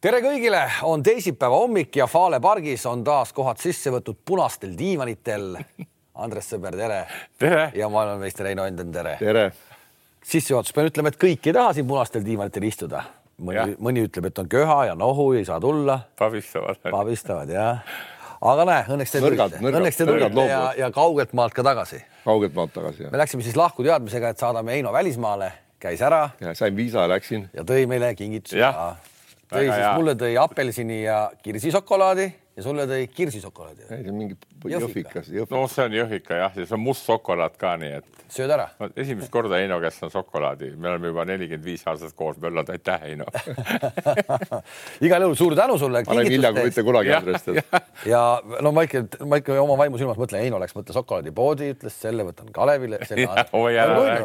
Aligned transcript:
tere 0.00 0.22
kõigile, 0.24 0.62
on 0.88 1.02
teisipäeva 1.04 1.58
hommik 1.60 1.96
ja 2.00 2.06
Fale 2.08 2.40
pargis 2.40 2.86
on 2.88 3.02
taas 3.04 3.34
kohad 3.36 3.60
sisse 3.60 3.92
võtud 3.92 4.16
punastel 4.24 4.72
diivanitel. 4.78 5.58
Andres 6.20 6.48
Sõber, 6.52 6.76
tere. 6.76 7.00
tere. 7.40 7.66
ja 7.76 7.88
maailmameister 7.92 8.48
Heino 8.48 8.64
Enden, 8.68 8.92
tere. 8.92 9.16
tere. 9.20 9.50
sissejuhatus, 10.24 10.72
pean 10.76 10.88
ütlema, 10.88 11.12
et 11.12 11.18
kõik 11.20 11.48
ei 11.48 11.56
taha 11.56 11.74
siin 11.76 11.88
punastel 11.88 12.24
diivanitel 12.24 12.64
istuda. 12.68 13.02
mõni, 13.40 13.76
mõni 13.76 14.06
ütleb, 14.08 14.30
et 14.30 14.40
on 14.40 14.48
köha 14.48 14.78
ja 14.88 14.94
nohu, 14.94 15.32
ei 15.36 15.44
saa 15.44 15.60
tulla. 15.60 16.00
pabistavad. 16.18 16.80
pabistavad 16.90 17.52
jah. 17.52 17.84
aga 18.40 18.64
näe, 18.64 18.88
õnneks 18.96 19.12
te 19.12 19.20
tulite, 19.20 19.60
õnneks 19.60 20.00
te 20.00 20.08
tulite 20.08 20.48
ja, 20.48 20.64
ja 20.78 20.90
kaugelt 20.90 21.32
maalt 21.36 21.54
ka 21.54 21.62
tagasi. 21.62 22.00
kaugelt 22.24 22.56
maalt 22.56 22.72
tagasi 22.72 23.04
jah. 23.04 23.12
me 23.12 23.20
läksime 23.20 23.44
siis 23.44 23.56
lahku 23.56 23.84
teadmisega, 23.84 24.32
et 24.32 24.40
saadame 24.40 24.72
Heino 24.72 24.92
välismaale, 24.96 25.52
käis 25.78 26.00
ära 26.00 26.30
ja 26.40 26.56
sain 26.56 26.76
viisa 26.76 27.04
ja 27.04 27.14
läksin. 27.16 27.50
ja 27.52 27.68
tõi 27.68 27.84
meile 27.86 28.14
kingituse 28.14 28.64
Jah. 28.64 28.74
ka. 28.74 29.10
Tõi 29.50 29.66
siis, 29.66 29.86
mulle 29.96 30.14
tõi 30.18 30.36
apelsini 30.40 31.02
ja 31.02 31.22
kirsisokolaadi 31.42 32.28
ja 32.60 32.66
sulle 32.66 32.86
tõi 32.90 33.08
kirsisokolaadi. 33.16 33.86
ei, 33.88 34.02
see 34.04 34.12
on 34.12 34.18
mingi 34.20 34.36
Jõhvika. 34.68 35.22
jõhvikas, 35.24 35.50
no 35.50 35.66
see 35.72 35.86
on 35.88 35.94
jõhika 35.96 36.40
jah, 36.42 36.56
ja 36.60 36.66
see 36.66 36.76
on 36.76 36.82
must 36.84 37.08
šokolaad 37.08 37.56
ka, 37.60 37.76
nii 37.80 37.94
et 38.00 38.20
sööd 38.30 38.52
ära 38.54 38.66
no, 38.78 38.88
esimest 39.00 39.30
korda 39.32 39.58
Heino 39.58 39.78
käest 39.82 40.04
on 40.06 40.12
šokolaadi, 40.12 40.70
me 40.78 40.90
oleme 40.92 41.10
juba 41.10 41.24
nelikümmend 41.28 41.64
viis 41.66 41.82
aastat 41.88 42.12
koos 42.18 42.38
möllanud, 42.42 42.70
aitäh, 42.74 43.00
Heino. 43.06 43.26
igal 45.06 45.24
juhul 45.26 45.36
suur 45.38 45.56
tänu 45.58 45.78
sulle. 45.80 46.02
ma 46.06 46.14
olen 46.14 46.30
hilja 46.30 46.52
kui 46.54 46.66
mitte 46.68 46.84
kunagi, 46.86 47.10
Jah. 47.10 47.24
Andres 47.24 47.46
tead. 47.46 47.80
ja 48.12 48.22
no 48.62 48.72
ma 48.76 48.84
ikka, 48.86 49.02
ma 49.26 49.40
ikka 49.40 49.56
oma 49.62 49.78
vaimu 49.80 50.00
silmas 50.00 50.20
mõtlen, 50.20 50.44
Heino 50.44 50.60
läks 50.62 50.76
võtta 50.76 50.94
šokolaadipoodi, 50.96 51.72
ütles 51.74 51.96
selle 52.04 52.26
võtan 52.28 52.52
Kalevile. 52.54 53.00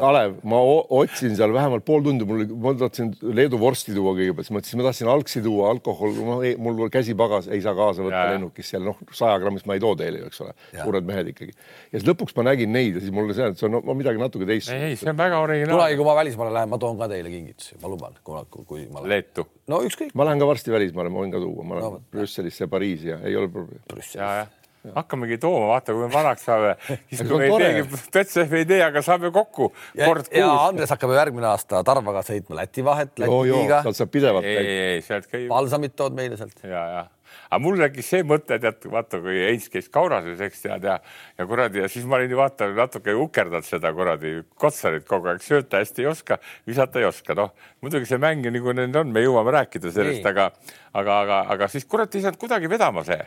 Kalev, 0.04 0.38
ma 0.44 0.62
otsin 1.00 1.38
seal 1.40 1.56
vähemalt 1.56 1.88
pool 1.88 2.06
tundi, 2.06 2.28
mul, 2.30 2.46
ma 2.62 2.76
tahtsin 2.86 3.14
Leedu 3.26 3.60
vorsti 3.62 3.96
tuua 3.96 4.14
kõigepealt, 4.18 4.50
siis 4.50 4.58
mõtlesin, 4.60 4.82
ma 4.82 4.90
tahtsin 4.90 5.12
algsi 5.16 5.44
tuua, 5.46 5.72
alkohol, 5.74 6.14
mul 6.62 6.86
käsi 6.94 7.18
pagas, 7.18 7.50
ei 7.50 7.64
saa 7.66 7.76
kaasa 7.78 8.06
võtta. 8.06 8.25
Lennukis 8.34 8.72
seal, 8.74 8.84
noh, 8.88 8.98
saja 9.16 9.38
grammist 9.41 9.68
ma 9.70 9.77
ei 9.77 9.84
too 9.84 9.94
teile 9.99 10.24
ju, 10.24 10.32
eks 10.32 10.41
ole, 10.46 10.55
suured 10.74 11.08
mehed 11.08 11.32
ikkagi. 11.34 11.55
ja 11.91 11.99
siis 11.99 12.08
lõpuks 12.10 12.36
ma 12.40 12.48
nägin 12.49 12.74
neid 12.76 12.99
ja 12.99 13.04
siis 13.04 13.13
mulle 13.16 13.38
see, 13.38 13.52
et 13.54 13.62
see 13.62 13.70
on 13.70 13.77
no, 13.77 13.98
midagi 13.98 14.22
natuke 14.22 14.49
teist. 14.49 14.74
ei, 14.74 14.98
see 14.99 15.12
on 15.12 15.20
väga 15.20 15.40
kunagi, 15.40 15.62
originaalne. 15.62 16.02
kui 16.02 16.10
ma 16.10 16.18
välismaale 16.20 16.58
lähen, 16.60 16.74
ma 16.74 16.82
toon 16.82 16.99
ka 16.99 17.10
teile 17.12 17.32
kingitusi, 17.34 17.80
ma 17.84 17.94
luban, 17.94 18.20
kunagi, 18.26 18.66
kui 18.68 18.86
ma 18.90 19.02
lähen. 19.02 19.14
Leetu. 19.16 19.48
no 19.72 19.82
ükskõik. 19.88 20.14
ma 20.18 20.30
lähen 20.30 20.44
ka 20.44 20.52
varsti 20.52 20.76
välismaale, 20.76 21.14
ma 21.14 21.24
võin 21.24 21.34
ka 21.34 21.41
tuua, 21.44 21.66
ma 21.66 21.80
lähen 21.80 21.98
no, 21.98 22.04
Brüsselisse 22.14 22.66
ja 22.66 22.72
Pariisi 22.72 23.12
ja 23.14 23.22
ei 23.24 23.38
ole 23.40 23.52
probleemi. 23.52 24.05
ja, 24.16 24.46
hakkamegi 24.94 25.38
tooma, 25.42 25.68
vaata, 25.74 25.94
kui 25.94 26.05
me 26.05 26.12
vanaks 26.14 26.46
saame, 26.46 26.76
siis 27.10 27.24
kui 27.26 27.40
me 27.40 27.48
ei 27.48 27.58
teegi, 27.62 28.02
Petsef 28.14 28.54
ei 28.60 28.68
tee, 28.70 28.82
aga 28.86 29.02
saame 29.05 29.32
kokku 29.34 29.71
ja, 29.96 30.05
kord 30.05 30.30
ja 30.30 30.46
kuus. 30.46 30.64
Andres 30.70 30.94
hakkab 30.94 31.16
järgmine 31.16 31.49
aasta 31.49 31.82
Tarvaga 31.88 32.24
sõitma 32.26 32.60
Läti 32.62 32.86
vahet, 32.86 33.14
Läti 33.21 33.42
liiga, 33.49 33.82
sealt 33.86 33.99
saab 34.02 34.14
pidevalt 34.14 34.48
ei, 34.49 34.58
ei, 34.62 34.88
ei 34.96 35.05
sealt 35.05 35.30
käib 35.32 35.48
palsamit 35.52 35.96
tood 35.98 36.18
meile 36.18 36.38
sealt. 36.40 36.58
ja, 36.64 36.84
ja, 36.98 37.05
aga 37.50 37.62
mul 37.64 37.80
tekkis 37.84 38.12
see 38.16 38.26
mõte, 38.28 38.60
tead, 38.62 38.90
vaata, 38.91 39.22
kui 39.24 39.38
Heinz 39.46 39.70
käis 39.74 39.90
Kaurases, 39.94 40.41
eks 40.46 40.66
tead 40.66 40.90
ja, 40.90 41.00
ja 41.38 41.48
kuradi 41.50 41.84
ja 41.84 41.92
siis 41.92 42.08
ma 42.10 42.20
olin 42.20 42.32
ju 42.34 42.40
vaata 42.40 42.70
natuke 42.76 43.16
ukerdanud 43.26 43.68
seda 43.68 43.94
kuradi 43.96 44.38
Kotsarit 44.60 45.08
kogu 45.08 45.32
aeg, 45.34 45.44
sööta 45.46 45.82
hästi 45.82 46.05
ei 46.05 46.12
oska, 46.12 46.40
visata 46.68 47.02
ei 47.02 47.10
oska, 47.10 47.38
noh 47.38 47.54
muidugi 47.86 48.10
see 48.10 48.22
mäng 48.22 48.46
nagu 48.50 48.76
need 48.76 49.00
on, 49.00 49.14
me 49.14 49.24
jõuame 49.24 49.54
rääkida 49.60 49.92
sellest, 49.94 50.26
aga, 50.26 50.52
aga, 50.94 51.18
aga, 51.24 51.42
aga 51.55 51.72
siis 51.72 51.88
kurat 51.90 52.14
ei 52.16 52.24
saanud 52.24 52.40
kuidagi 52.42 52.72
vedama 52.72 53.04
see. 53.08 53.20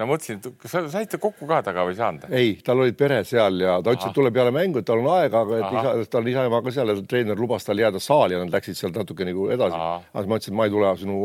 ma 0.00 0.06
mõtlesin, 0.08 0.38
et 0.40 0.62
kas 0.62 0.72
sa 0.72 0.80
saite 0.88 1.18
kokku 1.20 1.44
ka 1.48 1.58
taga 1.66 1.84
või 1.84 1.92
ei 1.92 1.98
saanud? 1.98 2.24
ei, 2.32 2.54
tal 2.64 2.80
olid 2.80 2.96
pere 2.96 3.20
seal 3.28 3.60
ja 3.60 3.76
ta 3.84 3.92
ütles, 3.92 4.08
et 4.08 4.16
tuleb 4.16 4.34
peale 4.34 4.52
mängu, 4.54 4.80
et 4.80 4.88
tal 4.88 5.02
on 5.02 5.10
aega, 5.18 5.44
aga 5.44 5.58
et 5.60 5.74
isa, 5.76 6.10
tal 6.14 6.24
on 6.24 6.32
isa-ema 6.32 6.62
ka 6.64 6.72
seal 6.74 6.92
ja 6.94 6.96
treener 7.12 7.40
lubas 7.40 7.68
tal 7.68 7.82
jääda 7.82 8.00
saali 8.00 8.36
ja 8.36 8.42
nad 8.42 8.54
läksid 8.56 8.78
sealt 8.78 8.96
natuke 8.96 9.28
nagu 9.28 9.50
edasi. 9.52 9.76
Aga 9.76 10.24
ma 10.24 10.40
ütlesin, 10.40 10.54
et 10.54 10.60
ma 10.62 10.68
ei 10.68 10.74
tule 10.74 10.94
sinu 11.02 11.20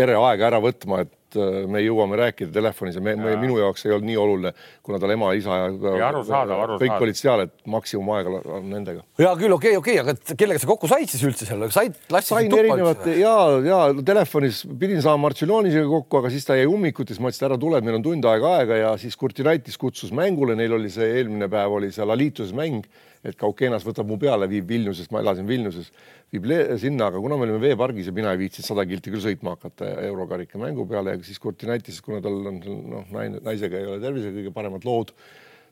pere 0.00 0.18
aega 0.18 0.46
ära 0.48 0.60
võtma, 0.62 1.02
et 1.04 1.38
äh, 1.38 1.64
me 1.70 1.82
jõuame 1.84 2.18
rääkida 2.20 2.52
telefonis 2.54 2.96
ja 2.98 3.02
me, 3.04 3.14
me, 3.18 3.34
minu 3.40 3.58
jaoks 3.60 3.84
ei 3.86 3.94
olnud 3.94 4.08
nii 4.08 4.18
oluline, 4.20 4.52
kuna 4.86 5.00
tal 5.02 5.14
ema, 5.14 5.30
isa 5.38 5.58
ja 5.58 5.66
Ei, 5.70 6.04
arusaadav, 6.08 6.62
arusaadav. 6.66 6.84
kõik 6.84 7.06
olid 7.06 7.20
seal, 7.20 7.44
et 7.46 7.54
maksimumaega 7.74 8.34
on 8.58 8.70
nendega. 8.72 9.04
hea 9.20 9.32
küll, 9.42 9.56
okei, 9.56 9.74
okei, 9.78 9.98
aga 10.02 10.14
et 10.16 10.34
kellega 10.40 10.62
sa 10.62 10.70
kokku 10.70 10.90
said 10.90 11.12
siis 11.12 11.26
üldse 11.28 11.48
seal, 11.48 11.66
said, 11.74 11.98
lastisid 12.12 12.36
sain 12.36 12.52
tuppa 12.52 12.64
erinevate 12.64 13.18
ja, 13.20 13.34
ja 13.66 13.82
telefonis 14.12 14.62
pidin 14.80 15.04
saama 15.04 15.28
Martšiloonisega 15.28 15.90
kokku, 15.92 16.22
aga 16.22 16.32
siis 16.34 16.48
ta 16.48 16.58
jäi 16.58 16.70
ummikuti, 16.70 17.14
siis 17.14 17.22
ma 17.22 17.32
ütlesin, 17.32 17.50
ära 17.50 17.60
tule, 17.60 17.82
meil 17.84 18.00
on 18.00 18.08
tund 18.08 18.30
aega 18.32 18.56
aega 18.60 18.80
ja 18.80 18.96
siis 19.00 19.18
Kurtinaitis 19.20 19.78
kutsus 19.80 20.14
mängule, 20.16 20.56
neil 20.58 20.78
oli 20.78 20.90
see 20.92 21.12
eelmine 21.20 21.50
päev 21.52 21.78
oli 21.80 21.92
seal 21.94 22.10
Alituses 22.16 22.56
mäng, 22.56 22.88
et 23.24 23.36
Kaukenas 23.40 23.84
võtab 23.84 24.08
mu 24.08 24.16
peale, 24.20 24.48
viib 24.50 24.68
Vilniusest, 24.70 25.12
ma 25.12 25.20
elasin 25.24 25.48
Vilniuses, 25.48 25.90
viib 26.32 26.48
sinna, 26.80 27.10
aga 27.10 27.20
kuna 27.20 27.36
me 27.36 27.48
olime 27.48 27.60
veepargis 27.62 28.08
ja 28.08 28.16
mina 28.16 28.32
ei 28.32 28.40
viitsinud 28.44 28.70
sada 28.70 28.86
kilti 28.88 29.12
küll 29.12 29.24
sõitma 29.24 29.56
hakata 29.56 29.92
eurokarika 30.08 30.60
mängu 30.60 30.86
peale 30.88 31.16
ja 31.16 31.22
siis 31.26 31.42
Kurtinaitis, 31.42 32.00
kuna 32.04 32.22
tal 32.24 32.40
on 32.52 32.58
noh, 32.64 33.06
naine, 33.12 33.42
naisega 33.44 33.78
ei 33.78 33.88
ole 33.90 34.00
tervisega 34.02 34.38
kõige 34.40 34.56
paremad 34.56 34.88
lood 34.88 35.14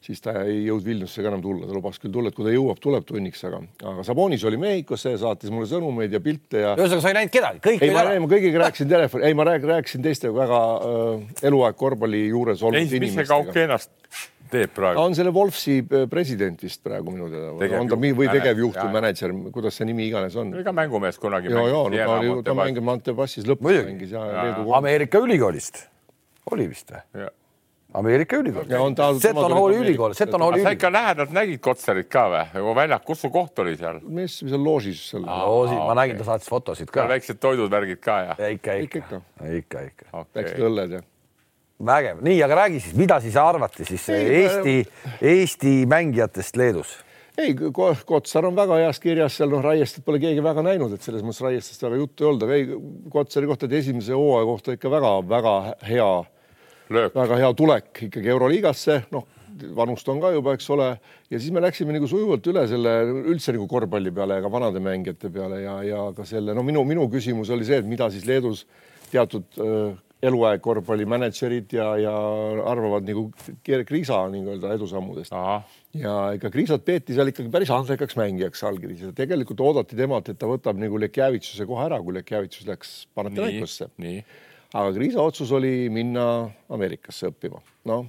siis 0.05 0.21
ta 0.23 0.35
ei 0.45 0.61
jõudnud 0.67 0.87
Vilniusse 0.87 1.23
ka 1.25 1.31
enam 1.31 1.43
tulla, 1.43 1.67
ta 1.67 1.75
lubas 1.75 1.99
küll 2.01 2.13
tulla, 2.15 2.31
et 2.31 2.37
kui 2.37 2.47
ta 2.47 2.53
jõuab, 2.55 2.79
tuleb 2.83 3.07
tunniks, 3.09 3.43
aga, 3.49 3.61
aga 3.93 4.05
Sabonis 4.07 4.45
oli 4.49 4.61
Mehhikos, 4.61 5.03
see 5.05 5.19
saatis 5.21 5.53
mulle 5.55 5.69
sõnumeid 5.71 6.15
ja 6.15 6.21
pilte 6.25 6.63
ja 6.63 6.75
ühesõnaga, 6.79 7.05
sa 7.05 7.13
ei 7.13 7.19
näinud 7.19 7.35
kedagi, 7.35 7.63
kõik 7.65 7.85
ei, 7.85 7.95
ma, 7.95 8.05
ära. 8.05 8.17
ma 8.23 8.31
kõigiga 8.31 8.63
rääkisin 8.65 8.91
telefoni, 8.91 9.27
ei, 9.29 9.39
ma 9.39 9.47
rääk, 9.49 9.67
rääkisin 9.73 10.05
teiste 10.07 10.31
väga 10.35 10.61
äh, 10.77 11.47
eluaeg 11.51 11.79
korvpalli 11.81 12.29
juures 12.29 12.63
olnud 12.63 12.79
Heinz, 12.79 12.95
mis 12.95 13.17
see 13.17 13.27
inimestega. 13.27 13.81
Teeb 14.51 14.71
ta 14.73 14.81
praegu? 14.81 15.01
on 15.03 15.15
selle 15.19 15.33
Wolfsi 15.35 15.79
äh, 15.83 16.07
president 16.11 16.63
vist 16.65 16.83
praegu 16.85 17.13
minu 17.15 17.29
teada, 17.33 17.81
on 17.81 17.89
ta 17.91 17.97
või 18.01 18.29
tegevjuht 18.33 18.79
või 18.81 18.95
mänedžer, 18.99 19.35
kuidas 19.55 19.77
see 19.81 19.89
nimi 19.89 20.07
iganes 20.09 20.37
on. 20.41 20.53
ka 20.65 20.73
mängumees 20.77 21.19
kunagi. 21.23 21.53
ja, 21.53 21.65
ja 21.69 21.83
no, 21.83 21.89
ta 21.95 22.19
oli, 22.19 22.33
ta 22.47 22.55
mängib 22.59 22.87
Montepassis 22.89 23.47
lõpus 23.49 23.83
mängis 23.85 24.15
ja. 24.15 24.25
Leedu. 24.43 24.73
Ameerika 24.79 25.19
ülikoolist 25.25 25.85
oli 26.53 26.69
vist 26.71 26.91
või? 26.95 27.29
Ameerika 27.99 28.37
ülikool 28.37 28.67
Ja. 28.69 28.81
Seton 29.17 29.53
Halli 29.57 29.77
ülikool, 29.81 30.13
Seton 30.13 30.43
Halli 30.45 30.61
sa 30.61 30.75
ikka 30.75 30.91
ülikool. 30.91 30.93
lähedalt 30.93 31.31
nägid 31.33 31.61
Kotsarit 31.65 32.09
ka 32.13 32.27
või? 32.29 32.43
nagu 32.55 32.75
väljak, 32.77 33.05
kus 33.09 33.23
su 33.25 33.31
koht 33.33 33.59
oli 33.65 33.77
seal? 33.81 34.01
mis, 34.05 34.43
mis 34.45 34.53
on 34.53 34.65
loožis 34.65 35.01
seal? 35.11 35.23
ma 35.25 35.39
okei. 35.49 35.95
nägin, 36.03 36.19
ta 36.21 36.27
saatis 36.29 36.51
fotosid 36.53 36.91
ka. 36.93 37.07
väiksed 37.09 37.41
toidud, 37.41 37.71
värgid 37.73 38.01
ka 38.05 38.19
ja? 38.27 38.37
ikka, 38.53 38.75
Ikka, 38.85 38.99
ikka, 39.01 39.21
ikka, 39.57 39.87
ikka. 39.89 40.25
läksid 40.37 40.67
õlled 40.69 40.99
ja. 40.99 41.01
vägev, 41.87 42.23
nii, 42.27 42.39
aga 42.43 42.63
räägi 42.65 42.81
siis, 42.83 42.97
mida 42.99 43.21
siis 43.23 43.37
arvati 43.39 43.85
siis 43.87 44.09
Ei, 44.11 44.31
Eesti, 44.43 44.79
Eesti 45.23 45.75
mängijatest 45.87 46.57
Leedus? 46.57 46.97
ei, 47.39 47.55
Kotsar 48.07 48.49
on 48.49 48.57
väga 48.57 48.81
heas 48.83 48.99
kirjas 49.01 49.37
seal, 49.39 49.53
noh, 49.53 49.63
Raiestad 49.63 50.03
pole 50.07 50.19
keegi 50.23 50.43
väga 50.43 50.65
näinud, 50.67 50.97
et 50.97 51.05
selles 51.07 51.23
mõttes 51.23 51.45
Raiestast 51.45 51.85
väga 51.87 52.01
juttu 52.01 52.25
ei 52.25 52.31
olnud, 52.33 52.47
aga 52.47 52.57
ei, 52.57 52.67
Kotsari 53.15 53.51
kohta, 53.51 53.69
et 53.69 53.77
esimese 53.79 54.17
hooaja 54.19 54.49
kohta 54.49 54.75
ikka 54.75 54.91
väga-väga 54.91 55.55
hea 55.87 56.09
löök. 56.91 57.15
väga 57.15 57.39
hea 57.45 57.53
tulek 57.55 58.03
ikkagi 58.09 58.33
Euroliigasse, 58.35 58.99
noh, 59.15 59.29
vanust 59.79 60.09
on 60.11 60.21
ka 60.23 60.33
juba, 60.35 60.57
eks 60.59 60.67
ole, 60.75 60.89
ja 61.31 61.39
siis 61.39 61.55
me 61.55 61.63
läksime 61.63 61.95
nagu 61.95 62.11
sujuvalt 62.11 62.47
üle 62.51 62.67
selle 62.71 62.97
üldse 63.07 63.55
nagu 63.55 63.71
korvpalli 63.71 64.13
peale 64.15 64.39
ja 64.39 64.45
ka 64.45 64.51
vanade 64.53 64.83
mängijate 64.83 65.31
peale 65.35 65.63
ja, 65.63 65.79
ja 65.87 66.03
ka 66.17 66.27
selle, 66.27 66.55
no 66.59 66.67
minu, 66.67 66.83
minu 66.87 67.07
küsimus 67.13 67.55
oli 67.55 67.67
see, 67.69 67.79
et 67.83 67.89
mida 67.89 68.11
siis 68.11 68.27
Leedus 68.27 68.67
teatud 69.13 69.63
äh, 69.63 69.95
eluaeg 70.23 70.63
korvpallimänedžerid 70.63 71.73
ja, 71.77 71.87
ja 72.03 72.15
arvavad 72.67 73.07
nagu 73.07 73.29
Kriisa 73.87 74.19
nii-öelda 74.33 74.73
edusammudest. 74.75 75.35
Ja 75.99 76.17
ega 76.35 76.51
Kriisat 76.55 76.85
peeti 76.87 77.15
seal 77.17 77.31
ikkagi 77.31 77.53
päris 77.55 77.71
andekaks 77.75 78.19
mängijaks 78.19 78.65
allkirjas 78.67 79.09
ja 79.09 79.15
tegelikult 79.17 79.63
oodati 79.65 79.99
temalt, 79.99 80.31
et 80.33 80.41
ta 80.41 80.51
võtab 80.51 80.81
nagu 80.81 80.99
Lekjavitsuse 81.01 81.67
kohe 81.71 81.87
ära, 81.87 82.01
kui 82.03 82.19
Lekjavitsus 82.19 82.67
läks 82.69 82.95
Panathinaikosse,. 83.15 83.91
aga 84.75 84.93
Kriisa 84.99 85.23
otsus 85.23 85.53
oli 85.55 85.89
minna 85.93 86.49
Ameerikasse 86.69 87.31
õppima, 87.31 87.63
noh. 87.89 88.07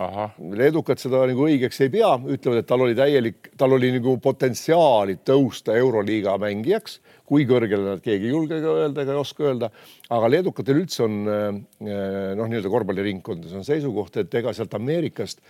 Ahah, 0.00 0.30
leedukad 0.56 0.96
seda 0.96 1.18
nagu 1.28 1.42
õigeks 1.44 1.82
ei 1.84 1.90
pea, 1.92 2.14
ütlevad, 2.16 2.62
et 2.62 2.68
tal 2.68 2.80
oli 2.80 2.94
täielik, 2.96 3.50
tal 3.60 3.74
oli 3.76 3.90
nagu 3.92 4.14
potentsiaali 4.24 5.18
tõusta 5.20 5.76
Euroliiga 5.76 6.38
mängijaks, 6.40 6.96
kui 7.28 7.46
kõrgele 7.48 7.94
nad 7.94 8.02
keegi 8.04 8.28
ei 8.28 8.34
julge 8.34 8.60
ka 8.62 8.76
öelda 8.84 9.04
ega 9.04 9.14
ei 9.14 9.22
oska 9.22 9.46
öelda. 9.48 9.70
aga 10.10 10.32
leedukatel 10.34 10.82
üldse 10.82 11.04
on 11.06 11.20
äh, 11.26 11.46
noh, 12.38 12.48
nii-öelda 12.48 12.72
korvpalliringkondades 12.72 13.54
on 13.58 13.66
seisukoht, 13.66 14.18
et 14.22 14.34
ega 14.42 14.54
sealt 14.56 14.74
Ameerikast 14.78 15.40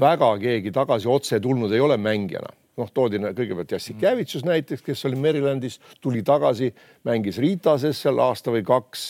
väga 0.00 0.30
keegi 0.42 0.72
tagasi 0.74 1.08
otse 1.08 1.40
tulnud 1.40 1.72
ei 1.72 1.80
ole 1.80 1.96
mängijana 1.96 2.52
noh, 2.78 2.90
toodi 2.94 3.20
kõigepealt 3.20 3.72
Jassikevitsus 3.74 4.44
näiteks, 4.46 4.84
kes 4.86 5.04
oli 5.08 5.18
Marylandis, 5.20 5.78
tuli 6.04 6.22
tagasi, 6.26 6.70
mängis 7.08 7.40
Ritases 7.42 8.02
seal 8.04 8.20
aasta 8.22 8.52
või 8.54 8.62
kaks, 8.66 9.08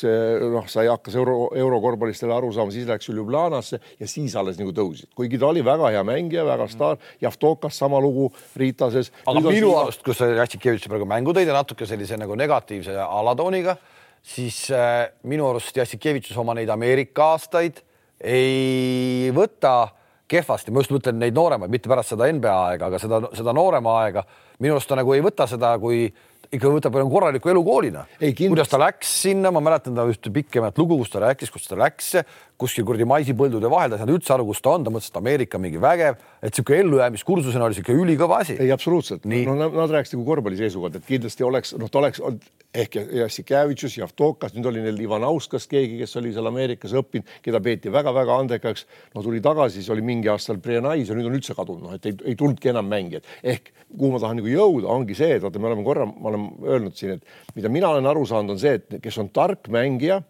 noh, 0.54 0.68
sai, 0.70 0.88
hakkas 0.90 1.18
euro, 1.20 1.50
eurokorvpallist 1.56 2.24
jälle 2.24 2.36
aru 2.38 2.52
saama, 2.56 2.74
siis 2.74 2.88
läks 2.88 3.10
Ljubljanasse 3.12 3.80
ja 4.00 4.08
siis 4.10 4.36
alles 4.38 4.58
nagu 4.60 4.72
tõusid, 4.76 5.10
kuigi 5.18 5.40
ta 5.40 5.50
oli 5.50 5.64
väga 5.64 5.92
hea 5.94 6.04
mängija, 6.06 6.46
väga 6.48 6.68
staar, 6.72 6.98
Javtokas 7.22 7.78
sama 7.78 8.00
lugu 8.02 8.30
Ritases. 8.58 9.12
aga 9.26 9.44
minu 9.52 9.74
arust, 9.78 10.02
kus 10.06 10.20
sa 10.20 10.30
Jassikevitši 10.32 10.90
praegu 10.90 11.08
mängu 11.08 11.34
tõid 11.36 11.50
ja 11.50 11.56
natuke 11.56 11.86
sellise 11.88 12.18
nagu 12.20 12.36
negatiivse 12.38 12.96
alatooniga, 13.04 13.76
siis 14.24 14.64
äh, 14.74 15.08
minu 15.28 15.48
arust 15.50 15.76
Jassikevitšus 15.76 16.40
oma 16.40 16.56
neid 16.58 16.70
Ameerika 16.72 17.32
aastaid 17.34 17.84
ei 18.18 19.30
võta 19.34 19.90
kehvasti, 20.28 20.72
ma 20.72 20.82
just 20.82 20.92
mõtlen 20.94 21.20
neid 21.20 21.36
nooremaid, 21.36 21.72
mitte 21.72 21.90
pärast 21.90 22.14
seda 22.14 22.28
NBA 22.32 22.56
aega, 22.70 22.90
aga 22.90 23.00
seda, 23.02 23.20
seda 23.36 23.54
noorema 23.56 23.98
aega. 24.04 24.24
minu 24.58 24.74
arust 24.74 24.88
ta 24.90 24.98
nagu 24.98 25.14
ei 25.14 25.22
võta 25.24 25.46
seda 25.46 25.76
kui 25.78 26.08
ikka 26.52 26.70
võtab 26.72 26.96
nagu 26.96 27.10
korraliku 27.12 27.50
elukoolina. 27.52 28.04
Kuidas 28.52 28.70
ta 28.72 28.80
läks 28.80 29.10
sinna, 29.22 29.52
ma 29.52 29.60
mäletan 29.64 29.96
ta 29.96 30.06
ühte 30.08 30.32
pikemat 30.32 30.78
lugu, 30.80 30.98
kus 31.02 31.12
ta 31.12 31.22
rääkis, 31.24 31.52
kus 31.52 31.68
ta 31.68 31.76
läks 31.78 32.14
kuskil 32.58 32.86
kuradi 32.86 33.06
maisipõldude 33.08 33.70
vahel, 33.70 33.92
ta 33.92 33.98
ei 33.98 34.02
saanud 34.02 34.18
üldse 34.18 34.34
aru, 34.34 34.46
kus 34.48 34.62
ta 34.64 34.74
on, 34.74 34.84
ta 34.86 34.92
mõtles, 34.92 35.12
et 35.12 35.18
Ameerika 35.20 35.60
mingi 35.62 35.80
vägev, 35.82 36.18
et 36.42 36.56
sihuke 36.56 36.78
ellujäämiskursusena 36.82 37.68
oli 37.68 37.78
sihuke 37.78 37.94
ülikõva 37.94 38.40
asi. 38.42 38.56
ei, 38.58 38.72
absoluutselt. 38.74 39.26
No 39.28 39.54
nad, 39.58 39.76
nad 39.78 39.94
rääkisid 39.94 40.18
nagu 40.18 40.26
korvpalli 40.26 40.58
seisukohalt, 40.58 40.98
et 40.98 41.06
kindlasti 41.06 41.46
oleks, 41.46 41.74
noh, 41.78 41.90
ta 41.92 42.02
oleks 42.02 42.22
olnud 42.22 42.48
ehk 42.74 42.98
Jassikevitšus, 42.98 43.96
Javtokas, 44.00 44.52
nüüd 44.56 44.66
oli 44.68 44.82
neil 44.84 44.98
Ivanauskas 45.00 45.64
keegi, 45.70 46.00
kes 46.02 46.18
oli 46.20 46.34
seal 46.34 46.50
Ameerikas 46.50 46.92
õppinud, 46.98 47.30
keda 47.44 47.62
peeti 47.64 47.92
väga-väga 47.92 48.40
andekaks. 48.42 48.86
no 49.14 49.22
tuli 49.24 49.40
tagasi, 49.44 49.78
siis 49.78 49.90
oli 49.94 50.04
mingi 50.04 50.28
aasta 50.28 50.52
seal 50.52 50.60
Brianais 50.62 51.08
ja 51.08 51.16
nüüd 51.16 51.30
on 51.30 51.38
üldse 51.38 51.56
kadunud, 51.56 51.86
noh, 51.86 51.96
et 51.96 52.10
ei, 52.10 52.16
ei 52.32 52.36
tulnudki 52.38 52.74
enam 52.74 52.90
mängijad. 52.90 53.24
ehk 53.42 53.72
kuhu 53.88 54.12
ma 54.12 54.20
tahan 54.20 54.42
nagu 54.42 54.50
jõuda, 54.52 54.90
ongi 54.92 55.16
see, 55.16 55.38
et 55.38 55.42
vaata, 55.42 55.62
me 55.62 55.70
oleme 55.70 55.84
korra, 55.86 56.04
ma 56.06 56.28
olen 56.28 56.48
öelnud 56.66 56.96
siin, 56.98 57.16
et 57.16 57.56
mida 57.56 57.70
mina 57.72 57.94
olen 57.94 58.10
aru 58.10 58.26
saanud, 58.28 58.52
on 58.52 58.60
see, 58.60 58.74
et 58.76 58.98
kes 59.02 59.18
on 59.22 59.30
tark 59.32 59.70
mängija 59.72 60.20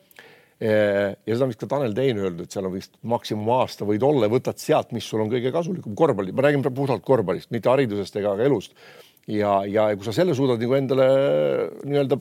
ja 0.59 1.35
seda 1.37 1.47
vist 1.47 1.61
ka 1.61 1.69
Tanel 1.71 1.93
Tein 1.95 2.19
öelnud, 2.19 2.41
et 2.43 2.55
seal 2.55 2.67
on 2.67 2.75
vist 2.75 2.97
maksimum 3.07 3.51
aasta 3.61 3.87
võid 3.87 4.03
olla 4.03 4.27
ja 4.27 4.33
võtad 4.33 4.59
sealt, 4.59 4.91
mis 4.97 5.07
sul 5.07 5.23
on 5.23 5.31
kõige 5.31 5.53
kasulikum. 5.55 5.95
Korvpalli, 5.99 6.35
ma 6.35 6.47
räägin 6.49 6.65
puhtalt 6.67 7.05
korvpallist, 7.07 7.53
mitte 7.55 7.71
haridusest 7.71 8.19
ega 8.19 8.35
ka 8.39 8.49
elust. 8.49 8.75
Ja, 9.29 9.61
ja 9.69 9.91
kui 9.93 10.07
sa 10.07 10.15
selle 10.17 10.33
suudad 10.35 10.63
nagu 10.63 10.75
endale 10.75 11.07
nii-öelda 11.85 12.17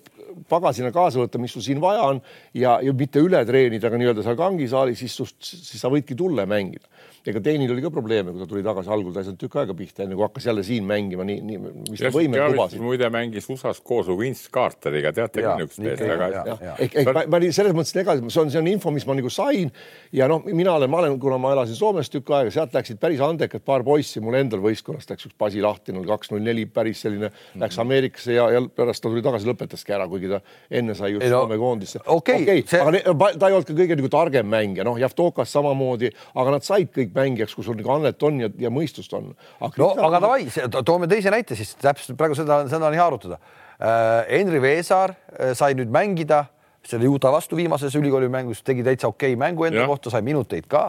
pagasina 0.51 0.91
kaasa 0.91 1.21
võtta, 1.21 1.39
mis 1.39 1.53
sul 1.55 1.63
siin 1.63 1.79
vaja 1.79 2.03
on 2.11 2.19
ja, 2.51 2.77
ja 2.83 2.93
mitte 2.93 3.23
üle 3.23 3.39
treenida, 3.47 3.87
aga 3.87 4.01
nii-öelda 4.01 4.25
seal 4.25 4.35
kangisaalis, 4.37 5.05
siis, 5.05 5.15
siis 5.39 5.79
sa 5.79 5.89
võidki 5.93 6.17
tulla 6.19 6.43
ja 6.43 6.51
mängida 6.51 6.83
ega 7.27 7.41
Teinil 7.43 7.71
oli 7.73 7.83
ka 7.83 7.91
probleeme, 7.91 8.31
kui 8.31 8.41
ta 8.41 8.47
tuli 8.49 8.63
tagasi, 8.65 8.91
algul 8.93 9.13
ta 9.15 9.21
ei 9.21 9.27
saanud 9.27 9.41
tükk 9.41 9.57
aega 9.61 9.75
pihta, 9.77 10.03
enne 10.05 10.15
kui 10.15 10.23
hakkas 10.23 10.47
jälle 10.47 10.63
siin 10.63 10.85
mängima, 10.87 11.25
nii, 11.27 11.41
nii, 11.43 11.57
mis 11.91 12.03
ta 12.03 12.11
võimed 12.13 12.43
lubasid. 12.53 12.81
muide 12.83 13.09
mängis 13.13 13.49
USA-s 13.51 13.81
koos 13.85 14.07
Vince 14.07 14.51
Carteriga, 14.53 15.11
teate 15.15 15.43
küll 15.43 15.59
niisugust 15.59 15.83
meest 15.83 16.03
väga 16.07 16.29
hästi. 16.31 16.69
ehk, 16.85 16.95
ehk 17.01 17.11
ma, 17.11 17.25
ma 17.27 17.39
olin 17.41 17.55
selles 17.55 17.75
mõttes 17.75 17.99
ega 17.99 18.15
see 18.21 18.41
on, 18.43 18.51
see 18.53 18.61
on 18.61 18.69
info, 18.71 18.93
mis 18.95 19.07
ma 19.07 19.17
nagu 19.17 19.31
sain 19.33 19.71
ja 20.15 20.29
noh, 20.31 20.45
mina 20.47 20.77
olen, 20.77 20.91
ma 20.91 21.01
olen, 21.03 21.17
kuna 21.21 21.39
ma 21.41 21.51
elasin 21.57 21.77
Soomes 21.79 22.11
tükk 22.13 22.31
aega, 22.37 22.53
sealt 22.53 22.75
läksid 22.77 23.01
päris 23.01 23.23
andekad 23.23 23.65
paar 23.67 23.83
poissi, 23.87 24.23
mul 24.23 24.39
endal 24.39 24.63
võistkonnast 24.63 25.11
läks 25.11 25.27
üks 25.27 25.37
Basi 25.39 25.63
Lahtinul 25.63 26.07
kaks 26.07 26.31
null 26.31 26.45
neli, 26.47 26.65
päris 26.71 27.03
selline 27.03 27.27
mm, 27.27 27.35
-hmm. 27.35 27.65
läks 27.65 27.79
Ameerikasse 27.83 28.37
ja, 28.37 28.47
ja 28.55 28.63
pärast 28.67 29.03
ta 29.03 29.11
tuli 29.11 29.25
tagasi, 29.25 29.49
lõpetaski 29.51 29.97
ära, 29.99 30.07
kuigi 30.07 30.31
ta 30.31 30.41
enne 30.71 30.95
sai 30.95 31.13
just 31.17 31.27
no, 31.27 31.43
Soome 31.43 31.59
koondisse. 31.59 31.99
okei 32.05 32.43
okay, 32.43 32.63
okay, 32.63 32.65
see..., 32.71 32.81
aga 32.81 33.33
ta 33.35 33.51
ei 33.51 33.57
olnud 33.59 33.67
ka 33.67 33.75
kõige 33.77 33.99
nagu 33.99 34.13
targem 34.15 34.49
mängija, 34.51 34.87
noh, 34.87 34.99
Javtokas 35.01 35.51
samamoodi, 35.51 36.11
aga 36.35 36.57
nad 36.57 36.65
said 36.65 36.91
kõik 36.93 37.13
mängijaks, 37.17 37.55
kus 37.57 37.67
sul 37.67 37.77
nagu 37.79 37.93
annet 37.97 38.23
on 38.23 38.41
ja, 38.43 38.49
ja 38.61 38.71
mõistust 38.73 39.13
on. 39.17 39.31
no 39.77 39.89
aga 40.07 40.21
davai, 40.23 40.47
toome 40.85 41.09
teise 41.11 41.33
näite 41.33 41.57
siis 41.59 41.75
täpselt 41.81 42.17
praegu 42.19 42.37
seda, 42.37 42.63
seda 42.71 42.89
on 42.89 42.97
hea 42.97 43.05
arutada 43.05 43.39
äh,. 43.77 44.29
Henri 44.31 44.61
Veesaar 44.61 45.13
äh, 45.13 45.53
sai 45.57 45.75
nüüd 45.77 45.91
mängida 45.93 46.45
selle 46.87 47.09
Utah 47.11 47.33
vastu 47.33 47.57
viimases 47.59 47.95
ülikooli 47.99 48.29
mängus, 48.31 48.61
tegi 48.63 48.85
täitsa 48.85 49.09
okei 49.11 49.33
okay 49.33 49.39
mängu 49.39 49.67
enda 49.67 49.83
ja. 49.83 49.87
kohta, 49.89 50.13
sai 50.13 50.23
minuteid 50.23 50.69
ka 50.71 50.87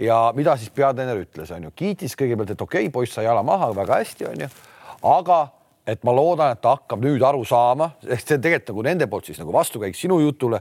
ja 0.00 0.32
mida 0.36 0.56
siis 0.58 0.72
peatreener 0.74 1.20
ütles, 1.22 1.52
on 1.54 1.68
ju, 1.68 1.74
kiitis 1.76 2.16
kõigepealt, 2.18 2.52
et 2.52 2.64
okei 2.64 2.86
okay,, 2.86 2.92
poiss 2.92 3.14
sai 3.16 3.24
jala 3.28 3.44
maha, 3.46 3.70
väga 3.76 4.00
hästi, 4.02 4.26
on 4.32 4.44
ju, 4.44 4.50
aga 5.12 5.38
et 5.86 6.02
ma 6.04 6.12
loodan, 6.16 6.52
et 6.52 6.60
ta 6.62 6.74
hakkab 6.74 7.04
nüüd 7.04 7.22
aru 7.22 7.44
saama, 7.46 7.92
ehk 8.04 8.24
see 8.24 8.36
on 8.36 8.42
tegelikult 8.42 8.72
nagu 8.72 8.84
nende 8.88 9.08
poolt 9.10 9.30
siis 9.30 9.38
nagu 9.40 9.54
vastukäik 9.54 9.96
sinu 9.96 10.18
jutule 10.24 10.60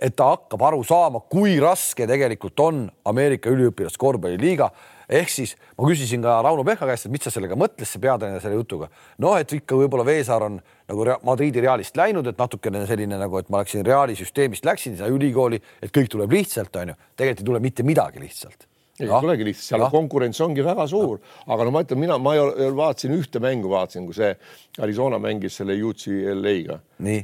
et 0.00 0.16
ta 0.16 0.30
hakkab 0.32 0.62
aru 0.70 0.80
saama, 0.86 1.20
kui 1.30 1.58
raske 1.60 2.06
tegelikult 2.08 2.62
on 2.64 2.86
Ameerika 3.08 3.52
üliõpilaste 3.52 4.00
korvpalliliiga. 4.00 4.70
ehk 5.10 5.28
siis 5.28 5.56
ma 5.76 5.88
küsisin 5.88 6.22
ka 6.22 6.38
Rauno 6.46 6.64
Pehka 6.64 6.86
käest, 6.86 7.06
et 7.06 7.12
mis 7.12 7.20
ta 7.20 7.30
sellega 7.30 7.56
mõtles, 7.58 7.90
see 7.90 8.00
peatreener 8.00 8.40
selle 8.40 8.56
jutuga. 8.56 8.88
noh, 9.18 9.36
et 9.36 9.52
ikka 9.52 9.76
võib-olla 9.76 10.06
Veesaar 10.06 10.42
on 10.42 10.60
nagu 10.88 11.06
Madridi 11.22 11.60
Realist 11.60 11.96
läinud, 11.96 12.26
et 12.26 12.38
natukene 12.38 12.86
selline 12.86 13.18
nagu, 13.18 13.38
et 13.38 13.50
ma 13.50 13.60
läksin 13.60 13.84
Reali 13.84 14.16
süsteemist, 14.16 14.64
läksin 14.64 14.96
sinna 14.96 15.10
ülikooli, 15.10 15.60
et 15.82 15.92
kõik 15.92 16.08
tuleb 16.08 16.32
lihtsalt, 16.32 16.74
onju. 16.76 16.94
tegelikult 17.16 17.44
ei 17.44 17.52
tule 17.52 17.60
mitte 17.60 17.82
midagi 17.82 18.20
lihtsalt 18.20 18.66
ei 19.00 19.08
no, 19.08 19.20
tulegi 19.20 19.44
lihtsalt, 19.44 19.66
seal 19.66 19.80
no. 19.80 19.90
konkurents 19.90 20.40
ongi 20.44 20.64
väga 20.64 20.86
suur 20.86 21.20
no., 21.20 21.52
aga 21.54 21.64
no 21.64 21.70
ma 21.72 21.84
ütlen, 21.84 22.00
mina, 22.00 22.18
ma 22.20 22.34
vaatasin 22.76 23.14
ühte 23.16 23.40
mängu, 23.40 23.70
vaatasin, 23.72 24.04
kui 24.04 24.16
see 24.16 24.34
Arizona 24.80 25.18
mängis 25.18 25.56
selle 25.60 25.76
UCLA-ga. 25.80 26.80
nii 27.00 27.22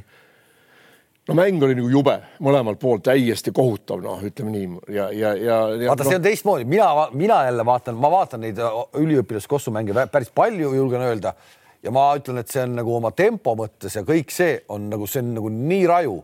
no 1.27 1.35
mäng 1.35 1.63
oli 1.63 1.75
nagu 1.77 1.89
jube 1.91 2.15
mõlemalt 2.43 2.79
poolt 2.81 3.03
täiesti 3.07 3.51
kohutav, 3.55 4.01
noh, 4.03 4.21
ütleme 4.23 4.53
nii. 4.53 4.69
Ja, 4.95 5.09
ja, 5.11 5.33
ja, 5.35 5.59
vaata 5.89 6.05
no., 6.05 6.11
see 6.11 6.19
on 6.19 6.25
teistmoodi, 6.25 6.67
mina, 6.69 6.87
mina 7.17 7.41
jälle 7.49 7.65
vaatan, 7.67 7.99
ma 7.99 8.11
vaatan 8.13 8.45
neid 8.45 8.61
üliõpilaskossumänge 9.01 10.07
päris 10.13 10.31
palju, 10.35 10.71
julgen 10.77 11.03
öelda. 11.07 11.35
ja 11.83 11.91
ma 11.93 12.07
ütlen, 12.17 12.41
et 12.41 12.49
see 12.51 12.63
on 12.65 12.73
nagu 12.79 12.95
oma 12.95 13.11
tempo 13.15 13.53
mõttes 13.55 13.93
ja 13.95 14.01
kõik 14.07 14.33
see 14.33 14.57
on 14.73 14.89
nagu, 14.91 15.07
see 15.07 15.21
on 15.21 15.35
nagu 15.35 15.51
nii 15.53 15.85
raju, 15.87 16.15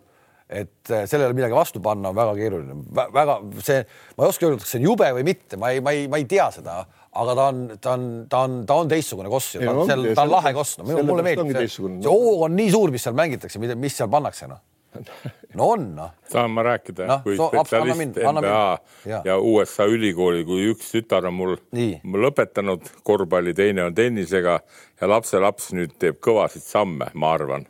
et 0.49 0.89
äh, 0.91 1.05
sellele 1.09 1.35
midagi 1.37 1.55
vastu 1.55 1.79
panna 1.81 2.09
on 2.09 2.17
väga 2.17 2.33
keeruline, 2.39 2.79
väga 3.13 3.37
see, 3.63 3.85
ma 4.17 4.25
ei 4.25 4.33
oska 4.33 4.47
öelda, 4.47 4.63
kas 4.63 4.73
see 4.73 4.81
on 4.81 4.89
jube 4.89 5.13
või 5.19 5.27
mitte, 5.29 5.59
ma 5.61 5.71
ei, 5.71 5.79
ma 5.83 5.93
ei, 5.93 6.09
ma 6.11 6.19
ei 6.19 6.27
tea 6.29 6.49
seda 6.53 6.81
aga 7.13 7.35
ta 7.37 7.47
on, 7.51 7.63
ta 7.77 7.93
on, 7.93 8.05
ta 8.29 8.43
on, 8.47 8.59
ta 8.65 8.75
on 8.81 8.89
teistsugune 8.89 9.29
koss 9.29 9.55
ja 9.55 9.67
ta 9.67 9.75
on, 9.77 9.87
seal, 9.89 10.05
ta 10.17 10.25
on 10.25 10.31
lahe 10.33 10.53
koss. 10.57 10.79
No,, 10.81 10.87
mulle 11.05 11.25
meeldib 11.25 11.59
see, 11.59 11.69
see 11.69 12.09
hoog 12.09 12.47
on 12.47 12.55
nii 12.57 12.71
suur, 12.73 12.93
mis 12.93 13.05
seal 13.05 13.13
mängitakse, 13.17 13.61
mis 13.61 13.99
seal 13.99 14.09
pannakse, 14.09 14.49
noh 14.49 14.61
no 15.57 15.67
on 15.75 15.85
noh. 15.95 16.13
saan 16.29 16.51
ma 16.51 16.63
rääkida 16.65 17.07
no, 17.09 17.19
kui 17.25 17.37
so, 17.37 17.49
spetsialist 17.51 18.19
NBA 18.19 18.63
ja. 19.09 19.21
ja 19.25 19.37
USA 19.37 19.87
ülikooli, 19.89 20.43
kui 20.47 20.67
üks 20.71 20.91
tütar 20.93 21.27
on 21.29 21.37
mul, 21.37 21.57
mul 22.03 22.25
lõpetanud 22.27 22.89
korvpalli, 23.05 23.55
teine 23.57 23.85
on 23.87 23.95
tennisega 23.95 24.59
ja 25.01 25.11
lapselaps 25.11 25.71
nüüd 25.77 25.97
teeb 26.01 26.21
kõvasid 26.23 26.65
samme, 26.65 27.09
ma 27.13 27.33
arvan. 27.37 27.67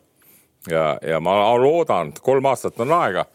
ja, 0.69 0.93
ja 1.01 1.19
ma 1.23 1.37
loodan, 1.59 2.13
kolm 2.21 2.47
aastat 2.51 2.79
on 2.83 2.95
aega, 2.99 3.25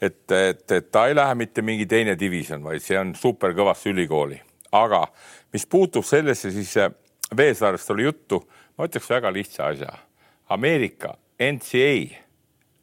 et, 0.00 0.22
et, 0.30 0.64
et 0.70 0.90
ta 0.92 1.08
ei 1.08 1.16
lähe 1.18 1.34
mitte 1.34 1.62
mingi 1.62 1.86
teine 1.86 2.16
divisjon, 2.18 2.64
vaid 2.64 2.82
see 2.84 2.98
on 2.98 3.14
superkõvasse 3.18 3.90
ülikooli, 3.92 4.40
aga 4.72 5.06
mis 5.52 5.66
puutub 5.66 6.06
sellesse, 6.06 6.52
siis 6.54 6.76
Veesaarest 7.36 7.90
oli 7.94 8.08
juttu, 8.08 8.40
ma 8.74 8.88
ütleks 8.88 9.06
väga 9.06 9.30
lihtsa 9.30 9.68
asja. 9.70 9.92
Ameerika 10.50 11.12
NCA 11.38 11.92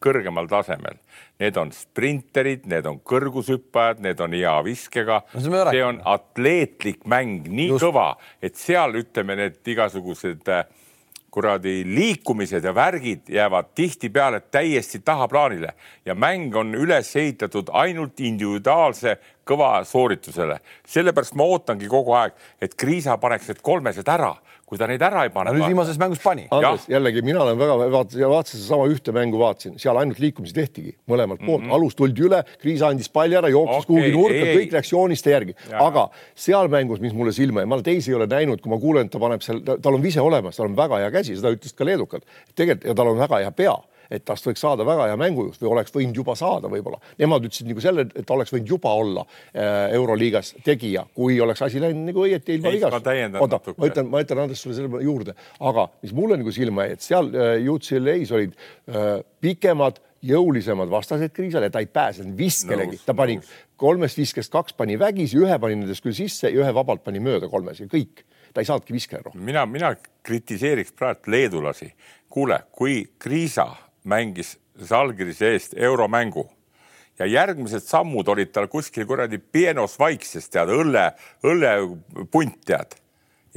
kõrgemal 0.03 0.49
tasemel. 0.49 0.97
Need 1.41 1.57
on 1.57 1.71
sprinterid, 1.75 2.65
need 2.69 2.88
on 2.89 2.99
kõrgushüppajad, 3.05 4.01
need 4.05 4.21
on 4.23 4.33
hea 4.38 4.55
viskega 4.65 5.21
no,. 5.33 5.44
see 5.69 5.83
on 5.85 6.01
atleetlik 6.05 7.05
mäng 7.09 7.47
nii 7.47 7.71
Just. 7.73 7.85
kõva, 7.85 8.09
et 8.41 8.57
seal 8.57 8.97
ütleme, 9.01 9.38
need 9.38 9.73
igasugused 9.75 10.49
äh, 10.53 10.65
kuradi 11.38 11.83
liikumised 11.85 12.63
ja 12.63 12.73
värgid 12.75 13.29
jäävad 13.29 13.65
tihtipeale 13.75 14.39
täiesti 14.39 14.99
tahaplaanile 14.99 15.73
ja 16.05 16.15
mäng 16.15 16.55
on 16.55 16.75
üles 16.75 17.11
ehitatud 17.15 17.69
ainult 17.73 18.19
individuaalse 18.19 19.17
kõva 19.45 19.83
sooritusele. 19.86 20.60
sellepärast 20.88 21.36
ma 21.36 21.43
ootangi 21.43 21.88
kogu 21.88 22.15
aeg, 22.17 22.33
et 22.62 22.74
Kriisa 22.75 23.17
paneks 23.17 23.48
need 23.48 23.62
kolmesed 23.62 24.07
ära 24.07 24.33
kui 24.67 24.79
ta 24.79 24.88
neid 24.89 25.03
ära 25.03 25.24
ei 25.24 25.31
pane. 25.31 25.53
nüüd 25.55 25.69
viimases 25.71 25.95
mängus 26.01 26.19
pani. 26.19 26.43
Jällegi 26.91 27.24
mina 27.24 27.39
olen 27.45 27.59
väga 27.59 27.77
vaatasin 27.93 28.27
vaatasin 28.27 28.59
sedasama 28.59 28.88
ühte 28.91 29.13
mängu, 29.15 29.39
vaatasin, 29.39 29.77
seal 29.79 30.00
ainult 30.01 30.19
liikumisi 30.19 30.55
tehtigi 30.57 30.91
mõlemalt 31.07 31.39
poolt 31.39 31.63
mm, 31.63 31.69
-hmm. 31.69 31.75
alus 31.77 31.95
tuldi 31.95 32.25
üle, 32.27 32.43
Kriis 32.62 32.83
andis 32.83 33.07
palli 33.09 33.38
ära, 33.39 33.47
jooksis 33.53 33.86
okay, 33.86 33.88
kuhugi 33.88 34.12
nurka, 34.15 34.45
kõik 34.59 34.75
läks 34.75 34.91
jooniste 34.91 35.31
järgi, 35.31 35.55
aga 35.71 36.09
seal 36.36 36.67
mängus, 36.74 37.00
mis 37.03 37.15
mulle 37.15 37.31
silma 37.31 37.63
jäi, 37.63 37.71
ma 37.71 37.81
teisi 37.81 38.12
ei 38.12 38.19
ole 38.19 38.27
näinud, 38.27 38.62
kui 38.62 38.74
ma 38.74 38.79
kuulen, 38.81 39.07
et 39.07 39.15
ta 39.15 39.24
paneb 39.24 39.45
seal, 39.45 39.63
tal 39.63 39.95
on 39.95 40.03
vise 40.03 40.21
olemas, 40.21 40.59
tal 40.59 40.67
on 40.67 40.75
väga 40.75 41.00
hea 41.05 41.12
käsi, 41.15 41.38
seda 41.39 41.53
ütlesid 41.55 41.77
ka 41.77 41.88
leedukad. 41.88 42.27
tegelikult 42.55 42.91
ja 42.91 42.95
tal 42.95 43.13
on 43.13 43.24
väga 43.24 43.45
hea 43.45 43.51
pea 43.55 43.77
et 44.11 44.25
tast 44.27 44.47
võiks 44.47 44.63
saada 44.63 44.85
väga 44.87 45.09
hea 45.11 45.19
mängujuht 45.19 45.61
või 45.61 45.71
oleks 45.75 45.93
võinud 45.95 46.21
juba 46.21 46.35
saada 46.39 46.71
võib-olla. 46.71 46.99
Nemad 47.19 47.47
ütlesid 47.49 47.69
nagu 47.69 47.83
selle, 47.83 48.07
et 48.15 48.33
oleks 48.35 48.53
võinud 48.55 48.73
juba 48.75 48.93
olla 49.01 49.25
äh, 49.27 49.93
Euroliigas 49.97 50.55
tegija, 50.65 51.05
kui 51.15 51.39
oleks 51.43 51.63
asi 51.67 51.81
läinud 51.83 52.09
nagu 52.11 52.25
õieti 52.25 52.57
ilma 52.57 52.73
vigast. 52.73 53.11
oota, 53.41 53.61
ma 53.77 53.91
ütlen, 53.91 54.11
ma 54.11 54.23
ütlen 54.23 54.43
Andres 54.45 54.63
sulle 54.63 54.77
selle 54.77 55.03
juurde, 55.03 55.37
aga 55.59 55.87
mis 56.01 56.15
mulle 56.17 56.39
nagu 56.39 56.53
silma 56.55 56.87
jäi, 56.87 56.97
et 56.97 57.05
seal 57.05 57.31
äh, 57.35 57.55
UCLA-s 57.71 58.35
olid 58.37 58.57
äh, 58.57 59.07
pikemad 59.43 60.01
jõulisemad 60.27 60.89
vastased 60.89 61.33
Kriisale, 61.35 61.69
ta 61.69 61.81
ei 61.83 61.89
pääsenud 61.91 62.37
viskelegi, 62.37 63.01
ta 63.05 63.13
pani 63.17 63.37
nõus. 63.39 63.51
kolmest 63.77 64.17
viskest 64.17 64.51
kaks 64.51 64.73
pani 64.77 64.97
vägisi, 64.99 65.37
ühe 65.37 65.59
pani 65.61 65.77
nendest 65.77 66.03
küll 66.03 66.15
sisse 66.17 66.49
ja 66.49 66.63
ühe 66.63 66.73
vabalt 66.73 67.03
pani 67.05 67.21
mööda 67.23 67.49
kolmes 67.49 67.79
ja 67.79 67.87
kõik. 67.91 68.25
ta 68.53 68.63
ei 68.63 68.65
saanudki 68.65 68.93
viskele 68.93 69.21
rohkem. 69.25 69.43
mina, 69.45 69.65
mina 69.65 69.95
kritiseeriks 70.23 70.91
praegu 70.91 71.31
leedulasi. 71.31 71.93
kuule, 72.29 72.63
kui 72.71 73.05
Kriisa 73.19 73.75
mängis 74.07 74.55
Žalgirise 74.77 75.53
eest 75.55 75.73
euromängu 75.77 76.45
ja 77.19 77.25
järgmised 77.25 77.85
sammud 77.85 78.27
olid 78.29 78.51
tal 78.53 78.67
kuskil 78.69 79.07
kuradi 79.09 79.39
pienos 79.39 79.97
vaikses 79.99 80.49
tead, 80.53 80.69
õlle, 80.69 81.09
õllepunt 81.45 82.59
tead. 82.65 82.93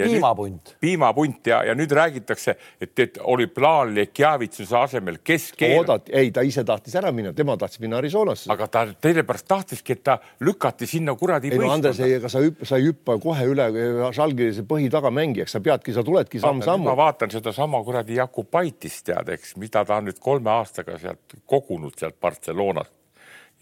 Piimapunt. 0.09 0.76
piimapunt 0.80 1.47
ja, 1.47 1.62
ja 1.64 1.75
nüüd 1.75 1.92
räägitakse, 1.97 2.54
et, 2.80 2.92
et 2.99 3.19
oli 3.23 3.47
plaan 3.47 3.95
Lekjavitsuse 3.95 4.76
asemel 4.76 5.19
keskeeral. 5.25 5.85
oodati, 5.85 6.12
ei, 6.16 6.30
ta 6.35 6.45
ise 6.47 6.64
tahtis 6.64 6.97
ära 7.00 7.12
minna, 7.12 7.33
tema 7.37 7.57
tahtis 7.61 7.80
minna 7.80 7.99
Arizonasse. 8.00 8.50
aga 8.52 8.69
ta 8.69 8.85
sellepärast 8.92 9.49
tahtiski, 9.49 9.99
et 9.99 10.04
ta 10.04 10.19
lükati 10.40 10.87
sinna 10.87 11.14
kuradi. 11.14 11.52
ei 11.52 11.59
no 11.59 11.73
Andres, 11.73 12.00
ega 12.04 12.28
sa 12.28 12.42
hüppa, 12.45 12.69
sa 12.69 12.78
ei 12.80 12.88
hüppa 12.90 13.19
kohe 13.23 13.49
üle 13.50 13.69
Žalgirise 14.16 14.64
põhitagamängijaks, 14.69 15.57
sa 15.57 15.64
peadki, 15.64 15.95
sa 15.97 16.04
tuledki 16.07 16.40
samm-sammu. 16.40 16.88
ma 16.90 16.97
vaatan 16.97 17.30
sedasama 17.30 17.83
kuradi 17.85 18.21
Jakubaitist 18.21 19.04
tead, 19.11 19.35
eks, 19.37 19.57
mida 19.61 19.85
ta 19.85 20.00
on 20.00 20.11
nüüd 20.11 20.23
kolme 20.23 20.50
aastaga 20.54 20.99
sealt 20.99 21.38
kogunud 21.47 21.97
sealt 21.99 22.21
Barcelonast 22.21 22.95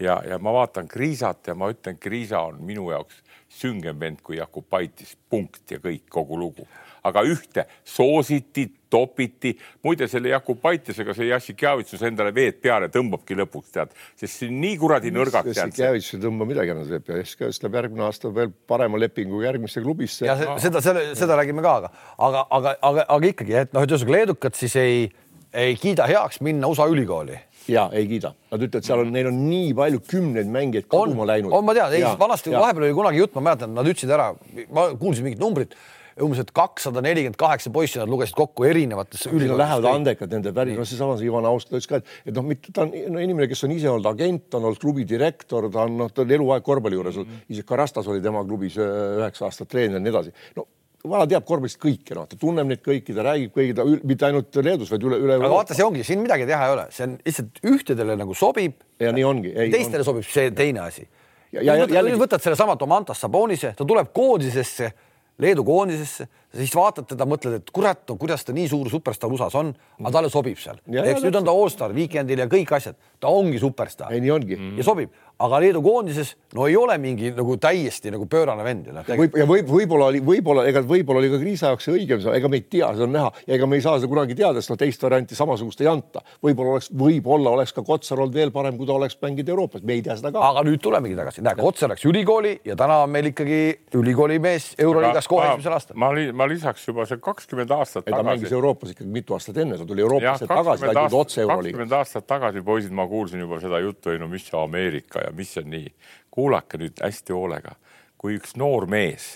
ja, 0.01 0.23
ja 0.29 0.39
ma 0.39 0.53
vaatan 0.53 0.89
Kriisat 0.89 1.47
ja 1.47 1.55
ma 1.55 1.71
ütlen, 1.73 1.99
Kriisa 1.99 2.41
on 2.41 2.63
minu 2.63 2.91
jaoks 2.91 3.23
süngem 3.49 3.99
vend 4.01 4.21
kui 4.25 4.39
Jakubaitis, 4.39 5.17
punkt 5.31 5.73
ja 5.73 5.81
kõik, 5.83 6.07
kogu 6.11 6.39
lugu. 6.39 6.69
aga 7.09 7.23
ühte 7.25 7.63
soositi, 7.87 8.65
topiti, 8.91 9.53
muide 9.87 10.09
selle 10.11 10.33
Jakubaitisega 10.33 11.15
see 11.17 11.29
Jassikjavitsus 11.31 12.03
endale 12.05 12.33
veed 12.35 12.59
peale 12.61 12.89
tõmbabki 12.93 13.37
lõpuks 13.39 13.71
tead, 13.73 13.95
sest 14.19 14.43
see 14.43 14.51
on 14.51 14.59
nii 14.65 14.75
kuradi 14.83 15.13
nõrgaks 15.15 15.55
jäänud. 15.55 15.73
Jassikjavitsus 15.73 16.19
ei 16.19 16.25
tõmba 16.27 16.49
midagi 16.51 16.75
enam 16.75 16.91
teeb 16.91 17.09
ja 17.09 17.21
Jassikjavitsus 17.23 17.65
läheb 17.65 17.79
järgmine 17.81 18.05
aasta 18.09 18.33
veel 18.35 18.53
parema 18.73 19.01
lepingu 19.01 19.41
järgmisse 19.47 19.81
klubisse. 19.85 20.27
ja 20.27 20.37
see, 20.41 20.59
seda, 20.67 20.83
seda, 20.85 21.07
seda 21.23 21.39
räägime 21.39 21.65
ka, 21.65 21.77
aga, 21.79 21.93
aga, 22.19 22.45
aga, 22.59 22.77
aga, 22.91 23.07
aga 23.17 23.33
ikkagi, 23.33 23.57
et 23.63 23.73
noh, 23.73 23.87
et 23.87 23.95
ühesõnaga 23.95 24.19
leedukad 24.19 24.59
siis 24.59 24.77
ei, 24.83 25.09
ei 25.55 25.79
kiida 25.81 26.11
heaks 26.11 26.43
minna 26.45 26.69
USA 26.69 26.91
ülikooli 26.91 27.39
ja 27.69 27.89
ei 27.93 28.09
kiida, 28.11 28.33
nad 28.53 28.65
ütlevad, 28.65 28.87
seal 28.87 29.05
on, 29.05 29.13
neil 29.15 29.31
on 29.31 29.39
nii 29.49 29.75
palju 29.77 30.03
kümneid 30.09 30.51
mängijaid 30.53 30.89
kaduma 30.91 31.27
läinud. 31.29 31.53
on, 31.53 31.65
ma 31.67 31.77
tean, 31.77 31.95
ei 31.95 32.05
vanasti 32.21 32.55
vahepeal 32.55 32.89
oli 32.89 32.97
kunagi 32.97 33.23
jutt, 33.23 33.37
ma 33.39 33.51
mäletan, 33.51 33.77
nad 33.77 33.89
ütlesid 33.89 34.13
ära, 34.15 34.33
ma 34.75 34.91
kuulsin 34.99 35.27
mingit 35.29 35.43
numbrit 35.43 35.77
umbes, 36.23 36.41
et 36.43 36.51
kakssada 36.55 37.03
nelikümmend 37.05 37.39
kaheksa 37.39 37.71
poissi 37.75 38.01
nad 38.01 38.11
lugesid 38.11 38.37
kokku 38.39 38.67
erinevates 38.69 39.27
ülikoolides. 39.29 39.61
Lähevad 39.61 39.89
andekad 39.93 40.33
nende 40.35 40.53
päris, 40.57 40.79
no 40.79 40.87
seesama 40.89 41.19
see 41.19 41.29
Ivan 41.29 41.47
Aust 41.49 41.71
ütles 41.71 41.89
ka, 41.91 42.01
et, 42.03 42.17
et 42.27 42.35
noh, 42.35 42.47
mitte 42.47 42.73
ta 42.75 42.87
on 42.87 42.95
no, 43.15 43.23
inimene, 43.23 43.49
kes 43.51 43.65
on 43.69 43.75
ise 43.75 43.91
olnud 43.93 44.09
agent, 44.11 44.49
on 44.59 44.69
olnud 44.71 44.83
klubi 44.83 45.07
direktor, 45.09 45.69
ta 45.75 45.85
on 45.87 45.99
noh, 46.03 46.11
ta 46.15 46.25
on 46.25 46.35
eluaeg 46.39 46.67
korvpalli 46.67 46.99
juures 46.99 47.21
olnud 47.21 47.31
mm 47.31 47.39
-hmm., 47.39 47.55
isegi 47.55 47.69
Karastas 47.69 48.11
oli 48.11 48.25
tema 48.25 48.43
klubis 48.45 48.79
üheksa 48.83 49.47
aastat 49.49 49.71
treener 49.71 50.01
ja 50.01 50.05
nii 50.05 50.15
edasi. 50.15 50.35
no 50.57 50.67
vana 51.07 51.27
teab 51.31 51.45
korvpallist 51.47 51.79
kõike, 51.83 52.15
noh, 52.17 52.27
ta 52.27 52.39
tunneb 52.39 52.67
neid 52.67 52.83
kõiki, 52.83 53.15
ta 53.15 53.25
räägib 53.27 53.53
kõigi, 53.55 53.75
ta 53.79 53.85
mitte 53.87 54.27
ainult 54.27 54.59
Leedus, 54.65 54.91
vaid 54.91 55.05
üle, 55.07 55.21
üle. 55.23 55.37
aga 55.39 55.51
vaata, 55.53 55.77
see 55.79 55.87
ongi, 55.87 56.03
siin 56.07 56.23
midagi 56.25 56.49
teha 56.49 56.67
ei 56.67 56.75
ole, 56.75 56.87
see 56.95 57.07
on 57.07 57.15
lihtsalt 57.23 57.61
ühtedele 57.71 58.17
nagu 58.19 58.35
sobib. 58.39 58.81
ja 58.99 59.13
nii 59.15 59.27
ongi. 59.27 59.53
teistele 59.71 60.03
on. 60.03 60.09
sobib 60.11 60.27
see 60.27 60.51
teine 60.59 60.83
asi. 60.83 61.07
ja, 61.53 61.63
ja, 61.63 61.77
ja 61.85 61.87
jällegi 61.99 62.19
võtad 62.19 62.43
sellesama 62.43 62.75
Tomantas 62.81 63.23
Sabonise, 63.23 63.75
ta 63.79 63.87
tuleb 63.87 64.11
koondisesse, 64.17 64.91
Leedu 65.39 65.63
koondisesse 65.63 66.27
siis 66.57 66.73
vaatad 66.77 67.09
teda, 67.11 67.27
mõtled, 67.29 67.59
et 67.61 67.71
kurat, 67.75 68.01
no 68.09 68.17
kuidas 68.21 68.45
ta 68.47 68.55
nii 68.57 68.69
suur 68.71 68.89
superstaar 68.93 69.33
USA-s 69.33 69.59
on, 69.61 69.73
aga 70.01 70.13
talle 70.15 70.31
sobib 70.33 70.59
seal. 70.61 70.81
eks 70.89 71.25
nüüd 71.25 71.37
on 71.41 71.49
ta 71.49 71.55
allstar 71.55 71.95
Weekendil 71.97 72.45
ja 72.45 72.49
kõik 72.51 72.73
asjad, 72.79 72.97
ta 73.21 73.29
ongi 73.29 73.61
superstaar. 73.61 74.13
ei, 74.13 74.23
nii 74.25 74.33
ongi. 74.33 74.61
ja 74.79 74.87
sobib, 74.87 75.13
aga 75.39 75.61
Leedu 75.63 75.83
koondises 75.85 76.33
no 76.57 76.67
ei 76.67 76.77
ole 76.77 76.97
mingi 76.99 77.31
nagu 77.37 77.57
täiesti 77.61 78.11
nagu 78.15 78.27
pöörane 78.31 78.65
vend. 78.65 78.89
võib 79.09 79.37
ja 79.39 79.47
võib, 79.49 79.69
võib-olla 79.71 80.09
oli, 80.13 80.23
võib-olla 80.25 80.65
ega 80.71 80.83
võib-olla 80.83 81.23
oli 81.23 81.31
ka 81.31 81.41
Kriisa 81.43 81.73
jaoks 81.73 81.87
see 81.87 81.95
õigem, 81.95 82.25
ega 82.35 82.51
me 82.51 82.59
ei 82.59 82.65
tea, 82.65 82.89
seda 82.97 83.07
on 83.07 83.15
näha 83.15 83.33
ja 83.47 83.59
ega 83.59 83.69
me 83.69 83.79
ei 83.79 83.85
saa 83.85 83.99
seda 84.01 84.11
kunagi 84.11 84.39
teada, 84.39 84.63
sest 84.63 84.73
noh, 84.73 84.81
teist 84.81 85.05
varianti 85.05 85.39
samasugust 85.39 85.85
ei 85.85 85.91
anta. 85.91 86.25
võib-olla 86.45 86.79
oleks, 86.79 86.91
võib-olla 87.05 87.53
oleks 87.59 87.77
ka 87.77 87.85
Kotsar 87.87 88.23
olnud 88.25 88.35
veel 88.35 88.53
parem, 88.55 88.79
kui 88.81 88.89
ta 88.89 88.97
oleks 88.97 89.19
mänginud 89.23 89.53
Euroopas, 89.55 89.85
me 89.85 89.99
ei 89.99 90.03
tea 90.07 90.17
seda 90.19 90.33
ka. 90.35 90.43
aga 90.51 90.65
nüüd 90.67 90.83
tulemegi 90.83 91.19
tagasi, 91.19 91.45
näe, 91.47 91.61
Kotsar 91.61 91.93
läks 91.93 92.09
ülikooli 92.09 92.57
ja 92.67 92.77
täna 92.79 93.03
on 93.05 93.15
meil 93.15 93.31
ikkagi 93.31 93.61
ülikooli 94.01 94.41
mees 94.43 94.73
Euroliigas 94.79 95.31
kohe 95.31 95.47
esimesel 95.53 95.79
aastal. 95.79 95.99
ma, 96.01 96.11
ma 96.39 96.47
lisaks 96.49 96.87
juba 96.87 97.07
see 97.09 97.19
kakskümmend 97.23 97.73
aastat 97.75 98.07
ei, 98.07 98.13
ta 98.13 98.21
tagasi. 98.21 98.29
mängis 98.29 98.55
Euroopas 98.55 98.93
ikkagi 98.95 99.11
mitu 99.11 99.35
aastat 99.37 99.59
enne, 99.65 99.79
ta 99.81 99.87
tuli 99.89 100.05
Euroopasse 100.05 100.47
tagasi, 100.51 100.87
ta 100.87 100.95
tuli 100.95 101.21
otse 101.21 101.43
Euroliiga. 101.43 101.65
kakskümmend 101.65 101.97
aastat 101.99 102.27
tagasi, 102.31 102.63
poisid, 102.67 102.95
ma 102.95 103.07
kuulsin 103.11 103.43
juba 103.43 103.61
seda 103.63 103.81
juttu, 103.83 104.13
ei 104.15 104.23
no 104.23 104.29
mis 104.31 104.47
see 104.47 104.59
Ameerika 104.61 105.25
ja 105.27 105.33
mis 105.35 105.55
see 105.57 105.67
nii. 105.67 105.93
kuulake 106.35 106.79
nüüd 106.79 107.03
hästi 107.03 107.35
hoolega, 107.35 107.75
kui 108.19 108.39
üks 108.39 108.55
noor 108.61 108.87
mees 108.91 109.31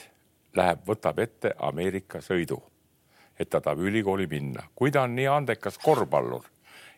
läheb, 0.58 0.84
võtab 0.86 1.18
ette 1.22 1.54
Ameerika 1.58 2.20
sõidu, 2.22 2.60
et 3.38 3.50
ta 3.50 3.60
tahab 3.60 3.82
ülikooli 3.82 4.28
minna, 4.30 4.68
kui 4.74 4.92
ta 4.94 5.06
on 5.08 5.16
nii 5.16 5.28
andekas 5.30 5.80
korvpallur, 5.82 6.44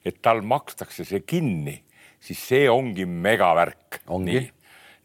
et 0.04 0.20
tal 0.22 0.42
makstakse 0.44 1.06
see 1.08 1.22
kinni, 1.24 1.78
siis 2.20 2.42
see 2.50 2.68
ongi 2.70 3.06
megavärk. 3.06 4.02
nii, 4.10 4.44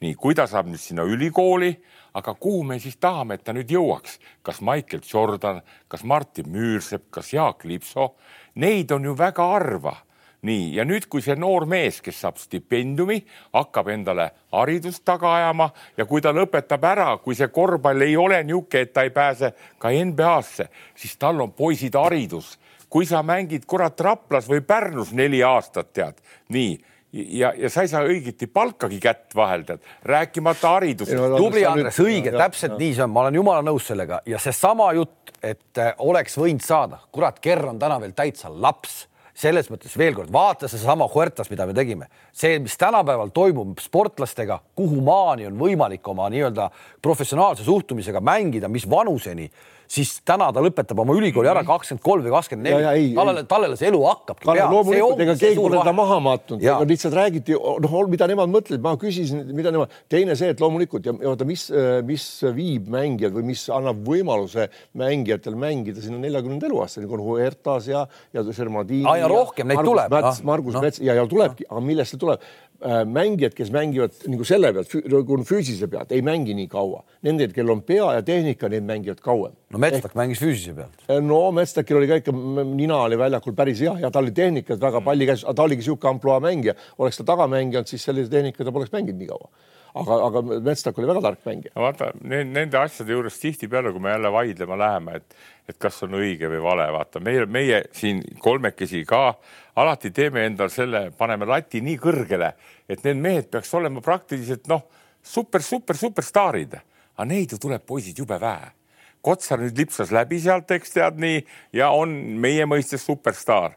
nii, 0.02 0.16
kui 0.16 0.36
ta 0.36 0.48
saab 0.48 0.68
nüüd 0.72 0.82
sinna 0.82 1.06
ülikooli 1.08 1.72
aga 2.20 2.36
kuhu 2.36 2.64
me 2.64 2.80
siis 2.80 2.98
tahame, 3.00 3.40
et 3.40 3.46
ta 3.48 3.56
nüüd 3.56 3.72
jõuaks, 3.72 4.20
kas 4.44 4.62
Michael 4.66 5.02
Jordan, 5.06 5.64
kas 5.88 6.04
Martin 6.04 6.52
Müürsepp, 6.52 7.08
kas 7.16 7.34
Jaak 7.34 7.66
Lipso, 7.66 8.14
neid 8.60 8.92
on 8.92 9.08
ju 9.08 9.16
väga 9.18 9.48
harva. 9.54 9.96
Nii, 10.40 10.70
ja 10.78 10.86
nüüd, 10.88 11.10
kui 11.12 11.20
see 11.20 11.36
noor 11.36 11.66
mees, 11.68 11.98
kes 12.00 12.22
saab 12.24 12.38
stipendiumi, 12.40 13.18
hakkab 13.52 13.90
endale 13.92 14.30
haridust 14.56 15.04
taga 15.04 15.34
ajama 15.36 15.68
ja 16.00 16.06
kui 16.08 16.24
ta 16.24 16.32
lõpetab 16.32 16.86
ära, 16.88 17.10
kui 17.20 17.36
see 17.36 17.50
korvpall 17.52 18.06
ei 18.06 18.16
ole 18.16 18.40
niisugune, 18.48 18.86
et 18.86 18.94
ta 18.96 19.04
ei 19.04 19.12
pääse 19.12 19.52
ka 19.84 19.92
NBA-sse, 19.92 20.70
siis 20.96 21.18
tal 21.20 21.44
on 21.44 21.52
poisid 21.52 22.00
haridus. 22.00 22.58
kui 22.90 23.06
sa 23.06 23.20
mängid 23.22 23.68
kurat 23.70 24.00
Raplas 24.02 24.48
või 24.50 24.64
Pärnus 24.66 25.12
neli 25.14 25.44
aastat, 25.46 25.92
tead, 25.94 26.16
nii 26.50 26.80
ja, 27.14 27.54
ja 27.58 27.70
sa 27.70 27.84
ei 27.86 27.92
saa 27.92 28.04
õigeti 28.08 28.48
palkagi 28.52 29.00
kätt 29.02 29.36
vahel, 29.36 29.66
tead, 29.68 29.86
rääkimata 30.10 30.76
haridusest. 30.78 31.38
tubli 31.38 31.66
Andres, 31.66 32.00
õige, 32.04 32.34
täpselt 32.36 32.76
ja. 32.76 32.82
nii 32.82 32.98
see 32.98 33.06
on, 33.06 33.14
ma 33.14 33.26
olen 33.26 33.40
jumala 33.42 33.66
nõus 33.66 33.88
sellega. 33.90 34.22
Ja 34.30 34.42
seesama 34.42 34.92
jutt, 34.98 35.34
et 35.42 35.82
äh, 35.82 35.94
oleks 36.06 36.38
võinud 36.40 36.66
saada, 36.66 37.02
kurat, 37.12 37.40
Kerr 37.44 37.72
on 37.72 37.80
täna 37.82 38.00
veel 38.02 38.14
täitsa 38.18 38.52
laps. 38.54 39.06
Selles 39.40 39.70
mõttes 39.72 39.94
veel 39.96 40.12
kord 40.18 40.32
vaata 40.36 40.68
seesama 40.68 41.06
Huertas, 41.08 41.48
mida 41.48 41.64
me 41.64 41.72
tegime, 41.72 42.10
see, 42.36 42.58
mis 42.60 42.74
tänapäeval 42.76 43.30
toimub 43.32 43.80
sportlastega, 43.80 44.58
kuhu 44.76 45.00
maani 45.06 45.48
on 45.48 45.56
võimalik 45.62 46.04
oma 46.12 46.26
nii-öelda 46.34 46.66
professionaalse 47.02 47.64
suhtumisega 47.64 48.20
mängida, 48.20 48.68
mis 48.68 48.84
vanuseni 48.90 49.48
siis 49.90 50.12
täna 50.28 50.50
ta 50.54 50.62
lõpetab 50.64 51.00
oma 51.02 51.16
ülikooli 51.18 51.50
ära 51.50 51.64
kakskümmend 51.66 52.04
kolm 52.06 52.26
või 52.26 52.34
kakskümmend 52.36 52.70
neli. 52.70 53.06
talle, 53.18 53.44
talle 53.50 53.70
see 53.80 53.90
elu 53.90 54.02
hakkabki 54.06 54.50
loomulikult, 54.60 55.24
ega 55.26 55.36
keegi 55.40 55.58
pole 55.58 55.80
teda 55.82 55.94
maha 55.98 56.20
matnud, 56.24 56.66
lihtsalt 56.90 57.18
räägiti, 57.18 57.58
noh, 57.58 57.96
mida 58.12 58.28
nemad 58.30 58.54
mõtlesid, 58.54 58.84
ma 58.86 58.94
küsisin, 59.02 59.44
mida 59.58 59.74
nemad, 59.74 59.94
teine 60.12 60.38
see, 60.40 60.52
et 60.54 60.62
loomulikult 60.62 61.10
ja 61.10 61.16
vaata, 61.18 61.48
mis, 61.50 61.66
mis 62.08 62.28
viib 62.56 62.90
mängijad 62.94 63.34
või 63.36 63.50
mis 63.50 63.66
annab 63.74 64.04
võimaluse 64.06 64.70
mängijatel 65.00 65.58
mängida 65.60 66.04
sinna 66.04 66.22
neljakümnenda 66.22 66.70
eluaastani, 66.70 67.10
kui 67.10 67.18
on 67.18 67.26
Huertas 67.26 67.90
ja, 67.90 68.06
ja 68.36 68.46
Sermadini. 68.54 69.08
ja 69.20 69.30
rohkem 69.32 69.70
neid 69.70 69.82
tuleb. 69.86 70.14
Mäts, 70.14 70.44
Margus 70.46 70.78
no. 70.78 70.86
Mets 70.86 71.02
ja, 71.02 71.18
ja 71.18 71.26
tulebki, 71.30 71.66
aga 71.70 71.82
millest 71.84 72.14
see 72.14 72.22
tuleb? 72.22 72.46
Äh, 72.80 73.06
mängijad, 73.06 73.52
kes 73.52 73.74
mängivad 73.76 74.14
nagu 74.32 74.46
selle 74.48 74.70
pealt, 74.72 74.94
nagu 75.12 75.38
füüsilise 75.44 75.90
pealt, 75.92 76.14
ei 76.16 76.22
mängi 76.24 76.54
nii 76.56 76.70
kaua. 76.72 77.02
Nendel, 77.28 77.52
kellel 77.52 77.74
on 77.74 77.82
pea 77.84 78.06
ja 78.16 78.22
tehnika, 78.24 78.70
need 78.72 78.86
mängivad 78.88 79.20
kauem. 79.20 79.58
no 79.70 79.82
Metstak 79.84 80.16
mängis 80.16 80.40
füüsilise 80.40 80.78
pealt. 80.78 81.04
No 81.26 81.42
Metstakil 81.52 82.00
oli 82.00 82.08
ka 82.08 82.22
ikka, 82.22 82.32
nina 82.64 83.02
oli 83.04 83.18
väljakul 83.20 83.58
päris 83.58 83.82
hea 83.84 83.98
ja 84.00 84.12
tal 84.16 84.24
oli 84.24 84.32
tehnikat 84.32 84.80
väga 84.80 85.02
palju 85.04 85.28
käis, 85.28 85.44
ta 85.44 85.66
oligi 85.66 85.84
niisugune 85.84 86.14
ampluaa 86.14 86.40
mängija. 86.40 86.78
oleks 86.98 87.20
ta 87.20 87.28
taga 87.34 87.50
mänginud, 87.52 87.92
siis 87.92 88.08
sellise 88.08 88.32
tehnikaga 88.32 88.70
ta 88.70 88.76
poleks 88.78 88.96
mänginud 88.96 89.20
nii 89.20 89.28
kaua 89.34 89.52
aga, 89.94 90.18
aga 90.28 90.42
Metstak 90.66 90.98
oli 91.00 91.08
väga 91.10 91.22
tark 91.24 91.46
mängija. 91.46 91.74
vaata 91.76 92.12
nende 92.22 92.78
asjade 92.78 93.14
juures 93.14 93.40
tihtipeale, 93.42 93.92
kui 93.92 94.04
me 94.04 94.14
jälle 94.14 94.32
vaidlema 94.32 94.78
läheme, 94.78 95.16
et, 95.18 95.36
et 95.70 95.78
kas 95.82 96.04
on 96.06 96.18
õige 96.20 96.50
või 96.52 96.62
vale, 96.64 96.88
vaata 96.94 97.22
meie, 97.24 97.46
meie 97.46 97.84
siin 97.96 98.22
kolmekesi 98.40 99.04
ka 99.10 99.34
alati 99.80 100.12
teeme 100.16 100.46
endal 100.46 100.72
selle, 100.74 101.10
paneme 101.18 101.48
lati 101.50 101.82
nii 101.86 101.98
kõrgele, 102.02 102.54
et 102.90 103.04
need 103.08 103.22
mehed 103.22 103.52
peaks 103.52 103.74
olema 103.74 104.02
praktiliselt 104.06 104.68
noh, 104.70 104.86
super, 105.24 105.64
super, 105.66 105.98
superstaarid, 105.98 106.76
aga 107.16 107.30
neid 107.30 107.56
ju 107.56 107.62
tuleb 107.62 107.86
poisid 107.88 108.20
jube 108.20 108.40
vähe. 108.42 108.76
Kotsar 109.20 109.60
nüüd 109.60 109.76
lipsas 109.76 110.14
läbi 110.16 110.38
sealt, 110.40 110.70
eks 110.72 110.94
tead 110.96 111.18
nii, 111.20 111.42
ja 111.76 111.90
on 111.92 112.14
meie 112.40 112.64
mõistes 112.64 113.04
superstaar. 113.04 113.76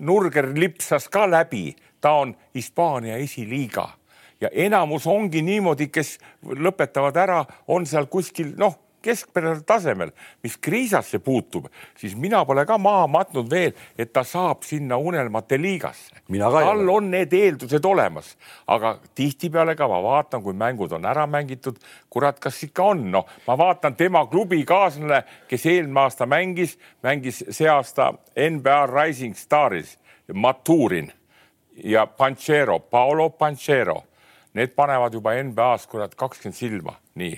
Nurger 0.00 0.48
lipsas 0.56 1.04
ka 1.12 1.26
läbi, 1.28 1.74
ta 2.00 2.14
on 2.22 2.32
Hispaania 2.56 3.18
esiliiga 3.20 3.90
ja 4.40 4.48
enamus 4.52 5.06
ongi 5.06 5.42
niimoodi, 5.42 5.88
kes 5.92 6.18
lõpetavad 6.42 7.16
ära, 7.20 7.42
on 7.68 7.86
seal 7.86 8.08
kuskil 8.10 8.54
noh, 8.58 8.78
keskpärasel 9.02 9.62
tasemel, 9.64 10.10
mis 10.44 10.56
kriisasse 10.60 11.18
puutub, 11.24 11.70
siis 11.96 12.12
mina 12.16 12.42
pole 12.44 12.66
ka 12.68 12.76
maha 12.78 13.06
matnud 13.08 13.48
veel, 13.50 13.72
et 13.98 14.12
ta 14.12 14.24
saab 14.24 14.64
sinna 14.66 14.98
unelmate 15.00 15.56
liigasse. 15.60 16.20
tal 16.28 16.88
on 16.88 17.10
need 17.10 17.32
eeldused 17.32 17.84
olemas, 17.84 18.34
aga 18.66 18.98
tihtipeale 19.14 19.76
ka 19.76 19.88
ma 19.88 20.02
vaatan, 20.04 20.42
kui 20.42 20.52
mängud 20.52 20.92
on 20.92 21.04
ära 21.08 21.26
mängitud, 21.26 21.78
kurat, 22.10 22.40
kas 22.40 22.62
ikka 22.64 22.90
on, 22.92 23.06
noh, 23.10 23.26
ma 23.46 23.56
vaatan 23.58 23.96
tema 23.96 24.26
klubikaaslane, 24.26 25.22
kes 25.48 25.66
eelmine 25.66 26.00
aasta 26.00 26.26
mängis, 26.26 26.76
mängis 27.02 27.44
see 27.48 27.68
aasta 27.68 28.12
NBA 28.36 28.86
Rising 28.86 29.36
Staris, 29.36 29.96
Maturin 30.34 31.12
ja 31.84 32.06
Panchero, 32.06 32.78
Paolo 32.78 33.30
Panchero 33.30 34.09
Need 34.54 34.74
panevad 34.74 35.14
juba 35.14 35.36
NBA-s 35.42 35.86
kurat 35.90 36.14
kakskümmend 36.18 36.58
silma, 36.58 36.96
nii. 37.14 37.36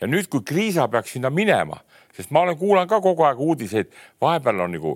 ja 0.00 0.08
nüüd, 0.08 0.28
kui 0.32 0.42
Kriisa 0.46 0.88
peaks 0.88 1.12
sinna 1.14 1.30
minema, 1.30 1.76
sest 2.16 2.32
ma 2.34 2.42
olen 2.44 2.56
kuulanud 2.58 2.90
ka 2.90 3.00
kogu 3.04 3.26
aeg 3.28 3.40
uudiseid, 3.40 3.92
vahepeal 4.22 4.64
on 4.64 4.74
nagu 4.74 4.94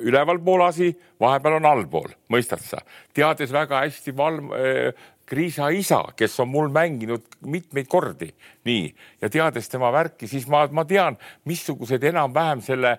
ülevalpool 0.00 0.64
asi, 0.66 0.90
vahepeal 1.20 1.58
on 1.60 1.68
allpool, 1.70 2.10
mõistad 2.32 2.62
sa, 2.64 2.80
teades 3.16 3.52
väga 3.52 3.84
hästi 3.84 4.16
valm- 4.16 4.52
äh,, 4.56 4.92
Kriisa 5.30 5.68
isa, 5.70 6.00
kes 6.18 6.32
on 6.42 6.48
mul 6.50 6.72
mänginud 6.74 7.22
mitmeid 7.46 7.86
kordi, 7.86 8.32
nii. 8.66 8.88
Ja 9.22 9.28
teades 9.30 9.68
tema 9.70 9.92
värki, 9.94 10.26
siis 10.26 10.48
ma, 10.50 10.64
ma 10.74 10.82
tean, 10.82 11.14
missugused 11.46 12.02
enam-vähem 12.02 12.64
selle 12.66 12.96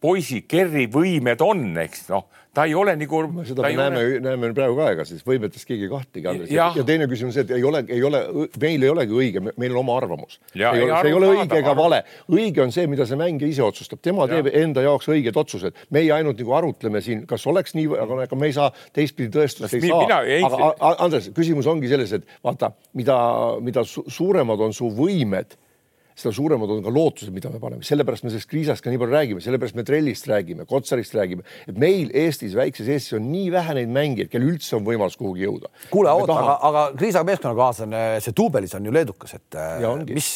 poisi 0.00 0.42
Kerri 0.48 0.86
võimed 0.90 1.40
on, 1.44 1.62
eks 1.82 2.06
noh, 2.12 2.28
ta 2.54 2.64
ei 2.66 2.74
ole 2.74 2.94
nagu. 2.98 3.20
seda 3.46 3.64
me 3.64 3.72
näeme 3.76 4.00
ole..., 4.02 4.20
näeme 4.24 4.50
praegu 4.56 4.76
ka, 4.78 4.88
ega 4.94 5.04
siis 5.08 5.24
võimetest 5.26 5.68
keegi 5.68 5.86
ei 5.86 5.92
kahtlegi. 5.92 6.48
Ja, 6.54 6.70
ja 6.76 6.84
teine 6.86 7.08
küsimus 7.10 7.36
see, 7.36 7.44
et 7.46 7.52
ei 7.56 7.66
ole, 7.66 7.82
ei 7.92 8.02
ole, 8.06 8.22
meil 8.62 8.86
ei 8.86 8.92
olegi 8.92 9.18
õige, 9.18 9.42
meil 9.50 9.74
on 9.74 9.82
oma 9.82 9.98
arvamus. 10.00 10.38
see 10.54 10.64
ei 11.10 11.16
ole 11.16 11.32
õige 11.34 11.60
ega 11.60 11.74
vale, 11.78 12.02
õige 12.32 12.64
on 12.64 12.74
see, 12.74 12.88
mida 12.90 13.06
see 13.08 13.18
mängija 13.20 13.50
ise 13.50 13.64
otsustab, 13.66 14.02
tema 14.04 14.26
ja. 14.26 14.38
teeb 14.38 14.50
enda 14.62 14.84
jaoks 14.86 15.10
õiged 15.12 15.38
otsused. 15.38 15.86
meie 15.94 16.12
ainult 16.14 16.40
nagu 16.42 16.58
arutleme 16.58 17.02
siin, 17.04 17.24
kas 17.30 17.46
oleks 17.50 17.76
nii, 17.78 17.88
aga 18.06 18.22
ega 18.26 18.38
me 18.38 18.50
ei 18.50 18.56
saa 18.56 18.72
teistpidi 18.96 19.32
tõestust 19.34 19.78
ei 19.78 19.86
saa. 19.86 20.20
aga 20.48 20.74
Andres, 21.04 21.30
küsimus 21.36 21.68
ongi 21.70 21.90
selles, 21.90 22.14
et 22.16 22.36
vaata, 22.44 22.72
mida, 22.98 23.18
mida 23.64 23.86
suuremad 23.86 24.68
on 24.68 24.76
su 24.76 24.90
võimed 24.94 25.58
seda 26.18 26.34
suuremad 26.34 26.70
on 26.72 26.82
ka 26.84 26.92
lootused, 26.92 27.32
mida 27.34 27.50
me 27.52 27.60
paneme, 27.62 27.86
sellepärast 27.86 28.26
me 28.26 28.32
sellest 28.32 28.50
kriisast 28.50 28.84
ka 28.84 28.90
nii 28.90 29.00
palju 29.00 29.14
räägime, 29.14 29.42
sellepärast 29.44 29.78
me 29.78 29.84
trellist 29.86 30.28
räägime, 30.30 30.66
Kotsarist 30.68 31.14
räägime, 31.14 31.44
et 31.70 31.78
meil 31.78 32.10
Eestis, 32.16 32.56
väikses 32.58 32.90
Eestis 32.90 33.16
on 33.18 33.28
nii 33.30 33.52
vähe 33.54 33.76
neid 33.78 33.92
mängijaid, 33.94 34.30
kel 34.32 34.46
üldse 34.48 34.76
on 34.78 34.86
võimalus 34.86 35.18
kuhugi 35.20 35.46
jõuda. 35.46 35.70
kuule, 35.92 36.12
oota, 36.12 36.38
aga, 36.42 36.56
aga 36.68 36.84
kriisa 36.98 37.22
meeskonnakaaslane, 37.28 38.02
see 38.24 38.36
Tuubelis 38.36 38.74
on 38.78 38.90
ju 38.90 38.94
leedukas, 38.94 39.36
et 39.38 39.58
äh, 39.58 39.78
ja 39.84 39.94
mis, 40.10 40.32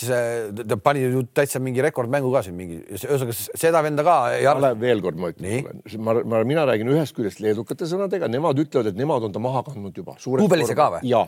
ta 0.62 0.79
pani 0.83 1.05
ju 1.09 1.27
täitsa 1.35 1.62
mingi 1.62 1.85
rekordmängu 1.85 2.33
ka 2.35 2.45
siin 2.47 2.59
mingi, 2.59 2.81
ühesõnaga 2.95 3.37
seda 3.37 3.83
venda 3.85 4.07
ka 4.07 4.19
ei 4.39 4.49
arva. 4.49 4.73
veel 4.79 5.03
kord 5.05 5.21
ma 5.21 5.33
ütlen, 5.35 5.83
ma, 5.99 6.19
ma, 6.23 6.43
mina 6.47 6.67
räägin 6.69 6.95
ühest 6.95 7.17
küljest 7.19 7.43
leedukate 7.43 7.91
sõnadega, 7.91 8.31
nemad 8.31 8.59
ütlevad, 8.62 8.93
et 8.93 8.99
nemad 8.99 9.27
on 9.27 9.35
ta 9.35 9.43
maha 9.43 9.67
kandnud 9.67 9.97
juba. 9.99 10.19
Tuubelisse 10.23 10.79
ka 10.79 10.93
või? 10.97 11.07
jaa 11.11 11.27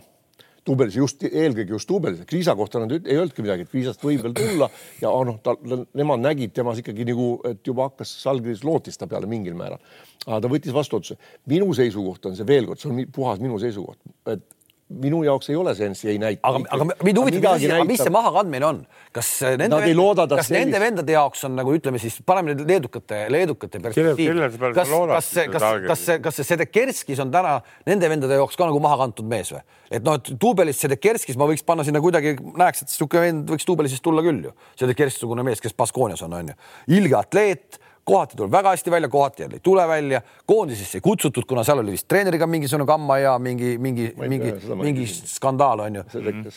Tuubelis 0.65 0.97
just 0.97 1.25
eelkõige 1.29 1.75
just 1.75 1.89
Tuubelis, 1.89 2.25
Kriisa 2.29 2.55
kohta 2.57 2.81
nad 2.81 2.93
ei 2.97 3.19
öelnudki 3.19 3.45
midagi, 3.45 3.67
et 3.67 3.73
Kriisast 3.73 4.05
võib 4.05 4.25
veel 4.25 4.37
tulla 4.37 4.71
ja 5.03 5.13
noh, 5.29 5.37
ta, 5.45 5.57
nemad 5.93 6.23
nägid 6.25 6.55
temas 6.57 6.81
ikkagi 6.81 7.05
nagu, 7.11 7.29
et 7.51 7.61
juba 7.67 7.91
hakkas 7.91 8.15
Salgris 8.23 8.65
lootis 8.65 8.97
ta 9.01 9.09
peale 9.11 9.29
mingil 9.31 9.57
määral. 9.59 9.83
aga 10.25 10.41
ta 10.41 10.49
võttis 10.49 10.73
vastu 10.73 10.97
otsuse. 10.97 11.21
minu 11.53 11.69
seisukoht 11.77 12.27
on 12.27 12.37
see 12.37 12.49
veel 12.49 12.67
kord, 12.71 12.81
see 12.81 12.91
on 12.91 13.03
puhas 13.13 13.43
minu 13.45 13.61
seisukoht, 13.61 14.01
et 14.33 14.47
minu 14.89 15.23
jaoks 15.25 15.49
ei 15.49 15.57
ole 15.57 15.73
see 15.77 15.89
NCAA 15.89 16.15
näitaja. 16.21 16.41
aga, 16.45 16.61
aga 16.77 17.05
mind 17.07 17.21
huvitab, 17.21 17.87
mis, 17.89 18.03
see 18.03 18.13
mahakandmine 18.13 18.67
on, 18.69 18.81
kas 19.17 19.31
nende, 19.57 19.79
vend, 19.81 20.21
kas 20.21 20.49
sellist... 20.51 20.53
nende 20.59 20.81
vendade 20.83 21.15
jaoks 21.15 21.47
on 21.49 21.57
nagu 21.57 21.73
ütleme 21.73 22.01
siis, 22.03 22.19
paneme 22.27 22.53
nüüd 22.53 22.69
leedukate, 22.69 23.23
leedukate 23.33 23.81
perspektiivi. 23.85 24.45
kas, 24.77 24.93
kas 24.93 25.31
see, 25.31 25.47
kas, 25.55 25.65
kas 25.89 26.05
see, 26.09 26.19
kas 26.27 26.39
see 26.41 26.49
Sedekerskis 26.51 27.23
on 27.25 27.33
täna 27.35 27.57
nende 27.89 28.13
vendade 28.13 28.37
jaoks 28.37 28.61
ka 28.61 28.69
nagu 28.69 28.83
maha 28.85 29.01
kantud 29.07 29.29
mees 29.31 29.55
või? 29.55 29.65
et 29.89 30.05
noh, 30.05 30.21
et 30.21 30.31
duubelis 30.41 30.85
Sedekerskis 30.85 31.41
ma 31.41 31.49
võiks 31.49 31.65
panna 31.65 31.87
sinna 31.87 32.05
kuidagi, 32.05 32.37
näeks, 32.61 32.85
et 32.85 32.93
niisugune 32.93 33.25
vend 33.25 33.55
võiks 33.55 33.69
duubelisest 33.69 34.05
tulla 34.05 34.25
küll 34.27 34.51
ju. 34.51 34.53
Sedekerski-sugune 34.81 35.45
mees, 35.47 35.65
kes 35.65 35.77
Baskoonias 35.79 36.23
on, 36.27 36.37
on 36.37 36.53
ju. 36.53 36.61
ilge 36.99 37.17
atleet 37.19 37.81
kohati 38.05 38.37
tuleb 38.37 38.53
väga 38.53 38.75
hästi 38.75 38.91
välja, 38.91 39.09
kohati 39.09 39.43
jälle 39.43 39.61
ei 39.61 39.61
tule 39.63 39.89
välja. 39.89 40.21
koondisesse 40.47 40.99
ei 40.99 41.03
kutsutud, 41.03 41.45
kuna 41.49 41.65
seal 41.65 41.79
oli 41.79 41.95
vist 41.97 42.09
treeneriga 42.09 42.47
mingisugune 42.47 42.87
kamma 42.87 43.19
ja 43.19 43.39
mingi, 43.39 43.79
mingi, 43.79 44.13
mingi, 44.17 44.53
mingi 44.83 45.07
skandaal 45.07 45.81
on 45.87 45.95
ju. 45.95 46.05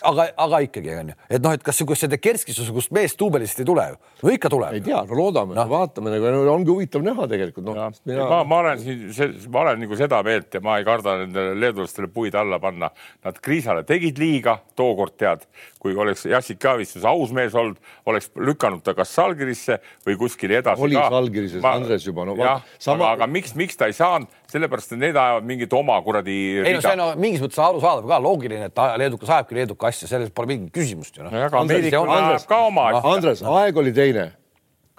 aga, 0.04 0.27
aga 0.38 0.60
ikkagi 0.68 0.96
on 0.96 1.13
ju, 1.13 1.18
et 1.30 1.44
noh, 1.44 1.56
et 1.56 1.63
kas 1.63 1.80
niisugust 1.80 2.18
Kerskis-sugust 2.22 2.92
meest 2.92 3.20
duubelist 3.20 3.60
ei 3.60 3.66
tule 3.66 3.88
ju? 3.92 4.00
no 4.24 4.34
ikka 4.34 4.50
tuleb. 4.50 4.74
ei 4.74 4.82
tea, 4.82 5.04
no 5.08 5.20
loodame 5.22 5.56
no., 5.56 5.68
vaatame 5.70 6.13
nagu 6.13 6.44
ongi 6.51 6.72
huvitav 6.72 7.06
näha 7.06 7.27
tegelikult 7.32 7.66
no,. 7.66 7.92
Mina... 8.06 8.27
ma, 8.30 8.44
ma 8.44 8.60
olen 8.63 8.82
siin, 8.82 9.36
ma 9.54 9.63
olen 9.63 9.82
nagu 9.84 10.00
seda 10.00 10.22
meelt 10.25 10.54
ja 10.58 10.62
ma 10.63 10.77
ei 10.80 10.86
karda 10.88 11.18
nendele 11.22 11.56
leedulastele 11.60 12.10
puid 12.12 12.36
alla 12.36 12.60
panna. 12.60 12.89
Nad 13.25 13.39
Kriisale 13.44 13.84
tegid 13.88 14.20
liiga, 14.22 14.58
tookord 14.75 15.16
tead, 15.20 15.46
kui 15.80 15.96
oleks 15.96 16.25
Jassik 16.27 16.60
Kaavistus 16.63 17.06
aus 17.08 17.32
mees 17.36 17.56
olnud, 17.58 17.80
oleks 18.10 18.32
lükanud 18.36 18.84
ta 18.86 18.96
kas 18.98 19.13
Salgirisse 19.16 19.80
või 20.08 20.18
kuskile 20.20 20.60
edasi. 20.62 20.84
oli 20.84 20.98
Salgir 20.98 21.37
allkirjas 21.44 21.67
Andres 21.72 22.08
juba, 22.08 22.25
no 22.27 22.36
jah, 22.39 22.63
sama... 22.79 23.12
aga, 23.12 23.13
aga 23.17 23.29
miks, 23.32 23.53
miks 23.60 23.79
ta 23.79 23.89
ei 23.89 23.96
saanud, 23.98 24.32
sellepärast 24.51 24.96
et 24.96 25.01
need 25.01 25.17
ajavad 25.17 25.48
mingit 25.48 25.77
oma 25.77 26.00
kuradi. 26.06 26.39
ei 26.63 26.75
no 26.75 26.82
see 26.84 26.96
on 26.96 27.03
no, 27.03 27.12
mingis 27.22 27.44
mõttes 27.44 27.62
arusaadav 27.63 28.10
ka, 28.10 28.20
loogiline, 28.24 28.72
et 28.72 28.84
leedukas 29.03 29.36
ajabki 29.38 29.62
leeduka 29.62 29.91
asja, 29.91 30.10
selles 30.10 30.34
pole 30.36 30.51
mingit 30.53 30.74
küsimust 30.75 31.17
ju 31.17 31.27
noh. 31.27 31.39
aga 31.48 31.63
ameeriklane 31.63 32.20
ajab 32.34 32.50
ka 32.50 32.65
oma 32.72 32.89
asja. 32.91 33.06
Andres, 33.13 33.46
aeg 33.48 33.81
oli 33.83 33.96
teine 33.96 34.31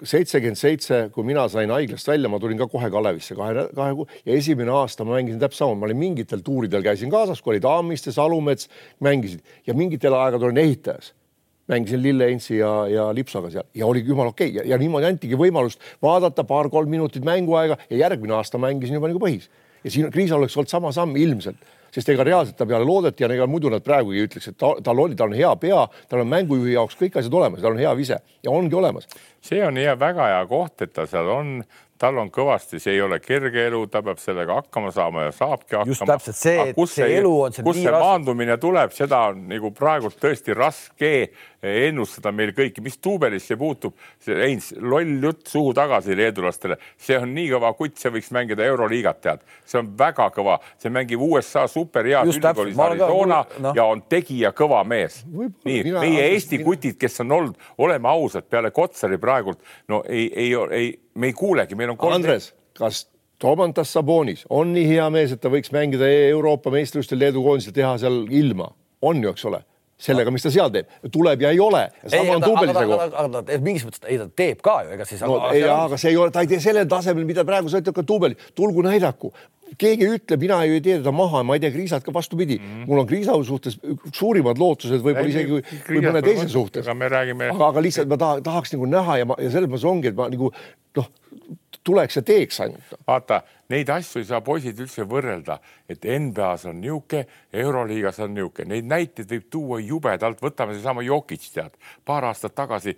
seitsekümmend 0.07 0.55
seitse, 0.55 0.99
kui 1.11 1.25
mina 1.27 1.43
sain 1.51 1.71
haiglast 1.73 2.07
välja, 2.07 2.29
ma 2.31 2.39
tulin 2.39 2.59
ka 2.59 2.69
kohe 2.71 2.87
Kalevisse 2.91 3.35
kahe, 3.35 3.65
kahe 3.75 3.95
kuu 3.97 4.07
ja 4.25 4.37
esimene 4.37 4.71
aasta 4.71 5.03
ma 5.03 5.17
mängisin 5.17 5.41
täpselt 5.41 5.65
sama, 5.65 5.75
ma 5.75 5.89
olin 5.89 5.99
mingitel 5.99 6.43
tuuridel 6.45 6.85
käisin 6.85 7.11
kaasas, 7.11 7.41
kui 7.43 7.55
oli 7.55 7.63
Tammiste, 7.63 8.13
Salumets, 8.15 8.69
mängisid 9.03 9.43
ja 9.67 9.75
mingitel 9.75 10.15
aegadel 10.15 10.53
olin 10.53 10.63
ehitajas 10.63 11.11
mängisin 11.69 12.03
Lille 12.03 12.29
Heinzi 12.29 12.57
ja, 12.57 12.71
ja 12.89 13.07
Lipsaga 13.15 13.51
seal 13.53 13.67
ja 13.73 13.87
oli 13.87 14.03
jumala 14.05 14.33
okei 14.33 14.49
okay. 14.49 14.61
ja, 14.63 14.73
ja 14.73 14.77
niimoodi 14.81 15.09
antigi 15.09 15.37
võimalust 15.39 15.81
vaadata 16.03 16.43
paar-kolm 16.43 16.89
minutit 16.89 17.25
mänguaega 17.25 17.77
ja 17.89 18.05
järgmine 18.05 18.37
aasta 18.39 18.61
mängisin 18.61 18.99
juba 18.99 19.11
nagu 19.11 19.21
põhis. 19.21 19.49
ja 19.83 19.91
siin 19.91 20.11
Kriisal 20.11 20.41
oleks 20.41 20.57
olnud 20.57 20.71
sama 20.71 20.91
samm 20.91 21.15
ilmselt, 21.15 21.57
sest 21.95 22.09
ega 22.09 22.23
reaalselt 22.27 22.57
ta 22.57 22.65
peale 22.69 22.85
loodeti 22.85 23.23
ja 23.23 23.29
ega 23.33 23.47
muidu 23.47 23.69
nad 23.71 23.85
praegugi 23.85 24.25
ütleks, 24.27 24.49
et 24.51 24.57
ta, 24.57 24.73
tal 24.83 25.05
oli, 25.05 25.15
tal 25.15 25.31
on 25.31 25.37
hea 25.37 25.51
pea, 25.61 25.83
tal 26.09 26.25
on 26.25 26.31
mängujuhi 26.31 26.73
jaoks 26.73 26.97
kõik 26.99 27.19
asjad 27.21 27.37
olemas, 27.41 27.61
tal 27.63 27.77
on 27.77 27.83
hea 27.83 27.93
vise 27.97 28.19
ja 28.43 28.51
ongi 28.51 28.75
olemas. 28.75 29.07
see 29.41 29.61
on 29.65 29.77
hea, 29.77 29.95
väga 29.99 30.33
hea 30.33 30.41
koht, 30.49 30.81
et 30.81 30.93
ta 30.93 31.07
seal 31.07 31.29
on 31.33 31.61
tal 31.99 32.19
on 32.21 32.29
kõvasti, 32.31 32.79
see 32.79 32.95
ei 32.95 33.01
ole 33.03 33.19
kerge 33.19 33.65
elu, 33.67 33.81
ta 33.91 34.01
peab 34.05 34.19
sellega 34.21 34.55
hakkama 34.61 34.91
saama 34.95 35.25
ja 35.27 35.33
saabki 35.35 35.75
hakkama. 35.75 35.91
just 35.91 36.05
täpselt 36.07 36.39
see, 36.39 36.69
et 36.71 36.79
see, 36.79 36.93
see 36.93 37.17
elu 37.19 37.31
on 37.33 37.51
raske. 37.51 37.65
kust 37.67 37.83
see 37.83 37.93
maandumine 38.05 38.57
tuleb, 38.61 38.93
seda 38.95 39.19
on 39.33 39.41
nagu 39.51 39.71
praegult 39.75 40.15
tõesti 40.21 40.55
raske 40.55 41.11
ennustada 41.63 42.31
meil 42.35 42.53
kõiki, 42.55 42.81
mis 42.83 42.97
duubelisse 43.03 43.57
puutub, 43.59 43.97
see 44.23 44.37
Heinz, 44.39 44.71
loll 44.79 45.19
jutt 45.23 45.47
suhu 45.51 45.73
tagasi 45.75 46.15
leedulastele, 46.17 46.79
see 46.99 47.17
on 47.19 47.33
nii 47.35 47.49
kõva 47.51 47.73
kutt, 47.77 47.97
see 47.99 48.13
võiks 48.13 48.31
mängida 48.35 48.63
Euroliigat, 48.69 49.21
tead, 49.25 49.43
see 49.67 49.81
on 49.81 49.91
väga 49.99 50.29
kõva, 50.35 50.59
see 50.79 50.93
mängib 50.93 51.21
USA 51.25 51.65
superhead 51.69 52.31
ülikoolis 52.31 52.79
Arizona 52.79 53.43
no. 53.59 53.73
ja 53.75 53.85
on 53.91 54.03
tegija 54.09 54.53
kõva 54.55 54.81
mees. 54.87 55.21
nii, 55.27 55.83
meie 55.91 56.29
Eesti 56.31 56.61
kutid, 56.63 56.97
kes 56.99 57.19
on 57.25 57.37
olnud, 57.39 57.69
oleme 57.77 58.11
ausad, 58.11 58.47
peale 58.49 58.71
Kotsari 58.71 59.19
praegult 59.19 59.59
no 59.91 60.03
ei, 60.07 60.29
ei, 60.35 60.51
ei 60.71 60.91
me 61.19 61.31
ei 61.31 61.35
kuulegi, 61.35 61.75
meil 61.75 61.91
on 61.93 61.99
kolm. 61.99 62.19
Andres, 62.19 62.53
kas 62.77 63.07
Tomantas 63.39 63.91
Sabonis 63.95 64.45
on 64.51 64.73
nii 64.75 64.87
hea 64.87 65.07
mees, 65.13 65.31
et 65.31 65.41
ta 65.43 65.51
võiks 65.51 65.71
mängida 65.75 66.07
Euroopa 66.29 66.71
meistrivõistlustel 66.73 67.19
Leedu 67.23 67.43
koondisel, 67.43 67.75
teha 67.75 67.93
seal 68.01 68.25
ilma, 68.35 68.67
on 69.03 69.23
ju, 69.23 69.35
eks 69.35 69.47
ole 69.47 69.61
sellega, 69.99 70.31
mis 70.33 70.45
ta 70.45 70.51
seal 70.53 70.71
teeb, 70.73 70.89
tuleb 71.11 71.43
ja 71.43 71.51
ei 71.53 71.59
ole. 71.63 71.83
sama 72.07 72.37
on 72.37 72.43
duubelisega. 72.45 72.97
aga, 72.97 73.23
aga 73.23 73.43
ta 73.45 73.59
mingis 73.63 73.85
mõttes, 73.87 74.03
ei 74.07 74.19
ta 74.21 74.27
teeb 74.41 74.63
ka 74.65 74.79
ju, 74.85 74.95
ega 74.95 75.07
siis. 75.07 75.21
no 75.25 75.37
aga, 75.37 75.53
ei, 75.57 75.63
aga 75.75 75.99
see 75.99 76.13
ei 76.13 76.19
ole, 76.19 76.33
ta 76.35 76.43
ei 76.45 76.51
tee 76.51 76.59
sellel 76.63 76.89
tasemel, 76.89 77.27
mida 77.27 77.45
praegu 77.47 77.71
sa 77.71 77.81
ütled 77.83 77.97
ka 77.97 78.05
duubel, 78.07 78.37
tulgu 78.57 78.85
näidaku. 78.85 79.31
keegi 79.79 80.07
ütleb, 80.15 80.41
mina 80.41 80.63
ju 80.65 80.79
ei 80.79 80.81
tee 80.81 80.97
teda 80.97 81.11
maha, 81.13 81.43
ma 81.45 81.57
ei 81.57 81.61
tea, 81.61 81.69
Kriisat 81.75 82.03
ka 82.03 82.13
vastupidi 82.13 82.57
mm, 82.57 82.65
-hmm. 82.65 82.87
mul 82.87 83.03
on 83.03 83.07
Kriisa 83.07 83.35
suhtes 83.45 83.77
suurimad 84.13 84.57
lootused 84.57 85.03
võib-olla 85.03 85.29
isegi 85.29 85.61
või 85.91 86.01
mõne 86.07 86.23
teise 86.25 86.47
suhtes. 86.49 86.87
aga 86.87 86.95
me 86.97 87.09
räägime. 87.09 87.51
aga, 87.53 87.67
aga 87.67 87.81
lihtsalt 87.81 88.09
ma 88.09 88.17
taha, 88.17 88.41
tahaks 88.41 88.73
nagu 88.73 88.85
näha 88.85 89.17
ja 89.17 89.25
ma 89.25 89.35
ja 89.37 89.51
selles 89.51 89.69
mõttes 89.69 89.85
ongi, 89.85 90.07
et 90.09 90.15
ma 90.17 90.29
nagu 90.29 90.51
noh, 90.97 91.11
tuleks 91.83 92.15
ja 92.15 92.21
teeks 92.21 92.59
ainult. 92.65 92.97
vaata 93.07 93.41
neid 93.69 93.89
asju 93.93 94.21
ei 94.21 94.27
saa 94.29 94.41
poisid 94.41 94.79
üldse 94.81 95.05
võrrelda, 95.09 95.59
et 95.89 96.05
NBA-s 96.05 96.65
on 96.69 96.79
niisugune, 96.81 97.25
Euroliigas 97.53 98.19
on 98.21 98.35
niisugune, 98.35 98.75
neid 98.75 98.85
näiteid 98.85 99.31
võib 99.31 99.45
tuua 99.49 99.79
jubedalt, 99.81 100.37
võtame 100.43 100.75
seesama 100.75 101.01
Jokic, 101.01 101.47
tead, 101.49 101.73
paar 102.05 102.27
aastat 102.29 102.53
tagasi 102.53 102.93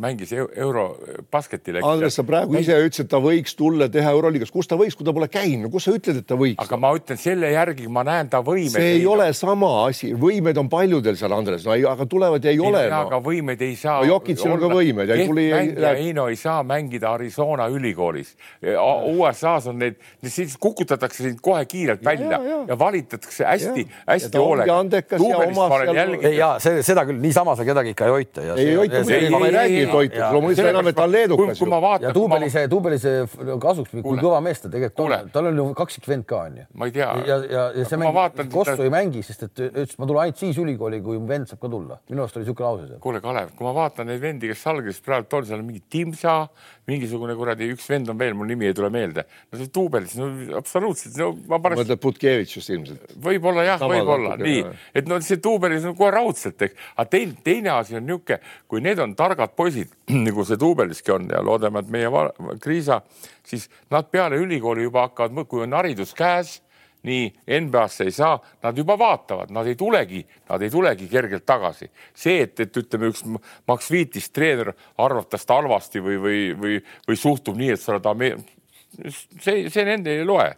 mängis 0.00 0.32
euro 0.32 0.86
basketile. 1.32 1.82
Andres, 1.84 2.16
sa 2.16 2.24
praegu 2.24 2.56
ise 2.56 2.78
ütlesid, 2.80 3.04
et 3.04 3.10
ta 3.12 3.20
võiks 3.20 3.56
tulla 3.58 3.90
teha 3.92 4.12
Euroliigas, 4.16 4.52
kus 4.54 4.68
ta 4.70 4.78
võiks, 4.80 4.96
kui 4.96 5.04
ta 5.04 5.12
pole 5.16 5.28
käinud, 5.32 5.68
kus 5.72 5.88
sa 5.88 5.92
ütled, 5.96 6.22
et 6.22 6.28
ta 6.28 6.38
võiks? 6.40 6.60
aga 6.64 6.78
ma 6.80 6.94
ütlen 6.96 7.20
selle 7.20 7.50
järgi, 7.52 7.90
ma 7.92 8.04
näen 8.08 8.32
ta 8.32 8.40
võimeid. 8.44 8.72
see 8.72 8.94
ei 8.96 9.04
ole 9.08 9.28
sama 9.36 9.70
asi, 9.84 10.14
võimed 10.16 10.56
on 10.60 10.72
paljudel 10.72 11.20
seal, 11.20 11.36
Andres, 11.36 11.68
no 11.68 11.76
ei, 11.76 11.84
aga 11.88 12.08
tulevad 12.08 12.44
ja 12.44 12.54
ei, 12.54 12.56
ei 12.56 12.64
ole. 12.70 12.82
No. 12.88 13.02
aga 13.04 13.20
võimeid 13.24 13.66
ei 13.68 13.76
saa 13.80 13.98
no,. 14.00 14.08
Jokitsil 14.14 14.56
on 14.56 14.64
ka 14.64 14.72
võimeid. 14.72 15.12
mängija 15.28 15.92
Heino 16.00 16.26
ei 16.32 16.40
saa 16.40 16.64
mängida 16.64 17.12
Arizona 17.18 17.68
ülikoolis. 17.72 18.32
USA-s 18.64 19.68
on 19.68 19.80
neid 19.84 20.00
siis 20.24 20.56
kukutatakse 20.60 21.24
sind 21.28 21.40
kohe 21.44 21.64
kiirelt 21.68 22.04
välja 22.04 22.30
ja, 22.30 22.42
ja, 22.42 22.56
ja. 22.56 22.64
ja 22.72 22.78
valitatakse 22.78 23.44
hästi-hästi 23.44 23.89
ongi 24.06 24.38
hoolega. 24.38 24.78
andekas 24.78 25.24
ja 25.28 25.38
omas 25.38 25.72
seal- 25.80 26.16
ei 26.24 26.36
ja 26.36 26.50
see, 26.62 26.82
seda 26.86 27.04
küll 27.08 27.20
niisama 27.22 27.56
seal 27.56 27.70
kedagi 27.70 27.94
ikka 27.94 28.08
ei 28.08 28.14
hoita 28.16 28.46
ei 28.56 28.74
hoita 28.76 29.02
muidugi, 29.04 29.30
ma 29.34 29.46
ei 29.46 29.54
räägi 29.56 29.86
toitu, 29.90 30.20
loomulikult 30.32 30.72
enam, 30.72 30.90
et 30.90 30.96
ta 30.96 31.04
on 31.04 31.12
leedukas 31.12 31.58
kui 31.58 31.70
ma 31.70 31.80
ju. 31.80 32.06
ja 32.06 32.12
Tuubelise, 32.14 32.66
Tuubelise 32.68 33.14
kasuks, 33.60 33.94
kui 34.02 34.18
kõva 34.20 34.40
mees 34.44 34.60
ta 34.62 34.72
tegelikult 34.72 35.32
tal 35.32 35.50
on 35.50 35.62
ju 35.62 35.66
kaksikvend 35.74 36.26
ka 36.28 36.44
onju. 36.48 36.66
ma 36.74 36.88
ei 36.88 36.94
tea. 36.94 37.10
ja, 37.26 37.36
ja, 37.50 37.66
ja 37.76 37.84
see 37.88 38.00
ma 38.00 38.12
mäng 38.14 38.50
Kossu 38.50 38.82
ei 38.84 38.92
mängi, 38.92 39.22
sest 39.26 39.46
et 39.46 39.62
ütles, 39.68 39.96
ma 39.98 40.08
tulen 40.08 40.24
ainult 40.24 40.40
siis 40.40 40.58
ülikooli, 40.60 41.00
kui 41.04 41.18
mu 41.20 41.28
vend 41.28 41.50
saab 41.50 41.60
ka 41.62 41.70
tulla. 41.72 41.98
minu 42.10 42.24
arust 42.24 42.38
oli 42.38 42.46
niisugune 42.46 42.66
lause 42.68 42.88
seal. 42.88 43.02
kuule, 43.04 43.20
Kalev, 43.24 43.54
kui 43.56 43.66
ma 43.66 43.74
vaatan 43.76 44.10
neid 44.10 44.22
vendi, 44.22 44.50
kes 44.50 44.62
Salgris 44.66 45.00
praegu 45.04 45.36
on, 45.38 45.46
seal 45.48 45.60
on 45.60 45.66
mingi 45.68 45.82
Timsa, 45.90 46.36
mingisugune 46.90 47.36
kuradi 47.38 47.70
üks 47.74 47.86
vend 47.90 48.10
on 48.12 48.18
veel, 48.20 48.34
mul 48.38 48.50
nimi 48.50 48.68
ei 48.68 48.76
tule 48.76 48.90
meelde. 48.92 49.24
no 49.50 49.60
see 49.60 49.70
Tuubelis, 49.72 50.16
no 50.18 50.28
absoluutselt, 50.58 51.16
no 51.20 51.30
ma 51.50 51.60
paneks 51.62 51.84
mõtled 51.84 52.02
Putkevitšust 52.02 52.74
ilmselt. 52.74 53.16
võib-olla 53.26 53.66
jah, 53.68 53.84
võib-olla 53.92 54.36
nii 54.40 54.64
et 54.96 55.10
no 55.10 55.20
see 55.24 55.40
Tuubelis 55.42 55.86
on 55.88 55.96
kohe 55.98 56.12
raudselt, 56.14 56.66
eks, 56.66 56.88
aga 56.96 57.08
teine, 57.12 57.36
teine 57.46 57.74
asi 57.76 57.98
on 57.98 58.06
niisugune, 58.06 58.40
kui 58.70 58.82
need 58.84 59.00
on 59.02 59.14
targad 59.18 59.54
poisid, 59.58 59.92
nagu 60.26 60.46
see 60.46 60.60
Tuubeliski 60.60 61.14
on 61.14 61.30
ja 61.30 61.42
loodame, 61.44 61.84
et 61.84 61.92
meie 61.92 62.26
Kriisa, 62.60 63.00
siis 63.46 63.68
nad 63.92 64.10
peale 64.10 64.40
ülikooli 64.40 64.84
juba 64.88 65.06
hakkavad, 65.08 65.46
kui 65.48 65.64
on 65.64 65.78
haridus 65.78 66.14
käes, 66.16 66.58
nii 67.06 67.26
NBA-sse 67.60 68.06
ei 68.08 68.14
saa, 68.14 68.36
nad 68.62 68.76
juba 68.78 68.96
vaatavad, 69.00 69.52
nad 69.54 69.68
ei 69.68 69.76
tulegi, 69.78 70.20
nad 70.50 70.62
ei 70.62 70.70
tulegi 70.70 71.08
kergelt 71.08 71.46
tagasi. 71.48 71.90
see, 72.14 72.42
et, 72.44 72.60
et 72.60 72.76
ütleme, 72.76 73.10
üks 73.12 73.24
Max 73.68 73.90
Viitis 73.90 74.30
treener 74.30 74.74
arvab 74.98 75.28
tast 75.30 75.48
halvasti 75.50 76.02
või, 76.04 76.18
või, 76.20 76.40
või, 76.60 76.80
või 77.08 77.20
suhtub 77.20 77.56
nii, 77.56 77.70
et 77.76 77.80
sa 77.80 77.94
oled 77.94 78.10
Ameer-, 78.10 78.42
see, 79.40 79.68
see 79.70 79.86
nende 79.86 80.20
ei 80.20 80.26
loe. 80.26 80.50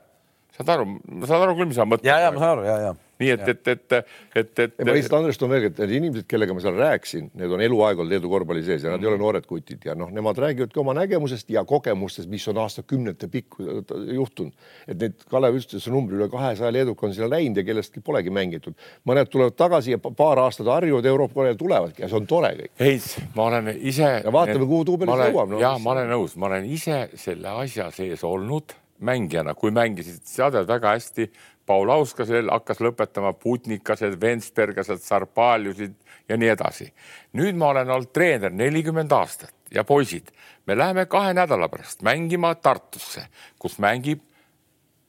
saad 0.56 0.74
aru, 0.74 0.88
saad 1.24 1.40
aru 1.46 1.56
küll, 1.56 1.70
mis 1.70 1.80
ma 1.80 1.88
mõtlen? 1.94 2.10
ja, 2.10 2.18
ja 2.26 2.34
ma 2.34 2.42
saan 2.42 2.56
aru 2.56 2.68
ja, 2.68 2.78
ja. 2.88 2.94
Nii 3.22 3.32
et, 3.34 3.44
et, 3.52 3.70
et, 3.72 3.96
et, 4.36 4.52
et, 4.64 4.74
ma 4.84 4.96
lihtsalt 4.96 5.18
Andres 5.20 5.38
toon 5.40 5.52
veel, 5.52 5.68
et 5.70 5.80
need 5.82 5.94
inimesed, 5.98 6.26
kellega 6.30 6.54
ma 6.56 6.62
seal 6.64 6.78
rääkisin, 6.78 7.30
need 7.38 7.54
on 7.54 7.62
eluaeg 7.64 8.02
olnud 8.02 8.12
Leedu 8.12 8.30
korvpalli 8.32 8.64
sees 8.66 8.84
ja 8.86 8.94
nad 8.94 9.04
ei 9.04 9.10
ole 9.10 9.20
noored 9.20 9.46
kutid 9.48 9.86
ja 9.86 9.96
noh, 9.98 10.10
nemad 10.12 10.38
räägivadki 10.42 10.82
oma 10.82 10.94
nägemusest 10.98 11.50
ja 11.54 11.64
kogemustest, 11.68 12.30
mis 12.32 12.46
on 12.50 12.60
aastakümnete 12.64 13.30
pikku 13.32 13.68
juhtunud. 14.12 14.52
et 14.88 14.98
need 14.98 15.24
Kalev 15.30 15.56
ütles, 15.60 15.84
see 15.84 15.94
number 15.94 16.18
üle 16.18 16.28
kahesaja 16.32 16.72
leeduka 16.74 17.06
on 17.06 17.14
sinna 17.16 17.30
läinud 17.32 17.62
ja 17.62 17.66
kellestki 17.66 18.02
polegi 18.04 18.30
mängitud. 18.30 18.74
mõned 19.08 19.30
tulevad 19.30 19.56
tagasi 19.56 19.96
ja 19.96 20.02
pa- 20.02 20.14
paar 20.16 20.42
aastat 20.42 20.66
harjuvad 20.66 21.06
Euroopa 21.06 21.34
korral 21.34 21.54
ja 21.54 21.58
tulevadki 21.58 22.02
ja 22.02 22.10
see 22.10 22.20
on 22.20 22.26
tore 22.26 22.52
kõik. 22.58 22.74
Heits, 22.80 23.16
ma 23.36 23.48
olen 23.48 23.72
ise. 23.78 24.12
Ja 24.24 24.32
vaatame, 24.32 24.66
kuhu 24.66 24.84
Tuubelis 24.84 25.26
jõuab, 25.28 25.50
no. 25.54 25.60
ja 25.62 25.76
ma 25.82 25.96
olen 25.96 26.10
nõus, 26.12 26.36
ma 26.36 26.50
olen 26.50 26.68
ise 26.68 27.04
selle 27.20 27.54
asja 27.62 27.90
sees 27.94 28.24
olnud 28.26 28.74
mängijana, 29.02 29.54
kui 29.58 29.72
mängisid, 29.74 30.22
sa 30.28 30.50
tead 30.54 30.68
väga 30.68 30.94
hästi, 30.94 31.28
Paul 31.66 31.90
Auskasel 31.94 32.50
hakkas 32.50 32.80
lõpetama 32.82 33.32
Putnikased, 33.38 34.18
Vensbergased, 34.20 35.02
Sarpaljusid 35.04 35.94
ja 36.28 36.36
nii 36.36 36.48
edasi. 36.48 36.92
nüüd 37.32 37.56
ma 37.56 37.70
olen 37.70 37.90
olnud 37.90 38.12
treener 38.12 38.50
nelikümmend 38.50 39.12
aastat 39.12 39.54
ja 39.70 39.84
poisid, 39.84 40.32
me 40.66 40.76
läheme 40.78 41.06
kahe 41.06 41.34
nädala 41.34 41.68
pärast 41.68 42.02
mängima 42.02 42.54
Tartusse, 42.54 43.26
kus 43.58 43.78
mängib 43.78 44.20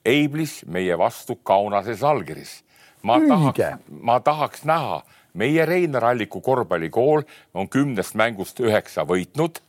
Eiblis 0.05 0.65
meie 0.65 0.97
vastu 0.97 1.35
Kaunases 1.35 2.03
allkirjas. 2.03 2.63
ma 3.03 3.17
Õige. 3.17 3.27
tahaks, 3.27 3.83
ma 4.01 4.19
tahaks 4.19 4.63
näha, 4.63 5.03
meie 5.33 5.65
Reinar 5.65 6.05
Alliku 6.05 6.41
korvpallikool 6.41 7.23
on 7.53 7.69
kümnest 7.69 8.15
mängust 8.15 8.59
üheksa 8.59 9.05
võitnud 9.05 9.59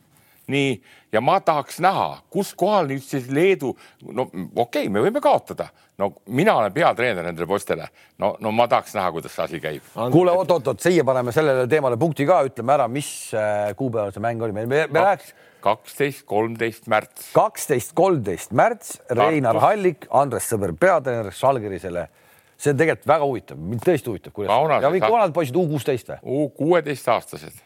nii, 0.47 0.81
ja 1.11 1.21
ma 1.21 1.39
tahaks 1.41 1.79
näha, 1.83 2.21
kus 2.29 2.53
kohal 2.57 2.89
nüüd 2.89 3.03
siis 3.03 3.29
Leedu, 3.33 3.73
no 4.05 4.27
okei 4.29 4.85
okay,, 4.85 4.89
me 4.89 5.01
võime 5.01 5.21
kaotada, 5.23 5.69
no 5.97 6.11
mina 6.27 6.55
olen 6.59 6.73
peatreener 6.75 7.23
nendele 7.25 7.47
poistele, 7.47 7.87
no, 8.21 8.35
no 8.43 8.51
ma 8.55 8.67
tahaks 8.71 8.95
näha, 8.97 9.11
kuidas 9.15 9.35
see 9.35 9.45
asi 9.45 9.61
käib. 9.63 9.89
kuule, 10.11 10.33
oot-oot-oot, 10.35 10.81
siia 10.83 11.05
paneme 11.07 11.33
sellele 11.35 11.67
teemale 11.71 11.97
punkti 11.99 12.27
ka, 12.27 12.41
ütleme 12.49 12.75
ära, 12.75 12.87
mis 12.91 13.09
äh, 13.37 13.71
kuupäeval 13.79 14.13
see 14.15 14.23
mäng 14.23 14.43
oli, 14.43 14.55
me, 14.55 14.65
me, 14.71 14.85
me 14.91 15.05
rääkis 15.07 15.33
kaksteist, 15.65 16.25
kolmteist 16.29 16.89
märts. 16.91 17.31
kaksteist, 17.33 17.95
kolmteist 17.97 18.53
märts, 18.55 18.99
Reinar 19.09 19.57
Hallik, 19.63 20.05
Andres 20.13 20.49
Sõber, 20.51 20.75
peatreener 20.79 21.33
Žalgirisele. 21.33 22.07
see 22.55 22.71
on 22.71 22.77
tegelikult 22.79 23.07
väga 23.09 23.25
huvitav, 23.27 23.57
mind 23.71 23.81
tõesti 23.83 24.11
huvitab, 24.11 24.35
kuidas 24.35 24.83
ja 24.83 24.91
kõik 24.93 25.09
vanad 25.11 25.33
poisid 25.35 25.57
U 25.59 25.65
kuusteist 25.71 26.11
või? 26.11 26.19
U 26.23 26.45
kuueteistaastased, 26.55 27.57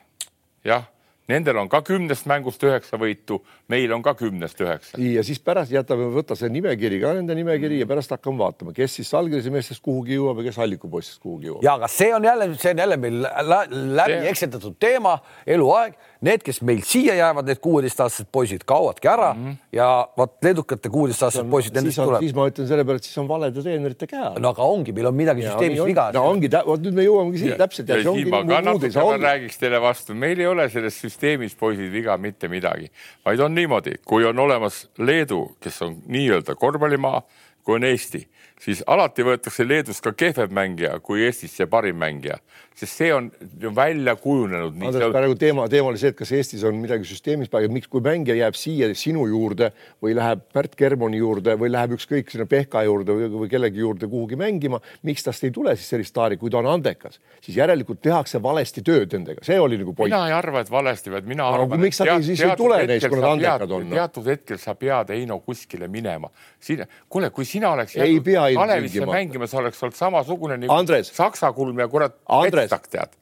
jah, 0.66 0.88
nendel 1.30 1.58
on 1.62 1.70
ka 1.70 1.82
kümnest 1.86 2.26
mängust 2.30 2.64
üheksa 2.66 2.98
võitu, 3.00 3.40
meil 3.70 3.92
on 3.96 4.02
ka 4.06 4.16
kümnest 4.18 4.60
üheksa. 4.64 4.98
ja 5.00 5.24
siis 5.24 5.40
pärast 5.40 5.72
jätame, 5.72 6.10
võta 6.16 6.36
see 6.40 6.50
nimekiri 6.50 7.00
ka 7.04 7.14
nende 7.18 7.36
nimekiri 7.38 7.80
ja 7.84 7.88
pärast 7.90 8.12
hakkame 8.16 8.42
vaatama, 8.42 8.74
kes 8.76 8.98
siis 9.00 9.10
Salgrise 9.14 9.52
meestest 9.54 9.84
kuhugi 9.86 10.18
jõuab 10.18 10.42
ja 10.42 10.50
kes 10.50 10.60
Alliku 10.66 10.90
poistest 10.90 11.22
kuhugi 11.22 11.52
jõuab. 11.52 11.64
ja 11.66 11.76
aga 11.80 11.88
see 11.92 12.10
on 12.16 12.26
jälle, 12.26 12.50
see 12.58 12.74
on 12.74 12.84
jälle 12.86 12.98
meil 12.98 13.22
lä 13.24 13.60
läbi 13.70 14.18
See- 14.20 14.30
eksitatud 14.34 14.76
teema 14.80 15.20
eluaeg. 15.48 15.94
Need, 16.20 16.42
kes 16.44 16.58
meil 16.68 16.82
siia 16.84 17.14
jäävad, 17.16 17.48
need 17.48 17.62
kuueteistaastased 17.64 18.28
poisid 18.36 18.66
kaovadki 18.68 19.08
ära 19.08 19.30
mm 19.34 19.46
-hmm. 19.46 19.60
ja 19.72 19.88
vot 20.18 20.34
leedukate 20.44 20.90
kuueteistaastased 20.92 21.48
poisid, 21.50 21.72
siis, 21.72 21.76
nendest 21.78 22.00
on, 22.00 22.10
tuleb. 22.10 22.26
siis 22.26 22.34
ma 22.36 22.48
ütlen 22.50 22.68
selle 22.68 22.84
peale, 22.84 23.00
et 23.00 23.08
siis 23.08 23.18
on 23.22 23.28
valede 23.28 23.64
treenerite 23.64 24.08
käe 24.08 24.20
all. 24.20 24.40
no 24.44 24.50
aga 24.50 24.64
ongi, 24.64 24.92
meil 24.92 25.08
on 25.08 25.16
midagi 25.16 25.46
süsteemis 25.48 25.86
viga. 25.86 26.10
no 26.12 26.26
ongi, 26.28 26.50
vot 26.66 26.84
nüüd 26.84 26.98
me 27.00 27.06
jõuamegi 27.06 27.44
siia 27.44 27.58
täpselt 27.62 27.88
ja 27.90 28.02
siin 28.04 28.30
ma 28.30 28.44
ka 28.44 29.04
olla. 29.04 29.22
räägiks 29.30 29.62
teile 29.64 29.82
vastu, 29.82 30.14
meil 30.14 30.40
ei 30.40 30.48
ole 30.48 30.68
selles 30.70 31.00
süsteemis 31.06 31.56
poisid 31.56 31.92
viga 31.92 32.18
mitte 32.18 32.52
midagi, 32.52 32.92
vaid 33.26 33.40
on 33.40 33.56
niimoodi, 33.56 33.96
kui 34.06 34.28
on 34.28 34.40
olemas 34.40 34.90
Leedu, 34.98 35.56
kes 35.64 35.82
on 35.88 36.02
nii-öelda 36.08 36.56
korvpallimaa, 36.56 37.24
kui 37.64 37.80
on 37.80 37.84
Eesti, 37.84 38.26
siis 38.60 38.84
alati 38.88 39.24
võetakse 39.26 39.66
Leedust 39.68 40.04
ka 40.04 40.14
kehvem 40.18 40.52
mängija 40.56 40.98
kui 41.04 41.24
Eestis 41.26 41.56
see 41.56 41.68
parim 41.70 41.98
mängija, 42.00 42.40
sest 42.80 43.00
see 43.02 43.10
on 43.16 43.30
välja 43.76 44.16
kujunenud. 44.20 44.76
Andres, 44.90 45.12
praegu 45.14 45.36
teema, 45.40 45.68
teema 45.72 45.92
oli 45.92 46.02
see, 46.02 46.12
et 46.14 46.20
kas 46.20 46.32
Eestis 46.36 46.64
on 46.68 46.78
midagi 46.80 47.08
süsteemis 47.08 47.52
praegu, 47.52 47.72
miks, 47.74 47.90
kui 47.92 48.04
mängija 48.04 48.38
jääb 48.40 48.58
siia 48.60 48.90
sinu 48.98 49.26
juurde 49.30 49.72
või 50.04 50.16
läheb 50.18 50.44
Pärt 50.54 50.76
Kermoni 50.80 51.22
juurde 51.22 51.56
või 51.60 51.72
läheb 51.72 51.96
ükskõik 51.98 52.32
sinna 52.32 52.48
Pehka 52.50 52.84
juurde 52.88 53.16
või, 53.16 53.30
või 53.46 53.52
kellegi 53.52 53.84
juurde 53.84 54.10
kuhugi 54.12 54.40
mängima, 54.40 54.82
miks 55.08 55.28
tast 55.28 55.48
ei 55.48 55.56
tule 55.56 55.76
siis 55.80 55.90
sellist 55.96 56.14
staari, 56.14 56.40
kui 56.40 56.52
ta 56.52 56.62
on 56.62 56.70
andekas, 56.72 57.20
siis 57.44 57.58
järelikult 57.60 58.02
tehakse 58.04 58.42
valesti 58.44 58.84
tööd 58.86 59.16
nendega, 59.16 59.44
see 59.48 59.60
oli 59.60 59.80
nagu 59.80 59.96
point. 59.96 60.12
mina 60.12 60.26
ei 60.28 60.36
arva, 60.36 60.64
et 60.66 60.72
valesti, 60.72 61.14
vaid 61.14 61.28
mina 61.30 61.48
arvan. 61.48 61.80
miks 61.80 62.02
nad 62.04 62.28
siis 62.28 62.44
ei 62.44 62.56
tule 62.60 62.82
neist, 62.90 63.08
kui 63.08 63.22
nad 63.22 63.32
andekad 63.36 63.76
on, 63.78 63.90
teatud 63.96 64.32
hetkel 64.34 64.60
sa 64.60 64.76
pead 64.80 65.16
Heino 65.16 65.40
kuskile 65.44 65.88
minema. 65.92 66.32
siin, 66.60 66.84
kuule, 67.10 67.30
kui 67.36 67.48
sina 67.48 67.72
oleks 67.76 67.96
Ei 68.00 68.20
jäänud 68.20 68.49
pea 68.50 68.60
Kalevisse 68.60 69.00
ilmtingimata. 69.00 69.18
mängima, 69.18 69.48
sa 69.48 69.58
oleks 69.62 69.84
olnud 69.84 69.98
samasugune 69.98 70.58
nagu 70.60 70.74
Andres. 70.74 71.12
Saksa 71.16 71.52
kulm 71.56 71.80
ja 71.80 71.88
kurat, 71.92 72.16
Andres, 72.26 72.74
tead. 72.92 73.14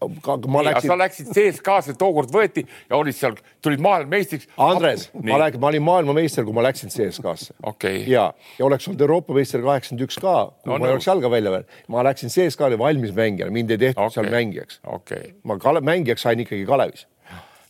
ma 0.47 0.63
läksin 0.65 0.91
sa, 0.91 0.97
läksid 0.99 1.31
CSKA-sse, 1.35 1.95
tookord 1.99 2.31
võeti 2.33 2.63
ja 2.89 2.99
olid 2.99 3.17
seal, 3.17 3.37
tulid 3.63 3.83
maailmameistriks. 3.83 4.49
Andres, 4.67 5.07
ma 5.17 5.41
räägin, 5.43 5.61
ma 5.63 5.71
olin 5.71 5.85
maailmameister, 5.87 6.45
kui 6.47 6.55
ma 6.57 6.65
läksin 6.67 6.93
CSKA-sse. 6.93 7.57
okei, 7.63 8.05
ja, 8.11 8.29
ja 8.59 8.69
oleks 8.69 8.87
olnud 8.87 9.03
Euroopa 9.07 9.35
meister 9.37 9.63
kaheksakümmend 9.65 10.07
üks 10.07 10.21
ka, 10.21 10.37
kui 10.63 10.73
No 10.73 10.79
ma 10.79 10.89
ei 10.89 10.97
oleks 10.97 11.09
jalga 11.09 11.31
välja 11.31 11.53
veel. 11.57 11.67
ma 11.87 12.05
läksin 12.07 12.33
CSKA-le 12.33 12.79
valmis 12.79 13.13
mängijana, 13.15 13.53
mind 13.53 13.75
ei 13.75 13.83
tehtud 13.87 14.03
okay. 14.03 14.15
seal 14.15 14.25
Okei. 14.27 14.37
mängijaks. 14.39 14.81
okei. 14.85 15.35
ma 15.43 15.59
Kale-, 15.61 15.83
mängijaks 15.83 16.27
sain 16.27 16.39
ikkagi 16.39 16.65
Kalevis. 16.65 17.07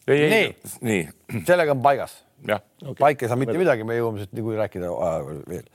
Nii., 0.08 0.56
nii, 0.88 1.02
sellega 1.43 1.74
on 1.76 1.82
paigas 1.84 2.27
jah. 2.45 2.62
okay.. 2.82 3.00
paika 3.00 3.26
ei 3.26 3.32
saa 3.32 3.39
mitte 3.39 3.58
midagi, 3.58 3.86
me 3.88 3.97
jõuame 3.97 4.21
siit 4.21 4.34
niikuinii 4.38 4.62
rääkida 4.62 4.91
veel. 5.50 5.65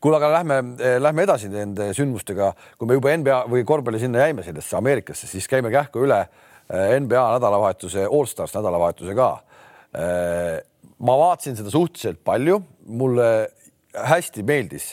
kuule, 0.00 0.18
aga 0.20 0.32
lähme, 0.36 0.60
lähme 1.00 1.26
edasi 1.26 1.50
nende 1.52 1.90
sündmustega, 1.96 2.52
kui 2.78 2.90
me 2.90 2.98
juba 2.98 3.14
NBA 3.16 3.40
või 3.52 3.64
korvpalli 3.68 4.02
sinna 4.02 4.26
jäime 4.26 4.44
sellesse 4.46 4.76
Ameerikasse, 4.80 5.30
siis 5.30 5.48
käime 5.50 5.72
kähku 5.72 6.04
üle 6.06 6.20
eh, 6.24 6.96
NBA 7.00 7.26
nädalavahetuse, 7.38 8.06
Allstars 8.08 8.54
nädalavahetuse 8.58 9.16
ka. 9.18 9.30
ma 11.00 11.14
vaatasin 11.18 11.56
seda 11.58 11.70
suhteliselt 11.72 12.20
palju, 12.24 12.60
mulle 12.86 13.30
hästi 13.90 14.44
meeldis 14.46 14.92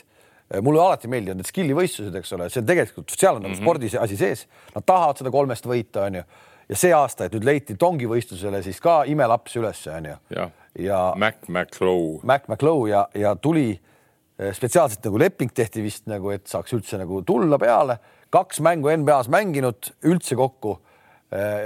mulle 0.64 0.82
alati 0.82 1.10
meeldivad 1.12 1.42
need 1.42 1.50
skill'i 1.50 1.76
võistlused, 1.76 2.16
eks 2.16 2.34
ole, 2.38 2.48
see 2.52 2.62
on 2.62 2.68
tegelikult, 2.70 3.12
seal 3.12 3.36
on 3.36 3.44
nagu 3.44 3.52
mm 3.52 3.58
-hmm. 3.58 3.66
spordis 3.66 3.96
asi 4.00 4.18
sees, 4.18 4.46
nad 4.76 4.86
tahavad 4.88 5.20
seda 5.20 5.32
kolmest 5.32 5.68
võita, 5.68 6.06
onju. 6.08 6.24
ja 6.70 6.76
see 6.76 6.94
aasta, 6.94 7.26
et 7.26 7.36
nüüd 7.36 7.46
leiti 7.48 7.76
Tongi 7.76 8.08
võistlusele 8.08 8.64
siis 8.64 8.80
ka 8.84 9.04
imelaps 9.08 9.56
ülesse, 9.56 9.92
onju 9.92 10.16
jah, 10.36 10.52
ja 10.78 11.14
Mac 11.18 11.48
McClow, 11.48 12.20
Mac 12.24 12.48
McClow 12.48 12.88
ja, 12.90 13.08
ja 13.16 13.36
tuli 13.36 13.72
eh, 13.74 14.54
spetsiaalselt 14.54 15.06
nagu 15.08 15.20
leping 15.20 15.54
tehti 15.54 15.84
vist 15.84 16.06
nagu, 16.10 16.32
et 16.36 16.48
saaks 16.50 16.76
üldse 16.78 17.00
nagu 17.02 17.22
tulla 17.28 17.60
peale, 17.62 17.98
kaks 18.34 18.62
mängu 18.66 18.92
NBA-s 18.92 19.32
mänginud 19.34 19.94
üldse 20.08 20.38
kokku. 20.38 20.82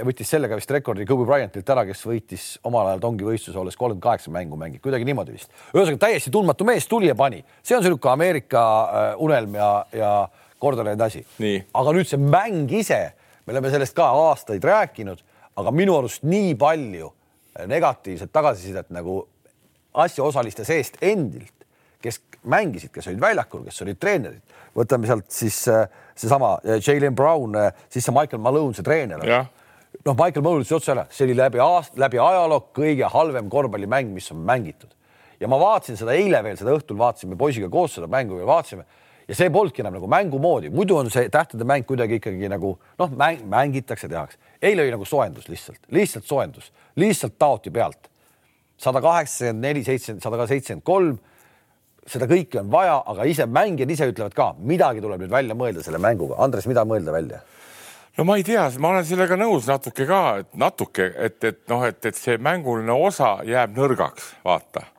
võttis 0.02 0.26
sellega 0.26 0.56
vist 0.58 0.72
rekordi 0.74 1.04
Kobe 1.06 1.22
Bryantilt 1.22 1.68
ära, 1.70 1.84
kes 1.86 2.00
võitis 2.02 2.44
omal 2.66 2.88
ajal 2.90 3.02
Tongi 3.04 3.22
võistluse 3.22 3.60
olles 3.60 3.76
kolmkümmend 3.78 4.02
kaheksa 4.02 4.32
mängu 4.34 4.56
mängib, 4.58 4.82
kuidagi 4.82 5.06
niimoodi 5.06 5.36
vist. 5.36 5.52
ühesõnaga 5.70 6.00
täiesti 6.02 6.32
tundmatu 6.34 6.66
mees 6.66 6.88
tuli 6.90 7.06
ja 7.06 7.14
pani, 7.14 7.38
see 7.62 7.76
on 7.76 7.84
niisugune 7.84 8.10
Ameerika 8.10 8.62
äh, 8.82 9.12
unelm 9.22 9.54
ja, 9.54 9.68
ja 9.94 10.10
korda 10.58 10.82
läinud 10.82 11.06
asi 11.06 11.22
Nii.. 11.38 11.62
aga 11.78 11.94
nüüd 11.94 12.10
see 12.10 12.18
mäng 12.18 12.74
ise, 12.74 12.98
me 13.46 13.54
oleme 13.54 13.70
sellest 13.70 13.94
ka 13.94 14.08
aastaid 14.24 14.66
rääkinud, 14.66 15.22
aga 15.62 15.74
minu 15.78 15.94
arust 16.00 16.26
nii 16.26 16.56
palju 16.58 17.12
negatiivset 17.66 18.32
tagasisidet 18.32 18.90
nagu 18.90 19.22
asjaosaliste 19.94 20.64
seest 20.64 20.96
endilt, 21.04 21.66
kes 22.02 22.20
mängisid, 22.48 22.90
kes 22.94 23.06
olid 23.10 23.20
väljakul, 23.20 23.64
kes 23.66 23.82
olid 23.84 23.98
treenerid. 24.00 24.54
võtame 24.76 25.06
sealt 25.06 25.28
siis 25.30 25.58
äh, 25.68 25.84
seesama 26.16 26.54
äh, 26.64 26.80
Jalen 26.80 27.14
Brown, 27.14 27.58
siis 27.92 28.06
see 28.06 28.14
Michael 28.14 28.40
Malone, 28.42 28.74
see 28.74 28.86
treener. 28.86 29.20
noh, 30.04 30.16
Michael 30.16 30.42
Malone 30.42 30.64
ütles 30.64 30.74
otse 30.78 30.94
ära, 30.94 31.06
see 31.12 31.26
oli 31.28 31.36
läbi 31.36 31.60
aasta, 31.62 32.00
läbi 32.00 32.18
ajaloo 32.18 32.64
kõige 32.74 33.10
halvem 33.12 33.50
korvpallimäng, 33.52 34.10
mis 34.14 34.30
on 34.32 34.40
mängitud. 34.48 34.90
ja 35.40 35.48
ma 35.50 35.58
vaatasin 35.60 35.98
seda 35.98 36.14
eile 36.14 36.42
veel, 36.42 36.56
seda 36.56 36.74
õhtul 36.74 36.98
vaatasime 36.98 37.36
poisiga 37.36 37.68
koos 37.68 37.96
seda 37.98 38.06
mängu 38.06 38.38
ja 38.38 38.46
vaatasime 38.46 38.86
ja 39.32 39.36
see 39.38 39.50
polnudki 39.52 39.80
enam 39.80 39.96
nagu 39.96 40.08
mängu 40.10 40.38
moodi, 40.42 40.68
muidu 40.70 40.98
on 41.00 41.08
see 41.10 41.30
tähtede 41.32 41.64
mäng 41.68 41.86
kuidagi 41.88 42.18
ikkagi 42.20 42.50
nagu 42.52 42.74
noh, 43.00 43.12
mäng, 43.16 43.40
mängitakse, 43.48 44.08
tehakse. 44.08 44.36
eile 44.60 44.84
oli 44.84 44.92
nagu 44.92 45.08
soojendus 45.08 45.48
lihtsalt, 45.48 45.80
lihtsalt 45.90 46.28
soojendus, 46.28 46.72
lihtsalt 47.00 47.38
taoti 47.40 47.70
pealt. 47.70 48.10
sada 48.76 49.00
kaheksakümmend 49.00 49.64
neli, 49.64 49.84
seitsekümmend, 49.84 50.22
sada 50.22 50.46
seitsekümmend 50.46 50.84
kolm. 50.84 51.18
seda 52.06 52.26
kõike 52.26 52.60
on 52.60 52.70
vaja, 52.70 53.00
aga 53.06 53.24
ise 53.30 53.46
mängijad 53.46 53.90
ise 53.90 54.10
ütlevad 54.10 54.34
ka, 54.36 54.52
midagi 54.58 55.00
tuleb 55.00 55.22
nüüd 55.22 55.30
välja 55.30 55.54
mõelda 55.54 55.84
selle 55.86 56.00
mänguga. 56.02 56.34
Andres, 56.42 56.66
mida 56.66 56.84
mõelda 56.84 57.12
välja? 57.14 57.40
no 58.18 58.24
ma 58.28 58.36
ei 58.36 58.44
tea, 58.44 58.68
ma 58.78 58.92
olen 58.92 59.06
sellega 59.08 59.38
nõus 59.40 59.70
natuke 59.70 60.06
ka, 60.06 60.22
et 60.42 60.56
natuke, 60.60 61.12
et, 61.16 61.44
et 61.44 61.62
noh, 61.72 61.86
et, 61.88 62.04
et 62.04 62.18
see 62.18 62.36
mänguline 62.36 62.92
osa 62.92 63.38
jääb 63.48 63.78
nõrgaks, 63.78 64.34
vaata 64.44 64.91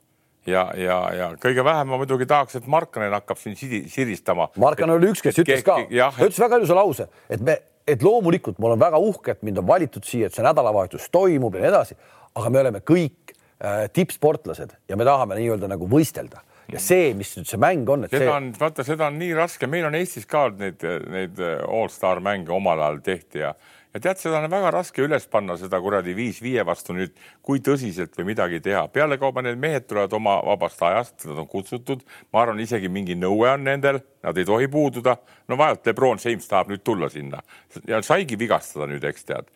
ja, 0.50 0.64
ja, 0.78 0.98
ja 1.16 1.28
kõige 1.42 1.66
vähem 1.66 1.92
ma 1.92 2.00
muidugi 2.02 2.28
tahaks, 2.30 2.58
et 2.60 2.68
Markkanen 2.70 3.14
hakkab 3.16 3.40
siin 3.42 3.56
siristama. 3.92 4.50
Markkanen 4.62 4.98
oli 4.98 5.12
üks, 5.14 5.24
kes 5.26 5.40
ütles 5.44 5.64
ka, 5.66 5.80
ta 5.88 6.28
ütles 6.28 6.42
väga 6.44 6.60
ilusa 6.62 6.78
lause, 6.78 7.08
et 7.32 7.44
me, 7.44 7.58
et 7.88 8.04
loomulikult 8.04 8.60
mul 8.64 8.76
on 8.76 8.82
väga 8.82 9.02
uhke, 9.02 9.36
et 9.38 9.46
mind 9.46 9.62
on 9.64 9.68
valitud 9.68 10.06
siia, 10.08 10.30
et 10.30 10.36
see 10.36 10.46
nädalavahetus 10.46 11.10
toimub 11.14 11.56
ja 11.58 11.66
nii 11.66 11.72
edasi, 11.74 12.00
aga 12.40 12.54
me 12.54 12.64
oleme 12.64 12.82
kõik 12.86 13.36
äh, 13.36 13.86
tippsportlased 13.94 14.76
ja 14.90 15.00
me 15.00 15.08
tahame 15.08 15.40
nii-öelda 15.40 15.70
nagu 15.72 15.90
võistelda. 15.90 16.44
Ja 16.72 16.80
see, 16.80 17.12
mis 17.18 17.34
nüüd 17.36 17.48
see 17.50 17.60
mäng 17.60 17.90
on, 17.92 18.06
et 18.06 18.14
seda 18.14 18.24
see... 18.24 18.34
on, 18.38 18.46
vaata, 18.58 18.86
seda 18.88 19.10
on 19.12 19.18
nii 19.20 19.34
raske, 19.36 19.68
meil 19.70 19.84
on 19.90 19.98
Eestis 20.00 20.26
ka 20.30 20.46
neid, 20.56 20.84
neid 21.12 21.42
allstar 21.68 22.24
mänge 22.24 22.54
omal 22.56 22.80
ajal 22.80 23.02
tehti 23.04 23.44
ja 23.44 23.52
ja 23.94 24.02
tead, 24.02 24.20
seda 24.22 24.40
on 24.42 24.50
väga 24.52 24.72
raske 24.74 25.04
üles 25.06 25.28
panna, 25.32 25.58
seda 25.60 25.80
kuradi 25.82 26.16
viis 26.18 26.42
viie 26.44 26.66
vastu 26.66 26.96
nüüd, 26.98 27.14
kui 27.46 27.62
tõsiselt 27.64 28.18
või 28.18 28.32
midagi 28.32 28.62
teha. 28.64 28.88
pealekauba 28.94 29.44
need 29.46 29.62
mehed 29.62 29.88
tulevad 29.88 30.14
oma 30.18 30.40
vabast 30.46 30.82
ajast, 30.82 31.26
nad 31.30 31.44
on 31.44 31.48
kutsutud, 31.48 32.04
ma 32.34 32.44
arvan, 32.44 32.60
isegi 32.64 32.90
mingi 32.90 33.16
nõue 33.20 33.52
on 33.54 33.66
nendel, 33.70 34.02
nad 34.24 34.38
ei 34.38 34.46
tohi 34.46 34.68
puududa. 34.68 35.18
no 35.48 35.58
vaevalt 35.58 35.86
Lebron 35.86 36.22
James 36.24 36.48
tahab 36.48 36.72
nüüd 36.72 36.84
tulla 36.84 37.10
sinna 37.10 37.42
ja 37.88 38.02
saigi 38.02 38.40
vigastada 38.40 38.88
nüüd, 38.88 39.04
eks 39.04 39.26
tead 39.30 39.52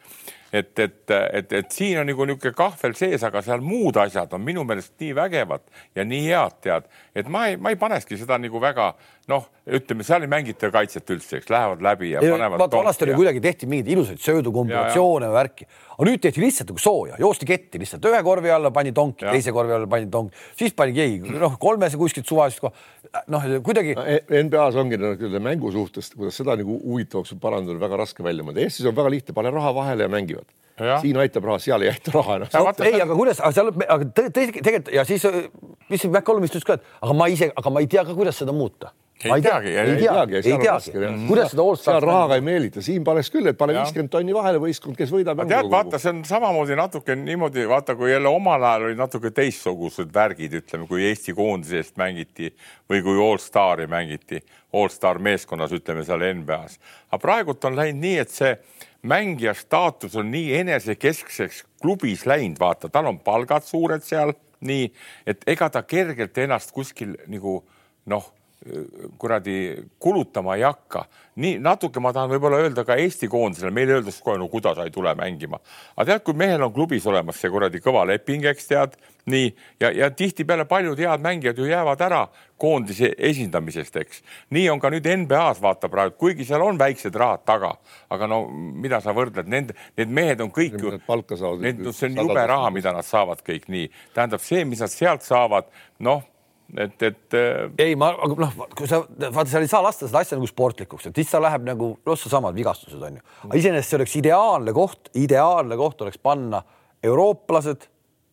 et, 0.53 0.79
et, 0.79 1.11
et, 1.33 1.53
et 1.53 1.71
siin 1.71 1.99
on 1.99 2.07
nagu 2.07 2.25
niisugune 2.27 2.55
kahvel 2.55 2.95
sees, 2.97 3.23
aga 3.23 3.41
seal 3.45 3.63
muud 3.63 3.97
asjad 3.99 4.33
on 4.35 4.43
minu 4.43 4.63
meelest 4.67 4.93
nii 5.01 5.13
vägevad 5.17 5.65
ja 5.95 6.05
nii 6.07 6.23
head, 6.29 6.57
tead, 6.63 6.87
et 7.15 7.29
ma 7.31 7.47
ei, 7.49 7.57
ma 7.59 7.73
ei 7.73 7.79
panekski 7.79 8.19
seda 8.19 8.39
nagu 8.41 8.61
väga 8.63 8.93
noh, 9.27 9.47
ütleme, 9.67 10.05
seal 10.07 10.23
ei 10.23 10.29
mängita 10.31 10.69
kaitset 10.71 11.09
üldse, 11.11 11.41
eks 11.41 11.49
lähevad 11.51 11.81
läbi 11.83 12.13
ja 12.13 12.21
ei, 12.23 12.31
panevad. 12.31 12.61
vaata 12.61 12.79
vanasti 12.79 13.07
oli 13.07 13.15
kuidagi 13.17 13.41
tehti 13.43 13.67
mingeid 13.67 13.89
ilusaid 13.91 14.21
söödukombinatsioone 14.23 15.27
ja 15.27 15.33
värki, 15.35 15.67
aga 15.97 16.07
nüüd 16.07 16.21
tehti 16.23 16.43
lihtsalt 16.43 16.71
nagu 16.71 16.79
sooja, 16.81 17.17
joosti 17.19 17.47
ketti 17.49 17.81
lihtsalt 17.81 18.07
ühe 18.07 18.21
korvi 18.23 18.53
alla 18.53 18.71
pani 18.71 18.93
tonki, 18.95 19.25
teise 19.27 19.51
korvi 19.55 19.75
alla 19.75 19.89
pani 19.91 20.07
tonki, 20.13 20.45
siis 20.59 20.75
pani 20.77 20.95
keegi 20.95 21.35
noh, 21.35 21.57
kolmese 21.59 21.99
kuskilt 21.99 22.29
suvaliselt 22.29 22.69
koha 22.69 23.25
noh, 23.33 23.49
kuidagi 23.65 23.97
no,. 23.97 24.05
E-, 24.07 24.43
NBA-s 24.43 24.79
ongi 24.79 24.99
nagu 25.01 25.41
mängu 25.43 25.71
suhtes, 25.75 26.13
kuidas 26.15 26.39
seda 26.39 26.55
nagu 26.59 26.77
huvitavaks 26.85 27.35
parandada, 27.41 27.79
väga 27.83 27.99
raske 28.03 28.23
välja 28.23 28.45
mõelda. 28.47 28.63
Eestis 28.63 28.87
on 28.87 28.95
väga 28.95 29.11
lihtne, 29.11 29.35
pane 29.35 29.51
raha 29.53 29.73
vahele 29.75 30.07
ja 30.07 30.13
mängivad 30.13 30.47
Ja. 30.77 30.99
siin 31.01 31.17
aitab 31.17 31.41
raha, 31.41 31.57
seal 31.57 31.81
ei 31.81 31.89
aita 31.89 32.11
raha 32.13 32.35
enam. 32.37 32.51
ei, 32.85 32.99
aga 33.01 33.15
kuidas, 33.17 33.39
aga 33.41 33.49
seal, 33.55 33.71
aga 33.89 34.05
tegelikult 34.13 34.91
ja 34.93 35.01
siis, 35.09 35.23
mis 35.89 36.03
McCollum 36.05 36.45
ütles 36.45 36.67
ka, 36.67 36.75
et 36.77 36.91
aga 37.01 37.15
ma 37.17 37.25
ise, 37.33 37.47
aga 37.49 37.71
ma 37.73 37.81
ei 37.81 37.89
tea 37.89 38.03
ka, 38.05 38.13
kuidas 38.13 38.37
seda 38.37 38.53
muuta 38.53 38.91
ei 39.25 39.41
teagi, 39.41 39.71
ei 39.77 39.95
teagi, 39.97 40.35
ei 40.35 40.57
teagi, 40.61 40.91
kuidas 41.27 41.51
seda 41.51 41.63
all-star'i. 41.63 41.97
seal 41.97 42.05
rahaga 42.05 42.37
ei 42.37 42.43
meelita, 42.45 42.81
siin 42.85 43.05
paneks 43.07 43.31
küll, 43.33 43.49
et 43.49 43.57
pane 43.57 43.73
viiskümmend 43.77 44.11
tonni 44.13 44.35
vahele 44.35 44.61
võistkond, 44.61 44.97
kes 44.99 45.11
võidab. 45.13 45.41
tead, 45.49 45.69
vaata, 45.71 45.99
see 46.01 46.11
on 46.13 46.21
samamoodi 46.27 46.77
natuke 46.77 47.15
niimoodi, 47.17 47.65
vaata, 47.69 47.95
kui 47.97 48.11
jälle 48.11 48.29
omal 48.29 48.63
ajal 48.69 48.87
olid 48.89 49.01
natuke 49.01 49.31
teistsugused 49.33 50.13
värgid, 50.13 50.59
ütleme, 50.61 50.85
kui 50.89 51.07
Eesti 51.09 51.33
koondise 51.37 51.81
eest 51.81 51.97
mängiti 51.97 52.51
või 52.89 53.01
kui 53.05 53.17
all-star'i 53.23 53.89
mängiti, 53.89 54.43
all-star 54.77 55.21
meeskonnas, 55.23 55.73
ütleme 55.73 56.05
seal 56.05 56.21
NBA-s. 56.41 56.77
aga 57.09 57.21
praegult 57.23 57.65
on 57.65 57.79
läinud 57.79 58.03
nii, 58.03 58.17
et 58.21 58.33
see 58.33 58.53
mängija 59.07 59.55
staatus 59.57 60.15
on 60.19 60.29
nii 60.31 60.53
enesekeskseks 60.61 61.63
klubis 61.81 62.25
läinud, 62.29 62.59
vaata, 62.61 62.89
tal 62.89 63.09
on 63.09 63.19
palgad 63.19 63.65
suured 63.65 64.05
seal, 64.05 64.35
nii 64.61 64.89
et 65.25 65.43
ega 65.49 65.69
ta 65.73 65.83
kergelt 65.85 66.37
ennast 66.37 66.73
kuskil 66.73 67.17
nagu 67.29 67.59
noh 68.09 68.33
kuradi 69.17 69.75
kulutama 69.99 70.55
ei 70.55 70.61
hakka. 70.61 71.05
nii 71.37 71.59
natuke 71.61 72.01
ma 72.01 72.09
tahan 72.13 72.31
võib-olla 72.31 72.57
öelda 72.63 72.81
ka 72.81 72.95
Eesti 72.97 73.27
koondisele, 73.29 73.69
meile 73.71 73.99
öeldakse 73.99 74.23
kohe, 74.25 74.39
no 74.41 74.47
kuidas 74.49 74.73
sa 74.75 74.87
ei 74.87 74.91
tule 74.91 75.13
mängima. 75.15 75.59
aga 75.95 76.05
tead, 76.11 76.23
kui 76.25 76.33
mehel 76.33 76.63
on 76.65 76.73
klubis 76.73 77.05
olemas 77.05 77.37
see 77.37 77.51
kuradi 77.53 77.77
kõva 77.83 78.01
leping, 78.09 78.45
eks 78.49 78.67
tead, 78.67 78.95
nii. 79.29 79.51
Ja, 79.79 79.91
ja 79.93 80.09
tihtipeale 80.09 80.65
paljud 80.65 80.97
head 80.97 81.21
mängijad 81.21 81.57
ju 81.57 81.67
jäävad 81.69 82.01
ära 82.01 82.23
koondise 82.57 83.11
esindamisest, 83.17 83.95
eks. 84.01 84.23
nii 84.49 84.69
on 84.73 84.81
ka 84.81 84.89
nüüd 84.89 85.05
NBA-s 85.05 85.61
vaata 85.61 85.89
praegu, 85.93 86.15
kuigi 86.17 86.45
seal 86.45 86.65
on 86.65 86.79
väiksed 86.81 87.15
rahad 87.15 87.45
taga, 87.45 87.75
aga 88.09 88.27
no 88.27 88.47
mida 88.49 89.01
sa 89.05 89.13
võrdled, 89.13 89.45
nende, 89.45 89.77
need 89.97 90.09
mehed 90.09 90.41
on 90.41 90.49
kõik 90.49 90.79
ju, 90.81 90.95
see 91.93 92.09
on 92.09 92.17
jube 92.23 92.47
raha, 92.49 92.73
mida 92.73 92.95
nad 92.95 93.05
saavad 93.05 93.45
kõik. 93.45 93.69
Nii, 93.69 93.91
tähendab 94.17 94.41
see, 94.41 94.65
mis 94.65 94.81
nad 94.81 94.91
sealt 94.91 95.21
saavad, 95.27 95.69
noh 96.01 96.25
et, 96.75 96.95
et. 97.01 97.35
Äh, 97.37 97.69
ei, 97.87 97.97
ma, 97.99 98.11
noh, 98.17 98.55
kui 98.75 98.89
sa 98.89 99.01
vaata, 99.07 99.47
seal 99.49 99.65
ei 99.65 99.71
saa 99.71 99.83
lasta 99.85 100.09
seda 100.09 100.23
asja 100.23 100.39
nagu 100.39 100.49
sportlikuks, 100.49 101.09
et 101.09 101.21
siis 101.21 101.29
ta 101.31 101.41
läheb 101.43 101.67
nagu, 101.67 101.93
noh, 102.05 102.17
seesamad 102.19 102.57
vigastused 102.57 102.99
on 102.99 103.19
ju. 103.19 103.27
aga 103.47 103.61
iseenesest 103.61 103.93
see 103.93 103.99
oleks 104.01 104.17
ideaalne 104.19 104.73
koht, 104.75 105.11
ideaalne 105.19 105.79
koht 105.79 106.03
oleks 106.05 106.19
panna 106.19 106.63
eurooplased 107.05 107.87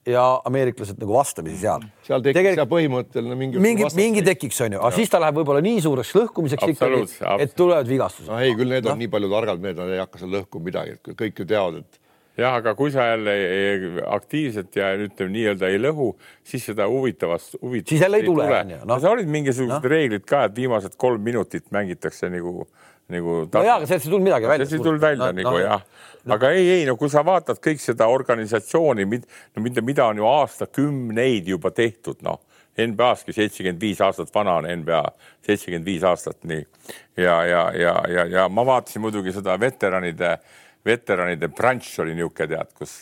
ja 0.08 0.24
ameeriklased 0.44 0.98
nagu 1.00 1.14
vastamisi 1.16 1.62
seal. 1.62 1.84
seal 2.04 2.24
tekiks 2.24 2.38
Tegel... 2.40 2.58
seal 2.58 2.68
põhimõtteline 2.68 3.36
mingi. 3.40 3.60
mingi, 3.62 3.88
mingi 3.96 4.24
tekiks, 4.26 4.60
on 4.66 4.76
ju, 4.76 4.82
aga 4.82 4.98
siis 4.98 5.12
ta 5.12 5.20
läheb 5.22 5.38
võib-olla 5.40 5.62
nii 5.64 5.80
suureks 5.84 6.12
lõhkumiseks 6.18 6.74
ikkagi, 6.74 7.04
et 7.40 7.54
tulevad 7.56 7.88
vigastused. 7.88 8.28
no 8.32 8.40
ei, 8.42 8.56
küll 8.58 8.74
need 8.74 8.84
on 8.84 8.98
no. 8.98 9.00
nii 9.00 9.12
palju 9.14 9.30
targad 9.32 9.62
mehed, 9.64 9.80
nad 9.80 9.94
ei 9.94 10.02
hakka 10.02 10.20
seal 10.20 10.34
lõhkuma 10.36 10.68
midagi, 10.68 10.98
et 10.98 11.14
kõik 11.22 11.40
ju 11.40 11.48
teavad, 11.48 11.80
et 11.80 12.03
jah, 12.38 12.56
aga 12.58 12.74
kui 12.74 12.90
sa 12.90 13.06
jälle 13.12 13.34
aktiivselt 14.06 14.76
ja 14.76 14.92
ütleme 14.98 15.32
nii-öelda 15.34 15.70
ei 15.70 15.78
lõhu, 15.82 16.12
siis 16.46 16.66
seda 16.70 16.86
huvitavast, 16.90 17.58
huvitavast. 17.60 17.92
siis 17.92 18.02
jälle 18.02 18.20
ei 18.22 18.26
tule, 18.26 18.48
onju. 18.60 18.80
no 18.84 18.98
seal 19.02 19.14
olid 19.18 19.30
mingisugused 19.30 19.84
no. 19.84 19.92
reeglid 19.92 20.24
ka, 20.28 20.44
et 20.48 20.56
viimased 20.56 20.96
kolm 21.00 21.22
minutit 21.22 21.70
mängitakse 21.74 22.30
nagu, 22.32 22.66
nagu. 23.12 23.36
no 23.46 23.62
jaa, 23.66 23.78
aga 23.78 23.90
sellest 23.90 24.08
ei 24.08 24.14
tulnud 24.16 24.26
midagi 24.30 24.50
välja. 24.50 24.66
sellest 24.66 24.80
ei 24.80 24.88
tulnud 24.88 25.04
välja 25.04 25.28
no, 25.30 25.36
nagu 25.42 25.54
no, 25.54 25.60
jah 25.62 25.84
no.. 26.24 26.34
aga 26.38 26.50
ei, 26.56 26.66
ei 26.78 26.88
no 26.88 26.96
kui 27.00 27.12
sa 27.12 27.22
vaatad 27.26 27.62
kõik 27.62 27.84
seda 27.84 28.10
organisatsiooni, 28.10 29.06
no 29.06 29.68
mida, 29.68 29.86
mida 29.86 30.10
on 30.10 30.22
ju 30.22 30.28
aastakümneid 30.32 31.54
juba 31.54 31.70
tehtud, 31.74 32.18
noh 32.26 32.42
NBA-ski 32.74 33.30
seitsekümmend 33.30 33.78
viis 33.78 34.00
aastat 34.02 34.32
vana 34.34 34.56
on 34.58 34.66
NBA, 34.66 35.04
seitsekümmend 35.46 35.86
viis 35.86 36.02
aastat 36.02 36.40
nii 36.42 36.64
ja, 37.22 37.36
ja, 37.46 37.60
ja, 37.78 37.92
ja, 38.10 38.24
ja 38.26 38.48
ma 38.50 38.64
vaatasin 38.66 39.04
muidugi 39.04 39.30
seda 39.36 39.54
veteranide 39.62 40.32
äh, 40.32 40.63
veteranide 40.84 41.48
branš 41.48 41.98
oli 42.04 42.14
niisugune 42.14 42.48
tead, 42.50 42.72
kus 42.78 43.00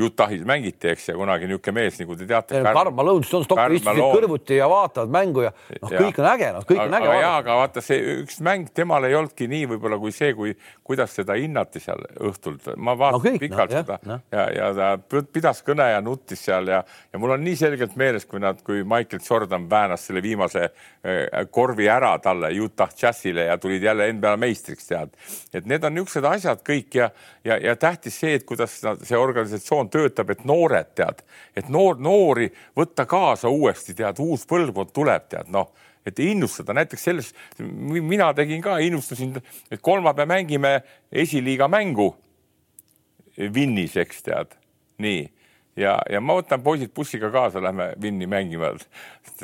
Utah'is 0.00 0.44
mängiti, 0.48 0.88
eks, 0.88 1.10
ja 1.10 1.14
kunagi 1.18 1.44
niisugune 1.50 1.74
mees, 1.76 1.98
nagu 2.00 2.14
te 2.16 2.24
teate. 2.28 2.62
Karma 2.64 3.04
Lõunstone, 3.04 3.44
Stockton 3.44 3.74
istusid 3.76 4.06
kõrvuti 4.14 4.56
ja 4.56 4.68
vaatavad 4.72 5.12
mängu 5.12 5.42
ja 5.44 5.50
noh, 5.82 5.90
kõik 5.92 6.20
on 6.22 6.28
äge, 6.30 6.48
noh, 6.54 6.64
kõik 6.68 6.80
on 6.86 6.96
äge. 6.96 7.10
jaa, 7.20 7.32
aga 7.42 7.56
vaata 7.58 7.82
see 7.84 8.14
üks 8.22 8.38
mäng 8.44 8.70
temal 8.72 9.04
ei 9.04 9.16
olnudki 9.18 9.50
nii 9.52 9.66
võib-olla 9.74 9.98
kui 10.00 10.14
see, 10.16 10.32
kui, 10.38 10.54
kuidas 10.80 11.12
seda 11.18 11.36
hinnati 11.36 11.82
seal 11.82 12.00
õhtul. 12.24 12.56
ma 12.80 12.94
vaatasin 12.96 13.36
no, 13.36 13.42
pikalt 13.42 13.74
no, 13.74 13.82
seda 13.82 13.98
ja, 14.08 14.18
ja, 14.32 14.46
ja 14.56 14.70
ta 14.78 15.22
pidas 15.32 15.60
kõne 15.66 15.90
ja 15.92 16.00
nuttis 16.04 16.40
seal 16.46 16.72
ja, 16.72 16.80
ja 17.12 17.20
mul 17.20 17.36
on 17.36 17.44
nii 17.44 17.58
selgelt 17.60 17.96
meeles, 18.00 18.24
kui 18.28 18.40
nad, 18.40 18.64
kui 18.64 18.86
Michael 18.88 19.20
Jordan 19.28 19.68
väänas 19.70 20.08
selle 20.08 20.24
viimase 20.24 20.64
äh, 20.70 21.44
korvi 21.52 21.90
ära 21.92 22.14
talle 22.24 22.48
Utah 22.64 22.96
Jazzile 22.96 23.50
ja 23.50 23.58
tulid 23.60 23.84
jälle 23.84 24.08
NBA 24.12 24.36
meistriks, 24.40 24.88
tead. 24.88 25.12
et 25.52 25.68
need 25.68 25.84
on 25.84 25.98
niisugused 25.98 26.32
asjad 26.32 26.64
kõik 26.64 26.96
ja, 26.96 27.10
ja, 27.44 27.60
ja 27.60 27.76
tähtis 27.76 28.16
see, 28.24 28.38
et 28.40 28.48
kuidas 28.48 28.80
see 28.80 29.18
organisatsioon 29.18 29.81
organisatsioon 29.82 29.90
töötab, 29.90 30.30
et 30.30 30.44
noored 30.44 30.94
tead, 30.94 31.22
et 31.56 31.68
noor, 31.68 31.98
noori 31.98 32.50
võtta 32.76 33.06
kaasa 33.06 33.48
uuesti, 33.48 33.94
tead, 33.94 34.18
uus 34.18 34.46
põlvkond 34.46 34.92
tuleb, 34.92 35.28
tead, 35.28 35.50
noh 35.50 35.72
et 36.04 36.18
innustada. 36.18 36.74
Näiteks 36.74 37.04
selles, 37.04 37.34
mina 37.58 38.32
tegin 38.34 38.62
ka, 38.62 38.78
innustasin, 38.78 39.36
et 39.70 39.80
kolmapäev 39.80 40.28
mängime 40.28 40.82
esiliiga 41.12 41.68
mängu. 41.68 42.16
Vinnis, 43.54 43.96
eks 43.96 44.22
tead, 44.22 44.56
nii 44.98 45.30
ja, 45.76 45.96
ja 46.10 46.20
ma 46.20 46.36
võtan 46.38 46.62
poisid 46.64 46.92
bussiga 46.94 47.30
kaasa, 47.32 47.62
lähme 47.62 47.92
Vinni 48.02 48.26
mängima 48.30 48.72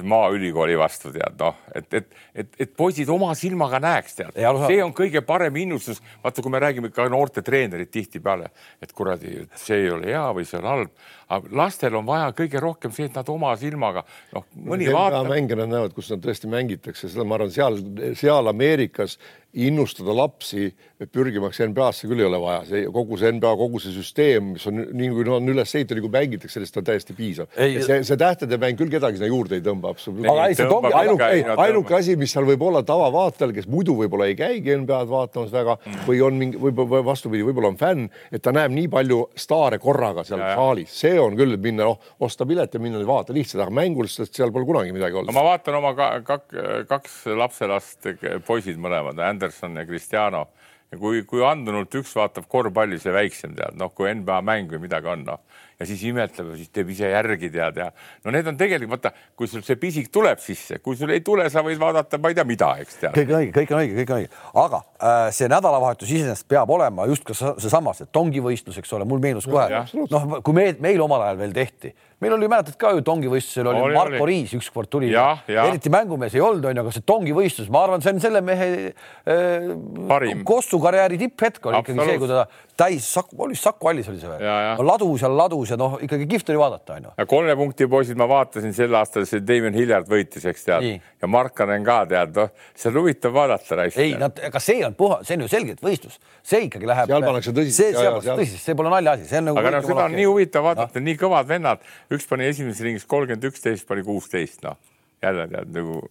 maaülikooli 0.03 0.77
vastu, 0.79 1.13
tead 1.15 1.39
noh, 1.41 1.57
et, 1.75 1.89
et, 1.95 2.19
et, 2.35 2.51
et 2.65 2.73
poisid 2.77 3.09
oma 3.13 3.31
silmaga 3.39 3.81
näeks, 3.83 4.19
tead, 4.19 4.37
see 4.67 4.81
on 4.85 4.93
kõige 4.97 5.23
parem 5.27 5.57
innustus. 5.63 6.03
vaata, 6.25 6.43
kui 6.45 6.53
me 6.53 6.61
räägime 6.63 6.93
ka 6.95 7.09
noorte 7.11 7.43
treenerid 7.47 7.91
tihtipeale, 7.95 8.51
et 8.83 8.93
kuradi, 8.93 9.47
see 9.59 9.85
ei 9.85 9.91
ole 9.95 10.13
hea 10.13 10.27
või 10.37 10.47
see 10.49 10.61
on 10.61 10.71
halb, 10.73 11.09
aga 11.29 11.59
lastel 11.63 11.99
on 11.99 12.07
vaja 12.09 12.31
kõige 12.37 12.63
rohkem 12.63 12.95
see, 12.95 13.09
et 13.09 13.19
nad 13.19 13.33
oma 13.33 13.55
silmaga, 13.61 14.05
noh, 14.37 14.47
mõni 14.69 14.91
vaatab. 14.93 15.33
mänge 15.33 15.59
nad 15.59 15.73
näevad, 15.73 15.97
kus 15.97 16.13
nad 16.13 16.23
tõesti 16.25 16.51
mängitakse, 16.51 17.11
seda 17.11 17.27
ma 17.27 17.39
arvan, 17.39 17.53
seal, 17.55 17.81
seal 18.19 18.53
Ameerikas 18.53 19.19
innustada 19.57 20.13
lapsi 20.13 20.69
pürgimaks 21.09 21.61
NBA-sse 21.63 22.09
küll 22.11 22.21
ei 22.21 22.27
ole 22.27 22.41
vaja, 22.43 22.65
see 22.69 22.83
kogu 22.93 23.17
see 23.21 23.31
NBA, 23.33 23.53
kogu 23.57 23.81
see 23.81 23.95
süsteem, 23.95 24.53
mis 24.57 24.67
on 24.69 24.83
nii 24.99 25.09
kui 25.15 25.29
on 25.33 25.49
üles 25.49 25.71
ehitatud, 25.79 26.03
kui 26.05 26.13
mängitakse, 26.13 26.59
sellest 26.59 26.77
on 26.81 26.85
täiesti 26.85 27.15
piisav. 27.17 27.49
see, 27.57 28.01
see 28.05 28.19
tähtede 28.21 28.59
mäng 28.61 28.77
küll 28.79 28.91
kedagi 28.93 29.17
sinna 29.17 29.31
juurde 29.31 29.57
ei 29.57 29.65
tõmba 29.65 29.93
absoluutselt. 29.95 30.75
ainuke, 31.01 31.31
ainuke 31.55 31.97
asi, 31.97 32.17
mis 32.21 32.35
seal 32.35 32.49
võib 32.49 32.65
olla 32.67 32.83
tavavaatajal, 32.87 33.55
kes 33.57 33.71
muidu 33.71 33.95
võib-olla 33.99 34.29
ei 34.29 34.37
käigi 34.39 34.75
NBA-d 34.83 35.09
vaatamas 35.13 35.55
väga 35.55 35.79
või 36.09 36.21
on 36.27 36.41
mingi, 36.43 36.61
võib-olla 36.61 37.01
vastupidi, 37.07 37.47
võib-olla 37.47 37.73
on 37.73 37.81
fänn, 37.81 38.11
et 38.35 38.45
ta 38.45 38.53
näeb 38.57 38.75
nii 38.75 38.91
palju 38.93 39.23
staare 39.39 39.81
korraga 39.81 40.27
seal 40.29 40.43
saalis, 40.43 40.93
see 40.93 41.15
on 41.23 41.39
küll, 41.39 41.57
et 41.57 41.65
minna, 41.65 41.89
noh, 41.89 42.13
osta 42.27 42.47
pilet 42.49 42.75
ja 42.75 42.83
minna 42.83 43.01
vaata 43.09 43.37
lihtsalt, 43.37 43.63
aga 43.65 43.79
mängulistest 43.81 44.35
seal 44.35 44.53
pole 44.53 44.69
kunagi 44.69 44.93
midagi 44.93 45.17
olnud. 45.17 45.33
no 45.33 45.39
ma 45.39 45.47
vaatan 45.53 45.79
oma 45.79 45.95
ka, 45.97 46.11
kak, 46.27 46.59
kaks 46.91 47.21
lapselast, 47.39 48.13
poisid 48.47 48.83
mõlemad 48.83 49.23
Anderson 49.39 49.79
ja 49.79 49.87
Cristiano. 49.87 50.49
Ja 50.89 50.97
kui, 50.99 51.23
kui 51.29 51.43
andunult 51.45 51.93
üks 52.01 52.15
vaatab 52.17 52.47
korvpalli, 52.49 52.97
see 52.99 53.13
väiksem 53.13 53.53
tead, 53.55 53.77
noh, 53.77 53.91
kui 53.95 54.09
NBA 54.09 54.39
mäng 54.41 54.71
või 54.73 54.87
midagi 54.87 55.11
on, 55.13 55.27
noh 55.29 55.65
ja 55.79 55.87
siis 55.87 56.03
imetleb 56.11 56.53
ja 56.53 56.57
siis 56.59 56.71
teeb 56.75 56.89
ise 56.91 57.11
järgi 57.13 57.51
tead 57.55 57.77
ja 57.79 57.87
no 58.25 58.33
need 58.35 58.49
on 58.51 58.57
tegelikult 58.59 58.97
vaata, 58.97 59.13
kui 59.39 59.47
sul 59.51 59.63
see 59.67 59.79
pisik 59.79 60.11
tuleb 60.15 60.41
sisse, 60.43 60.81
kui 60.83 60.99
sul 60.99 61.13
ei 61.15 61.23
tule, 61.25 61.47
sa 61.53 61.63
võid 61.67 61.79
vaadata, 61.79 62.19
ma 62.19 62.33
ei 62.33 62.39
tea, 62.39 62.47
mida, 62.49 62.73
eks 62.83 62.99
tead. 63.05 63.15
kõik 63.15 63.31
on 63.31 63.39
õige, 63.39 63.55
kõik 63.61 63.75
on 63.75 63.83
õige, 63.85 63.95
kõik 64.01 64.11
on 64.11 64.23
õige, 64.25 64.43
aga 64.65 64.83
äh, 64.83 65.21
see 65.37 65.51
nädalavahetus 65.53 66.11
iseenesest 66.11 66.49
peab 66.51 66.75
olema 66.75 67.07
just 67.11 67.27
ka 67.29 67.37
seesama, 67.39 67.95
see 67.95 68.11
tongivõistlus, 68.11 68.81
eks 68.83 68.99
ole, 68.99 69.07
mul 69.09 69.23
meenus 69.23 69.47
kohe, 69.47 69.85
noh, 69.95 70.29
kui 70.43 70.59
me, 70.59 70.69
meil 70.83 71.07
omal 71.07 71.29
ajal 71.29 71.43
veel 71.45 71.55
tehti. 71.63 71.95
Meil 72.19 72.35
oli, 72.35 72.49
mäletad 72.51 72.75
ka 72.75 72.91
ju 72.97 73.03
tongivõistlusel 73.07 73.69
oli, 73.71 73.79
oli 73.79 73.95
Marko 73.95 74.25
oli. 74.25 74.41
Riis 74.41 74.57
ükskord 74.59 74.91
tuli, 74.91 75.13
eriti 75.15 75.93
mängumees 75.95 76.35
ei 76.35 76.43
olnud, 76.43 76.65
onju, 76.67 76.83
aga 76.83 76.95
see 76.97 77.05
tongivõistlus, 77.07 77.69
ma 77.71 77.85
arvan, 77.87 78.03
see 78.03 78.17
on 78.17 78.19
selle 78.25 78.43
mehe 78.43 78.67
äh, 78.91 80.33
Kossu 80.49 80.81
karjääri 80.83 81.21
tipphetk 81.21 81.71
oli 81.71 81.79
ikkagi 81.85 82.09
see, 82.09 82.19
kui 82.19 82.33
ta 82.33 82.49
täis 82.79 83.09
Saku, 83.13 83.37
oli 83.45 83.57
Saku 83.59 83.91
Allis 83.91 84.09
oli 84.13 84.21
see 84.21 84.31
või? 84.31 84.87
ladus 84.87 85.25
ja 85.25 85.31
ladus 85.33 85.73
ja 85.73 85.79
noh, 85.81 85.97
ikkagi 86.05 86.29
kihvt 86.31 86.53
oli 86.53 86.61
vaadata, 86.61 86.99
onju. 86.99 87.13
ja 87.19 87.27
kolme 87.31 87.57
punkti 87.59 87.89
poisid 87.91 88.21
ma 88.21 88.29
vaatasin 88.31 88.75
sel 88.77 88.95
aastal, 88.99 89.27
see 89.29 89.45
Damien 89.45 89.77
Hilliard 89.77 90.11
võitis, 90.11 90.47
eks 90.49 90.67
tead, 90.69 90.89
ja 91.23 91.31
Markanen 91.31 91.87
ka 91.87 92.01
tead, 92.11 92.35
noh, 92.37 92.53
see 92.79 92.93
on 92.93 93.01
huvitav 93.03 93.35
vaadata. 93.37 93.89
ei, 93.95 94.15
nad, 94.21 94.43
aga 94.51 94.63
see 94.63 94.85
on 94.87 94.99
puha, 94.99 95.23
see 95.27 95.39
on 95.39 95.47
ju 95.47 95.53
selgelt 95.55 95.83
võistlus, 95.85 96.21
see 96.43 96.67
ikkagi 96.69 96.89
läheb. 96.89 97.11
seal 97.11 97.27
pannakse 97.27 97.57
tõsiselt. 97.57 97.81
see, 97.81 97.97
seal 97.97 98.13
pannakse 98.13 98.39
tõsiselt, 98.43 98.67
see 98.67 98.79
pole 98.79 98.95
naljaasi, 98.95 99.27
see 99.31 99.43
on 99.43 99.51
nagu. 99.53 99.63
aga 99.65 99.75
noh, 99.77 99.89
seda 99.91 100.05
on 100.07 100.19
nii 100.19 100.29
huvitav 100.31 100.71
vaadata 100.71 101.03
no., 101.03 101.09
nii 101.11 101.19
kõvad 101.25 101.51
vennad 101.51 101.91
üks 102.15 102.31
pani 102.31 102.47
esimeses 102.49 102.85
ringis 102.87 103.09
kolmkümmend 103.11 103.51
üks, 103.51 103.65
teist 103.65 103.89
pani 103.91 104.07
kuusteist, 104.07 104.63
noh 104.67 104.79
jälle 105.23 105.49
tead 105.49 105.75
nagu. 105.75 106.03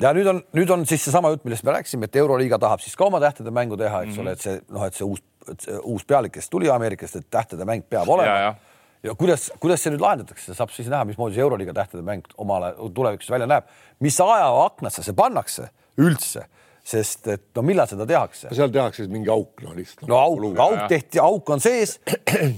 ja 0.00 0.10
nüüd 0.14 0.26
on, 0.26 0.40
nüüd 0.56 0.70
on 0.74 0.86
siis 0.86 1.04
seesama 1.06 1.30
jutt, 1.34 1.44
millest 1.46 1.64
me 1.66 1.74
rääkisime, 1.76 2.08
et 2.08 2.16
Euroliiga 2.18 2.58
tahab 2.58 2.82
siis 2.82 2.96
ka 2.98 3.06
oma 3.06 3.20
tähtede 3.22 3.52
mängu 3.54 3.76
teha, 3.78 4.02
eks 4.02 4.16
mm 4.16 4.16
-hmm. 4.16 4.22
ole, 4.22 4.32
et 4.32 4.40
see 4.40 4.60
noh, 4.68 4.86
et 4.86 4.94
see 4.94 5.06
uus, 5.06 5.22
uus 5.82 6.04
pealik, 6.04 6.32
kes 6.38 6.50
tuli 6.50 6.70
Ameerikast, 6.70 7.16
et 7.20 7.30
tähtede 7.30 7.66
mäng 7.68 7.84
peab 7.90 8.08
olema. 8.08 8.38
ja, 8.38 8.54
ja 9.02 9.14
kuidas, 9.18 9.50
kuidas 9.60 9.82
see 9.84 9.94
nüüd 9.94 10.02
lahendatakse, 10.04 10.56
saab 10.56 10.72
siis 10.74 10.88
näha, 10.92 11.04
mismoodi 11.08 11.36
see 11.36 11.44
Euroliiga 11.44 11.74
tähtede 11.76 12.02
mäng 12.06 12.26
omale 12.40 12.74
tulevikus 12.94 13.30
välja 13.30 13.48
näeb, 13.50 13.70
mis 14.04 14.20
ajaaknasse 14.20 15.06
see 15.06 15.16
pannakse 15.16 15.70
üldse? 16.00 16.48
Sest 16.84 17.28
et 17.32 17.44
no 17.56 17.62
millal 17.64 17.88
seda 17.88 18.04
tehakse? 18.04 18.50
seal 18.52 18.68
tehakse 18.68 19.06
mingi 19.08 19.30
auk, 19.32 19.62
no 19.64 19.72
lihtsalt. 19.72 20.04
no 20.08 20.18
auk, 20.20 20.58
auk 20.60 20.82
tehti, 20.92 21.20
auk 21.22 21.48
on 21.54 21.62
sees, 21.64 21.96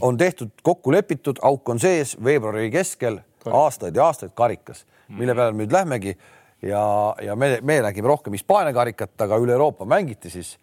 on 0.06 0.18
tehtud, 0.18 0.50
kokku 0.66 0.90
lepitud, 0.90 1.38
auk 1.46 1.68
on 1.70 1.78
sees 1.78 2.16
veebruari 2.18 2.66
keskel 2.74 3.20
aastaid 3.46 3.94
ja 3.94 4.08
aastaid 4.08 4.34
karikas, 4.34 4.82
mille 5.08 5.34
peale 5.34 5.54
nüüd 5.54 5.72
lähmegi. 5.72 6.16
Ja, 6.64 7.14
ja 7.22 7.36
me, 7.36 7.58
me 7.62 7.76
nägime 7.84 8.08
rohkem 8.08 8.34
Hispaania 8.34 8.72
karikat, 8.74 9.12
aga 9.20 9.36
üle 9.38 9.52
Euroopa 9.54 9.84
mängiti 9.86 10.30
siis 10.32 10.56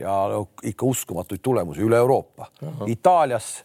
ja 0.00 0.16
no, 0.32 0.48
ikka 0.62 0.86
uskumatuid 0.86 1.40
tulemusi 1.42 1.84
üle 1.84 1.96
Euroopa. 1.96 2.50
Itaalias, 2.86 3.64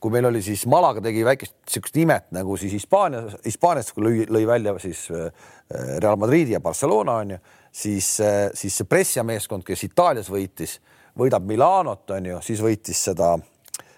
kui 0.00 0.10
meil 0.10 0.26
oli 0.30 0.42
siis 0.42 0.64
Malaga 0.66 1.02
tegi 1.04 1.24
väikest 1.24 1.54
niisugust 1.62 1.96
imet 2.02 2.30
nagu 2.34 2.56
siis 2.56 2.72
Hispaanias, 2.74 3.36
Hispaanias 3.44 3.92
lõi, 3.96 4.26
lõi 4.30 4.46
välja 4.46 4.74
siis 4.82 5.06
äh, 5.10 5.30
Real 6.02 6.18
Madridi 6.20 6.56
ja 6.56 6.60
Barcelona 6.60 7.20
on 7.22 7.36
ju 7.36 7.38
siis, 7.72 8.20
äh, 8.20 8.50
siis 8.54 8.76
see 8.76 8.88
Brescia 8.88 9.24
meeskond, 9.24 9.64
kes 9.66 9.84
Itaalias 9.88 10.30
võitis, 10.30 10.78
võidab 11.18 11.46
Milanot, 11.46 12.10
on 12.10 12.30
ju, 12.32 12.40
siis 12.44 12.62
võitis 12.64 13.04
seda 13.10 13.34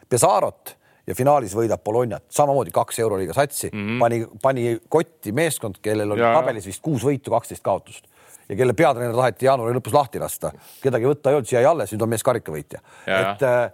Pesarot 0.08 0.76
ja 1.06 1.14
finaalis 1.16 1.54
võidab 1.56 1.82
Bolognat, 1.84 2.26
samamoodi 2.32 2.72
kaks 2.74 2.98
euroliiga 2.98 3.34
satsi 3.36 3.70
mm, 3.72 3.86
-hmm. 3.86 3.98
pani, 4.00 4.24
pani 4.42 4.78
kotti 4.88 5.32
meeskond, 5.32 5.80
kellel 5.82 6.12
oli 6.12 6.24
tabelis 6.24 6.66
vist 6.66 6.82
kuus 6.82 7.04
võitu, 7.04 7.32
kaksteist 7.32 7.64
kaotust 7.64 8.08
ja 8.48 8.56
kelle 8.56 8.76
peatreener 8.76 9.16
taheti 9.16 9.48
jaanuari 9.48 9.76
lõpus 9.78 9.96
lahti 9.96 10.22
lasta, 10.22 10.52
kedagi 10.82 11.08
võtta 11.08 11.30
ei 11.30 11.38
olnud, 11.38 11.48
siia 11.48 11.62
jäi 11.62 11.70
alles, 11.70 11.92
nüüd 11.94 12.04
on 12.06 12.12
mees 12.12 12.26
karikavõitja. 12.26 12.80
et 13.06 13.42
äh, 13.48 13.64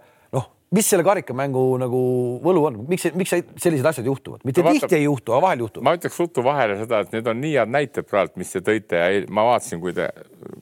mis 0.71 0.87
selle 0.87 1.03
karikamängu 1.03 1.61
nagu 1.81 2.01
võlu 2.43 2.61
on, 2.69 2.77
miks, 2.87 3.09
miks 3.17 3.33
sellised 3.59 3.87
asjad 3.89 4.05
juhtuvad, 4.07 4.45
mitte 4.47 4.63
no, 4.63 4.71
tihti 4.71 4.95
ei 5.01 5.03
juhtu, 5.03 5.33
aga 5.33 5.43
vahel 5.43 5.63
juhtub. 5.65 5.83
ma 5.83 5.93
ütleks 5.97 6.19
ruttu 6.21 6.43
vahele 6.45 6.77
seda, 6.79 7.01
et 7.03 7.11
need 7.17 7.27
on 7.27 7.41
nii 7.43 7.57
head 7.57 7.73
näited 7.73 8.07
praegu, 8.07 8.39
mis 8.39 8.53
te 8.53 8.61
tõite 8.63 9.01
ja 9.01 9.25
ma 9.35 9.43
vaatasin, 9.49 9.81
kui 9.83 9.91
te, 9.97 10.07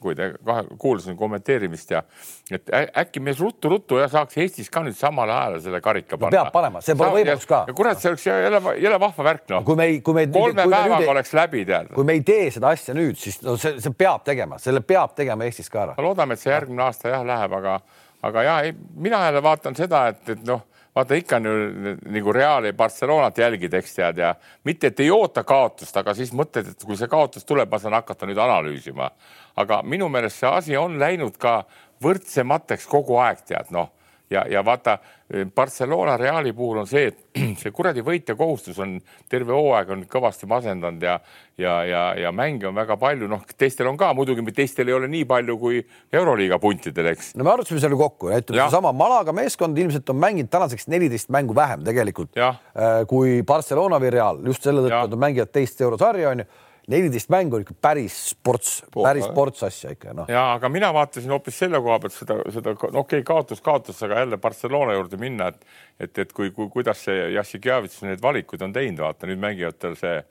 kui 0.02 0.17
te 0.17 0.32
kahe, 0.34 0.63
kuulasin 0.82 1.19
kommenteerimist 1.19 1.93
ja 1.93 2.02
et 2.50 2.74
äkki 2.74 3.22
me 3.22 3.36
ruttu-ruttu 3.38 4.02
ja 4.02 4.10
saaks 4.10 4.39
Eestis 4.41 4.74
ka 4.74 4.82
nüüd 4.88 4.98
samal 4.98 5.30
ajal 5.30 5.60
selle 5.67 5.84
karika 5.86 6.17
panna 6.17 6.32
no,. 6.32 6.39
peab 6.39 6.52
panema, 6.58 6.84
see 6.86 6.98
pole 6.98 7.19
võimalus 7.19 7.45
ka. 7.54 7.62
kurat, 7.78 8.02
see 8.02 8.10
oleks 8.10 8.26
jälle, 8.26 8.76
jälle 8.82 9.00
vahva 9.06 9.30
värk, 9.30 9.45
noh. 9.54 9.63
kui 9.69 9.78
me 9.78 9.89
ei, 9.91 10.02
kui 10.02 10.17
me 10.17 10.26
kolme 10.34 10.65
kui 10.65 10.74
päevaga 10.74 11.04
nüüd, 11.04 11.13
oleks 11.13 11.38
läbi, 11.38 11.65
tead. 11.69 11.93
kui 11.93 12.10
me 12.10 12.17
ei 12.17 12.26
tee 12.26 12.50
seda 12.58 12.74
asja 12.74 12.98
nüüd, 12.98 13.22
siis 13.22 13.43
no 13.45 13.60
see, 13.62 13.78
see 13.78 13.93
peab 13.93 14.26
tegema, 14.26 14.58
selle 14.58 14.82
peab 14.82 15.13
tegema 15.22 15.45
Eestis 15.45 15.69
ka 15.69 15.86
ära. 15.86 16.00
loodame, 16.02 16.34
et 16.34 16.41
see 16.41 16.56
järgmine 16.56 16.89
aasta 16.89 17.13
jah 17.13 17.30
läheb, 17.30 17.60
aga 17.62 17.82
aga 18.21 18.43
ja 18.43 18.62
ei, 18.67 18.73
mina 18.95 19.25
jälle 19.25 19.43
vaatan 19.43 19.75
seda, 19.75 20.08
et, 20.08 20.29
et 20.29 20.41
noh, 20.47 20.65
vaata 20.95 21.15
ikka 21.15 21.38
on 21.39 21.45
ju 21.45 21.95
nagu 22.15 22.34
Reali 22.34 22.73
Barcelonat 22.73 23.38
jälgid, 23.38 23.73
eks 23.73 23.95
tead 23.95 24.17
ja 24.17 24.34
mitte, 24.63 24.88
et 24.88 24.99
ei 24.99 25.12
oota 25.12 25.43
kaotust, 25.43 25.97
aga 25.97 26.13
siis 26.17 26.34
mõtled, 26.36 26.73
et 26.73 26.84
kui 26.86 26.97
see 26.99 27.08
kaotus 27.12 27.45
tuleb, 27.45 27.71
ma 27.71 27.79
saan 27.79 27.97
hakata 27.99 28.27
nüüd 28.29 28.41
analüüsima. 28.41 29.12
aga 29.55 29.82
minu 29.84 30.10
meelest 30.10 30.39
see 30.39 30.49
asi 30.49 30.77
on 30.77 30.99
läinud 30.99 31.38
ka 31.38 31.63
võrdsemateks 32.03 32.88
kogu 32.88 33.17
aeg, 33.19 33.43
tead 33.47 33.71
noh 33.75 33.89
ja, 34.29 34.45
ja 34.49 34.65
vaata 34.65 34.97
Barcelona 35.55 36.17
Reali 36.17 36.53
puhul 36.53 36.79
on 36.81 36.87
see, 36.89 37.11
et 37.11 37.19
see 37.61 37.71
kuradi 37.73 38.01
võitja 38.05 38.35
kohustus 38.37 38.79
on 38.81 38.95
terve 39.29 39.53
hooaeg 39.53 39.91
on 39.93 40.05
kõvasti 40.09 40.49
masendanud 40.49 41.03
ja, 41.05 41.19
ja, 41.61 41.75
ja, 41.85 42.03
ja 42.17 42.31
mänge 42.35 42.67
on 42.69 42.77
väga 42.77 42.97
palju, 42.99 43.29
noh, 43.29 43.43
teistel 43.57 43.89
on 43.91 43.97
ka 43.99 44.11
muidugi, 44.17 44.45
teistel 44.55 44.89
ei 44.89 44.97
ole 44.97 45.09
nii 45.11 45.25
palju 45.29 45.57
kui 45.61 45.81
Euroliiga 46.13 46.59
puntidel, 46.61 47.11
eks. 47.13 47.33
no 47.37 47.45
me 47.45 47.53
arutasime 47.53 47.81
selle 47.83 47.99
kokku, 47.99 48.31
ütleme 48.33 48.63
seesama 48.63 48.93
Malaga 48.95 49.35
meeskond 49.35 49.77
ilmselt 49.77 50.09
on 50.09 50.21
mänginud 50.21 50.49
tänaseks 50.53 50.89
neliteist 50.89 51.29
mängu 51.33 51.55
vähem 51.55 51.85
tegelikult 51.85 52.33
ja. 52.39 52.55
Äh, 52.73 53.03
kui 53.09 53.41
Barcelona 53.45 54.01
või 54.01 54.13
Real, 54.17 54.41
just 54.49 54.65
selle 54.65 54.85
tõttu, 54.85 54.97
et 55.05 55.13
nad 55.13 55.23
mängivad 55.27 55.53
teist 55.53 55.81
eurosarja 55.85 56.33
onju 56.33 56.49
neliteist 56.89 57.30
mängu 57.34 57.58
on 57.58 57.63
ikka 57.65 57.75
päris 57.82 58.15
sports, 58.32 58.80
päris 58.95 59.28
sports 59.28 59.63
asja 59.67 59.93
ikka 59.95 60.15
noh. 60.17 60.30
ja 60.32 60.45
aga 60.56 60.71
mina 60.73 60.89
vaatasin 60.95 61.32
hoopis 61.34 61.60
selle 61.63 61.82
koha 61.84 61.99
pealt 62.04 62.15
seda, 62.15 62.39
seda 62.54 62.73
okei 62.75 63.02
okay,, 63.04 63.23
kaotus, 63.28 63.62
kaotus, 63.65 64.02
aga 64.08 64.23
jälle 64.23 64.39
Barcelona 64.41 64.97
juurde 64.97 65.19
minna, 65.21 65.49
et 65.54 65.65
et, 65.99 66.21
et 66.23 66.34
kui, 66.34 66.52
kui, 66.56 66.69
kuidas 66.73 67.04
see 67.08 67.30
Jassikjavits 67.36 68.02
need 68.08 68.21
valikuid 68.23 68.63
on 68.65 68.75
teinud, 68.75 69.04
vaata 69.04 69.30
nüüd 69.30 69.41
mängivad 69.41 69.80
tal 69.80 69.97
see, 69.99 70.21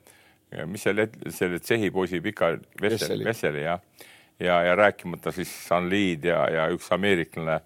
mis 0.69 0.83
selle, 0.87 1.09
selle 1.33 1.59
Tšehhi 1.61 1.91
poisi 1.93 2.21
pika 2.25 2.55
Vesseli, 2.81 3.25
Vesseli 3.25 3.63
jah, 3.63 3.81
ja, 4.39 4.61
ja 4.65 4.75
rääkimata 4.79 5.31
siis 5.35 5.51
Sanliid 5.67 6.25
ja, 6.25 6.43
ja 6.49 6.67
üks 6.73 6.89
ameeriklane 6.95 7.59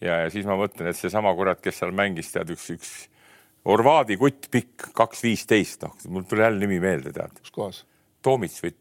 ja, 0.00 0.22
ja 0.24 0.30
siis 0.32 0.46
ma 0.48 0.58
mõtlen, 0.60 0.90
et 0.90 0.98
seesama 0.98 1.32
kurat, 1.38 1.62
kes 1.64 1.80
seal 1.82 1.94
mängis, 1.96 2.32
tead 2.34 2.52
üks, 2.54 2.70
üks 2.76 2.96
Orvaadi 3.66 4.14
kutt 4.14 4.46
pikk, 4.52 4.92
kaks 4.94 5.24
viisteist, 5.26 5.82
noh, 5.82 5.94
mul 6.14 6.22
tuli 6.28 6.44
jälle 6.44 6.60
nimi 6.62 6.76
meelde, 6.78 7.10
tead. 7.16 7.40
kus 7.40 7.54
kohas? 7.54 7.80
Toomits 8.26 8.62
või 8.64 8.74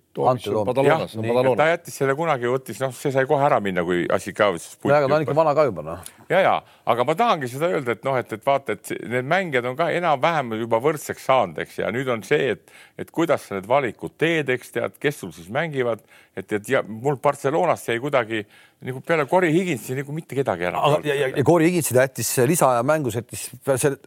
Ta 1.60 1.68
jättis 1.70 1.98
selle 2.00 2.16
kunagi, 2.18 2.48
võttis, 2.52 2.80
noh, 2.84 2.94
see 2.96 3.12
sai 3.14 3.28
kohe 3.30 3.44
ära 3.46 3.60
minna, 3.64 3.84
kui 3.88 4.06
Assikavitsus 4.16 4.78
ja, 4.86 5.00
aga 5.02 5.10
ta 5.12 5.18
on 5.18 5.26
ikka 5.26 5.36
vana 5.38 5.56
ka 5.58 5.66
juba 5.68 5.86
noh. 5.86 6.12
ja, 6.32 6.42
ja 6.42 6.54
aga 6.94 7.08
ma 7.08 7.16
tahangi 7.20 7.50
seda 7.52 7.70
öelda, 7.74 7.96
et 7.98 8.06
noh, 8.08 8.18
et, 8.20 8.36
et 8.38 8.46
vaata, 8.46 8.78
et 8.78 8.94
need 9.12 9.28
mängijad 9.32 9.68
on 9.70 9.78
ka 9.80 9.90
enam-vähem 9.96 10.56
juba 10.62 10.80
võrdseks 10.84 11.28
saanud, 11.28 11.60
eks, 11.66 11.82
ja 11.84 11.92
nüüd 11.96 12.12
on 12.14 12.24
see, 12.28 12.54
et, 12.56 12.78
et 13.02 13.12
kuidas 13.12 13.50
sa 13.50 13.60
need 13.60 13.68
valikud 13.70 14.16
teed, 14.22 14.52
eks 14.56 14.78
tead, 14.78 14.96
kes 15.02 15.20
sul 15.24 15.34
siis 15.36 15.52
mängivad, 15.54 16.06
et, 16.36 16.48
et 16.48 16.72
ja 16.72 16.84
mul 16.88 17.20
Barcelonast 17.24 17.92
jäi 17.92 18.00
kuidagi 18.04 18.46
nagu 18.86 19.02
peale 19.02 19.26
Cory 19.26 19.50
Higginsi 19.54 19.96
nagu 19.98 20.14
mitte 20.14 20.36
kedagi 20.36 20.68
ära. 20.68 20.82
ja, 21.04 21.16
ja, 21.16 21.28
ja 21.32 21.44
Corey 21.48 21.70
Higginsit 21.70 21.98
jättis 21.98 22.30
lisaaja 22.48 22.84
mängus, 22.84 23.16
jättis, 23.16 23.48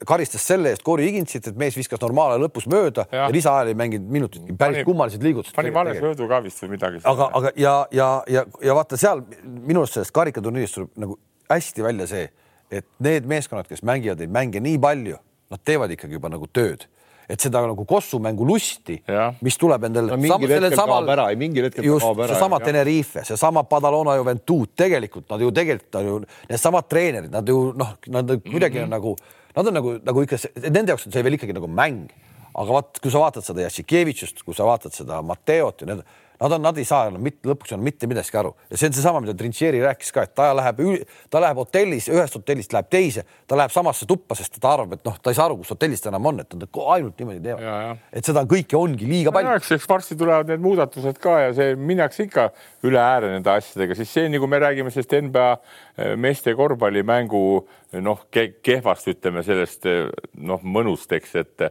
karistas 0.07 0.45
selle 0.47 0.75
eest 0.75 0.85
Corey 0.87 1.09
Higginsit, 1.09 1.49
et 1.51 1.59
mees 1.59 1.77
viskas 1.79 2.01
normaalajal 2.03 2.45
lõpus 2.47 2.69
mööda 2.71 3.07
ja, 3.11 3.25
ja 3.25 3.29
lisaajal 3.35 3.73
ei 3.73 3.79
mänginud 3.79 4.13
minutit, 4.19 4.45
päris 4.61 4.85
kummalised 4.87 5.25
liigutused. 5.25 5.57
pani 5.57 5.73
vale 5.75 5.98
söödu 6.03 6.29
ka 6.29 6.43
vist 6.45 6.63
või 6.63 6.75
midagi. 6.77 7.01
aga, 7.05 7.31
aga 7.41 7.53
ja, 7.57 7.75
ja, 7.93 8.11
ja, 8.29 8.45
ja 8.65 8.77
vaata 8.79 8.97
seal 9.01 9.25
minu 9.45 9.85
arust 9.85 9.99
sellest 9.99 10.15
karikaturniirist 10.17 10.79
tuleb 10.79 11.01
nagu 11.05 11.19
hästi 11.51 11.85
välja 11.85 12.07
see, 12.11 12.29
et 12.71 12.87
need 13.05 13.27
meeskonnad, 13.29 13.69
kes 13.69 13.83
mängivad 13.87 14.21
neid 14.23 14.33
mänge 14.33 14.63
nii 14.65 14.79
palju, 14.83 15.19
nad 15.49 15.65
teevad 15.65 15.93
ikkagi 15.95 16.19
juba 16.19 16.31
nagu 16.33 16.49
tööd, 16.53 16.85
et 17.29 17.41
seda 17.45 17.61
nagu 17.69 17.85
kossumängu 17.89 18.47
lusti 18.49 18.97
mis 19.45 19.59
tuleb 19.61 19.85
endale 19.89 20.15
No 20.15 20.21
mingil 20.21 20.55
hetkel 20.55 20.77
kaob 20.81 21.11
ära, 21.13 21.27
mingil 21.37 21.69
hetkel 21.69 21.85
just 21.85 22.05
kaob 22.05 22.23
ära, 22.25 22.37
seesama. 22.37 22.61
Tenerife, 22.65 23.25
seesama 23.29 23.65
Badalona 23.69 24.17
Juventud, 24.17 24.73
tegelikult 24.77 25.29
nad 25.33 25.45
ju 25.45 25.51
tegelikult 25.55 26.01
on 26.01 26.09
ju 26.09 26.21
needsamad 26.49 26.89
treenerid, 26.89 27.33
nad 27.33 27.49
ju 27.49 27.59
noh, 27.77 27.97
nad 28.15 28.33
kuidagi 28.47 28.81
mm 28.81 28.85
-hmm. 28.87 28.97
nagu, 28.97 29.17
nad 29.57 29.67
on 29.67 29.79
nagu, 29.81 29.99
nagu 30.05 30.25
ikka, 30.25 30.41
nende 30.71 30.93
jaoks 30.93 31.07
on 31.07 31.13
see 31.13 31.25
veel 31.25 31.37
ikkagi 31.37 31.57
nagu 31.57 31.69
mäng. 31.69 32.09
Aga 32.59 32.79
vaat, 32.79 33.03
kui 33.03 33.13
sa 33.13 33.23
vaatad 33.23 33.47
seda 33.47 33.67
Jassikevitšust, 33.67 34.43
kui 34.47 34.57
sa 34.57 34.67
vaatad 34.69 34.95
seda 34.95 35.21
Matteot 35.27 35.85
ja 35.85 35.93
need, 35.93 36.03
nad 36.41 36.53
on, 36.53 36.63
nad 36.63 36.79
ei 36.79 36.87
saa 36.87 37.09
enam 37.11 37.23
mitte 37.23 37.49
lõpuks 37.51 37.73
enam 37.75 37.85
mitte 37.87 38.07
midagi 38.11 38.37
aru 38.39 38.53
ja 38.71 38.79
see 38.79 38.91
on 38.91 38.95
seesama, 38.97 39.23
mida 39.25 39.35
Trincheri 39.39 39.81
rääkis 39.83 40.13
ka, 40.15 40.23
et 40.27 40.35
ta 40.39 40.51
läheb, 40.57 40.83
ta 41.33 41.43
läheb 41.43 41.59
hotellis, 41.59 42.07
ühest 42.13 42.39
hotellist 42.39 42.75
läheb 42.75 42.91
teise, 42.93 43.25
ta 43.51 43.59
läheb 43.59 43.75
samasse 43.75 44.07
tuppa, 44.09 44.37
sest 44.39 44.61
ta 44.63 44.75
arvab, 44.77 44.95
et 44.95 45.03
noh, 45.07 45.17
ta 45.23 45.33
ei 45.35 45.39
saa 45.39 45.49
aru, 45.49 45.59
kus 45.63 45.75
hotellis 45.75 46.05
ta 46.05 46.13
enam 46.13 46.31
on, 46.31 46.39
et 46.45 46.55
nad 46.55 46.81
ainult 46.95 47.19
niimoodi 47.19 47.43
teevad. 47.43 48.05
et 48.21 48.31
seda 48.31 48.45
kõike 48.55 48.79
ongi 48.79 49.11
liiga 49.11 49.35
palju. 49.35 49.57
eks, 49.59 49.89
varsti 49.91 50.19
tulevad 50.21 50.53
need 50.53 50.63
muudatused 50.63 51.19
ka 51.23 51.37
ja 51.47 51.53
see 51.59 51.75
minnakse 51.91 52.29
ikka 52.29 52.49
üle 52.87 53.03
ääre 53.03 53.35
nende 53.35 53.55
asjadega, 53.55 53.99
siis 53.99 54.15
see, 54.15 54.31
nagu 54.31 54.47
me 54.47 54.63
räägime 54.63 54.95
sellest 54.95 55.19
NBA 55.29 55.51
eh, 55.51 56.15
meeste 56.15 56.55
korvpallimängu 56.59 57.45
noh, 58.05 58.27
kehvast 58.31 59.11
ütleme 59.11 59.43
sellest 59.47 59.91
eh, 59.91 60.07
noh, 60.39 60.63
mõnust, 60.63 61.11
eks, 61.19 61.35
et 61.43 61.71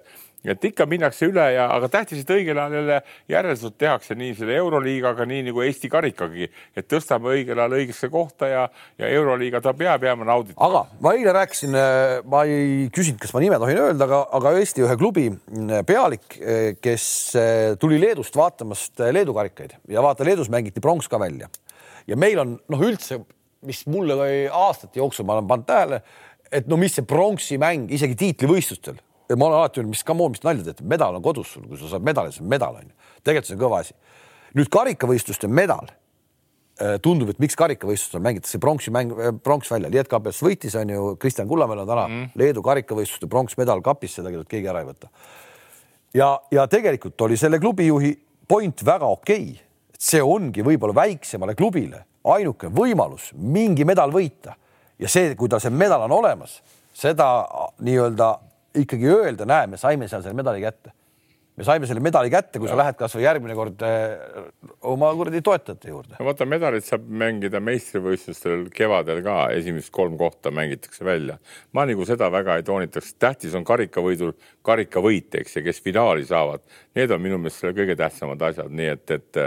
et 0.54 0.68
ikka 0.70 0.88
minnakse 0.90 1.28
üle 1.30 1.46
ja, 1.54 1.68
aga 1.74 1.90
tähtis, 1.92 2.24
et 2.24 2.34
õigel 2.34 2.58
ajal 2.58 2.78
jälle 2.80 3.00
järeldused 3.32 3.78
tehakse 3.80 4.18
nii 4.18 4.36
selle 4.38 4.58
Euroliigaga, 4.62 5.28
nii 5.30 5.46
nagu 5.50 5.64
Eesti 5.66 5.92
karikagi, 5.92 6.50
et 6.78 6.90
tõstame 6.92 7.34
õigel 7.36 7.60
ajal 7.60 7.78
õigesse 7.80 8.10
kohta 8.14 8.50
ja, 8.52 8.66
ja 9.00 9.12
Euroliiga 9.20 9.62
ta 9.64 9.74
peab 9.78 10.08
jääma 10.08 10.28
nauditav. 10.28 10.60
aga 10.70 10.84
ma 11.04 11.14
eile 11.18 11.36
rääkisin, 11.38 11.78
ma 12.32 12.44
ei 12.48 12.90
küsinud, 12.94 13.20
kas 13.24 13.36
ma 13.36 13.44
nime 13.44 13.60
tohin 13.62 13.82
öelda, 13.84 14.08
aga, 14.08 14.24
aga 14.40 14.56
Eesti 14.62 14.86
ühe 14.88 14.98
klubi 15.00 15.30
pealik, 15.88 16.40
kes 16.82 17.08
tuli 17.82 18.02
Leedust 18.02 18.36
vaatamast 18.38 19.06
Leedu 19.12 19.36
karikaid 19.38 19.78
ja 19.92 20.04
vaata, 20.06 20.26
Leedus 20.28 20.52
mängiti 20.54 20.84
pronks 20.84 21.10
ka 21.12 21.20
välja 21.22 21.50
ja 22.08 22.18
meil 22.20 22.40
on 22.42 22.56
noh, 22.72 22.86
üldse, 22.88 23.20
mis 23.68 23.84
mulle 23.90 24.16
aastate 24.54 25.02
jooksul 25.02 25.28
ma 25.28 25.38
olen 25.38 25.50
pannud 25.50 25.68
tähele, 25.68 26.02
et 26.52 26.68
no 26.70 26.80
mis 26.80 26.96
see 26.96 27.06
pronksi 27.08 27.58
mäng 27.62 27.92
isegi 27.94 28.16
tiitlivõistlustel, 28.22 29.00
ma 29.36 29.50
olen 29.50 29.60
alati 29.60 29.82
öelnud, 29.82 29.96
mis 29.96 30.04
come 30.08 30.24
on, 30.24 30.32
mis 30.36 30.44
nalja 30.46 30.70
teete, 30.70 30.86
medal 30.88 31.18
on 31.18 31.24
kodus 31.26 31.54
sul, 31.56 31.68
kui 31.68 31.80
sa 31.80 31.92
saad 31.92 32.06
medali, 32.08 32.32
see 32.32 32.46
on 32.46 32.52
medal 32.52 32.80
on 32.80 32.88
ju, 32.88 33.16
tegelikult 33.24 33.50
see 33.50 33.58
on 33.58 33.64
kõva 33.66 33.82
asi. 33.84 33.96
nüüd 34.56 34.70
karikavõistluste 34.72 35.50
medal 35.52 35.92
Äh, 36.78 37.00
tundub, 37.02 37.32
et 37.34 37.40
miks 37.42 37.58
karikavõistlustel 37.58 38.22
mängitakse 38.22 38.60
pronksi 38.62 38.92
mäng, 38.94 39.10
pronks 39.42 39.72
välja, 39.72 39.90
Lietkabels 39.90 40.38
võitis, 40.46 40.76
on 40.78 40.92
ju, 40.94 41.06
Kristjan 41.18 41.48
Kullamäel 41.50 41.80
on 41.82 41.88
täna 41.90 42.04
mm. 42.06 42.28
Leedu 42.38 42.62
karikavõistluste 42.62 43.26
pronksmedal 43.32 43.82
kapis, 43.82 44.14
seda 44.20 44.30
keegi 44.30 44.70
ära 44.70 44.84
ei 44.84 44.86
võta. 44.86 45.10
ja, 46.14 46.28
ja 46.54 46.68
tegelikult 46.70 47.26
oli 47.26 47.38
selle 47.38 47.58
klubijuhi 47.64 48.12
point 48.48 48.86
väga 48.86 49.10
okei 49.10 49.48
okay., 49.48 49.66
et 49.98 50.06
see 50.06 50.22
ongi 50.22 50.62
võib-olla 50.62 50.94
väiksemale 51.00 51.56
klubile 51.58 52.04
ainuke 52.30 52.70
võimalus 52.70 53.32
mingi 53.34 53.82
medal 53.82 54.14
võita 54.14 54.54
ja 55.02 55.10
see, 55.10 55.34
kui 55.34 55.50
tal 55.50 55.64
see 55.64 55.74
medal 55.74 56.06
on 56.06 56.14
olemas, 56.20 56.60
seda 56.94 57.42
nii-öelda 57.82 58.30
ikkagi 58.84 59.12
öelda, 59.12 59.48
näe, 59.50 59.68
me 59.72 59.82
saime 59.82 60.08
seal 60.08 60.24
selle 60.26 60.38
medali 60.38 60.64
kätte 60.64 60.94
me 61.58 61.66
saime 61.66 61.88
selle 61.90 62.02
medali 62.06 62.30
kätte, 62.30 62.60
kui 62.62 62.70
sa 62.70 62.78
lähed 62.78 62.98
kasvõi 63.00 63.24
järgmine 63.24 63.56
kord 63.58 63.82
äh, 63.86 64.44
oma 64.92 65.10
kuradi 65.18 65.42
toetajate 65.42 65.90
juurde. 65.90 66.14
no 66.20 66.28
vaata, 66.28 66.46
medalit 66.50 66.86
saab 66.86 67.08
mängida 67.10 67.62
meistrivõistlustel 67.66 68.68
kevadel 68.76 69.24
ka, 69.26 69.40
esimesed 69.58 69.90
kolm 69.94 70.20
kohta 70.20 70.54
mängitakse 70.54 71.06
välja. 71.06 71.40
ma 71.74 71.88
nagu 71.90 72.06
seda 72.06 72.30
väga 72.34 72.60
ei 72.60 72.68
toonitaks, 72.68 73.16
tähtis 73.18 73.58
on 73.58 73.66
karikavõidul 73.66 74.36
karikavõit, 74.66 75.40
eks, 75.42 75.58
ja 75.58 75.66
kes 75.66 75.82
finaali 75.82 76.28
saavad, 76.30 76.62
need 76.98 77.16
on 77.16 77.26
minu 77.26 77.42
meelest 77.42 77.64
selle 77.64 77.74
kõige 77.78 77.98
tähtsamad 77.98 78.46
asjad, 78.52 78.70
nii 78.70 78.94
et, 78.94 79.18
et, 79.18 79.44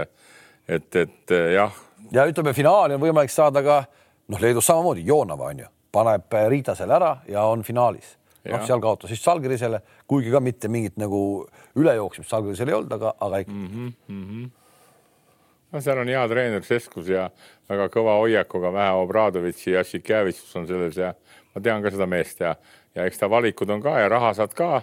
et, 0.67 1.01
et 1.05 1.35
jah, 1.55 1.79
ja 2.11 2.27
ütleme, 2.27 2.51
finaali 2.57 2.99
on 2.99 3.05
võimalik 3.07 3.31
saada 3.31 3.63
ka 3.63 3.83
noh, 4.27 4.41
Leedus 4.41 4.67
samamoodi, 4.67 5.07
Joonava 5.07 5.47
on 5.53 5.63
ju, 5.63 5.71
paneb 5.95 6.35
äh, 6.35 6.49
Riita 6.51 6.75
selle 6.75 6.99
ära 6.99 7.15
ja 7.31 7.47
on 7.47 7.63
finaalis. 7.63 8.17
Noh 8.49 8.65
seal 8.65 8.81
kaotas 8.81 9.11
vist 9.13 9.25
Salgirisele, 9.27 9.81
kuigi 10.09 10.31
ka 10.33 10.41
mitte 10.43 10.71
mingit 10.71 10.97
nagu 11.01 11.45
ülejooksmist 11.77 12.31
Salgirisel 12.31 12.71
ei 12.71 12.77
olnud, 12.79 12.95
aga, 12.97 13.13
aga 13.19 13.41
ikka 13.43 13.53
mm. 13.53 13.93
-hmm. 14.07 14.49
no 15.71 15.81
seal 15.81 16.01
on 16.01 16.13
hea 16.13 16.27
treener 16.27 16.63
Seskus 16.65 17.09
ja 17.09 17.29
väga 17.69 17.89
kõva 17.93 18.17
hoiakuga 18.21 18.73
Vähe 18.73 18.95
Obradovitš 19.03 19.67
ja 19.67 19.81
Jassikevitsus 19.81 20.55
on 20.55 20.67
selles 20.67 20.97
ja 20.97 21.13
ma 21.55 21.61
tean 21.61 21.83
ka 21.83 21.91
seda 21.91 22.07
meest 22.09 22.41
ja, 22.41 22.55
ja 22.95 23.05
eks 23.05 23.21
ta 23.21 23.29
valikud 23.29 23.69
on 23.69 23.83
ka 23.83 23.99
ja 23.99 24.09
raha 24.09 24.33
saad 24.33 24.53
ka. 24.57 24.81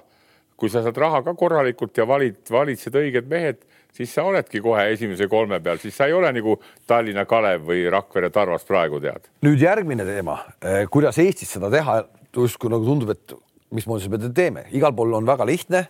kui 0.59 0.71
sa 0.71 0.83
saad 0.83 0.97
raha 0.99 1.23
ka 1.23 1.35
korralikult 1.39 1.95
ja 1.97 2.07
valid, 2.07 2.41
valitsed 2.51 2.97
õiged 2.99 3.29
mehed, 3.31 3.61
siis 3.95 4.11
sa 4.11 4.25
oledki 4.27 4.59
kohe 4.61 4.89
esimese 4.91 5.29
kolme 5.31 5.61
peal, 5.63 5.79
siis 5.79 5.95
sa 5.95 6.09
ei 6.11 6.13
ole 6.13 6.33
nagu 6.35 6.57
Tallinna 6.87 7.23
Kalev 7.31 7.63
või 7.69 7.85
Rakvere 7.91 8.31
Tarvas 8.35 8.67
praegu 8.67 8.99
tead. 9.01 9.29
nüüd 9.47 9.63
järgmine 9.63 10.07
teema, 10.09 10.41
kuidas 10.91 11.19
Eestis 11.23 11.55
seda 11.55 11.71
teha, 11.71 12.01
justkui 12.35 12.73
nagu 12.73 12.85
tundub, 12.85 13.15
et 13.15 13.37
mismoodi 13.75 14.09
me 14.09 14.21
seda 14.21 14.35
teeme, 14.35 14.65
igal 14.77 14.95
pool 14.97 15.15
on 15.19 15.29
väga 15.29 15.47
lihtne, 15.49 15.85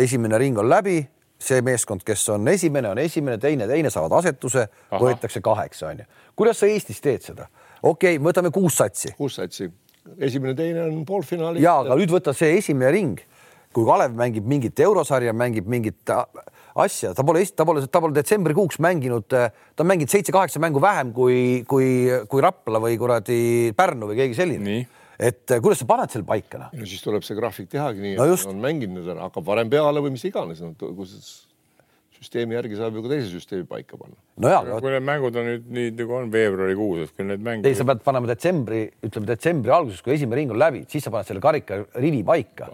esimene 0.00 0.38
ring 0.40 0.58
on 0.58 0.68
läbi, 0.70 1.00
see 1.44 1.60
meeskond, 1.66 2.04
kes 2.06 2.22
on 2.34 2.48
esimene, 2.48 2.92
on 2.94 3.00
esimene, 3.02 3.38
teine, 3.42 3.66
teine 3.68 3.90
saavad 3.92 4.18
asetuse, 4.20 4.68
võetakse 4.92 5.42
kaheksa, 5.44 5.90
onju. 5.90 6.06
kuidas 6.38 6.62
sa 6.62 6.70
Eestis 6.70 7.02
teed 7.04 7.26
seda? 7.26 7.48
okei 7.82 8.16
okay,, 8.16 8.22
võtame 8.22 8.52
kuus 8.54 8.78
satsi. 8.80 9.12
Kuus 9.18 9.38
satsi, 9.40 9.68
esimene, 10.18 10.54
teine 10.58 10.86
on 10.86 11.04
poolfinaalis. 11.08 11.62
ja 11.62 11.78
aga 11.82 11.98
nüüd 12.00 12.14
võta 12.14 12.34
see 12.36 12.56
esimene 12.58 12.92
ring, 12.94 13.22
kui 13.74 13.86
Kalev 13.88 14.14
mängib 14.16 14.46
mingit 14.48 14.80
eurosarja, 14.80 15.34
mängib 15.36 15.66
mingit 15.70 16.14
asja, 16.74 17.12
ta 17.14 17.24
pole, 17.26 17.42
ta 17.50 17.66
pole, 17.66 17.84
ta 17.90 18.02
pole 18.02 18.14
detsembrikuuks 18.16 18.78
mänginud, 18.82 19.26
ta 19.28 19.82
on 19.82 19.90
mänginud 19.90 20.12
seitse-kaheksa 20.14 20.62
mängu 20.62 20.82
vähem 20.82 21.12
kui, 21.14 21.38
kui, 21.68 21.88
kui 22.30 22.44
Rapla 22.44 22.80
või 22.82 22.98
kuradi 23.00 23.38
Pärnu 23.76 24.10
või 24.10 24.20
keegi 24.22 24.38
selline. 24.38 24.78
Et 25.18 25.50
eh, 25.50 25.60
kuidas 25.62 25.80
sa 25.82 25.86
paned 25.88 26.10
selle 26.14 26.26
paika 26.28 26.58
noh? 26.64 26.70
no 26.74 26.86
siis 26.90 27.02
tuleb 27.04 27.24
see 27.26 27.36
graafik 27.38 27.68
tehagi 27.72 28.02
nii, 28.04 28.14
No 28.18 28.26
et 28.28 28.34
just. 28.34 28.48
on 28.50 28.60
mänginud, 28.62 29.06
hakkab 29.20 29.46
varem 29.46 29.70
peale 29.72 30.02
või 30.04 30.14
mis 30.16 30.24
iganes 30.28 30.62
no,, 30.64 30.72
kui 30.78 31.06
see 31.10 31.22
süsteemi 32.18 32.56
järgi 32.56 32.78
saab 32.80 32.96
ju 32.96 33.02
ka 33.04 33.10
teise 33.12 33.28
süsteemi 33.32 33.66
paika 33.68 33.98
panna. 34.00 34.16
No 34.34 34.50
ja, 34.50 34.60
aga 34.64 34.80
kui 34.82 34.90
need 34.90 35.04
mängud 35.06 35.36
on 35.38 35.46
nüüd 35.46 35.66
nii 35.76 35.90
nagu 35.94 36.14
on 36.16 36.30
veebruarikuus, 36.32 37.04
et 37.06 37.14
kui 37.14 37.26
need 37.28 37.42
mänge 37.44 37.70
ei, 37.70 37.76
sa 37.78 37.86
pead 37.86 38.00
panema 38.02 38.26
detsembri, 38.26 38.80
ütleme 39.06 39.28
detsembri 39.28 39.70
alguses, 39.74 40.02
kui 40.02 40.16
esimene 40.16 40.40
ring 40.40 40.54
on 40.54 40.58
läbi, 40.58 40.82
siis 40.90 41.06
sa 41.06 41.12
paned 41.14 41.28
selle 41.28 41.42
karika 41.44 41.78
rivi 42.02 42.24
paika 42.26 42.66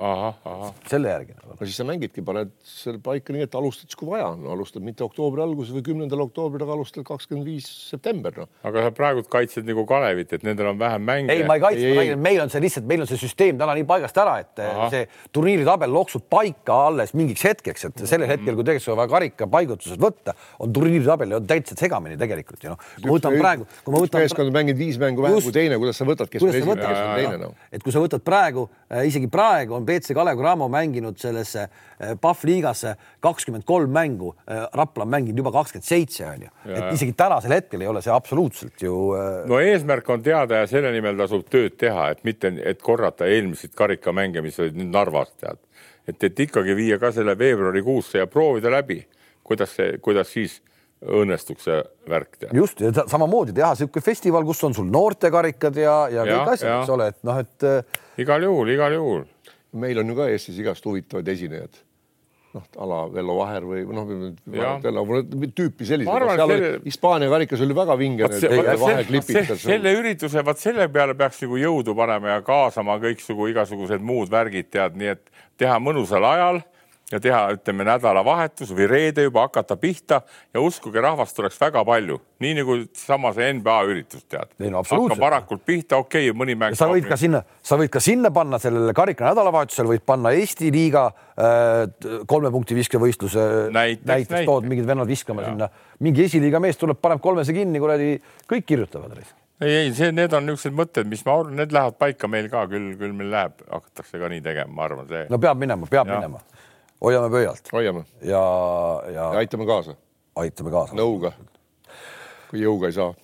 selle 0.88 1.12
järgi. 1.12 1.36
no 1.44 1.58
siis 1.60 1.76
sa 1.76 1.84
mängidki, 1.88 2.24
paned 2.24 2.54
selle 2.64 3.02
paika 3.04 3.36
nii, 3.36 3.44
et 3.44 3.56
alustad 3.60 3.90
siis, 3.90 3.98
kui 4.00 4.08
vaja 4.08 4.30
on 4.32 4.40
no,, 4.46 4.54
alustad 4.54 4.84
mitte 4.86 5.04
oktoobri 5.04 5.44
alguses 5.44 5.74
või 5.76 5.84
kümnendal 5.90 6.24
oktoobril, 6.24 6.64
aga 6.64 6.78
alustad 6.78 7.04
kakskümmend 7.08 7.50
viis 7.50 7.68
september, 7.90 8.32
noh. 8.40 8.48
aga 8.64 8.86
sa 8.86 8.94
praegult 8.96 9.28
kaitsed 9.32 9.68
nagu 9.68 9.84
Kalevit, 9.90 10.32
et 10.38 10.48
nendel 10.48 10.72
on 10.72 10.80
vähem 10.80 11.04
mänge. 11.10 11.36
ei, 11.36 11.44
ma 11.44 11.58
ei 11.60 11.64
kaitse, 11.66 11.84
Ei, 11.84 11.92
ma 11.92 12.06
räägin, 12.06 12.24
meil 12.24 12.40
on 12.46 12.54
see 12.54 12.64
lihtsalt, 12.64 12.88
meil 12.88 13.04
on 13.04 13.12
see 13.12 13.20
süsteem 13.20 13.60
täna 13.60 13.76
nii 13.76 13.84
paigast 13.88 14.16
ära, 14.24 14.38
et 14.40 14.64
Ahah. 14.64 14.88
see 14.94 15.04
turniiritabel 15.36 15.92
loksub 15.92 16.24
paika 16.32 16.80
alles 16.88 17.12
mingiks 17.12 17.44
hetkeks, 17.44 17.88
et 17.90 18.04
sellel 18.08 18.32
hetkel, 18.32 18.56
kui 18.56 18.64
tegelikult 18.64 18.94
on 18.96 19.00
vaja 19.02 19.12
karika 19.12 19.48
paigutused 19.50 20.00
võtta, 20.00 20.36
on 20.62 20.72
turniiritabel 20.72 21.40
täitsa 21.50 21.76
segamini 21.78 22.18
tegelikult 22.20 22.64
ju 22.64 22.74
noh. 22.74 22.88
ma 23.04 23.14
võtan 23.16 23.36
praegu, 23.40 23.68
kui 23.84 23.94
ma 23.94 24.02
võtan 24.04 24.24
meeskond 24.24 24.52
on 24.52 24.56
mänginud 24.56 24.80
viis 24.80 24.98
mängu 25.02 25.24
vähem 25.26 25.42
kui 25.44 25.54
teine, 25.54 25.78
kuidas 25.82 26.00
sa 26.00 26.08
võtad, 26.08 26.30
kes 26.32 26.44
on 26.46 26.52
esimene, 26.54 26.80
kes 26.80 27.02
on 27.02 27.14
teine, 27.18 27.40
noh. 27.44 27.68
et 27.70 27.84
kui 27.84 27.94
sa 27.94 28.02
võtad 28.02 28.24
praegu, 28.26 28.66
isegi 29.06 29.30
praegu 29.32 29.76
on 29.78 29.86
BC 29.88 30.16
Kalev 30.16 30.40
Cramo 30.40 30.68
mänginud 30.72 31.18
sellesse 31.20 31.66
eh, 31.66 32.14
PAF 32.20 32.44
liigasse 32.48 32.94
kakskümmend 33.22 33.66
kolm 33.68 33.92
mängu, 33.94 34.32
Rapla 34.76 35.04
on 35.06 35.12
mänginud 35.12 35.42
juba 35.42 35.52
kakskümmend 35.54 35.86
seitse 35.86 36.26
on 36.28 36.46
ju, 36.46 36.52
et 36.70 36.94
isegi 36.94 37.14
tänasel 37.18 37.54
hetkel 37.56 37.84
ei 37.84 37.90
ole 37.90 38.02
see 38.04 38.12
absoluutselt 38.14 38.82
ju 38.84 38.94
äh, 39.16 39.42
no 39.50 39.60
eesmärk 39.62 40.08
on 40.10 40.22
teada 40.22 40.62
ja 40.62 40.70
selle 40.70 40.92
nimel 40.94 41.18
tasub 41.18 41.46
tööd 41.50 41.76
teha, 41.80 42.10
et 42.14 42.24
mitte, 42.26 42.52
et 42.66 42.82
korrata 42.82 43.28
eelmiseid 43.30 43.74
karikamänge, 43.78 44.42
mis 44.44 44.58
olid 44.62 44.78
nüüd 44.78 44.92
Narvas 44.94 45.32
tead. 45.40 45.60
et, 46.08 46.24
et 46.24 46.40
ikkagi 46.46 46.74
viia 46.76 46.98
ka 46.98 47.12
selle 47.14 47.36
veebruarikuusse 47.38 48.18
ja 48.18 48.26
proovida 48.26 48.72
läbi, 48.72 49.00
kuidas 49.46 49.76
see, 49.76 49.98
kuidas 50.02 50.32
siis 50.32 50.60
õnnestuks 51.00 51.64
see 51.64 51.82
värk 52.10 52.36
tead. 52.36 52.56
just 52.56 52.80
ja 52.84 52.92
samamoodi 53.00 53.54
teha 53.56 53.72
niisugune 53.74 54.04
festival, 54.04 54.44
kus 54.48 54.64
on 54.68 54.74
sul 54.76 54.88
noortekarikad 54.92 55.78
ja, 55.80 55.94
ja 56.12 56.24
Jah, 56.24 56.32
kõik 56.32 56.56
asjad, 56.56 56.74
eks 56.80 56.96
ole, 56.96 57.06
et 57.14 57.22
noh, 57.26 57.38
et 57.40 57.68
äh, 57.68 58.02
igal 58.20 58.44
juhul, 58.44 58.74
igal 58.74 58.96
juhul. 58.96 59.22
meil 59.80 60.02
on 60.02 60.12
ju 60.12 60.18
ka 60.18 60.28
Eestis 60.32 60.58
igast 60.60 60.84
huvitavaid 60.84 61.28
esinejaid 61.32 61.80
noh, 62.54 62.66
a 62.76 62.88
la 62.90 62.98
Vello 63.14 63.36
Vaher 63.38 63.66
või 63.66 63.84
noh 63.88 64.10
tüüpi 65.56 65.88
selliseid 65.88 66.84
Hispaania 66.84 67.30
karikas 67.32 67.62
oli 67.64 67.76
väga 67.76 67.96
vinge. 68.00 68.28
Selle 69.60 69.94
ürituse, 69.96 70.44
vaat 70.46 70.60
selle 70.62 70.88
peale 70.92 71.16
peaks 71.18 71.40
nagu 71.46 71.60
jõudu 71.60 71.94
panema 71.96 72.36
ja 72.36 72.44
kaasama 72.46 72.98
kõiksugu 73.02 73.48
igasugused 73.54 74.04
muud 74.04 74.32
värgid, 74.32 74.68
tead, 74.74 74.98
nii 75.00 75.14
et 75.14 75.24
teha 75.60 75.78
mõnusal 75.82 76.26
ajal 76.28 76.60
ja 77.10 77.20
teha, 77.22 77.40
ütleme 77.56 77.84
nädalavahetus 77.88 78.70
või 78.74 78.86
reede 78.90 79.24
juba 79.26 79.46
hakata 79.48 79.76
pihta 79.80 80.20
ja 80.54 80.62
uskuge, 80.62 81.00
rahvast 81.02 81.34
tuleks 81.36 81.58
väga 81.60 81.82
palju, 81.86 82.20
nii 82.42 82.54
nagu 82.60 82.76
sama 82.98 83.32
see 83.36 83.48
NBA 83.58 83.76
üritus, 83.88 84.24
tead. 84.30 84.52
Ei 84.60 84.70
no 84.70 84.82
absoluutselt. 84.84 85.16
hakkab 85.16 85.24
varakult 85.24 85.64
pihta, 85.66 85.98
okei 85.98 86.28
okay,, 86.30 86.38
mõni 86.38 86.56
mäng. 86.58 86.78
sa 86.78 86.88
võid 86.90 87.08
ka 87.10 87.18
sinna, 87.20 87.42
sa 87.66 87.78
võid 87.80 87.90
ka 87.92 88.02
sinna 88.04 88.30
panna 88.34 88.60
sellele 88.62 88.94
karika 88.96 89.26
nädalavahetusel 89.30 89.90
võid 89.90 90.06
panna 90.06 90.32
Eesti 90.38 90.70
liiga 90.74 91.08
äh, 91.10 92.22
kolme 92.30 92.52
punkti 92.54 92.78
viskevõistluse 92.78 93.48
Näiteks, 93.74 94.06
näiteks 94.06 94.30
näiteks. 94.30 94.46
tood 94.46 94.70
mingid 94.70 94.86
vennad 94.86 95.10
viskama 95.10 95.44
sinna, 95.48 95.70
mingi 96.04 96.24
esiliiga 96.28 96.62
mees 96.62 96.78
tuleb, 96.80 97.00
paneb 97.02 97.22
kolmese 97.24 97.54
kinni, 97.56 97.82
kuradi 97.82 98.14
kõik 98.50 98.66
kirjutavad. 98.68 99.18
ei, 99.60 99.74
ei, 99.74 99.92
see, 99.96 100.12
need 100.14 100.32
on 100.32 100.46
niisugused 100.46 100.76
mõtted, 100.76 101.10
mis 101.10 101.26
ma 101.26 101.34
arvan, 101.40 101.58
need 101.58 101.74
lähevad 101.74 101.98
paika 102.00 102.30
meil 102.30 102.48
ka 102.52 102.64
küll, 102.70 102.94
küll 103.00 103.12
meil 103.16 103.34
läheb, 103.34 103.58
hakatakse 103.66 104.22
ka 104.22 104.30
nii 104.32 104.40
tegema, 104.46 104.72
ma 104.78 104.86
arvan, 104.86 105.08
see. 105.10 105.26
no 105.28 105.42
peab 105.42 105.60
minema, 105.60 105.90
peab 105.90 106.08
Jah. 106.08 106.20
minema, 106.22 106.40
hoiame 107.04 107.30
pöialt. 107.30 107.72
Hoiame. 107.72 108.04
Ja, 108.22 108.42
ja 109.06 109.12
ja 109.12 109.30
aitame 109.40 109.66
kaasa. 109.66 109.96
aitame 110.36 110.70
kaasa. 110.70 110.96
Nõuga. 110.98 111.32
kui 112.50 112.62
jõuga 112.62 112.90
ei 112.90 112.96
saa. 112.96 113.14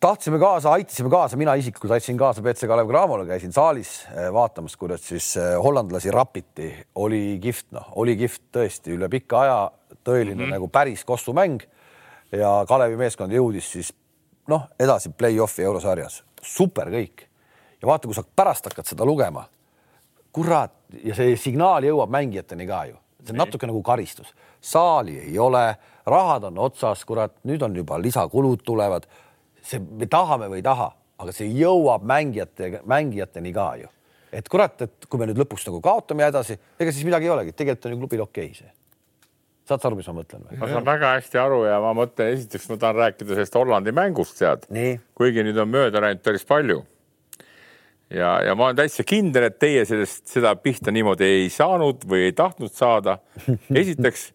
tahtsime 0.00 0.38
kaasa, 0.38 0.72
aitasime 0.72 1.10
kaasa, 1.10 1.36
mina 1.36 1.54
isiklikult 1.54 1.94
aitasin 1.96 2.18
kaasa 2.18 2.42
BC 2.42 2.66
Kalev 2.68 2.88
Cramole, 2.88 3.26
käisin 3.26 3.52
saalis 3.52 4.04
eh, 4.10 4.32
vaatamas, 4.32 4.76
kuidas 4.76 5.06
siis 5.08 5.36
eh, 5.36 5.54
hollandlasi 5.62 6.10
rapiti, 6.10 6.72
oli 6.94 7.38
kihvt, 7.42 7.70
noh, 7.72 7.92
oli 8.02 8.16
kihvt 8.16 8.42
tõesti. 8.52 8.92
Üle 8.98 9.08
pika 9.08 9.40
aja 9.40 9.58
tõeline 10.04 10.34
mm 10.34 10.44
-hmm. 10.44 10.56
nagu 10.58 10.68
päris 10.68 11.04
kossumäng. 11.04 11.62
Ja 12.32 12.64
Kalevi 12.68 12.96
meeskond 12.96 13.32
jõudis 13.32 13.70
siis 13.72 13.94
noh, 14.48 14.68
edasi 14.80 15.10
play-off'i 15.10 15.62
eurosarjas, 15.62 16.24
super 16.42 16.90
kõik. 16.92 17.26
Ja 17.82 17.88
vaata, 17.88 18.08
kui 18.08 18.14
sa 18.14 18.24
pärast 18.36 18.66
hakkad 18.66 18.86
seda 18.86 19.04
lugema, 19.04 19.46
kurat 20.32 20.72
ja 21.04 21.14
see 21.14 21.36
signaal 21.36 21.84
jõuab 21.84 22.10
mängijateni 22.10 22.66
ka 22.66 22.84
ju, 22.90 22.96
see 23.24 23.34
on 23.34 23.40
natuke 23.42 23.66
nagu 23.66 23.82
karistus, 23.82 24.30
saali 24.60 25.18
ei 25.26 25.38
ole, 25.38 25.66
rahad 26.06 26.44
on 26.50 26.58
otsas, 26.66 27.04
kurat, 27.08 27.36
nüüd 27.48 27.62
on 27.64 27.76
juba 27.76 27.98
lisakulud 28.00 28.62
tulevad 28.64 29.08
see, 29.64 29.80
me 29.80 30.08
tahame 30.10 30.48
või 30.52 30.60
ei 30.60 30.66
taha, 30.66 30.90
aga 31.22 31.34
see 31.34 31.50
jõuab 31.56 32.06
mängijate, 32.08 32.70
mängijateni 32.90 33.52
ka 33.54 33.68
ju. 33.80 33.90
et 34.34 34.48
kurat, 34.50 34.80
et 34.82 35.06
kui 35.08 35.20
me 35.20 35.28
nüüd 35.30 35.38
lõpuks 35.38 35.66
nagu 35.68 35.80
kaotame 35.82 36.24
ja 36.24 36.32
edasi, 36.32 36.56
ega 36.78 36.92
siis 36.92 37.06
midagi 37.06 37.28
ei 37.28 37.34
olegi, 37.34 37.54
tegelikult 37.54 37.86
on 37.86 37.94
ju 37.94 38.00
klubil 38.02 38.24
okei 38.26 38.48
okay 38.50 38.58
see. 38.58 38.72
saad 39.68 39.80
sa 39.80 39.88
aru, 39.88 40.00
mis 40.00 40.08
ma 40.10 40.16
mõtlen 40.20 40.48
või? 40.48 40.58
ma 40.60 40.70
saan 40.72 40.88
väga 40.88 41.12
hästi 41.18 41.40
aru 41.40 41.60
ja 41.68 41.78
ma 41.84 41.92
mõtlen, 41.96 42.32
esiteks 42.34 42.66
ma 42.72 42.80
tahan 42.82 43.00
rääkida 43.02 43.30
sellest 43.30 43.60
Hollandi 43.60 43.94
mängust, 43.96 44.42
nii, 44.74 44.98
kuigi 45.14 45.46
nüüd 45.46 45.60
on 45.62 45.70
mööda 45.70 46.02
läinud 46.04 46.24
päris 46.24 46.44
palju. 46.48 46.82
ja, 48.14 48.30
ja 48.44 48.54
ma 48.54 48.68
olen 48.68 48.78
täitsa 48.78 49.04
kindel, 49.06 49.48
et 49.48 49.58
teie 49.60 49.84
sellest, 49.88 50.26
seda 50.30 50.54
pihta 50.60 50.92
niimoodi 50.94 51.26
ei 51.40 51.50
saanud 51.52 52.06
või 52.08 52.28
ei 52.28 52.34
tahtnud 52.36 52.72
saada. 52.74 53.18
esiteks 53.82 54.26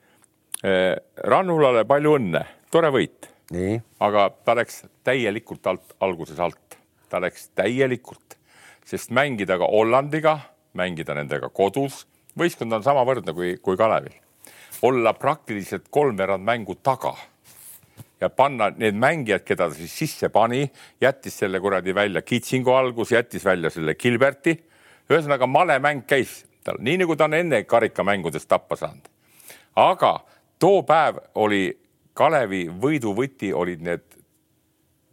eh, 0.63 0.95
Rannulale 1.31 1.85
palju 1.89 2.15
õnne, 2.19 2.43
tore 2.71 2.91
võit, 2.95 3.29
aga 4.03 4.29
ta 4.45 4.55
läks 4.59 4.83
täielikult 5.07 5.67
alt, 5.71 5.97
alguses 6.05 6.39
alt, 6.43 6.79
ta 7.09 7.21
läks 7.23 7.49
täielikult, 7.57 8.37
sest 8.85 9.13
mängida 9.15 9.57
ka 9.61 9.69
Hollandiga, 9.69 10.39
mängida 10.77 11.15
nendega 11.17 11.49
kodus, 11.49 12.03
võistkond 12.39 12.77
on 12.77 12.85
samavõrdne 12.85 13.33
kui, 13.35 13.55
kui 13.63 13.77
Kalevil, 13.79 14.13
olla 14.85 15.15
praktiliselt 15.17 15.89
kolmveerand 15.91 16.45
mängu 16.45 16.77
taga 16.83 17.15
ja 18.21 18.29
panna 18.29 18.69
need 18.77 18.97
mängijad, 18.99 19.43
keda 19.47 19.69
ta 19.69 19.75
siis 19.75 19.97
sisse 19.97 20.29
pani, 20.29 20.65
jättis 21.01 21.37
selle 21.39 21.59
kuradi 21.59 21.95
välja 21.95 22.21
Kitsingu 22.21 22.71
algus, 22.71 23.11
jättis 23.11 23.45
välja 23.45 23.69
selle 23.69 23.95
Gilberti. 23.95 24.57
ühesõnaga 25.09 25.47
male 25.47 25.79
mäng 25.79 26.05
käis 26.07 26.45
tal, 26.63 26.77
nii 26.79 26.97
nagu 27.03 27.15
ta 27.15 27.25
on 27.25 27.33
enne 27.33 27.63
karikamängudes 27.63 28.45
tappa 28.45 28.75
saanud. 28.75 29.07
aga 29.75 30.19
too 30.59 30.83
päev 30.83 31.17
oli 31.35 31.79
Kalevi 32.13 32.67
võiduvõti 32.67 33.53
olid 33.53 33.81
need 33.81 34.01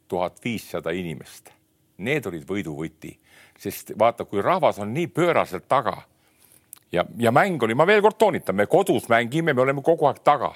tuhat 0.09 0.40
viissada 0.44 0.90
inimest. 0.90 1.52
Need 1.98 2.26
olid 2.26 2.42
võiduvõti, 2.48 3.12
sest 3.59 3.92
vaata, 3.98 4.24
kui 4.24 4.42
rahvas 4.42 4.78
on 4.78 4.92
nii 4.94 5.07
pööraselt 5.07 5.68
taga 5.68 6.02
ja, 6.92 7.04
ja 7.18 7.32
mäng 7.32 7.62
oli, 7.62 7.74
ma 7.74 7.86
veel 7.86 8.02
kord 8.02 8.18
toonitan, 8.18 8.57
me 8.57 8.66
kodus 8.66 9.09
mängime, 9.09 9.54
me 9.54 9.62
oleme 9.62 9.82
kogu 9.82 10.09
aeg 10.09 10.20
taga. 10.24 10.54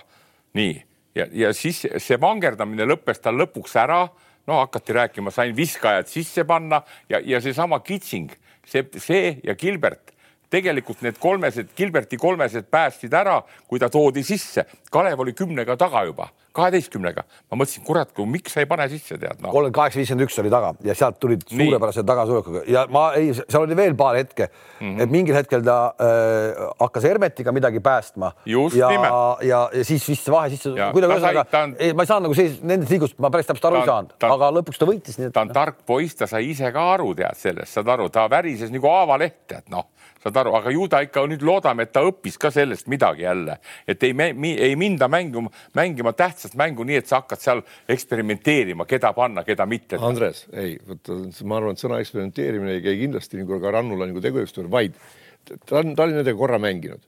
nii, 0.55 0.75
ja, 1.15 1.27
ja 1.33 1.53
siis 1.57 1.83
see 1.99 2.21
vangerdamine 2.21 2.87
lõppes 2.89 3.23
tal 3.23 3.39
lõpuks 3.41 3.77
ära. 3.81 4.07
no 4.47 4.57
hakati 4.59 4.93
rääkima, 4.93 5.31
sain 5.31 5.55
viskajad 5.57 6.09
sisse 6.09 6.45
panna 6.45 6.83
ja, 7.09 7.21
ja 7.25 7.41
seesama 7.41 7.81
Kitsing, 7.81 8.33
see, 8.67 8.87
see 8.99 9.37
ja 9.45 9.55
Gilbert 9.55 10.15
tegelikult 10.51 11.05
need 11.07 11.19
kolmesed, 11.23 11.73
Gilberti 11.77 12.19
kolmesed 12.21 12.69
päästsid 12.71 13.15
ära, 13.15 13.41
kui 13.71 13.81
ta 13.81 13.91
toodi 13.93 14.25
sisse. 14.27 14.67
Kalev 14.91 15.23
oli 15.23 15.35
kümnega 15.39 15.77
taga 15.79 16.03
juba, 16.09 16.27
kaheteistkümnega. 16.57 17.23
ma 17.51 17.59
mõtlesin, 17.61 17.85
kurat, 17.87 18.11
miks 18.27 18.55
sa 18.55 18.63
ei 18.65 18.69
pane 18.71 18.89
sisse, 18.91 19.15
tead 19.19 19.39
noh. 19.39 19.53
kolmkümmend 19.53 19.77
kaheksa, 19.77 20.01
viiskümmend 20.01 20.27
üks 20.27 20.39
oli 20.43 20.51
taga 20.51 20.73
ja 20.87 20.97
sealt 20.99 21.21
tulid 21.23 21.45
suurepärase 21.47 22.03
tagasitulekuga 22.07 22.65
ja 22.71 22.85
ma 22.91 23.05
ei, 23.19 23.31
seal 23.39 23.67
oli 23.67 23.77
veel 23.79 23.95
paar 23.99 24.19
hetke 24.19 24.49
mm, 24.49 24.81
-hmm. 24.81 25.03
et 25.05 25.15
mingil 25.15 25.39
hetkel 25.39 25.63
ta 25.67 25.79
äh, 25.95 26.65
hakkas 26.81 27.07
Hermetiga 27.07 27.53
midagi 27.53 27.81
päästma. 27.81 28.33
Just 28.47 28.77
ja, 28.77 28.91
ja, 28.91 29.39
ja 29.43 29.85
siis 29.85 30.09
vist 30.09 30.27
see 30.27 30.35
vahe 30.35 30.51
sisse 30.51 30.75
kuidagi 30.75 31.15
ühesõnaga 31.15 31.47
on-, 31.63 31.77
ma 31.95 32.07
ei 32.07 32.11
saanud 32.13 32.29
nagu 32.29 32.39
sellist, 32.39 32.63
nendest 32.67 32.95
liigust 32.97 33.19
ma 33.23 33.31
päris 33.31 33.47
täpselt 33.47 33.71
aru 33.71 33.83
ei 33.85 33.91
saanud, 33.93 34.15
aga 34.35 34.51
lõpuks 34.59 34.83
ta 34.83 34.91
võitis, 34.91 35.23
ta 35.31 35.47
on 35.47 35.55
tark 35.55 35.85
poiss, 35.87 36.19
ta 36.19 36.27
sai 36.31 36.51
ise 36.51 36.73
ka 36.75 36.91
aru, 36.97 37.15
tead 37.15 37.39
sellest, 37.39 37.79
saad 37.79 37.95
aru, 37.95 38.11
ta 38.11 38.27
värises 38.31 38.75
nagu 38.75 38.91
haavaleht, 38.91 39.43
tead 39.51 39.71
noh, 39.71 39.87
saad 40.23 40.41
aru, 40.43 40.55
aga 40.59 40.73
ju 40.75 40.89
ta 40.91 41.01
ikka 41.05 41.25
nüüd 41.31 41.45
loodame, 41.47 41.87
et 41.87 41.93
ta 41.95 42.03
õppis 42.07 42.37
ka 42.41 42.51
sellest 42.55 42.91
midagi 42.93 43.25
jälle, 43.25 43.57
et 43.89 44.03
ei, 44.05 44.15
ei 44.53 44.77
minda 44.81 45.09
mängima, 45.09 45.53
mängima 45.79 46.13
tähtsat 46.17 46.57
mängu 46.61 46.85
nii, 46.85 47.01
et 47.01 47.09
sa 47.09 47.23
hakkad 47.23 47.41
seal 47.41 47.65
eksperimenteerima, 47.91 48.87
keda 48.91 49.15
panna, 49.17 49.45
keda 49.47 49.67
mitte. 49.71 50.01
Andres, 50.11 50.45
ei, 50.53 50.77
vot 50.87 51.13
ma 51.45 51.61
arvan, 51.61 51.77
et 51.77 51.83
sõna 51.83 52.01
eksperimenteerimine 52.03 52.77
ei 52.79 52.85
käi 52.85 52.99
kindlasti 53.07 53.41
nagu 53.41 53.61
ka 53.63 53.73
Rannula 53.75 54.09
nagu 54.11 54.23
tegevuste 54.25 54.61
juurde, 54.61 54.73
vaid 54.75 54.99
ta 55.45 55.81
on, 55.81 55.95
ta 55.97 56.05
oli 56.05 56.19
nendega 56.19 56.39
korra 56.39 56.59
mänginud. 56.61 57.07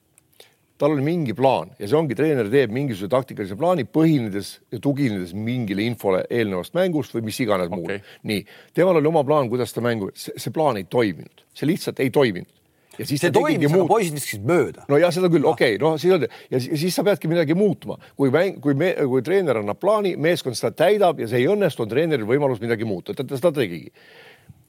tal 0.83 0.97
oli 0.97 1.05
mingi 1.05 1.35
plaan 1.39 1.69
ja 1.79 1.87
see 1.87 1.95
ongi, 1.95 2.17
treener 2.19 2.49
teeb 2.51 2.73
mingisuguse 2.75 3.11
taktikalise 3.13 3.55
plaani, 3.55 3.85
põhinedes 3.87 4.49
ja 4.73 4.81
tuginedes 4.83 5.31
mingile 5.37 5.85
infole 5.87 6.25
eelnevast 6.27 6.75
mängust 6.75 7.15
või 7.15 7.29
mis 7.29 7.39
iganes 7.45 7.69
okay. 7.71 8.01
Okei.. 8.01 8.17
nii, 8.27 8.41
temal 8.75 8.99
oli 8.99 9.11
oma 9.13 9.23
plaan, 9.29 9.51
kuidas 9.53 9.77
ta 9.77 9.85
mängu, 9.85 10.11
see 10.17 10.55
plaan 10.55 10.81
ei 10.81 10.89
toiminud, 10.91 11.45
see 11.55 11.71
lihtsalt 11.71 12.03
ei 12.03 12.11
toiminud. 12.11 12.51
Ja 12.99 13.07
siis 13.09 13.23
see 13.23 13.33
toimis, 13.35 13.69
aga 13.69 13.79
muud 13.79 13.91
poisid 13.91 14.17
viskasid 14.17 14.49
mööda. 14.49 14.85
no 14.91 14.99
ja 15.01 15.11
seda 15.15 15.31
küll, 15.33 15.47
okei 15.49 15.77
okay,, 15.77 15.81
noh, 15.83 15.97
siis 16.01 16.15
on 16.17 16.27
ja 16.27 16.61
siis, 16.63 16.91
sa 16.95 17.05
peadki 17.07 17.31
midagi 17.31 17.57
muutma, 17.59 17.99
kui 18.19 18.33
mäng, 18.35 18.59
kui 18.65 18.77
me, 18.79 18.93
kui 19.09 19.25
treener 19.25 19.63
annab 19.63 19.81
plaani, 19.83 20.15
meeskond 20.21 20.59
seda 20.59 20.75
täidab 20.85 21.23
ja 21.23 21.31
see 21.31 21.43
ei 21.43 21.49
õnnestu, 21.53 21.87
on 21.87 21.93
treeneril 21.93 22.29
võimalus 22.29 22.61
midagi 22.63 22.89
muuta, 22.89 23.17
ta, 23.17 23.27
seda 23.33 23.53
tegigi. 23.57 23.93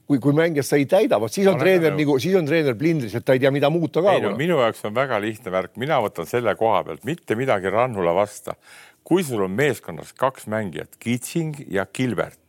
kui, 0.08 0.20
kui 0.20 0.36
mängija 0.36 0.64
seda 0.66 0.80
ei 0.82 0.88
täida, 0.88 1.18
vot 1.20 1.32
siis 1.32 1.46
on 1.48 1.56
Olen 1.56 1.64
treener 1.64 1.92
nõus. 1.92 2.00
nagu, 2.02 2.16
siis 2.20 2.38
on 2.38 2.48
treener 2.48 2.78
blindris, 2.80 3.14
et 3.16 3.24
ta 3.24 3.36
ei 3.36 3.42
tea, 3.42 3.52
mida 3.54 3.70
muuta 3.72 4.02
ka 4.04 4.16
no. 4.20 4.34
minu 4.40 4.60
jaoks 4.60 4.84
on 4.88 4.96
väga 4.96 5.20
lihtne 5.20 5.52
värk, 5.52 5.76
mina 5.80 6.00
võtan 6.04 6.28
selle 6.28 6.56
koha 6.60 6.82
pealt 6.88 7.04
mitte 7.08 7.36
midagi 7.40 7.72
Rannula 7.72 8.16
vasta. 8.16 8.56
kui 9.04 9.24
sul 9.24 9.42
on 9.44 9.52
meeskonnas 9.52 10.14
kaks 10.16 10.46
mängijat, 10.48 10.96
Kitsing 10.98 11.66
ja 11.68 11.84
Gilbert, 11.84 12.43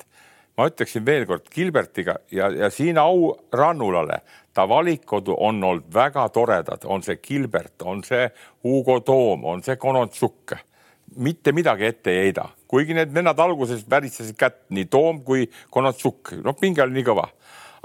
ma 0.58 0.70
ütleksin 0.70 1.06
veel 1.06 1.26
kord 1.30 1.50
Gilbertiga 1.52 2.18
ja, 2.32 2.50
ja 2.52 2.70
siin 2.72 2.98
au 3.02 3.34
Rannulale, 3.54 4.22
ta 4.54 4.68
valikud 4.70 5.28
on 5.36 5.64
olnud 5.64 5.90
väga 5.94 6.30
toredad, 6.36 6.86
on 6.86 7.04
see 7.04 7.20
Gilbert, 7.24 7.82
on 7.84 8.04
see 8.04 8.30
Hugo 8.64 9.00
Toom, 9.04 9.44
on 9.46 9.64
see 9.64 9.76
Konontšuk 9.76 10.56
mitte 11.16 11.52
midagi 11.56 11.86
ette 11.88 12.12
ei 12.12 12.26
heida, 12.26 12.48
kuigi 12.68 12.96
need 12.98 13.14
vennad 13.14 13.40
alguses 13.40 13.86
värisesid 13.90 14.38
kätt, 14.40 14.64
nii 14.76 14.88
Toom 14.92 15.22
kui 15.28 15.46
Konotsuk, 15.72 16.34
noh, 16.44 16.58
pinge 16.60 16.84
oli 16.84 17.00
nii 17.00 17.08
kõva. 17.08 17.28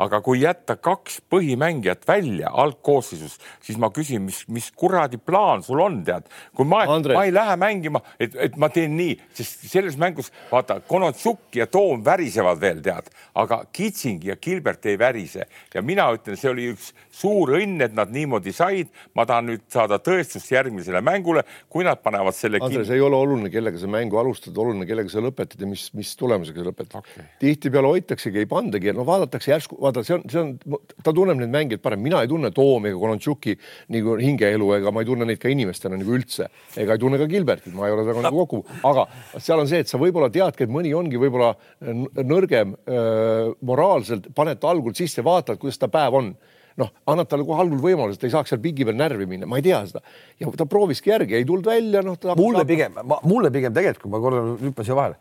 Aga 0.00 0.20
kui 0.24 0.40
jätta 0.42 0.76
kaks 0.80 1.20
põhimängijat 1.32 2.06
välja 2.08 2.50
algkoosseisus, 2.62 3.36
siis 3.64 3.78
ma 3.80 3.90
küsin, 3.94 4.24
mis, 4.28 4.42
mis 4.48 4.70
kuradi 4.76 5.20
plaan 5.20 5.64
sul 5.66 5.82
on, 5.84 6.00
tead, 6.06 6.28
kui 6.56 6.68
ma, 6.68 6.82
ma 6.88 7.24
ei 7.26 7.34
lähe 7.34 7.56
mängima, 7.60 8.02
et, 8.20 8.36
et 8.48 8.56
ma 8.60 8.70
teen 8.72 8.96
nii, 8.98 9.16
sest 9.36 9.66
selles 9.70 9.98
mängus 10.00 10.32
vaata, 10.50 10.80
Konotsuk 10.88 11.56
ja 11.56 11.68
Toom 11.70 12.04
värisevad 12.06 12.60
veel, 12.62 12.80
tead, 12.84 13.10
aga 13.38 13.62
Kitsing 13.72 14.24
ja 14.24 14.38
Gilbert 14.40 14.86
ei 14.88 14.98
värise. 14.98 15.46
Ja 15.74 15.82
mina 15.84 16.08
ütlen, 16.14 16.38
see 16.40 16.50
oli 16.50 16.70
üks 16.72 16.90
suur 17.14 17.52
õnn, 17.58 17.80
et 17.84 17.94
nad 17.96 18.10
niimoodi 18.12 18.54
said. 18.56 18.88
ma 19.14 19.26
tahan 19.26 19.48
nüüd 19.50 19.62
saada 19.70 19.98
tõestust 20.02 20.50
järgmisele 20.50 21.00
mängule, 21.04 21.42
kui 21.68 21.84
nad 21.84 22.00
panevad 22.02 22.34
selle. 22.36 22.60
Andres, 22.62 22.90
ei 22.94 23.02
ole 23.04 23.16
oluline, 23.16 23.50
kellega 23.52 23.78
sa 23.78 23.88
mängu 23.90 24.18
alustad, 24.20 24.56
oluline, 24.56 24.86
kellega 24.88 25.12
sa 25.12 25.22
lõpetad 25.24 25.60
ja 25.60 25.68
mis, 25.68 25.88
mis 25.96 26.12
tulemusega 26.18 26.62
sa 26.62 26.68
lõpetad 26.70 26.98
okay.. 27.02 27.26
tihtipeale 27.42 27.90
hoitaksegi, 27.94 28.42
ei 28.42 28.48
pandagi, 28.50 28.92
no 28.96 29.04
vaadatakse 29.08 29.52
järsku 29.52 29.78
vaata, 29.90 30.04
see 30.06 30.16
on, 30.16 30.24
see 30.30 30.40
on, 30.40 30.80
ta 31.04 31.14
tunneb 31.16 31.40
neid 31.40 31.52
mängijaid 31.52 31.82
parem, 31.84 32.02
mina 32.04 32.22
ei 32.24 32.30
tunne 32.30 32.52
Toomi 32.54 32.92
ega 32.92 33.00
Kolontšuki 33.00 33.56
nagu 33.94 34.16
hingeelu 34.20 34.70
ega 34.78 34.92
ma 34.94 35.02
ei 35.04 35.10
tunne 35.10 35.28
neid 35.28 35.40
ka 35.42 35.50
inimestena 35.52 35.98
nagu 36.00 36.14
üldse 36.16 36.48
ega 36.80 36.96
ei 36.96 37.02
tunne 37.02 37.20
ka 37.20 37.28
Gilbertit, 37.30 37.74
ma 37.76 37.88
ei 37.88 37.96
ole 37.96 38.06
temaga 38.06 38.28
nagu 38.28 38.44
kokku, 38.44 38.78
aga 38.90 39.06
seal 39.38 39.62
on 39.62 39.70
see, 39.70 39.82
et 39.84 39.90
sa 39.90 40.00
võib-olla 40.00 40.30
teadki, 40.32 40.66
et 40.66 40.72
mõni 40.72 40.94
ongi 40.96 41.20
võib-olla 41.20 41.52
nõrgem 42.22 42.76
äh, 42.78 43.50
moraalselt, 43.66 44.30
paned 44.36 44.62
ta 44.62 44.72
algul 44.72 44.96
sisse, 44.96 45.24
vaatad, 45.26 45.60
kuidas 45.60 45.80
ta 45.80 45.90
päev 45.92 46.18
on 46.20 46.32
noh, 46.80 46.92
annad 47.10 47.28
talle 47.30 47.44
kohe 47.48 47.60
algul 47.64 47.80
võimaluse, 47.82 48.16
et 48.16 48.22
ta 48.22 48.28
ei 48.28 48.34
saaks 48.34 48.54
seal 48.54 48.62
pigi 48.62 48.86
peal 48.86 48.98
närvi 48.98 49.26
minna, 49.28 49.48
ma 49.50 49.58
ei 49.60 49.66
tea 49.66 49.80
seda. 49.88 50.02
ja 50.40 50.50
ta 50.56 50.66
prooviski 50.70 51.12
järgi, 51.12 51.36
ei 51.40 51.48
tulnud 51.48 51.66
välja, 51.66 52.02
noh. 52.06 52.18
mulle 52.38 52.64
pigem, 52.68 52.96
mulle 53.26 53.52
pigem 53.52 53.74
tegelikult, 53.76 54.06
kui 54.06 54.14
ma 54.14 54.22
korra 54.22 54.42
hüppan 54.62 54.88
siia 54.88 54.98
vahele, 54.98 55.18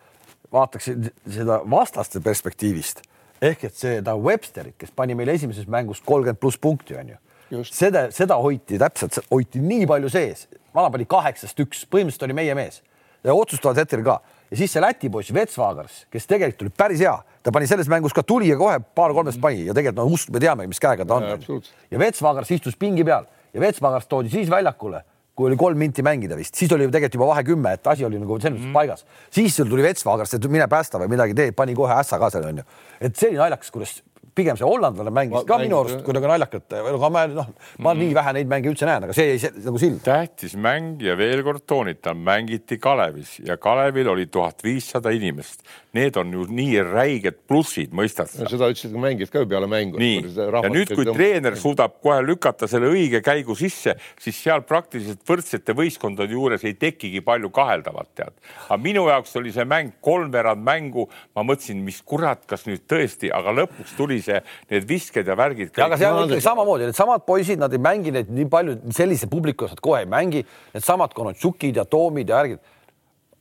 vaataks 0.56 0.92
seda 1.36 1.62
vastaste 1.70 2.22
perspektiivist 2.26 3.04
ehk 3.42 3.64
et 3.70 3.76
seda 3.76 4.16
Websterit, 4.20 4.76
kes 4.80 4.92
pani 4.96 5.16
meile 5.18 5.36
esimeses 5.38 5.68
mängus 5.68 6.02
kolmkümmend 6.06 6.40
pluss 6.42 6.60
punkti, 6.60 6.98
on 7.00 7.14
ju. 7.14 7.64
seda, 7.72 8.08
seda 8.16 8.38
hoiti 8.42 8.80
täpselt, 8.82 9.22
hoiti 9.32 9.62
nii 9.64 9.88
palju 9.90 10.12
sees, 10.14 10.48
vana 10.76 10.92
pani 10.94 11.08
kaheksast 11.10 11.60
üks, 11.66 11.86
põhimõtteliselt 11.90 12.28
oli 12.28 12.38
meie 12.38 12.58
mees. 12.58 12.82
Ja 13.24 13.36
otsustaval 13.36 13.76
hetkel 13.82 14.04
ka. 14.06 14.20
Ja 14.50 14.58
siis 14.58 14.72
see 14.74 14.82
Läti 14.82 15.10
poiss 15.12 15.34
Vetsvagars, 15.36 16.06
kes 16.12 16.26
tegelikult 16.30 16.64
oli 16.66 16.72
päris 16.82 17.02
hea, 17.04 17.14
ta 17.44 17.52
pani 17.54 17.68
selles 17.68 17.90
mängus 17.92 18.16
ka 18.16 18.24
tuli 18.24 18.48
ja 18.50 18.58
kohe 18.58 18.80
paar-kolmest 18.80 19.42
pani. 19.42 19.66
Ja 19.68 19.76
tegelikult 19.76 20.00
no 20.00 20.16
ust, 20.16 20.32
me 20.34 20.40
teame, 20.42 20.66
mis 20.72 20.80
käega 20.82 21.06
ta 21.06 21.20
on. 21.20 21.60
ja 21.92 22.00
Vetsvagars 22.00 22.52
istus 22.56 22.80
pingi 22.80 23.06
peal. 23.06 23.28
Ja 23.54 23.62
Vetsvagars 23.62 24.08
toodi 24.08 24.32
siis 24.32 24.50
väljakule 24.50 25.04
kui 25.40 25.48
oli 25.48 25.56
kolm 25.60 25.80
minti 25.80 26.04
mängida 26.04 26.36
vist, 26.36 26.58
siis 26.60 26.72
oli 26.76 26.84
ju 26.84 26.92
tegelikult 26.92 27.16
juba 27.16 27.28
vahe 27.30 27.46
kümme, 27.48 27.72
et 27.78 27.88
asi 27.88 28.04
oli 28.04 28.20
nagu 28.20 28.36
selles 28.42 28.58
mõttes 28.58 28.68
mm. 28.68 28.76
paigas. 28.76 29.06
siis 29.32 29.56
sul 29.56 29.70
tuli 29.72 29.86
Vetsvagrast, 29.86 30.36
et 30.36 30.48
mine 30.52 30.68
päästa 30.68 31.00
või 31.00 31.14
midagi 31.14 31.38
tee, 31.38 31.54
pani 31.56 31.76
kohe 31.78 31.96
ässa 31.96 32.20
ka 32.20 32.28
seal 32.34 32.50
onju. 32.50 32.66
et 33.00 33.16
see 33.16 33.32
oli 33.32 33.40
naljakas, 33.40 33.72
kuidas 33.72 33.94
pigem 34.40 34.60
see 34.60 34.68
hollandlane 34.68 35.14
mängis 35.14 35.36
ma, 35.36 35.44
ka 35.48 35.60
minu 35.62 35.82
arust 35.84 36.04
kuidagi 36.08 36.32
naljakalt, 36.32 36.78
aga 36.80 37.12
ma 37.12 37.26
noh, 37.32 37.52
ma 37.78 37.94
mm. 37.94 38.02
nii 38.04 38.16
vähe 38.18 38.34
neid 38.40 38.52
mänge 38.52 38.72
üldse 38.72 38.88
näen, 38.90 39.08
aga 39.08 39.16
see 39.16 39.36
jäi 39.36 39.52
nagu 39.66 39.82
silma. 39.82 40.02
tähtis 40.06 40.56
mäng 40.60 41.04
ja 41.04 41.18
veel 41.20 41.44
kord 41.46 41.66
toonitan, 41.70 42.20
mängiti 42.26 42.80
Kalevis 42.82 43.38
ja 43.46 43.58
Kalevil 43.62 44.10
oli 44.14 44.28
tuhat 44.32 44.64
viissada 44.64 45.14
inimest. 45.16 45.64
Need 45.98 46.20
on 46.22 46.34
ju 46.34 46.44
nii 46.54 46.84
räiged 46.86 47.40
plussid, 47.50 47.94
mõistad 47.98 48.30
sa? 48.30 48.46
seda 48.50 48.70
ütlesid 48.70 48.94
ka 48.94 49.02
mängijad 49.02 49.32
ka 49.34 49.44
ju 49.44 49.50
peale 49.50 49.70
mängu. 49.70 49.98
nii, 50.02 50.20
ja 50.38 50.70
nüüd, 50.70 50.92
kui 50.94 51.08
treener 51.10 51.58
suudab 51.58 51.98
kohe 52.04 52.22
lükata 52.26 52.70
selle 52.70 52.92
õige 52.94 53.24
käigu 53.26 53.56
sisse, 53.58 53.96
siis 54.22 54.38
seal 54.38 54.62
praktiliselt 54.70 55.24
võrdsete 55.28 55.74
võistkondade 55.78 56.36
juures 56.38 56.66
ei 56.68 56.76
tekigi 56.78 57.24
palju 57.26 57.50
kaheldavat, 57.56 58.12
tead. 58.20 58.36
aga 58.68 58.78
minu 58.82 59.08
jaoks 59.10 59.34
oli 59.42 59.54
see 59.56 59.66
mäng 59.66 59.98
kolmveerand 60.06 60.62
mängu, 60.66 61.08
ma 61.36 61.46
mõtlesin, 61.48 61.82
mis 61.86 62.02
kurat, 62.06 62.46
kas 62.50 62.68
nüüd 62.70 62.86
tõesti, 62.90 63.34
aga 63.34 63.56
lõpuks 63.64 63.98
tuli 63.98 64.20
see 64.22 64.29
see, 64.30 64.42
need 64.72 64.88
visked 64.90 65.28
ja 65.34 65.38
värgid. 65.40 65.74
aga 65.86 66.00
seal 66.00 66.18
on 66.18 66.30
ikkagi 66.30 66.46
samamoodi, 66.46 66.90
needsamad 66.90 67.26
poisid, 67.28 67.62
nad 67.62 67.74
ei 67.76 67.82
mängi 67.84 68.16
neid 68.16 68.32
nii 68.34 68.50
palju, 68.52 68.80
sellise 68.96 69.30
publiku 69.32 69.70
nad 69.70 69.82
kohe 69.84 70.04
ei 70.06 70.10
mängi. 70.10 70.46
Needsamad 70.76 71.16
Konotsukid 71.18 71.82
ja 71.82 71.88
Toomid 71.90 72.30
ja 72.30 72.42
värgid 72.42 72.78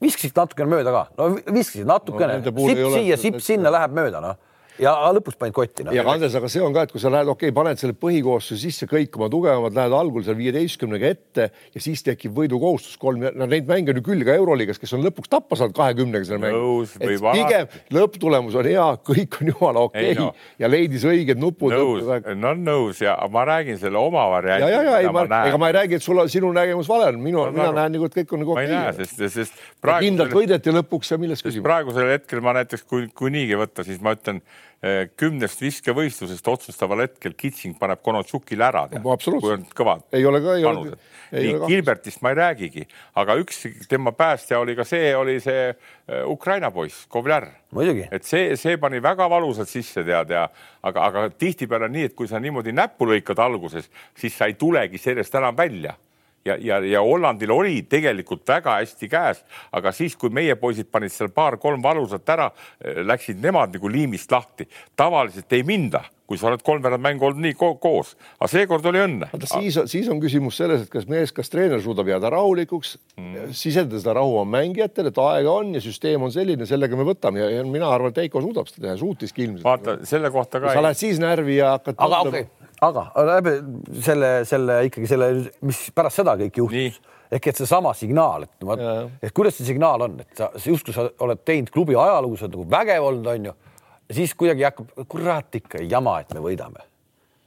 viskasid 0.02 0.36
natukene 0.38 0.70
mööda 0.70 0.92
ka, 0.94 1.00
no 1.18 1.24
viskasid 1.50 1.88
natukene 1.88 2.38
no,, 2.38 2.52
sipp 2.68 2.84
siia, 2.94 3.16
sipp 3.18 3.40
sinna 3.42 3.72
läheb 3.74 3.96
mööda, 3.96 4.22
noh 4.22 4.36
ja 4.82 4.92
lõpuks 5.14 5.38
panid 5.38 5.56
kotti 5.56 5.86
no.. 5.86 5.92
ja 5.94 6.04
Andres, 6.08 6.34
aga 6.38 6.50
see 6.50 6.62
on 6.64 6.74
ka, 6.74 6.86
et 6.86 6.94
kui 6.94 7.02
sa 7.02 7.10
lähed, 7.12 7.28
okei 7.30 7.50
okay,, 7.50 7.56
paned 7.56 7.80
selle 7.80 7.96
põhikoosseisu 7.98 8.58
sisse, 8.62 8.88
kõik 8.90 9.16
oma 9.18 9.28
tugevamad 9.32 9.76
lähevad 9.76 9.96
algul 9.98 10.24
seal 10.26 10.38
viieteistkümnega 10.38 11.12
ette 11.14 11.48
ja 11.74 11.82
siis 11.82 12.04
tekib 12.06 12.36
võidukohustus 12.36 12.98
kolm, 13.00 13.24
no 13.34 13.48
neid 13.50 13.68
mänge 13.68 13.92
on 13.94 14.00
ju 14.00 14.04
küll 14.06 14.24
ka 14.26 14.36
Euroliigas, 14.38 14.80
kes 14.80 14.94
on 14.96 15.04
lõpuks 15.06 15.30
tappa 15.32 15.58
saanud 15.58 15.76
kahekümnega 15.76 16.28
selle 16.28 16.42
mängu. 16.46 16.86
pigem 17.26 17.70
lõpptulemus 17.94 18.58
on 18.58 18.70
hea, 18.70 18.86
kõik 19.10 19.40
on 19.40 19.52
jumala 19.52 19.84
okei 19.88 20.12
okay, 20.12 20.18
no. 20.20 20.30
ja 20.62 20.70
leidis 20.70 21.06
õiged 21.08 21.42
nupud. 21.42 21.74
nõus, 21.74 22.28
no 22.38 22.54
nõus 22.58 23.02
ja 23.02 23.16
ma 23.32 23.44
räägin 23.48 23.80
selle 23.80 24.00
oma 24.00 24.28
variandi. 24.34 24.70
ja, 24.70 24.82
ja, 24.82 24.94
ja 24.94 25.02
ei, 25.02 25.12
ma, 25.14 25.26
ega 25.50 25.60
ma 25.60 25.72
ei 25.72 25.78
räägi, 25.80 25.98
et 25.98 26.06
sul 26.06 26.22
on, 26.22 26.30
sinu 26.30 26.52
nägemus 26.54 26.90
vale 26.90 27.10
on, 27.12 27.20
minu, 27.22 27.48
mina 27.54 27.72
näen 27.74 27.96
nagu, 27.96 28.08
et 28.08 28.16
kõik 28.20 28.36
on 28.36 28.44
nagu 28.44 28.54
okei 28.54 28.70
ma 28.70 28.78
ei 28.78 28.92
näe, 28.92 28.94
sest, 29.02 29.26
sest 29.34 29.60
praegu. 29.82 30.06
kindlalt 30.06 30.34
võideti 30.36 30.74
lõpuks 30.74 31.14
ja 31.14 31.20
milles 31.20 31.42
küsimus. 31.44 31.66
praegusel 31.66 32.14
hetkel 32.14 32.42
ma 32.44 32.54
näiteks, 32.60 32.86
kui, 32.88 33.08
kui 33.14 33.32
niigi 33.34 33.58
võtta, 33.58 33.86
siis 33.86 34.00
ma 34.04 34.14
ütlen 34.16 34.42
kümnest 35.18 35.58
viskevõistlusest 35.58 36.48
otsustaval 36.48 37.00
hetkel 37.02 37.32
Kitsing 37.34 37.74
paneb 37.80 37.98
Konotsukile 38.02 38.62
ära. 38.68 38.84
kui 39.42 39.52
on 39.56 39.64
kõvad. 39.74 40.04
ei 40.14 40.26
ole 40.26 40.40
ka, 40.44 40.54
ei 40.54 40.62
panused. 40.62 40.92
ole. 40.92 41.42
nii 41.42 41.54
Gilbertist 41.66 42.22
ma 42.22 42.30
ei 42.30 42.38
räägigi, 42.38 42.86
aga 43.18 43.34
üks 43.42 43.66
tema 43.90 44.12
päästja 44.14 44.60
oli 44.62 44.76
ka 44.78 44.86
see, 44.86 45.10
oli 45.16 45.40
see 45.42 45.68
eh, 45.72 46.22
Ukraina 46.30 46.70
poiss, 46.70 47.06
Kovler. 47.10 47.48
et 48.10 48.24
see, 48.24 48.54
see 48.56 48.78
pani 48.78 49.02
väga 49.02 49.26
valusalt 49.30 49.68
sisse, 49.68 50.04
tead 50.06 50.30
ja 50.30 50.46
aga, 50.82 51.04
aga 51.10 51.28
tihtipeale 51.30 51.90
nii, 51.90 52.12
et 52.12 52.14
kui 52.14 52.30
sa 52.30 52.38
niimoodi 52.38 52.72
näppu 52.72 53.10
lõikad 53.10 53.42
alguses, 53.42 53.90
siis 54.14 54.38
sa 54.38 54.46
ei 54.46 54.54
tulegi 54.54 54.98
sellest 54.98 55.34
enam 55.34 55.58
välja 55.58 55.98
ja, 56.44 56.56
ja, 56.60 56.78
ja 56.84 57.02
Hollandil 57.02 57.50
oli 57.50 57.82
tegelikult 57.88 58.46
väga 58.48 58.78
hästi 58.80 59.08
käes, 59.10 59.42
aga 59.72 59.92
siis, 59.92 60.16
kui 60.16 60.32
meie 60.34 60.56
poisid 60.60 60.90
panid 60.92 61.12
seal 61.14 61.32
paar-kolm 61.34 61.82
valusat 61.82 62.28
ära, 62.34 62.50
eh, 62.80 63.02
läksid 63.06 63.42
nemad 63.42 63.74
nagu 63.74 63.90
liimist 63.92 64.32
lahti. 64.32 64.68
tavaliselt 64.96 65.52
ei 65.52 65.62
minda, 65.62 66.02
kui 66.26 66.38
sa 66.38 66.48
oled 66.50 66.62
kolmveerand 66.64 67.02
mängu 67.02 67.24
olnud 67.28 67.40
nii 67.40 67.54
ko 67.56 67.70
koos, 67.80 68.14
aga 68.38 68.48
seekord 68.52 68.86
oli 68.90 69.00
õnne. 69.00 69.30
siis, 69.44 69.78
siis 69.86 70.08
on 70.12 70.20
küsimus 70.20 70.58
selles, 70.60 70.82
et 70.84 70.92
kas 70.92 71.08
mees, 71.08 71.32
kas 71.32 71.50
treener 71.50 71.82
suudab 71.82 72.08
jääda 72.08 72.30
rahulikuks 72.34 72.96
mm., 73.16 73.52
sisendada 73.56 74.00
seda 74.02 74.18
rahu 74.20 74.38
oma 74.40 74.58
mängijatele, 74.58 75.12
et 75.12 75.22
aega 75.24 75.56
on 75.62 75.74
ja 75.74 75.82
süsteem 75.84 76.22
on 76.22 76.32
selline, 76.34 76.66
sellega 76.68 76.96
me 76.96 77.08
võtame 77.08 77.42
ja, 77.42 77.50
ja 77.58 77.64
mina 77.64 77.90
arvan, 77.90 78.12
et 78.12 78.22
Heiko 78.24 78.42
suudab 78.44 78.68
seda 78.70 78.88
teha, 78.88 78.96
suutiski 79.00 79.46
ilmselt. 79.46 79.64
vaata 79.64 79.98
selle 80.08 80.30
kohta 80.34 80.60
ka. 80.60 80.74
sa 80.76 80.84
lähed 80.84 81.00
siis 81.00 81.20
närvi 81.22 81.60
ja 81.60 81.76
hakkad. 81.76 81.96
aga 81.98 82.24
okei 82.26 82.46
okay 82.48 82.67
aga 82.84 83.04
läbi 83.26 83.54
selle, 84.04 84.32
selle 84.48 84.82
ikkagi 84.88 85.10
selle, 85.10 85.30
mis 85.66 85.88
pärast 85.94 86.20
seda 86.20 86.36
kõik 86.38 86.60
juhtus 86.60 86.98
ehk 87.32 87.50
et 87.50 87.60
seesama 87.60 87.92
signaal, 87.96 88.46
et 88.46 88.66
ma, 88.66 88.76
et 89.20 89.32
kuidas 89.36 89.58
see 89.58 89.68
signaal 89.68 90.06
on, 90.06 90.18
et 90.22 90.38
sa 90.38 90.48
justkui 90.64 90.94
sa 90.96 91.08
oled 91.24 91.42
teinud 91.44 91.72
klubi 91.74 91.96
ajalugu, 91.98 92.38
sa 92.38 92.46
oled 92.46 92.56
nagu 92.56 92.68
vägev 92.72 93.08
olnud, 93.08 93.32
onju. 93.34 93.56
siis 94.16 94.32
kuidagi 94.38 94.64
hakkab, 94.68 94.94
kurat 95.12 95.58
ikka 95.60 95.82
jama, 95.84 96.20
et 96.22 96.32
me 96.36 96.44
võidame. 96.44 96.86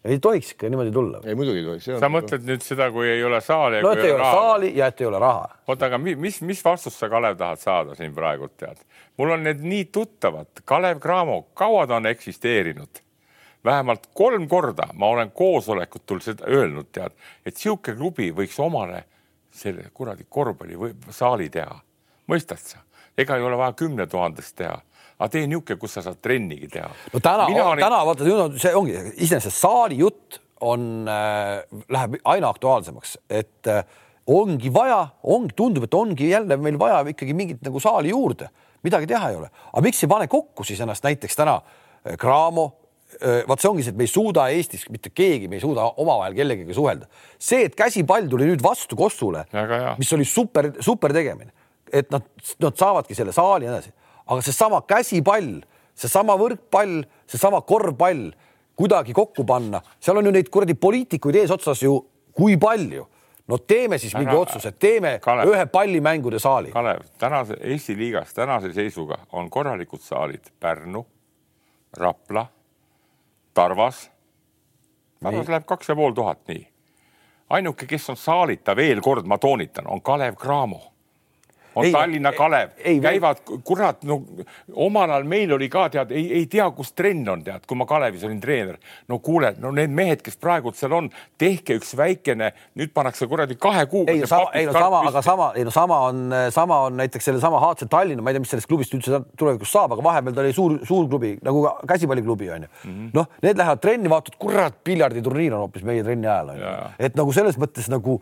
ei 0.05 0.17
tohiks 0.21 0.53
ikka 0.53 0.69
niimoodi 0.69 0.93
tulla. 0.93 1.23
ei 1.25 1.36
muidugi 1.38 1.63
ei 1.63 1.65
tohiks. 1.65 1.89
sa 2.03 2.09
mõtled 2.13 2.45
nüüd 2.45 2.65
seda, 2.65 2.91
kui 2.93 3.09
ei 3.09 3.23
ole 3.25 3.41
saali. 3.41 3.82
no 3.82 3.95
et 3.95 4.03
ei 4.05 4.13
ole 4.13 4.21
raha. 4.21 4.38
saali 4.38 4.73
ja 4.77 4.89
et 4.93 5.01
ei 5.01 5.09
ole 5.09 5.21
raha. 5.25 5.49
oota, 5.67 5.89
aga 5.89 5.97
mis, 5.97 6.41
mis 6.41 6.65
vastust 6.65 7.01
sa, 7.01 7.09
Kalev, 7.09 7.38
tahad 7.41 7.61
saada 7.61 7.97
siin 7.97 8.13
praegult 8.13 8.57
tead? 8.61 8.86
mul 9.17 9.34
on 9.38 9.49
need 9.49 9.65
nii 9.65 9.88
tuttavad, 9.93 10.61
Kalev 10.65 11.01
Cramo, 11.01 11.47
kaua 11.57 11.88
ta 11.88 11.97
on 11.97 12.09
eksisteerinud 12.13 13.01
vähemalt 13.66 14.09
kolm 14.14 14.47
korda 14.47 14.88
ma 14.93 15.07
olen 15.07 15.32
koosolekutul 15.32 16.22
seda 16.24 16.47
öelnud, 16.49 16.89
tead, 16.91 17.16
et 17.45 17.57
sihuke 17.57 17.95
klubi 17.95 18.32
võiks 18.36 18.59
omale 18.62 19.03
selle 19.51 19.89
kuradi 19.93 20.26
korvpallisaali 20.30 21.49
teha. 21.49 21.80
mõistad 22.32 22.62
sa? 22.64 22.78
ega 23.18 23.36
ei 23.36 23.43
ole 23.43 23.57
vaja 23.59 23.74
kümne 23.78 24.07
tuhandest 24.07 24.55
teha, 24.55 24.78
aga 25.20 25.30
tee 25.30 25.47
niisugune, 25.47 25.80
kus 25.80 25.97
sa 25.97 26.05
saad 26.05 26.22
trennigi 26.24 26.70
teha. 26.72 26.89
no 27.14 27.20
täna, 27.20 27.47
olin... 27.47 27.84
täna 27.84 28.05
vaata, 28.07 28.30
see 28.57 28.74
ongi 28.76 28.95
iseenesest 29.18 29.57
saali 29.57 29.99
jutt 29.99 30.41
on 30.62 31.07
äh,, 31.09 31.62
läheb 31.89 32.20
aina 32.24 32.49
aktuaalsemaks, 32.53 33.18
et 33.30 33.68
äh, 33.68 33.84
ongi 34.28 34.74
vaja, 34.74 35.07
ongi, 35.24 35.55
tundub, 35.57 35.88
et 35.88 35.93
ongi 35.97 36.30
jälle 36.30 36.57
meil 36.57 36.78
vaja 36.80 37.01
ikkagi 37.09 37.34
mingit 37.34 37.64
nagu 37.66 37.82
saali 37.82 38.14
juurde, 38.14 38.49
midagi 38.86 39.09
teha 39.09 39.30
ei 39.30 39.39
ole. 39.41 39.49
aga 39.74 39.84
miks 39.86 40.03
ei 40.03 40.09
pane 40.09 40.28
kokku 40.32 40.64
siis 40.64 40.80
ennast 40.82 41.03
näiteks 41.03 41.36
täna 41.36 41.59
äh, 41.62 42.18
Cramo 42.18 42.80
vot 43.47 43.61
see 43.61 43.69
ongi 43.69 43.86
see, 43.86 43.93
et 43.93 43.99
me 43.99 44.05
ei 44.07 44.11
suuda 44.11 44.47
Eestis 44.53 44.88
mitte 44.89 45.11
keegi, 45.13 45.49
me 45.49 45.59
ei 45.59 45.63
suuda 45.63 45.88
omavahel 46.01 46.36
kellegagi 46.38 46.76
suhelda. 46.76 47.09
see, 47.38 47.65
et 47.67 47.76
käsipall 47.78 48.30
tuli 48.30 48.47
nüüd 48.49 48.63
vastu 48.63 48.97
Kossule, 48.99 49.45
mis 49.99 50.13
oli 50.17 50.26
super, 50.26 50.72
super 50.82 51.13
tegemine, 51.13 51.51
et 51.91 52.09
nad, 52.13 52.26
nad 52.63 52.78
saavadki 52.78 53.17
selle 53.17 53.36
saali 53.36 53.67
ja 53.67 53.74
nii 53.74 53.80
edasi, 53.80 53.93
aga 54.26 54.45
seesama 54.45 54.82
käsipall, 54.89 55.53
seesama 55.97 56.38
võrkpall, 56.39 57.01
seesama 57.30 57.61
korvpall 57.67 58.30
kuidagi 58.78 59.13
kokku 59.13 59.45
panna, 59.45 59.82
seal 60.01 60.17
on 60.17 60.30
ju 60.30 60.34
neid 60.34 60.49
kuradi 60.49 60.78
poliitikuid 60.80 61.43
eesotsas 61.43 61.84
ju 61.84 61.97
kui 62.34 62.57
palju. 62.57 63.07
No 63.51 63.57
teeme 63.67 63.97
siis 63.99 64.13
mingi 64.15 64.36
otsuse, 64.38 64.72
teeme 64.80 65.17
Kalev, 65.19 65.49
ühe 65.51 65.65
pallimängude 65.67 66.39
saali. 66.39 66.69
Kalev, 66.72 67.01
tänase 67.19 67.57
Eesti 67.59 67.97
liigas 67.99 68.32
tänase 68.38 68.72
seisuga 68.74 69.17
on 69.36 69.49
korralikud 69.51 69.99
saalid 69.99 70.53
Pärnu, 70.61 71.03
Rapla 71.97 72.45
Tarvas. 73.53 74.11
Tarvas 75.21 75.47
läheb 75.47 75.65
kaks 75.65 75.89
ja 75.89 75.95
pool 75.95 76.13
tuhat, 76.13 76.47
nii. 76.47 76.67
ainuke, 77.49 77.85
kes 77.85 78.09
on 78.09 78.17
saalita, 78.17 78.75
veel 78.75 79.01
kord 79.01 79.25
ma 79.25 79.37
toonitan, 79.37 79.87
on 79.87 80.01
Kalev 80.01 80.35
Cramo 80.35 80.90
on 81.76 81.86
ei, 81.86 81.91
Tallinna 81.91 82.32
Kalev, 82.36 82.74
käivad, 83.01 83.41
kurat, 83.63 84.03
no 84.07 84.22
omal 84.74 85.09
ajal 85.09 85.28
meil 85.30 85.53
oli 85.55 85.69
ka 85.72 85.88
tead, 85.93 86.11
ei, 86.15 86.26
ei 86.41 86.47
tea, 86.51 86.67
kus 86.76 86.93
trenn 86.97 87.28
on, 87.32 87.43
tead, 87.45 87.65
kui 87.67 87.80
ma 87.80 87.88
Kalevis 87.89 88.24
olin 88.28 88.39
treener. 88.43 88.78
no 89.07 89.19
kuule, 89.19 89.53
no 89.59 89.72
need 89.76 89.93
mehed, 89.95 90.22
kes 90.26 90.38
praegu 90.41 90.74
seal 90.76 90.95
on, 90.97 91.09
tehke 91.39 91.78
üks 91.80 91.93
väikene, 91.97 92.51
nüüd 92.80 92.93
pannakse 92.95 93.28
kuradi 93.32 93.55
kahe 93.61 93.86
kuuga. 93.91 94.11
ei 94.11 94.24
no 94.24 94.30
sama, 94.30 94.51
ei 94.57 94.67
no 94.67 94.76
sama, 94.76 95.01
aga 95.09 95.24
sama, 95.26 95.51
ei 95.55 95.67
no 95.67 95.76
sama 95.76 95.99
on, 96.09 96.36
sama 96.51 96.80
on 96.88 96.97
näiteks 96.99 97.32
sellesama 97.32 97.61
HC 97.63 97.89
Tallinna, 97.91 98.24
ma 98.24 98.32
ei 98.32 98.38
tea, 98.38 98.45
mis 98.45 98.53
sellest 98.55 98.72
klubist 98.72 98.95
üldse 98.97 99.24
tulevikus 99.39 99.72
saab, 99.72 99.95
aga 99.95 100.05
vahepeal 100.05 100.36
ta 100.36 100.45
oli 100.45 100.55
suur, 100.55 100.78
suur 100.88 101.09
klubi 101.11 101.36
nagu 101.45 101.63
käsipalliklubi 101.88 102.49
on 102.51 102.67
ju 102.67 102.67
mm 102.67 102.91
-hmm.. 102.91 103.09
noh, 103.13 103.28
need 103.43 103.57
lähevad 103.57 103.82
trenni, 103.84 104.09
vaatad, 104.09 104.36
kurat, 104.39 104.78
piljarditurniir 104.84 105.53
on 105.53 105.65
hoopis 105.65 105.84
meie 105.88 106.03
trenni 106.03 106.28
ajal 106.28 106.53
on 106.55 106.59
ju. 106.59 106.76
et 106.99 107.15
nagu 107.15 107.34
selles 107.34 107.57
mõttes 107.57 107.89
nagu. 107.91 108.22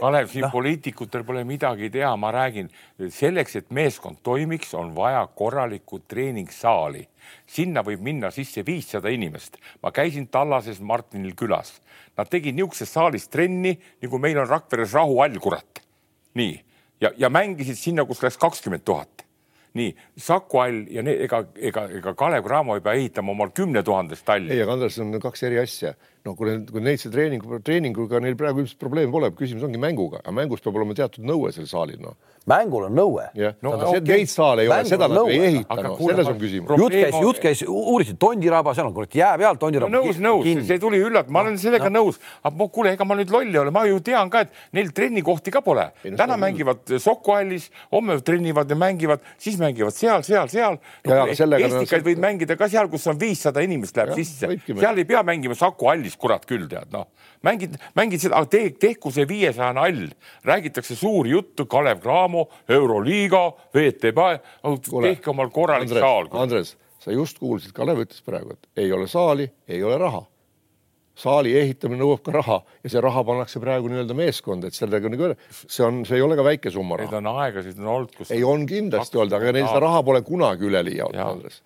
Kalev, 0.00 0.28
siin 0.30 0.46
no. 0.46 0.50
poliitikutel 0.52 1.24
pole 1.26 1.44
midagi 1.44 1.90
teha, 1.90 2.12
ma 2.16 2.30
räägin 2.34 2.68
selleks, 3.10 3.56
et 3.56 3.70
meeskond 3.74 4.20
toimiks, 4.22 4.74
on 4.74 4.94
vaja 4.96 5.26
korralikku 5.26 6.02
treeningsaali. 6.08 7.08
sinna 7.46 7.82
võib 7.82 8.00
minna 8.00 8.30
sisse 8.30 8.62
viissada 8.66 9.08
inimest. 9.08 9.56
ma 9.82 9.90
käisin 9.90 10.28
Tallases 10.28 10.80
Martinil 10.80 11.34
külas. 11.34 11.80
Nad 12.16 12.30
tegid 12.30 12.54
niisuguses 12.54 12.92
saalis 12.92 13.28
trenni, 13.28 13.78
nagu 14.02 14.18
meil 14.18 14.38
on 14.38 14.48
Rakveres 14.48 14.92
rahuhall, 14.92 15.38
kurat. 15.38 15.82
nii, 16.34 16.60
ja, 17.00 17.10
ja 17.16 17.30
mängisid 17.30 17.76
sinna, 17.78 18.04
kus 18.04 18.22
läks 18.22 18.38
kakskümmend 18.38 18.84
tuhat 18.84 19.24
nii 19.74 19.96
Saku 20.16 20.58
Hall 20.58 20.84
ja 20.90 21.02
need, 21.02 21.20
ega, 21.26 21.44
ega, 21.58 21.88
ega 21.98 22.14
Kalev 22.14 22.44
Cramo 22.46 22.76
ei 22.78 22.82
pea 22.82 22.92
ehitama 22.94 23.32
omal 23.32 23.50
kümnetuhandest 23.50 24.24
talli. 24.24 24.52
ei, 24.54 24.62
aga 24.62 24.76
Andres, 24.76 24.98
on 25.02 25.16
kaks 25.20 25.42
eri 25.42 25.58
asja 25.58 25.94
no 26.24 26.32
kui, 26.38 26.52
kui 26.70 26.80
neid 26.80 27.00
see 27.00 27.10
treeningu, 27.12 27.58
treeninguga 27.64 28.20
neil 28.24 28.36
praegu 28.38 28.62
üldse 28.62 28.78
probleemi 28.80 29.12
pole, 29.12 29.28
küsimus 29.36 29.66
ongi 29.66 29.80
mänguga, 29.80 30.22
aga 30.22 30.32
mängus 30.32 30.62
peab 30.64 30.78
olema 30.78 30.96
teatud 30.96 31.26
nõue 31.28 31.50
sellel 31.52 31.68
saalil, 31.68 31.98
noh. 32.00 32.14
mängul 32.48 32.86
on 32.86 32.94
nõue. 32.96 33.26
jah, 33.36 33.52
no 33.64 33.74
okay. 33.76 34.00
neid 34.08 34.30
saale 34.32 34.64
ei 34.64 34.70
ole, 34.70 34.86
seda 34.88 35.08
nad 35.12 35.28
ei 35.28 35.42
ehita, 35.50 35.76
noh, 35.84 35.98
selles 36.00 36.30
on 36.32 36.38
küsimus. 36.40 36.80
jutt 36.80 36.96
käis, 36.96 37.18
jutt 37.26 37.40
käis, 37.44 37.64
uurisid 37.68 38.16
Tondiraba, 38.24 38.72
seal 38.76 38.88
on 38.88 38.94
kurat 38.96 39.16
jää 39.20 39.34
peal 39.42 39.60
Tondiraba 39.60 39.92
no,. 39.92 40.00
nõus, 40.00 40.20
nõus, 40.24 40.48
see 40.64 40.80
tuli 40.80 41.02
üllat-, 41.04 41.28
ma 41.28 41.42
olen 41.44 41.60
sellega 41.60 41.90
no. 41.92 42.06
nõus, 42.06 42.20
aga 42.40 42.68
kuule, 42.78 42.94
ega 42.96 43.08
ma 43.08 43.18
nüüd 43.20 43.34
loll 43.34 43.52
ei 43.52 43.60
ole, 43.60 43.74
ma 43.76 43.84
ju 43.90 44.00
tean 44.08 44.32
ka, 44.32 44.46
et 44.46 44.64
neil 44.80 44.94
trennikohti 44.96 45.52
ka 45.52 45.60
pole. 45.66 45.90
täna 46.04 46.40
mängivad 46.40 46.96
Soku 47.04 47.36
hallis, 47.36 47.68
homme 47.92 48.16
trennivad 48.24 48.72
ja 48.72 48.80
mängivad, 48.80 49.20
siis 49.36 49.60
mängivad 49.60 49.92
seal, 49.92 50.24
seal, 50.24 50.48
seal. 50.48 50.80
Estikaid 51.04 52.08
võid 52.08 52.20
mängida 52.22 52.56
ka 52.56 52.70
seal, 52.72 52.88
kus 52.92 53.04
on 53.12 53.20
viissada 53.20 53.60
inimest 53.64 54.00
läheb 54.00 54.16
sisse, 54.16 54.54
seal 54.64 55.04
ei 55.04 55.08
pea 55.08 55.20
mängima 55.26 55.56
Saku 55.58 55.92
hallis, 55.92 56.13
kurat 56.20 56.44
küll 56.48 56.66
tead 56.70 56.92
noh, 56.94 57.08
mängid, 57.46 57.78
mängid 57.98 58.24
seda, 58.24 58.42
te, 58.50 58.66
tehku 58.80 59.12
see 59.14 59.26
viiesajane 59.28 59.82
all, 59.84 60.04
räägitakse 60.48 60.96
suuri 60.98 61.34
juttu, 61.34 61.68
Kalev 61.70 62.02
Cramo, 62.04 62.48
Euroliiga, 62.68 63.46
VTB, 63.74 64.28
tehke 64.94 65.34
omal 65.34 65.50
korralik 65.54 65.90
Andres, 65.90 66.04
saal. 66.06 66.30
Andres, 66.44 66.76
sa 67.04 67.14
just 67.14 67.40
kuulsid, 67.42 67.74
Kalev 67.76 68.04
ütles 68.06 68.22
praegu, 68.26 68.56
et 68.56 68.84
ei 68.84 68.92
ole 68.92 69.10
saali, 69.10 69.50
ei 69.68 69.82
ole 69.82 69.98
raha 70.00 70.24
saali 71.14 71.52
ehitamine 71.54 72.00
nõuab 72.00 72.24
ka 72.26 72.32
raha 72.34 72.56
ja 72.82 72.90
see 72.90 73.02
raha 73.02 73.20
pannakse 73.26 73.60
praegu 73.62 73.86
nii-öelda 73.90 74.16
meeskonda, 74.18 74.66
et 74.66 74.74
sellega 74.74 75.10
nagu 75.12 75.28
see 75.46 75.84
on, 75.86 76.00
see 76.08 76.18
ei 76.18 76.24
ole 76.24 76.34
ka 76.34 76.42
väike 76.42 76.72
summa 76.74 76.98
raha. 76.98 77.06
Neid 77.06 77.20
on 77.20 77.44
aegasid 77.44 77.78
on 77.78 77.90
olnud, 77.92 78.16
kus. 78.18 78.32
ei, 78.34 78.42
on 78.42 78.64
kindlasti 78.66 79.20
olnud, 79.20 79.36
aga 79.38 79.52
neil 79.54 79.68
seda 79.68 79.84
raha 79.86 80.02
pole 80.08 80.24
kunagi 80.26 80.66
üleliia 80.66 81.06
olnud, 81.06 81.22
Andres 81.22 81.62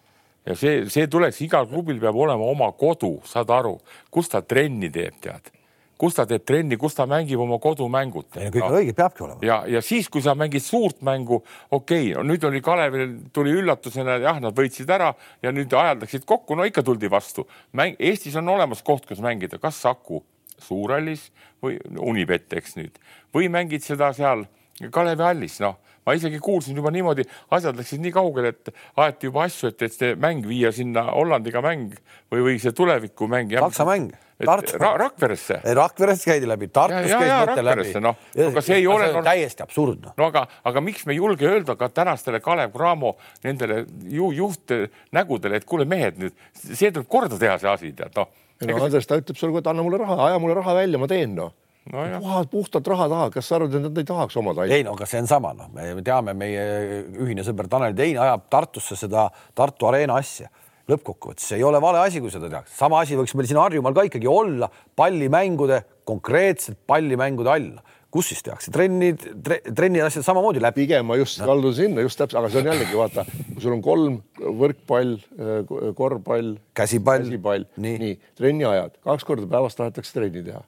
ja 0.49 0.57
see, 0.57 0.83
see 0.93 1.07
tuleks, 1.11 1.41
igal 1.45 1.69
klubil 1.69 2.01
peab 2.03 2.17
olema 2.17 2.49
oma 2.49 2.73
kodu, 2.79 3.19
saad 3.29 3.51
aru, 3.53 3.77
kus 4.11 4.33
ta 4.33 4.43
trenni 4.43 4.91
teeb, 4.93 5.21
tead 5.25 5.53
kus 5.99 6.15
ta 6.15 6.25
teeb 6.31 6.45
trenni, 6.47 6.79
kus 6.79 6.95
ta 6.95 7.07
mängib 7.11 7.41
oma 7.43 7.59
kodumängud. 7.63 8.29
kõik 8.39 8.63
on 8.63 8.77
õige, 8.79 8.95
peabki 8.97 9.25
olema. 9.27 9.43
ja, 9.43 9.59
ja 9.67 9.83
siis, 9.83 10.07
kui 10.09 10.23
sa 10.23 10.37
mängid 10.39 10.63
suurt 10.63 11.03
mängu, 11.07 11.41
okei 11.71 12.13
okay, 12.13 12.15
no, 12.15 12.23
nüüd 12.31 12.45
oli 12.47 12.63
Kalevil 12.63 13.17
tuli 13.35 13.57
üllatusena, 13.59 14.21
jah, 14.23 14.39
nad 14.43 14.55
võitsid 14.57 14.91
ära 14.95 15.11
ja 15.43 15.53
nüüd 15.55 15.75
ajaldaksid 15.75 16.27
kokku, 16.29 16.55
no 16.55 16.67
ikka 16.69 16.87
tuldi 16.87 17.11
vastu. 17.11 17.49
mäng, 17.75 17.99
Eestis 17.99 18.39
on 18.39 18.49
olemas 18.55 18.83
koht, 18.87 19.09
kus 19.11 19.23
mängida, 19.25 19.59
kas 19.59 19.83
Saku 19.83 20.23
Suurhallis 20.63 21.29
või 21.63 21.81
Unibet, 21.99 22.47
eks 22.55 22.79
nüüd, 22.79 23.03
või 23.35 23.51
mängid 23.51 23.83
seda 23.83 24.13
seal 24.15 24.47
Kalevi 24.95 25.27
hallis, 25.27 25.59
noh 25.63 25.81
ma 26.09 26.17
isegi 26.17 26.41
kuulsin 26.41 26.79
juba 26.79 26.93
niimoodi, 26.95 27.27
asjad 27.53 27.77
läksid 27.77 28.01
nii 28.01 28.15
kaugele, 28.15 28.55
et 28.55 28.73
aeti 29.05 29.29
juba 29.29 29.45
asju, 29.45 29.73
et, 29.75 29.85
et 29.85 29.93
see 29.93 30.15
mäng 30.21 30.47
viia 30.49 30.73
sinna 30.73 31.05
Hollandiga 31.11 31.61
mäng 31.65 31.93
või, 32.33 32.41
või 32.47 32.57
see 32.63 32.73
tulevikumäng. 32.77 33.53
Saksa 33.61 33.85
mäng. 33.89 34.17
Ra 34.39 34.93
Rakveresse. 35.03 35.57
Rakveresse 35.75 36.31
käidi 36.31 36.47
läbi, 36.47 36.69
Tartus 36.71 37.11
käis 37.11 37.33
mõte 37.51 37.65
läbi. 37.67 37.87
No, 37.99 38.13
aga 38.45 38.63
see 38.63 38.77
ei 38.79 38.87
ole 38.87 39.09
no, 39.11 39.23
täiesti 39.27 39.65
absurdne. 39.65 40.13
no 40.15 40.29
aga, 40.31 40.45
aga 40.71 40.83
miks 40.85 41.09
me 41.09 41.17
ei 41.17 41.19
julge 41.19 41.49
öelda 41.51 41.75
ka 41.77 41.91
tänastele 41.91 42.39
Kalev 42.41 42.71
Cramo 42.77 43.17
nendele 43.43 43.81
ju, 44.07 44.31
juhtnägudele, 44.39 45.59
et 45.59 45.67
kuule, 45.67 45.89
mehed 45.91 46.23
nüüd, 46.23 46.39
see 46.55 46.93
tuleb 46.93 47.11
korda 47.11 47.41
teha, 47.41 47.59
see 47.59 47.73
asi, 47.73 47.91
tead 47.99 48.15
noh. 48.15 48.31
no 48.63 48.79
Andres, 48.87 49.11
ta 49.11 49.19
ütleb 49.19 49.41
sulle, 49.41 49.59
et 49.59 49.73
anna 49.75 49.83
mulle 49.83 49.99
raha, 50.05 50.21
aja 50.29 50.39
mulle 50.39 50.55
raha 50.63 50.79
välja, 50.85 51.03
ma 51.03 51.11
teen 51.11 51.35
noh 51.35 51.57
no 51.93 52.21
puhad, 52.23 52.49
puhtalt 52.53 52.89
raha 52.93 53.09
taha, 53.11 53.27
kas 53.35 53.49
sa 53.49 53.59
arvad, 53.59 53.75
et 53.75 53.85
nad 53.87 54.01
ei 54.01 54.07
tahaks 54.09 54.39
omada? 54.41 54.67
ei 54.69 54.85
no 54.87 54.95
aga 54.97 55.09
see 55.09 55.21
on 55.23 55.29
sama, 55.31 55.53
noh, 55.57 55.69
me 55.75 56.05
teame, 56.05 56.35
meie 56.39 56.65
ühine 57.25 57.45
sõber 57.47 57.69
Tanel 57.71 57.97
Tein 57.99 58.19
ajab 58.23 58.49
Tartusse 58.53 58.99
seda 58.99 59.29
Tartu 59.57 59.91
Arena 59.91 60.19
asja. 60.23 60.51
lõppkokkuvõttes 60.89 61.53
ei 61.57 61.65
ole 61.69 61.81
vale 61.85 62.01
asi, 62.01 62.21
kui 62.25 62.33
seda 62.33 62.49
tehakse, 62.49 62.73
sama 62.77 63.03
asi 63.05 63.17
võiks 63.19 63.37
meil 63.37 63.49
siin 63.49 63.61
Harjumaal 63.61 63.97
ka 63.97 64.07
ikkagi 64.09 64.29
olla 64.31 64.71
pallimängude, 64.97 65.83
konkreetselt 66.09 66.81
pallimängude 66.89 67.53
all. 67.53 67.71
Kus 68.09 68.31
siis 68.31 68.41
tehakse? 68.41 68.73
Trennid 68.73 69.21
tre,, 69.45 69.59
trennid, 69.69 70.01
asjad 70.01 70.25
samamoodi 70.25 70.63
läbi. 70.65 70.87
pigem 70.87 71.05
ma 71.05 71.19
just 71.21 71.43
no. 71.43 71.51
kaldun 71.51 71.75
sinna 71.77 72.01
just 72.01 72.17
täpselt, 72.17 72.39
aga 72.41 72.49
see 72.49 72.63
on 72.63 72.71
jällegi 72.71 72.97
vaata, 72.97 73.27
kui 73.51 73.61
sul 73.61 73.75
on 73.75 73.85
kolm 73.85 74.17
võrkpall, 74.63 75.19
korvpall, 75.99 76.55
käsipall, 76.73 77.29
käsipall, 77.29 77.69
nii, 77.77 78.01
nii, 78.01 78.19
trenniajad, 78.41 78.97
kaks 79.05 79.29
korda 79.29 79.45
päevas 79.53 79.77
tahetakse 79.77 80.17
trenni 80.17 80.41
teha 80.49 80.65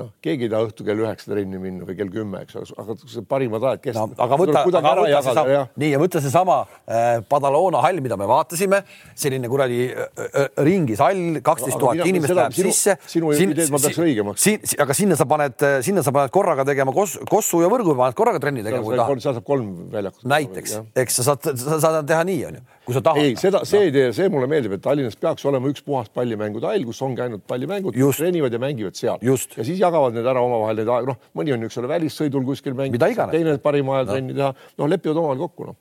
noh, 0.00 0.08
keegi 0.24 0.48
ei 0.48 0.50
taha 0.50 0.66
õhtul 0.66 0.86
kell 0.88 1.00
üheksa 1.04 1.30
trenni 1.30 1.58
minna 1.62 1.86
või 1.86 1.94
kell 1.98 2.08
kümme, 2.10 2.40
eks 2.42 2.56
ole, 2.58 2.66
aga 2.82 2.96
parimad 3.30 3.66
ajad, 3.70 3.82
kes 3.84 3.94
no,. 3.94 4.06
aga 4.24 4.38
võta, 4.40 4.62
aga 4.64 4.94
võta 4.98 5.20
seesama, 5.22 5.52
ja. 5.52 5.60
nii 5.78 5.90
ja 5.92 6.00
võta 6.02 6.22
seesama 6.24 6.56
äh, 6.66 7.20
Padalona 7.30 7.82
hall, 7.84 8.02
mida 8.02 8.18
me 8.18 8.26
vaatasime, 8.26 8.80
selline 9.18 9.50
kuradi 9.50 9.84
äh, 9.92 10.08
äh, 10.26 10.48
ringis 10.66 11.02
hall, 11.04 11.38
kaksteist 11.46 11.78
tuhat 11.78 12.02
inimest 12.10 12.34
läheb 12.34 12.56
sinu, 12.56 12.72
sisse. 12.74 12.96
sinu 13.12 13.30
ideed 13.36 13.70
ma 13.70 13.80
peaks 13.84 14.00
õigemaks. 14.02 14.48
aga 14.82 14.96
sinna 14.98 15.18
sa 15.20 15.28
paned, 15.30 15.66
sinna 15.86 16.02
sa 16.06 16.14
paned 16.16 16.34
korraga 16.34 16.66
tegema 16.66 16.94
kos, 16.96 17.14
Kossu 17.30 17.62
ja 17.62 17.70
Võrgu 17.70 17.94
paned 17.98 18.18
korraga 18.18 18.42
trenni 18.42 18.66
tegema, 18.66 18.82
kui 18.82 18.98
tahad. 18.98 19.22
seal 19.22 19.38
saab 19.38 19.46
kolm 19.46 19.70
väljakut. 19.94 20.26
näiteks, 20.26 20.74
eks 21.04 21.20
sa 21.20 21.28
saad, 21.30 21.52
sa 21.54 21.78
saad 21.86 22.10
teha 22.10 22.26
nii, 22.26 22.42
onju, 22.50 22.64
kui 22.88 22.98
sa 22.98 23.04
tahad. 23.12 23.22
ei, 23.22 23.38
seda, 23.38 23.62
see 23.68 23.86
idee, 23.92 24.10
see 24.16 24.26
mulle 24.32 24.50
meeldib, 24.50 24.74
et 24.74 24.82
Tallinnas 24.82 25.14
peaks 25.22 25.46
olema 25.46 25.70
üks 25.70 25.86
puhas 25.86 26.10
pallimängude 26.10 26.66
hall, 26.66 26.90
kus 26.90 26.98
ongi 27.06 27.22
ainult 27.22 27.46
pallimängud, 27.46 27.94
treenivad 27.94 28.58
ja 28.58 28.62
mängivad 28.62 28.98
seal. 28.98 29.22
ja 29.22 29.38
siis 29.38 29.83
jagavad 29.84 30.16
need 30.16 30.28
ära 30.34 30.42
omavahel 30.44 30.82
need, 30.82 30.92
noh, 31.12 31.30
mõni 31.38 31.54
on, 31.54 31.64
eks 31.68 31.80
ole, 31.82 31.90
välissõidul 31.94 32.44
kuskil 32.48 32.76
mängib, 32.78 33.00
teine 33.32 33.58
parima 33.62 34.00
ajal 34.00 34.12
trenni 34.14 34.36
teha, 34.36 34.52
noh, 34.80 34.90
lepivad 34.90 35.22
omavahel 35.22 35.46
kokku, 35.46 35.70
noh 35.70 35.80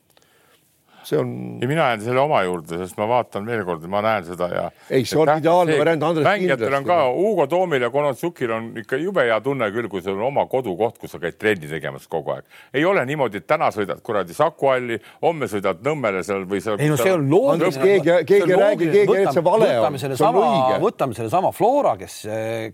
see 1.08 1.20
on. 1.20 1.58
ja 1.62 1.68
mina 1.68 1.88
jään 1.90 2.02
selle 2.02 2.22
oma 2.22 2.42
juurde, 2.44 2.78
sest 2.78 2.98
ma 2.98 3.08
vaatan 3.08 3.46
veel 3.48 3.64
kord, 3.68 3.86
ma 3.92 4.02
näen 4.04 4.26
seda 4.28 4.50
ja. 4.52 4.64
ei, 4.90 5.06
see 5.06 5.20
on 5.20 5.32
ideaalne 5.38 5.78
variant, 5.80 6.06
Andres. 6.10 6.28
mängijatel 6.28 6.78
on 6.80 6.88
ka, 6.88 6.98
Hugo 7.14 7.48
Toomil 7.52 7.86
ja 7.86 7.90
Konotsukil 7.94 8.52
on 8.56 8.70
ikka 8.82 9.00
jube 9.02 9.26
hea 9.28 9.40
tunne 9.44 9.70
küll, 9.76 9.90
kui 9.92 10.04
sul 10.06 10.18
on 10.18 10.28
oma 10.30 10.46
kodukoht, 10.52 10.98
kus 11.02 11.16
sa 11.16 11.22
käid 11.24 11.38
trenni 11.42 11.70
tegemas 11.72 12.08
kogu 12.12 12.36
aeg. 12.36 12.48
ei 12.74 12.86
ole 12.86 13.06
niimoodi, 13.10 13.44
et 13.44 13.48
täna 13.50 13.70
sõidad 13.76 14.02
kuradi 14.06 14.36
Saku 14.38 14.72
halli, 14.72 15.00
homme 15.22 15.50
sõidad 15.52 15.84
Nõmmele 15.84 16.24
seal 16.24 16.48
või 16.50 16.64
seal. 16.64 16.80
ei 16.80 16.92
no 16.92 16.98
see 17.00 17.14
on 17.14 17.28
loogiline. 17.30 17.84
keegi, 17.84 18.18
keegi 18.30 18.56
ei 18.56 18.62
räägi, 18.64 18.90
keegi 18.98 19.18
ei, 19.18 19.28
et 19.28 19.38
see 19.38 19.46
vale 19.46 19.70
on. 19.80 20.00
see 20.00 20.28
on 20.28 20.42
õige. 20.42 20.82
võtame 20.84 21.20
sellesama 21.20 21.54
Flora, 21.56 21.98
kes, 22.00 22.20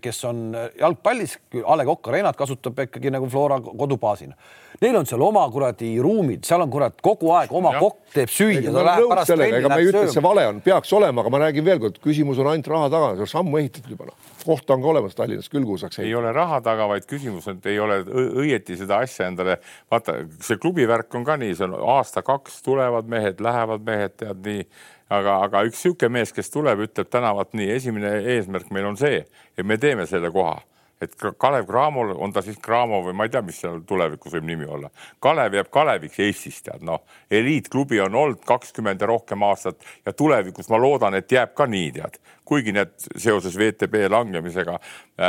kes 0.00 0.24
on 0.30 0.48
jalgpallis, 0.78 1.38
A 1.64 1.76
Le 1.76 1.86
Coq 1.88 2.10
Arenat 2.12 2.38
kasutab 2.38 2.78
ikkagi 2.86 3.12
nagu 3.12 3.28
Flora 3.30 3.60
kodubaasina 3.60 4.36
Neil 4.80 4.96
on 4.96 5.04
seal 5.04 5.20
oma 5.20 5.42
kuradi 5.52 5.90
ruumid, 6.00 6.40
seal 6.48 6.62
on 6.64 6.70
kurat 6.72 6.94
kogu 7.04 7.34
aeg 7.36 7.50
oma 7.52 7.74
kokk 7.76 8.14
teeb 8.14 8.30
süüa, 8.32 8.62
ega 8.62 9.68
ma 9.68 9.76
ei 9.76 9.90
ütle, 9.90 10.06
et 10.06 10.14
see 10.14 10.22
vale 10.24 10.46
on, 10.48 10.62
peaks 10.64 10.94
olema, 10.96 11.20
aga 11.20 11.32
ma 11.34 11.40
räägin 11.42 11.66
veel 11.66 11.82
kord, 11.82 11.98
küsimus 12.00 12.40
on 12.40 12.48
ainult 12.48 12.70
raha 12.72 12.86
taga, 12.94 13.10
see 13.18 13.26
on 13.26 13.30
sammu 13.34 13.60
ehitatud 13.60 13.92
juba 13.92 14.08
noh, 14.08 14.30
koht 14.40 14.72
on 14.72 14.80
ka 14.80 14.88
olemas 14.94 15.18
Tallinnas 15.18 15.52
küll, 15.52 15.66
kuhu 15.68 15.76
saaks. 15.82 16.00
ei 16.00 16.14
ole 16.16 16.32
raha 16.32 16.62
taga, 16.64 16.86
vaid 16.88 17.04
küsimus 17.10 17.50
on, 17.52 17.60
et 17.60 17.68
ei 17.68 17.76
ole 17.84 18.00
õieti 18.40 18.78
seda 18.80 19.02
asja 19.04 19.28
endale. 19.28 19.58
vaata, 19.92 20.16
see 20.48 20.56
klubi 20.62 20.88
värk 20.88 21.12
on 21.20 21.28
ka 21.28 21.36
nii, 21.44 21.52
see 21.60 21.68
on 21.68 21.76
aasta-kaks 21.98 22.62
tulevad 22.64 23.12
mehed, 23.12 23.44
lähevad 23.44 23.84
mehed, 23.84 24.16
tead 24.24 24.40
nii. 24.48 24.64
Aga, 25.10 25.40
aga 25.44 25.64
üks 25.66 25.80
niisugune 25.82 26.20
mees, 26.20 26.32
kes 26.32 26.52
tuleb, 26.54 26.86
ütleb 26.86 27.08
tänavat 27.10 27.52
nii, 27.58 27.68
esimene 27.76 28.16
eesmärk 28.36 28.72
meil 28.72 28.88
on 28.94 28.96
see, 28.96 29.24
et 29.58 29.66
me 29.66 29.76
teeme 29.82 30.08
selle 30.08 30.30
koha 30.32 30.56
et 31.00 31.14
Kalev 31.38 31.66
Cramol 31.66 32.12
on 32.16 32.32
ta 32.32 32.42
siis 32.44 32.58
Cramo 32.60 33.00
või 33.04 33.14
ma 33.16 33.26
ei 33.26 33.32
tea, 33.32 33.42
mis 33.44 33.60
seal 33.62 33.80
tulevikus 33.88 34.34
võib 34.36 34.48
nimi 34.50 34.68
olla. 34.68 34.90
Kalev 35.22 35.56
jääb 35.56 35.70
Kaleviks 35.72 36.20
Eestis 36.20 36.60
tead 36.66 36.84
noh, 36.84 37.04
eliitklubi 37.30 38.00
on 38.04 38.14
olnud 38.14 38.42
kakskümmend 38.46 39.00
ja 39.00 39.08
rohkem 39.08 39.42
aastat 39.48 39.80
ja 40.06 40.12
tulevikus 40.12 40.68
ma 40.68 40.80
loodan, 40.80 41.16
et 41.16 41.32
jääb 41.32 41.54
ka 41.56 41.66
nii 41.70 41.88
tead, 41.96 42.20
kuigi 42.50 42.74
need 42.74 42.92
seoses 43.14 43.56
VTB 43.56 44.08
langemisega, 44.10 44.76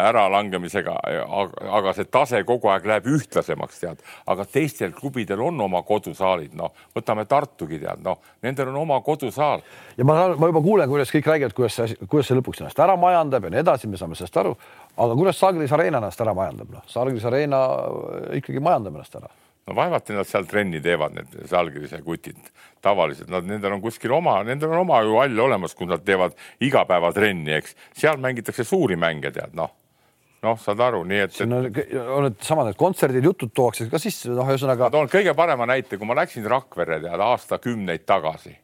äralangemisega, 0.02 0.96
aga 1.78 1.94
see 1.96 2.10
tase 2.12 2.42
kogu 2.48 2.72
aeg 2.74 2.88
läheb 2.90 3.08
ühtlasemaks 3.14 3.82
tead, 3.84 4.02
aga 4.32 4.46
teistel 4.50 4.96
klubidel 4.98 5.44
on 5.46 5.62
oma 5.68 5.84
kodusaalid, 5.88 6.56
noh, 6.58 6.74
võtame 6.98 7.28
Tartugi 7.30 7.80
tead, 7.80 8.02
noh, 8.04 8.20
nendel 8.44 8.74
on 8.74 8.82
oma 8.84 9.00
kodusaal. 9.06 9.62
ja 9.98 10.08
ma, 10.08 10.18
ma 10.36 10.52
juba 10.52 10.64
kuulen, 10.66 10.90
kuidas 10.90 11.14
kõik 11.14 11.30
räägivad, 11.32 11.56
kuidas 11.56 11.78
see, 11.78 12.00
kuidas 12.08 12.32
see 12.32 12.40
lõpuks 12.40 12.64
ennast 12.64 12.82
ära 12.82 12.98
majandab 13.00 13.48
ja 13.48 13.54
nii 13.54 13.64
edasi, 13.64 13.92
me 13.92 14.02
saame 14.02 14.18
sellest 14.18 14.42
aru 14.42 14.58
aga 14.98 15.16
kuidas 15.16 15.40
Sagris 15.40 15.72
Arena 15.76 16.02
ennast 16.02 16.22
ära 16.22 16.34
majandab, 16.38 16.74
noh, 16.76 16.84
Sagris 16.92 17.26
Arena 17.30 17.62
äh, 17.62 18.42
ikkagi 18.42 18.64
majandab 18.64 19.00
ennast 19.00 19.16
ära 19.22 19.32
no 19.68 19.76
vaevalt 19.78 20.10
nad 20.16 20.30
seal 20.30 20.48
trenni 20.50 20.82
teevad, 20.84 21.16
need 21.16 21.36
Žalgirise 21.50 22.02
kutid 22.06 22.40
tavaliselt, 22.82 23.30
nad, 23.30 23.46
nendel 23.48 23.76
on 23.76 23.84
kuskil 23.84 24.14
oma, 24.16 24.40
nendel 24.48 24.74
on 24.74 24.82
oma 24.86 25.02
ju 25.06 25.20
hall 25.20 25.44
olemas, 25.46 25.76
kus 25.78 25.90
nad 25.92 26.02
teevad 26.06 26.34
igapäevatrenni, 26.66 27.54
eks. 27.60 27.78
seal 27.98 28.18
mängitakse 28.22 28.66
suuri 28.68 28.98
mänge, 29.00 29.30
tead 29.36 29.54
noh, 29.58 29.70
noh, 30.42 30.58
saad 30.62 30.82
aru, 30.82 31.04
nii 31.08 31.22
et. 31.28 31.36
siin 31.38 31.54
on, 31.54 31.70
on 32.18 32.28
needsamad 32.28 32.72
need 32.72 32.80
kontserdid, 32.80 33.30
jutud 33.30 33.54
tuuakse 33.54 33.88
ka 33.92 34.02
sisse, 34.02 34.34
noh, 34.34 34.50
ühesõnaga. 34.50 34.90
ma 34.90 34.98
toon 34.98 35.14
kõige 35.14 35.36
parema 35.38 35.70
näite, 35.70 36.02
kui 36.02 36.10
ma 36.10 36.18
läksin 36.24 36.48
Rakverre 36.50 37.02
tead 37.06 37.26
aastakümneid 37.30 38.08
tagasi 38.10 38.58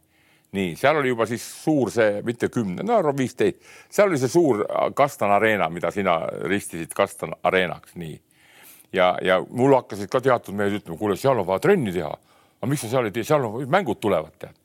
nii, 0.55 0.75
seal 0.79 0.99
oli 1.01 1.11
juba 1.11 1.25
siis 1.27 1.43
suur 1.63 1.91
see, 1.91 2.21
mitte 2.25 2.49
kümne, 2.53 2.85
no 2.87 2.99
viisteist, 3.17 3.59
seal 3.91 4.11
oli 4.11 4.19
see 4.21 4.31
suur 4.31 4.63
Kastan 4.95 5.33
Arena, 5.35 5.69
mida 5.73 5.91
sina 5.91 6.19
ristisid 6.47 6.93
Kastan 6.95 7.35
Arenaks, 7.43 7.97
nii. 7.99 8.15
ja, 8.93 9.15
ja 9.21 9.41
mul 9.49 9.75
hakkasid 9.75 10.09
ka 10.11 10.21
teatud 10.23 10.55
mehed 10.55 10.79
ütlema, 10.79 10.99
kuule, 10.99 11.17
seal 11.19 11.39
on 11.39 11.47
vaja 11.47 11.65
trenni 11.67 11.91
teha. 11.95 12.13
aga 12.61 12.69
miks 12.71 12.85
sa 12.85 12.93
seal 12.95 13.09
ei 13.09 13.13
tee, 13.15 13.27
seal 13.27 13.43
on 13.45 13.67
mängud 13.69 13.99
tulevad, 13.99 14.33
tead. 14.39 14.55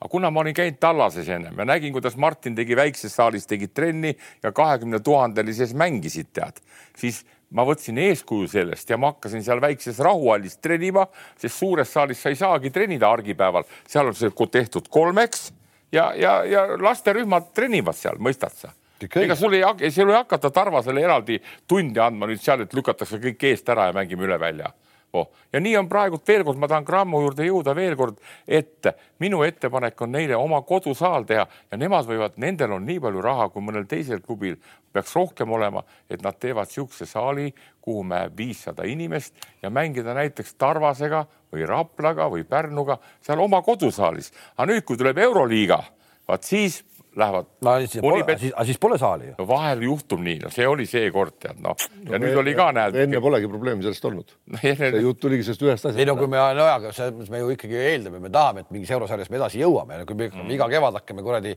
aga 0.00 0.12
kuna 0.12 0.30
ma 0.30 0.44
olin 0.44 0.54
käinud 0.54 0.78
Tallases 0.80 1.28
ennem 1.28 1.58
ja 1.58 1.64
nägin, 1.64 1.92
kuidas 1.92 2.16
Martin 2.16 2.54
tegi 2.54 2.76
väikses 2.76 3.16
saalis, 3.16 3.46
tegid 3.46 3.72
trenni 3.74 4.16
ja 4.42 4.52
kahekümne 4.52 5.00
tuhandelises 5.00 5.74
mängisid, 5.74 6.34
tead, 6.36 6.60
siis 6.96 7.24
ma 7.56 7.64
võtsin 7.66 7.98
eeskuju 7.98 8.48
sellest 8.50 8.90
ja 8.90 8.98
ma 9.00 9.12
hakkasin 9.14 9.44
seal 9.44 9.62
väikses 9.62 9.98
rahuhallis 10.02 10.58
treenima, 10.62 11.06
sest 11.40 11.56
suures 11.56 11.92
saalis 11.92 12.20
sa 12.22 12.30
ei 12.30 12.38
saagi 12.38 12.70
treenida 12.74 13.10
argipäeval, 13.10 13.66
seal 13.88 14.10
on 14.10 14.18
see 14.18 14.30
tehtud 14.50 14.88
kolmeks 14.88 15.50
ja, 15.92 16.12
ja, 16.14 16.40
ja 16.44 16.66
lasterühmad 16.78 17.50
treenivad 17.54 17.98
seal, 17.98 18.20
mõistad 18.22 18.54
sa? 18.54 18.74
ega 19.00 19.34
sul 19.36 19.56
ei, 19.56 19.90
sul 19.90 20.10
ei 20.10 20.18
hakata 20.18 20.50
Tarvasele 20.52 21.00
eraldi 21.00 21.38
tundi 21.66 22.00
andma 22.00 22.28
nüüd 22.28 22.42
seal, 22.42 22.66
et 22.66 22.74
lükatakse 22.76 23.16
kõik 23.22 23.46
eest 23.48 23.68
ära 23.72 23.88
ja 23.88 23.96
mängime 23.96 24.28
üle 24.28 24.36
välja 24.40 24.74
oh.. 25.12 25.30
ja 25.52 25.60
nii 25.60 25.76
on 25.80 25.88
praegult 25.90 26.26
veel 26.28 26.44
kord, 26.46 26.58
ma 26.60 26.68
tahan 26.70 26.86
Grammo 26.86 27.20
juurde 27.24 27.46
jõuda 27.46 27.74
veel 27.76 27.96
kord, 27.98 28.20
et 28.46 28.90
minu 29.22 29.42
ettepanek 29.46 30.00
on 30.04 30.12
neile 30.14 30.36
oma 30.38 30.62
kodusaal 30.66 31.26
teha 31.28 31.46
ja 31.46 31.80
nemad 31.80 32.08
võivad, 32.08 32.38
nendel 32.42 32.76
on 32.76 32.86
nii 32.86 33.00
palju 33.02 33.24
raha, 33.24 33.48
kui 33.50 33.64
mõnel 33.64 33.86
teisel 33.90 34.22
klubil 34.24 34.58
peaks 34.92 35.14
rohkem 35.16 35.52
olema, 35.54 35.84
et 36.10 36.22
nad 36.22 36.38
teevad 36.40 36.70
niisuguse 36.70 37.06
saali, 37.06 37.50
kuhu 37.80 38.04
läheb 38.08 38.36
viissada 38.36 38.86
inimest 38.88 39.34
ja 39.62 39.70
mängida 39.70 40.14
näiteks 40.16 40.54
Tarvasega 40.58 41.24
või 41.52 41.66
Raplaga 41.66 42.28
või 42.30 42.44
Pärnuga 42.44 42.98
seal 43.22 43.40
oma 43.40 43.62
kodusaalis. 43.62 44.32
aga 44.56 44.72
nüüd, 44.72 44.84
kui 44.84 44.98
tuleb 44.98 45.18
Euroliiga, 45.18 45.82
vaat 46.28 46.46
siis 46.46 46.82
lähevad. 47.16 47.46
no 47.62 47.74
siis 47.80 48.00
pole, 48.00 48.36
siis, 48.38 48.52
siis 48.64 48.78
pole 48.78 48.98
saali 48.98 49.26
ju 49.30 49.34
no,. 49.38 49.46
vahel 49.48 49.82
juhtub 49.82 50.20
nii, 50.22 50.38
no 50.44 50.50
see 50.54 50.66
oli 50.68 50.86
seekord 50.86 51.36
tead 51.42 51.58
noh 51.62 51.74
no, 51.74 52.12
ja 52.12 52.18
no, 52.18 52.22
nüüd 52.24 52.38
oli 52.42 52.54
ka 52.58 52.68
näed. 52.76 52.98
enne 53.04 53.22
polegi 53.22 53.50
probleemi 53.50 53.84
sellest 53.86 54.06
olnud 54.10 54.34
no,. 54.52 54.60
see 54.62 54.90
jutt 55.02 55.20
tuligi 55.22 55.46
sellest 55.46 55.64
ühest 55.66 55.88
asjast. 55.88 55.98
ei 56.00 56.08
no 56.08 56.16
kui 56.20 56.30
me, 56.30 56.38
no 56.58 56.68
aga 56.70 56.94
selles 56.96 57.16
mõttes 57.16 57.32
me 57.34 57.42
ju 57.42 57.50
ikkagi 57.56 57.80
eeldame, 57.80 58.22
me 58.22 58.32
tahame, 58.34 58.64
et 58.64 58.70
mingis 58.74 58.92
eurosarjas 58.94 59.32
me 59.32 59.40
edasi 59.40 59.62
jõuame, 59.62 59.98
kui 60.08 60.18
me 60.18 60.30
mm. 60.30 60.54
iga 60.56 60.70
kevad 60.70 61.00
hakkame 61.00 61.26
kuradi, 61.26 61.56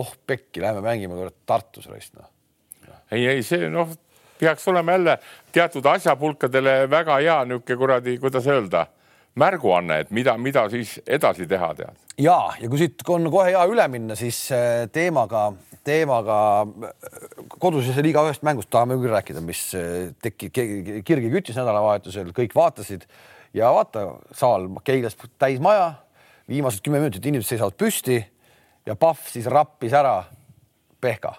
oh 0.00 0.16
pekki, 0.26 0.64
lähme 0.64 0.84
mängime 0.84 1.20
kurat 1.20 1.36
Tartus 1.46 1.90
raisk 1.92 2.16
noh. 2.16 2.30
ei, 3.12 3.26
ei 3.36 3.44
see 3.46 3.68
noh, 3.72 3.92
peaks 4.40 4.68
olema 4.72 4.96
jälle 4.96 5.18
teatud 5.52 5.86
asjapulkadele 5.94 6.84
väga 6.90 7.20
hea 7.20 7.40
niisugune 7.50 7.82
kuradi, 7.84 8.18
kuidas 8.22 8.48
öelda 8.48 8.86
märguanne, 9.38 9.98
et 10.04 10.10
mida, 10.14 10.36
mida 10.38 10.64
siis 10.70 10.96
edasi 11.06 11.46
teha, 11.50 11.72
tead. 11.78 12.02
ja, 12.22 12.38
ja 12.60 12.70
kui 12.70 12.80
siit 12.80 13.02
on 13.10 13.26
kohe 13.32 13.48
hea 13.50 13.62
üle 13.70 13.86
minna, 13.90 14.16
siis 14.18 14.38
äh, 14.54 14.84
teemaga, 14.94 15.48
teemaga 15.86 16.38
äh, 16.62 16.94
kodusise 17.58 18.04
liiga 18.04 18.22
ühest 18.28 18.46
mängust 18.46 18.70
tahame 18.72 18.98
küll 19.00 19.14
rääkida, 19.14 19.42
mis 19.44 19.66
äh, 19.78 20.12
teki-, 20.22 20.52
kirgi 20.54 21.32
küttis 21.32 21.58
nädalavahetusel, 21.58 22.30
kõik 22.36 22.54
vaatasid 22.54 23.08
ja 23.56 23.72
vaata, 23.74 24.06
saal 24.38 24.70
Keilas 24.86 25.18
täis 25.38 25.58
maja, 25.62 25.90
viimased 26.50 26.84
kümme 26.84 27.02
minutit 27.02 27.26
inimesed 27.26 27.56
seisavad 27.56 27.78
püsti 27.80 28.20
ja 28.86 28.94
Pahv 28.98 29.26
siis 29.32 29.50
rappis 29.50 29.94
ära 29.96 30.20
Pehka 31.02 31.36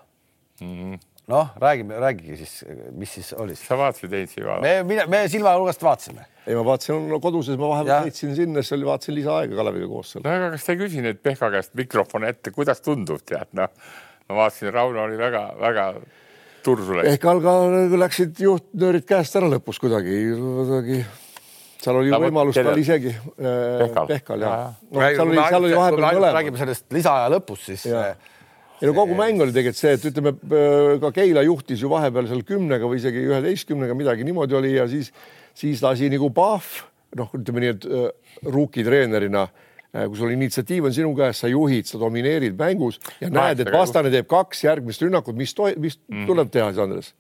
mm. 0.62 0.72
-hmm 0.76 1.15
noh, 1.32 1.50
räägime, 1.62 1.98
räägige 2.00 2.38
siis, 2.38 2.66
mis 2.94 3.14
siis 3.18 3.34
oli. 3.34 3.56
sa 3.58 3.78
vaatasid 3.80 4.14
Heitsi 4.14 4.44
ka? 4.46 4.60
me, 4.62 4.78
me, 4.84 5.06
me 5.10 5.22
silmanurgast 5.32 5.84
vaatasime. 5.84 6.28
ei, 6.46 6.56
ma 6.58 6.66
vaatasin 6.68 7.08
no, 7.10 7.20
koduses, 7.24 7.58
ma 7.58 7.72
vahepeal 7.72 8.10
sõitsin 8.10 8.36
sinna, 8.38 8.62
siis 8.62 8.78
oli, 8.78 8.88
vaatasin 8.90 9.18
lisaaega 9.18 9.58
Kaleviga 9.58 9.90
koos 9.90 10.14
seal. 10.14 10.26
no 10.26 10.36
aga 10.36 10.52
kas 10.54 10.68
te 10.68 10.76
ei 10.76 10.82
küsi 10.84 11.06
nüüd 11.06 11.22
Pehka 11.26 11.50
käest 11.54 11.74
mikrofoni 11.78 12.30
ette, 12.30 12.54
kuidas 12.56 12.84
tundub, 12.86 13.24
tead 13.26 13.50
noh, 13.58 13.74
ma 14.30 14.40
vaatasin, 14.44 14.74
Rauno 14.76 15.08
oli 15.08 15.18
väga-väga 15.22 15.90
tursu 16.66 17.00
läks. 17.00 17.16
ehk 17.16 17.30
alga 17.34 17.58
läksid 18.06 18.42
juhtnöörid 18.46 19.10
käest 19.10 19.38
ära 19.40 19.50
lõpus 19.50 19.82
kuidagi, 19.82 20.22
kuidagi 20.38 21.02
seal 21.86 22.00
oli 22.02 22.14
Ta 22.14 22.22
võimalus 22.22 22.58
tal 22.58 22.80
isegi 22.82 23.12
äh, 23.12 23.82
Pehkal, 23.82 24.08
Pehkal 24.14 24.46
jah 24.46 24.56
ja. 24.56 24.72
no,. 24.90 25.02
seal 25.02 25.26
oli, 25.26 25.42
seal 25.42 25.68
oli 25.68 25.76
vahepeal 25.78 26.08
mõlemad. 26.08 26.38
räägime 26.40 26.62
sellest 26.62 26.88
lisaaja 26.94 27.34
lõpus 27.34 27.68
siis 27.72 27.90
ja 27.90 28.08
ei 28.82 28.90
no 28.90 28.96
kogu 28.96 29.16
mäng 29.18 29.42
oli 29.44 29.54
tegelikult 29.56 29.80
see, 29.80 29.94
et 29.96 30.08
ütleme 30.10 30.34
ka 31.02 31.12
Keila 31.16 31.46
juhtis 31.46 31.84
ju 31.84 31.92
vahepeal 31.92 32.28
seal 32.30 32.44
kümnega 32.48 32.90
või 32.90 33.00
isegi 33.00 33.24
üheteistkümnega 33.30 33.96
midagi 33.98 34.28
niimoodi 34.28 34.58
oli 34.60 34.74
ja 34.76 34.88
siis, 34.92 35.12
siis 35.56 35.84
lasi 35.86 36.10
nagu 36.12 36.30
Pahv, 36.36 36.82
noh, 37.20 37.32
ütleme 37.38 37.64
nii, 37.64 37.76
et 37.78 37.88
äh, 37.88 38.38
ruukitreenerina 38.52 39.46
äh, 39.48 40.06
kui 40.06 40.20
sul 40.20 40.34
initsiatiiv 40.36 40.90
on 40.90 40.96
sinu 40.96 41.14
käes, 41.18 41.40
sa 41.44 41.52
juhid, 41.52 41.88
sa 41.88 42.02
domineerid 42.02 42.58
mängus 42.60 43.00
ja 43.22 43.32
näed, 43.32 43.64
et 43.64 43.72
vastane 43.74 44.12
teeb 44.14 44.28
kaks 44.32 44.66
järgmist 44.68 45.06
rünnakut, 45.06 45.38
mis, 45.40 45.56
mis 45.80 46.00
mm. 46.12 46.26
tuleb 46.32 46.52
teha 46.52 46.72
siis, 46.72 46.84
Andres? 46.84 47.14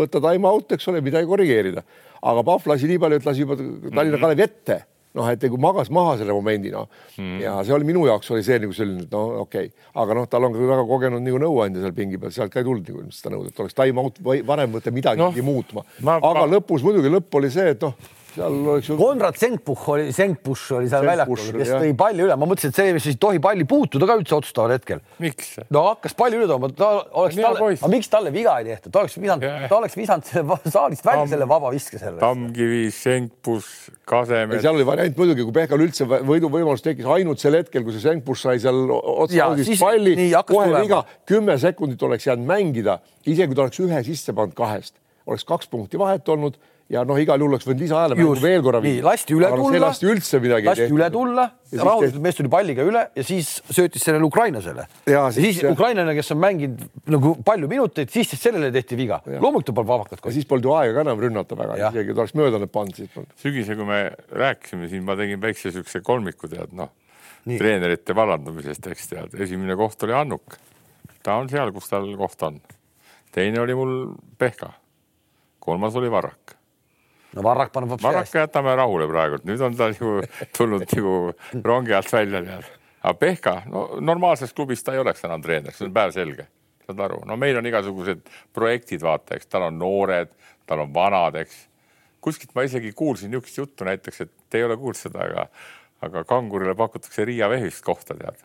võtta 0.00 0.22
time 0.22 0.48
out, 0.48 0.70
eks 0.74 0.86
ole, 0.90 1.02
midagi 1.04 1.28
korrigeerida. 1.28 1.82
aga 2.22 2.46
Pahv 2.46 2.66
lasi 2.70 2.90
nii 2.90 3.02
palju, 3.02 3.20
et 3.20 3.26
lasi 3.26 3.46
juba 3.46 3.56
Tallinna 3.56 3.90
mm 3.90 4.14
-hmm. 4.14 4.20
Kalevi 4.26 4.42
ette 4.42 4.82
noh, 5.18 5.26
et 5.30 5.42
nagu 5.42 5.58
magas 5.60 5.90
maha 5.94 6.16
selle 6.20 6.34
momendi 6.36 6.70
noh 6.74 6.86
mm. 7.16 7.40
ja 7.42 7.56
see 7.66 7.74
oli 7.74 7.88
minu 7.88 8.04
jaoks 8.06 8.30
oli 8.34 8.44
see 8.46 8.60
nagu 8.62 8.76
selline, 8.76 9.06
et 9.08 9.16
no 9.16 9.42
okei 9.44 9.70
okay., 9.70 9.88
aga 10.02 10.16
noh, 10.20 10.28
tal 10.30 10.46
on 10.46 10.54
ka 10.54 10.62
väga 10.62 10.86
kogenud 10.88 11.24
nagu 11.24 11.42
nõuandja 11.42 11.84
seal 11.84 11.96
pingi 11.96 12.20
peal, 12.20 12.34
sealt 12.34 12.54
ka 12.54 12.62
ei 12.62 12.68
tulnud 12.68 12.86
nagu 12.92 13.04
seda 13.16 13.34
nõuda, 13.34 13.52
et 13.52 13.64
oleks 13.64 13.78
time 13.78 14.04
out 14.04 14.22
või 14.24 14.44
varem 14.46 14.78
võtta 14.78 14.94
midagi 14.94 15.22
no, 15.22 15.32
muutma. 15.46 15.84
aga 16.16 16.34
ma... 16.44 16.48
lõpus 16.54 16.86
muidugi 16.86 17.12
lõpp 17.12 17.40
oli 17.40 17.52
see, 17.52 17.74
et 17.74 17.86
noh 17.86 18.18
seal 18.34 18.56
oleks 18.72 18.88
ju. 18.90 18.96
Konrad 18.98 19.38
Senkpuh 19.40 19.84
oli, 19.94 20.08
Senkpuh 20.14 20.62
oli 20.78 20.90
seal 20.90 21.06
väljakul, 21.06 21.40
kes 21.56 21.72
tõi 21.72 21.92
palli 21.98 22.24
üle, 22.24 22.36
ma 22.38 22.48
mõtlesin, 22.48 22.72
et 22.72 22.80
see 22.80 22.94
vist 22.96 23.10
ei 23.10 23.18
tohi 23.20 23.40
palli 23.42 23.66
puutuda 23.68 24.08
ka 24.08 24.16
üldse 24.20 24.36
otsustaval 24.38 24.74
hetkel. 24.76 25.02
miks? 25.22 25.52
no 25.72 25.84
hakkas 25.88 26.16
palli 26.18 26.38
üle 26.38 26.48
tooma, 26.50 26.70
ta 26.76 26.90
oleks 27.22 27.38
aga 27.50 27.90
miks 27.92 28.10
talle 28.12 28.32
viga 28.34 28.56
ei 28.60 28.68
tehtud, 28.70 28.92
ta 28.94 29.02
oleks 29.02 29.18
visanud, 29.18 29.46
ta 29.70 29.78
oleks 29.78 29.98
visanud 29.98 30.30
selle 30.30 30.58
saalist 30.66 31.06
välja 31.06 31.24
Tam, 31.24 31.32
selle 31.34 31.50
vaba 31.50 31.72
viske 31.74 32.00
selle. 32.00 32.20
Tammkivi, 32.22 32.82
Senkpuh, 32.94 33.68
Kasemet. 34.10 34.62
seal 34.64 34.78
oli 34.78 34.88
variant 34.88 35.20
muidugi, 35.20 35.46
kui 35.46 35.56
Pehkal 35.60 35.84
üldse 35.86 36.08
võiduvõimalus 36.08 36.84
tekkis 36.86 37.08
ainult 37.10 37.42
sel 37.42 37.58
hetkel, 37.58 37.86
kui 37.86 37.96
see 37.96 38.06
Senkpuh 38.06 38.38
sai 38.38 38.62
seal 38.62 38.90
otsast 38.90 39.76
palli, 39.82 40.16
kohe 40.48 40.72
viga, 40.78 41.04
kümme 41.28 41.58
sekundit 41.60 42.02
oleks 42.06 42.30
jäänud 42.30 42.48
mängida, 42.48 43.00
isegi 43.26 43.50
kui 43.50 43.58
ta 43.58 43.66
oleks 43.66 43.84
ühe 43.84 44.02
sisse 44.06 44.34
pannud 44.36 44.56
kahest, 44.58 44.96
oleks 45.28 45.46
kaks 45.48 45.70
punkti 45.70 46.00
vahet 46.00 46.28
olnud 46.32 46.58
ja 46.90 47.02
noh, 47.06 47.18
igal 47.22 47.38
juhul 47.38 47.54
oleks 47.54 47.66
võinud 47.68 47.84
lisahääle 47.84 48.16
mängu 48.18 48.34
veel 48.42 48.62
korra 48.66 48.80
viia. 48.82 49.02
lasti 49.06 49.34
üle 49.36 49.50
tulla. 49.52 49.80
lasti 49.84 50.08
üldse 50.10 50.40
midagi. 50.42 50.66
lasti 50.66 50.88
üle 50.90 51.08
tulla, 51.14 51.44
rahulikult 51.78 52.24
mees 52.24 52.38
tuli 52.38 52.50
palliga 52.50 52.86
üle 52.86 53.04
ja 53.16 53.24
siis 53.26 53.50
söötis 53.70 54.02
sellele 54.06 54.26
ukrainlasele. 54.26 54.86
ja 55.06 55.22
siis, 55.34 55.60
siis 55.60 55.70
ukrainlane, 55.70 56.16
kes 56.18 56.34
on 56.34 56.40
mänginud 56.42 56.82
nagu 57.14 57.36
palju 57.46 57.70
minuteid, 57.70 58.10
siis 58.10 58.34
sellele 58.34 58.72
tehti 58.74 58.98
viga. 58.98 59.20
loomulikult 59.30 59.74
polnud 59.76 59.92
vabakat. 59.92 60.24
ja 60.26 60.34
siis 60.34 60.50
polnud 60.50 60.66
ju 60.66 60.74
aega 60.80 60.98
ka 60.98 61.06
enam 61.06 61.22
rünnata 61.22 61.58
väga, 61.62 61.78
isegi 61.92 62.16
ta 62.16 62.24
oleks 62.24 62.36
mööda 62.42 62.62
need 62.64 62.74
pannud 62.74 62.98
siis. 62.98 63.14
sügisel, 63.44 63.78
kui 63.78 63.90
me 63.92 64.02
rääkisime 64.42 64.90
siin, 64.90 65.06
ma 65.06 65.18
tegin 65.20 65.42
väikse 65.42 65.74
siukse 65.76 66.02
kolmiku, 66.02 66.50
tead 66.50 66.74
noh, 66.74 66.90
treenerite 67.46 68.18
vallandamisest, 68.18 68.90
eks 68.90 69.12
tead, 69.14 69.40
esimene 69.46 69.78
koht 69.78 70.08
oli 70.08 70.18
Annuk. 70.18 70.58
ta 71.22 71.38
on 71.38 71.52
seal, 71.52 71.70
kus 71.76 71.92
tal 71.92 72.10
koht 72.18 72.48
on. 72.50 72.58
teine 73.30 73.62
oli 73.62 73.78
mul 73.78 74.00
Pehka. 74.38 74.74
kolmas 75.62 75.94
oli 75.94 76.10
Varrak 76.10 76.58
no 77.36 77.44
Varrak 77.46 77.72
paneb 77.72 77.94
hoopis 77.94 78.04
Varraka 78.04 78.44
jätame 78.44 78.74
rahule 78.78 79.06
praegult, 79.10 79.46
nüüd 79.48 79.62
on 79.64 79.76
ta 79.78 79.90
ju 79.92 80.18
tulnud 80.56 80.94
ju 80.96 81.14
rongi 81.64 81.94
alt 81.96 82.12
välja 82.12 82.42
tead. 82.46 82.68
aga 83.02 83.14
Pehka, 83.18 83.56
no 83.70 83.86
normaalses 84.00 84.52
klubis 84.56 84.84
ta 84.84 84.94
ei 84.94 85.02
oleks 85.02 85.24
enam 85.24 85.42
treener, 85.42 85.74
see 85.76 85.88
on 85.88 85.94
päevselge. 85.94 86.48
saad 86.86 87.02
aru, 87.06 87.22
no 87.26 87.36
meil 87.38 87.58
on 87.60 87.66
igasugused 87.70 88.22
projektid, 88.56 89.02
vaata, 89.02 89.36
eks 89.38 89.46
tal 89.46 89.68
on 89.68 89.78
noored, 89.78 90.32
tal 90.66 90.82
on 90.82 90.94
vanad, 90.94 91.38
eks. 91.38 91.66
kuskilt 92.20 92.54
ma 92.54 92.66
isegi 92.66 92.92
kuulsin 92.92 93.30
niisugust 93.30 93.58
juttu 93.58 93.86
näiteks, 93.86 94.20
et 94.20 94.32
te 94.50 94.58
ei 94.58 94.66
ole 94.66 94.76
kuulnud 94.76 94.98
seda, 94.98 95.24
aga, 95.24 95.46
aga 96.02 96.24
kangurile 96.28 96.74
pakutakse 96.74 97.24
Riia 97.24 97.48
vehvist 97.48 97.84
kohta, 97.86 98.18
tead. 98.18 98.42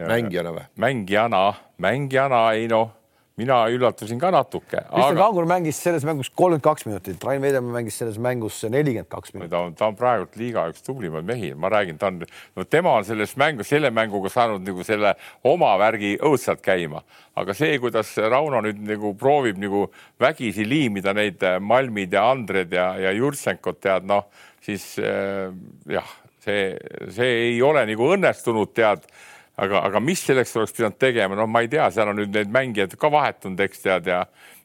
mängijana 0.00 0.56
või? 0.56 0.68
mängijana, 0.76 1.46
mängijana, 1.78 2.46
ei 2.56 2.68
noh 2.72 3.03
mina 3.36 3.56
üllatusin 3.70 4.18
ka 4.22 4.30
natuke. 4.30 4.78
Kristjan 4.78 5.16
aga... 5.16 5.26
Kangur 5.26 5.46
mängis 5.50 5.78
selles 5.82 6.04
mängus 6.06 6.28
kolmkümmend 6.28 6.62
kaks 6.64 6.86
minutit, 6.86 7.24
Rain 7.24 7.42
Veidemaa 7.42 7.74
mängis 7.74 7.98
selles 7.98 8.18
mängus 8.22 8.60
nelikümmend 8.62 9.10
kaks 9.10 9.34
minutit. 9.34 9.50
ta 9.50 9.62
on, 9.66 9.74
ta 9.74 9.88
on 9.90 9.98
praegult 9.98 10.36
liiga 10.38 10.68
üks 10.70 10.84
tublimaid 10.86 11.26
mehi, 11.26 11.50
ma 11.58 11.70
räägin, 11.72 11.98
ta 11.98 12.12
on, 12.12 12.22
no 12.56 12.64
tema 12.64 12.94
on 13.00 13.06
selles 13.06 13.34
mängus, 13.40 13.68
selle 13.74 13.90
mänguga 13.90 14.30
saanud 14.30 14.62
nagu 14.66 14.86
selle 14.86 15.14
oma 15.50 15.72
värgi 15.82 16.14
õudselt 16.22 16.62
käima, 16.62 17.02
aga 17.34 17.58
see, 17.58 17.74
kuidas 17.82 18.14
Rauno 18.22 18.62
nüüd 18.64 18.82
nagu 18.86 19.14
proovib 19.18 19.58
nagu 19.62 19.88
vägisi 20.22 20.68
liimida 20.68 21.14
neid 21.16 21.42
äh, 21.42 21.58
Malmid 21.58 22.14
ja 22.14 22.28
Andred 22.30 22.72
ja, 22.72 22.92
ja 23.02 23.14
Jurtsenkot 23.18 23.82
tead 23.82 24.06
noh, 24.06 24.28
siis 24.62 24.92
äh, 25.02 25.50
jah, 25.90 26.16
see, 26.44 26.74
see 27.10 27.38
ei 27.50 27.62
ole 27.66 27.82
nagu 27.90 28.12
õnnestunud, 28.14 28.70
tead 28.76 29.10
aga, 29.56 29.84
aga 29.88 30.00
mis 30.02 30.24
selleks 30.26 30.56
oleks 30.56 30.74
pidanud 30.76 30.98
tegema, 30.98 31.36
noh, 31.38 31.50
ma 31.50 31.62
ei 31.64 31.70
tea, 31.72 31.90
seal 31.94 32.10
on 32.10 32.18
nüüd 32.22 32.34
need 32.34 32.50
mängijad 32.54 32.96
ka 32.98 33.10
vahetunud, 33.12 33.60
eks 33.66 33.84
tead 33.84 34.10
ja 34.10 34.24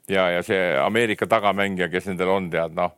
ja, 0.10 0.30
ja 0.30 0.42
see 0.44 0.62
Ameerika 0.82 1.28
tagamängija, 1.30 1.90
kes 1.92 2.10
nendel 2.10 2.32
on, 2.34 2.50
tead 2.50 2.74
noh, 2.78 2.96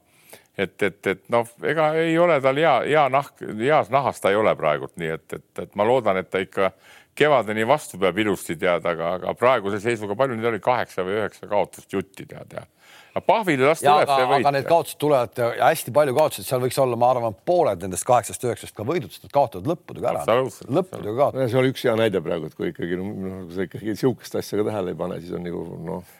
et, 0.57 0.75
et, 0.83 0.99
et 1.07 1.23
noh, 1.33 1.47
ega 1.67 1.91
ei 1.99 2.17
ole 2.19 2.39
tal 2.43 2.59
hea, 2.59 2.73
hea 2.87 3.05
nahk, 3.11 3.43
heas 3.59 3.91
nahas 3.93 4.21
ta 4.23 4.31
ei 4.31 4.39
ole 4.39 4.55
praegult, 4.59 4.95
nii 5.01 5.13
et, 5.17 5.27
et, 5.37 5.63
et 5.65 5.75
ma 5.79 5.87
loodan, 5.87 6.19
et 6.21 6.29
ta 6.31 6.41
ikka 6.43 6.71
kevadeni 7.17 7.65
vastu 7.67 7.99
peab 7.99 8.17
ilusti 8.23 8.55
tead, 8.59 8.85
aga, 8.87 9.15
aga 9.19 9.33
praeguse 9.37 9.81
seisuga 9.83 10.15
palju 10.19 10.37
neid 10.37 10.51
oli, 10.53 10.61
kaheksa 10.63 11.05
või 11.07 11.19
üheksa 11.19 11.49
kaotust 11.51 11.91
jutti 11.93 12.25
tead 12.29 12.55
ja 12.55 12.65
aga 13.11 13.23
Pahvile 13.27 13.67
lasti 13.67 13.87
üles 13.87 14.07
ja 14.07 14.27
võit. 14.29 14.37
aga 14.39 14.53
need 14.55 14.67
kaotused 14.69 14.99
tulevad 15.01 15.41
ja 15.41 15.67
hästi 15.67 15.93
palju 15.95 16.15
kaotusi, 16.15 16.45
seal 16.47 16.63
võiks 16.63 16.79
olla, 16.79 16.99
ma 16.99 17.11
arvan, 17.15 17.35
pooled 17.47 17.83
nendest 17.83 18.07
kaheksast-üheksast 18.07 18.75
ka 18.77 18.85
võidud, 18.87 19.11
sest 19.11 19.27
nad 19.27 19.35
kaotavad 19.35 19.69
lõppudega 19.73 20.13
ära. 20.13 20.39
lõppudega 20.79 21.17
kaotavad. 21.17 21.51
see 21.51 21.61
oli 21.61 21.73
üks 21.73 21.85
hea 21.87 21.97
näide 21.99 22.23
praegu, 22.23 22.47
et 22.47 22.57
kui 22.57 22.71
ikkagi 22.71 22.99
noh, 23.01 23.43
kui 23.45 23.57
sa 23.57 23.67
ikkagi 23.67 23.97
sihukest 23.99 24.39
asja 24.41 24.61
ka 24.61 24.67
tähele 24.71 24.95
ei 24.95 24.99
pane, 25.03 25.19
siis 25.23 25.35
on 25.37 25.47
nagu 25.47 25.67
noh 25.91 26.17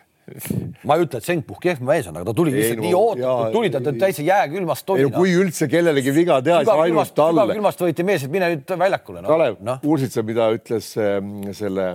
ma 0.88 0.96
ei 0.96 1.04
ütle, 1.04 1.20
et 1.20 1.26
Senk 1.26 1.44
Puhk 1.48 1.64
kehv 1.66 1.82
mees 1.86 2.08
on, 2.08 2.16
aga 2.20 2.30
ta 2.30 2.36
tuli 2.38 2.54
lihtsalt 2.54 2.84
nii 2.84 2.94
ootamatult, 2.96 3.56
tuli 3.56 3.72
ta 3.74 3.82
täitsa 3.88 4.24
jääkülmast 4.24 4.86
tuli. 4.88 5.08
kui 5.12 5.34
üldse 5.36 5.68
kellelegi 5.72 6.14
viga 6.16 6.38
teha, 6.46 6.62
siis 6.64 6.84
ainult 6.86 7.14
talle. 7.18 7.48
külmast 7.52 7.84
võeti 7.84 8.06
mees, 8.08 8.28
et 8.28 8.34
mine 8.34 8.52
nüüd 8.54 8.76
väljakule 8.84 9.24
no.. 9.24 9.32
Kalev 9.32 9.60
no., 9.66 9.78
kuulsid 9.84 10.14
sa, 10.14 10.24
mida 10.28 10.48
ütles 10.56 10.94
ähm, 11.02 11.42
selle 11.58 11.94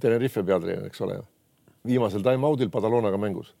Tenerife 0.00 0.44
peatreener, 0.46 0.86
eks 0.88 1.02
ole, 1.04 1.18
viimasel 1.88 2.24
time-out'il 2.24 2.70
Padalonaga 2.72 3.18
mängus 3.20 3.52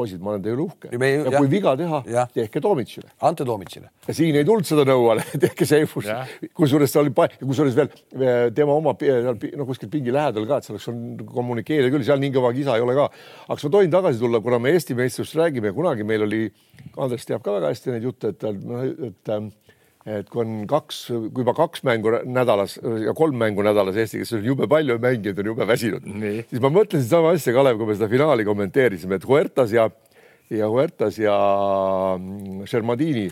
poisid, 0.00 0.22
ma 0.24 0.34
olen 0.34 0.44
teie 0.44 0.56
üle 0.56 0.66
uhke. 0.66 0.90
ja 0.92 1.10
ja 1.30 1.34
kui 1.36 1.50
viga 1.52 1.76
teha, 1.78 2.02
tehke 2.34 2.62
Toomitsile. 2.64 3.12
ante 3.30 3.46
Toomitsile. 3.48 3.90
ja 4.08 4.16
siin 4.16 4.36
ei 4.40 4.46
tulnud 4.48 4.68
seda 4.68 4.86
nõuale 4.88 5.24
tehke 5.44 5.68
Seifus. 5.68 6.08
kusjuures 6.56 6.94
ta 6.94 7.02
oli, 7.04 7.14
kusjuures 7.40 7.78
veel 7.78 8.52
tema 8.56 8.76
oma 8.76 8.96
no 8.96 9.68
kuskil 9.68 9.92
pingi 9.92 10.14
lähedal 10.14 10.48
ka, 10.48 10.60
et 10.60 10.68
see 10.68 10.74
oleks 10.74 10.90
kommunikeerida 11.30 11.92
küll, 11.92 12.06
seal 12.06 12.22
nii 12.22 12.34
kõva 12.36 12.52
kisa 12.56 12.76
ei 12.78 12.84
ole 12.84 12.96
ka. 12.98 13.08
aga 13.46 13.56
kas 13.56 13.66
ma 13.68 13.74
tohin 13.76 13.94
tagasi 13.96 14.22
tulla, 14.22 14.42
kuna 14.44 14.60
me 14.62 14.74
Eesti 14.74 14.96
meistrist 14.98 15.36
räägime, 15.38 15.74
kunagi 15.76 16.06
meil 16.06 16.26
oli, 16.26 16.44
Andres 17.00 17.26
teab 17.28 17.44
ka 17.44 17.58
väga 17.58 17.74
hästi 17.74 17.94
neid 17.94 18.06
jutte, 18.08 18.32
et, 18.34 18.44
et, 18.44 19.10
et 19.10 19.34
et 20.18 20.28
kui 20.30 20.42
on 20.42 20.66
kaks, 20.70 21.00
kui 21.30 21.44
juba 21.44 21.54
kaks 21.56 21.84
mängu 21.86 22.12
nädalas 22.26 22.76
ja 23.04 23.14
kolm 23.16 23.38
mängu 23.40 23.64
nädalas 23.66 23.98
Eesti, 24.00 24.22
kes 24.24 24.34
on 24.38 24.46
jube 24.46 24.68
palju 24.70 24.98
mängijaid, 25.02 25.38
on 25.42 25.50
jube 25.52 25.66
väsinud, 25.68 26.06
siis 26.50 26.62
ma 26.62 26.72
mõtlesin 26.74 27.08
sama 27.08 27.34
asja, 27.36 27.54
Kalev, 27.56 27.78
kui 27.78 27.90
me 27.90 27.98
seda 27.98 28.10
finaali 28.10 28.46
kommenteerisime, 28.48 29.20
et 29.20 29.28
Huertas 29.28 29.74
ja 29.76 29.88
ja 30.50 30.68
Huertas 30.68 31.18
ja 31.18 31.36
Shermadini 32.66 33.28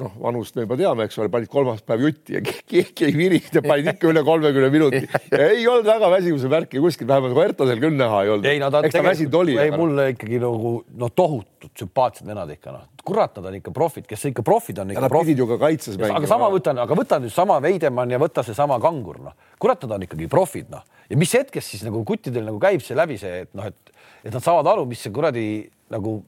noh, 0.00 0.14
vanust 0.20 0.56
me 0.56 0.64
juba 0.64 0.78
teame, 0.78 1.06
eks 1.08 1.18
ole, 1.22 1.30
panid 1.32 1.50
kolmapäev 1.52 2.04
jutti 2.06 2.36
ja 2.36 2.42
keegi 2.72 3.08
ei 3.08 3.16
virinud 3.16 3.58
ja 3.58 3.62
panid 3.64 3.90
ikka 3.94 4.10
üle 4.10 4.24
kolmekümne 4.26 4.70
minuti. 4.74 5.02
ei 5.48 5.66
olnud 5.70 5.86
väga 5.88 6.10
väsimuse 6.12 6.50
märki 6.52 6.82
kuskil, 6.82 7.08
vähemalt 7.10 7.36
Huertasel 7.36 7.82
küll 7.82 7.98
näha 7.98 8.24
ei 8.24 8.32
olnud. 8.34 8.48
ei 8.50 8.62
no 8.62 8.70
ta 8.74 8.82
eks 8.86 8.98
väsinud 9.06 9.38
oli. 9.42 9.56
ei, 9.60 9.72
mulle 9.74 10.10
ikkagi 10.14 10.40
nagu 10.42 10.74
no 11.00 11.10
tohutult 11.14 11.84
sümpaatsed 11.84 12.26
vennad 12.28 12.50
ikka 12.56 12.74
noh, 12.74 12.88
kurat, 13.04 13.36
nad 13.38 13.50
on 13.50 13.58
ikka 13.60 13.74
profid, 13.76 14.08
kes 14.08 14.26
ikka 14.30 14.44
profid 14.46 14.80
on. 14.82 14.92
Nad 14.94 15.12
pidid 15.12 15.42
ju 15.42 15.48
ka 15.48 15.58
kaitses 15.66 15.98
mängima. 16.00 16.20
aga 16.20 16.30
sama 16.30 16.50
võtan, 16.52 16.80
aga 16.82 16.98
võta 16.98 17.20
nüüd 17.22 17.34
sama 17.34 17.60
Veidemann 17.64 18.14
ja 18.14 18.20
võta 18.22 18.44
seesama 18.46 18.78
Kangur, 18.82 19.20
noh, 19.28 19.36
kurat, 19.62 19.82
nad 19.84 19.98
on 19.98 20.06
ikkagi 20.06 20.28
profid, 20.32 20.70
noh, 20.72 20.84
ja 21.10 21.18
mis 21.20 21.34
hetkest 21.36 21.74
siis 21.74 21.84
nagu 21.86 22.02
kuttidel 22.06 22.46
nagu 22.48 22.60
käib 22.62 22.84
see 22.84 22.96
läbi 22.98 23.18
see, 23.20 23.44
et 23.44 23.52
noh, 23.56 23.68
et, 23.68 23.96
et 24.24 24.32
nad 24.32 24.42
saavad 24.44 24.72
aru, 24.74 24.86
mis 24.88 25.02
see 25.04 25.12
kuradi 25.14 25.46
nagu 25.92 26.22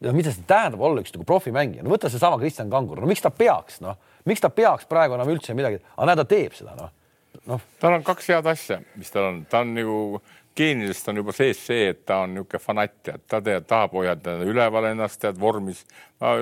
no 0.00 0.12
mida 0.14 0.32
see 0.32 0.46
tähendab 0.48 0.82
olla 0.84 1.02
üks 1.02 1.14
nagu 1.14 1.26
profimängija, 1.28 1.84
no 1.84 1.92
võta 1.92 2.10
seesama 2.12 2.38
Kristjan 2.40 2.70
Kangur, 2.72 3.00
no 3.02 3.08
miks 3.10 3.24
ta 3.24 3.32
peaks, 3.34 3.80
noh, 3.84 3.98
miks 4.28 4.42
ta 4.42 4.50
peaks 4.54 4.86
praegu 4.90 5.16
enam 5.16 5.30
üldse 5.32 5.56
midagi, 5.58 5.80
aga 5.96 6.08
näe, 6.10 6.20
ta 6.20 6.26
teeb 6.28 6.58
seda, 6.58 6.76
noh. 6.78 6.92
No.. 7.48 7.56
tal 7.80 7.96
on 7.96 8.04
kaks 8.06 8.28
head 8.30 8.46
asja, 8.46 8.78
mis 9.00 9.10
tal 9.10 9.30
on, 9.30 9.38
ta 9.50 9.62
on 9.64 9.72
nagu 9.74 9.96
geenidest 10.56 11.08
on 11.08 11.18
juba 11.22 11.32
sees 11.34 11.62
see, 11.66 11.88
et 11.94 12.04
ta 12.06 12.20
on 12.26 12.36
niisugune 12.36 12.60
fanatt, 12.62 12.98
tead, 13.02 13.24
ta 13.26 13.40
tead, 13.42 13.64
tahab 13.66 13.96
hoida 13.96 14.36
üleval 14.44 14.90
ennast, 14.92 15.20
tead 15.22 15.40
vormis. 15.40 15.80
ma 16.20 16.36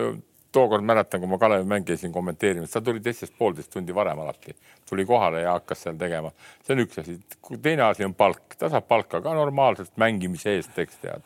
tookord 0.50 0.82
mäletan, 0.82 1.22
kui 1.22 1.30
ma 1.30 1.38
Kalevi 1.38 1.68
mänge 1.70 1.92
käisin 1.92 2.12
kommenteerimas, 2.12 2.72
ta 2.74 2.82
tuli 2.82 3.00
teistest 3.00 3.36
poolteist 3.38 3.70
tundi 3.70 3.94
varem 3.94 4.18
alati, 4.18 4.56
tuli 4.88 5.06
kohale 5.06 5.44
ja 5.44 5.52
hakkas 5.54 5.86
seal 5.86 5.98
tegema. 5.98 6.32
see 6.66 6.74
on 6.74 6.82
üks 6.84 6.98
asi. 7.00 7.20
teine 7.62 7.86
asi 7.86 8.04
on 8.04 8.14
palk, 8.18 8.58
ta 8.58 8.68
saab 8.68 8.88
palka 8.90 9.22
ka 9.22 9.34
normaalselt 9.34 9.94
mängimise 9.96 10.56
eest, 10.58 10.74
eks 10.78 10.98
tead 11.04 11.22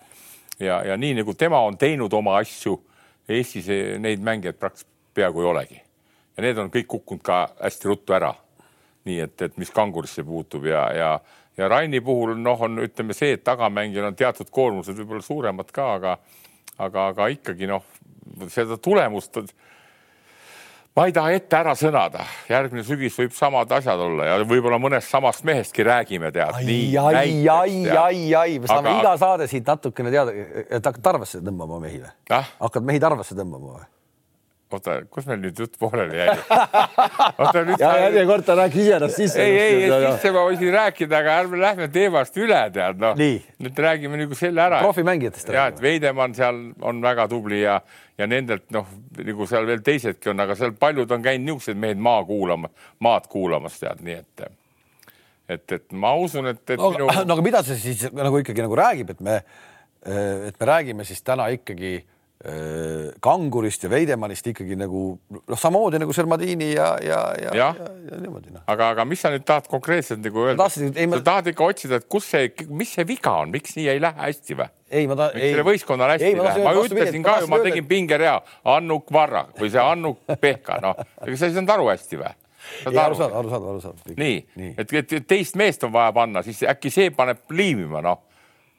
ja, 0.60 0.82
ja 0.86 0.96
nii 0.96 1.14
nagu 1.20 1.34
tema 1.34 1.60
on 1.60 1.78
teinud 1.78 2.12
oma 2.12 2.38
asju, 2.42 2.80
Eestis 3.28 3.70
neid 4.04 4.20
mängijaid 4.20 4.58
praktiliselt 4.60 4.90
peaaegu 5.16 5.40
ei 5.40 5.46
olegi. 5.46 5.78
ja 6.36 6.42
need 6.42 6.58
on 6.58 6.68
kõik 6.70 6.86
kukkunud 6.86 7.22
ka 7.24 7.38
hästi 7.62 7.88
ruttu 7.88 8.12
ära. 8.12 8.34
nii 9.04 9.20
et, 9.20 9.42
et 9.42 9.56
mis 9.56 9.70
kangurisse 9.70 10.24
puutub 10.24 10.64
ja, 10.66 10.88
ja, 10.92 11.20
ja 11.56 11.68
Raini 11.68 12.00
puhul 12.00 12.36
noh, 12.36 12.60
on 12.60 12.78
ütleme 12.84 13.14
see, 13.14 13.32
et 13.32 13.44
tagamängijal 13.44 14.06
on 14.08 14.16
teatud 14.16 14.50
koormused 14.50 14.96
võib-olla 14.96 15.22
suuremad 15.22 15.72
ka, 15.72 15.92
aga 15.94 16.18
aga, 16.78 17.08
aga 17.12 17.28
ikkagi 17.34 17.68
noh, 17.70 17.84
seda 18.50 18.78
tulemust 18.82 19.38
ma 20.94 21.06
ei 21.08 21.14
taha 21.14 21.32
ette 21.34 21.56
ära 21.58 21.72
sõnada, 21.78 22.22
järgmine 22.50 22.84
sügis 22.86 23.16
võib 23.18 23.34
samad 23.34 23.72
asjad 23.74 24.00
olla 24.00 24.28
ja 24.28 24.36
võib-olla 24.46 24.78
mõnest 24.82 25.10
samast 25.10 25.46
mehestki 25.46 25.86
räägime, 25.86 26.30
tead. 26.34 26.60
ai, 26.60 26.76
ai, 27.00 27.32
ai, 27.50 27.80
ai, 27.90 28.20
ai, 28.38 28.60
me 28.62 28.70
saame 28.70 28.92
aga... 28.92 29.00
iga 29.00 29.16
saade 29.18 29.48
siit 29.50 29.66
natukene 29.66 30.14
teada, 30.14 30.34
et 30.68 30.78
hakkad 30.78 31.02
tarvesse 31.02 31.42
tõmbama 31.42 31.80
mehi 31.82 31.98
või 32.04 32.14
ah?? 32.38 32.54
hakkad 32.62 32.86
mehi 32.86 33.02
tarvesse 33.02 33.34
tõmbama 33.38 33.74
või? 33.80 33.90
Oota, 34.74 34.96
kus 35.10 35.26
meil 35.28 35.40
nüüd 35.42 35.58
jutt 35.58 35.76
pooleli 35.80 36.18
jäi? 36.18 36.34
oota 37.40 37.62
nüüd. 37.66 37.80
ja 37.80 37.90
järjekord 38.04 38.46
ta 38.46 38.56
rääkis 38.58 38.82
iseennast 38.84 39.18
sisse. 39.18 39.42
ei, 39.42 39.58
ei, 39.58 39.76
ei, 39.86 40.06
sisse 40.14 40.32
ma 40.34 40.44
võisin 40.48 40.72
rääkida, 40.74 41.20
aga 41.20 41.36
ärme 41.42 41.60
lähme 41.62 41.88
teemast 41.94 42.38
üle, 42.40 42.60
tead 42.74 43.00
noh. 43.02 43.18
nüüd 43.18 43.82
räägime 43.86 44.20
nagu 44.20 44.38
selle 44.38 44.64
ära. 44.64 44.80
profimängijatest. 44.84 45.52
ja, 45.54 45.68
et 45.72 45.82
Veidemann 45.82 46.36
seal 46.36 46.60
on 46.84 47.02
väga 47.04 47.28
tubli 47.32 47.62
ja, 47.62 47.78
ja 48.18 48.28
nendelt 48.30 48.66
noh, 48.74 48.88
nagu 49.20 49.48
seal 49.50 49.68
veel 49.70 49.84
teisedki 49.86 50.32
on, 50.32 50.44
aga 50.46 50.56
seal 50.58 50.74
paljud 50.78 51.10
on 51.14 51.24
käinud 51.24 51.48
niisugused 51.48 51.80
mehed 51.80 52.00
maa 52.02 52.24
kuulama, 52.28 52.72
maad 53.04 53.28
kuulamas, 53.32 53.78
tead, 53.82 54.02
nii 54.06 54.20
et 54.22 54.48
et, 55.44 55.72
et 55.76 55.92
ma 55.92 56.14
usun, 56.16 56.48
et, 56.54 56.62
et 56.70 56.80
no, 56.80 56.88
minu. 56.94 57.06
no 57.10 57.36
aga 57.36 57.44
mida 57.44 57.60
see 57.66 57.76
siis 57.80 58.08
nagu 58.16 58.40
ikkagi 58.40 58.64
nagu 58.64 58.76
räägib, 58.80 59.12
et 59.12 59.22
me, 59.24 59.38
et 60.48 60.56
me 60.60 60.68
räägime 60.72 61.04
siis 61.04 61.20
täna 61.24 61.50
ikkagi 61.52 61.98
Äh, 61.98 62.13
kangurist 63.24 63.86
ja 63.86 63.88
Veidemannist 63.88 64.46
ikkagi 64.50 64.76
nagu 64.76 65.04
noh, 65.32 65.56
samamoodi 65.56 66.00
nagu 66.02 66.12
Šermadini 66.12 66.74
ja, 66.74 66.90
ja, 67.00 67.20
ja, 67.40 67.52
ja, 67.56 67.68
ja, 67.78 67.86
ja 68.10 68.18
niimoodi 68.20 68.52
noh. 68.52 68.60
aga, 68.68 68.90
aga 68.92 69.06
mis 69.08 69.22
sa 69.24 69.30
nüüd 69.32 69.46
tahad 69.48 69.68
konkreetselt 69.70 70.20
nagu 70.20 70.42
öelda? 70.44 70.66
Ma... 70.66 71.16
sa 71.16 71.22
tahad 71.24 71.48
ikka 71.54 71.64
otsida, 71.64 72.02
et 72.02 72.08
kus 72.10 72.28
see, 72.34 72.50
mis 72.68 72.92
see 72.98 73.06
viga 73.08 73.32
on, 73.40 73.54
miks 73.54 73.78
nii 73.78 73.86
ei 73.94 74.02
lähe 74.02 74.20
hästi 74.26 74.58
või? 74.60 74.68
ei, 74.90 75.06
ma 75.08 75.16
tahan. 75.22 75.40
selle 75.40 75.64
võistkonnal 75.70 76.12
hästi 76.16 76.28
ei 76.28 76.36
läheb? 76.36 76.66
ma 76.66 76.74
ütlesin 76.82 77.24
ka 77.24 77.38
ju, 77.40 77.48
ma 77.54 77.62
tegin 77.64 77.88
pingerea 77.88 78.36
Annuk 78.74 79.08
Varra 79.14 79.46
või 79.56 79.72
see 79.72 79.86
Annuk 79.94 80.36
Pehka, 80.44 80.82
noh, 80.84 81.00
ega 81.24 81.40
sa 81.40 81.48
ei 81.48 81.56
saanud 81.56 81.74
aru 81.78 81.88
hästi 81.94 82.20
või? 82.20 82.36
saad, 82.84 83.32
aru 83.40 83.54
saad, 83.54 83.70
aru 83.72 83.80
saad. 83.86 84.04
nii, 84.20 84.36
nii., 84.60 84.76
et, 84.84 84.94
et 85.00 85.16
teist 85.30 85.56
meest 85.56 85.88
on 85.88 85.96
vaja 85.96 86.12
panna, 86.16 86.44
siis 86.44 86.60
äkki 86.68 86.92
see 86.92 87.08
paneb 87.14 87.40
liimima, 87.56 88.04
noh 88.04 88.20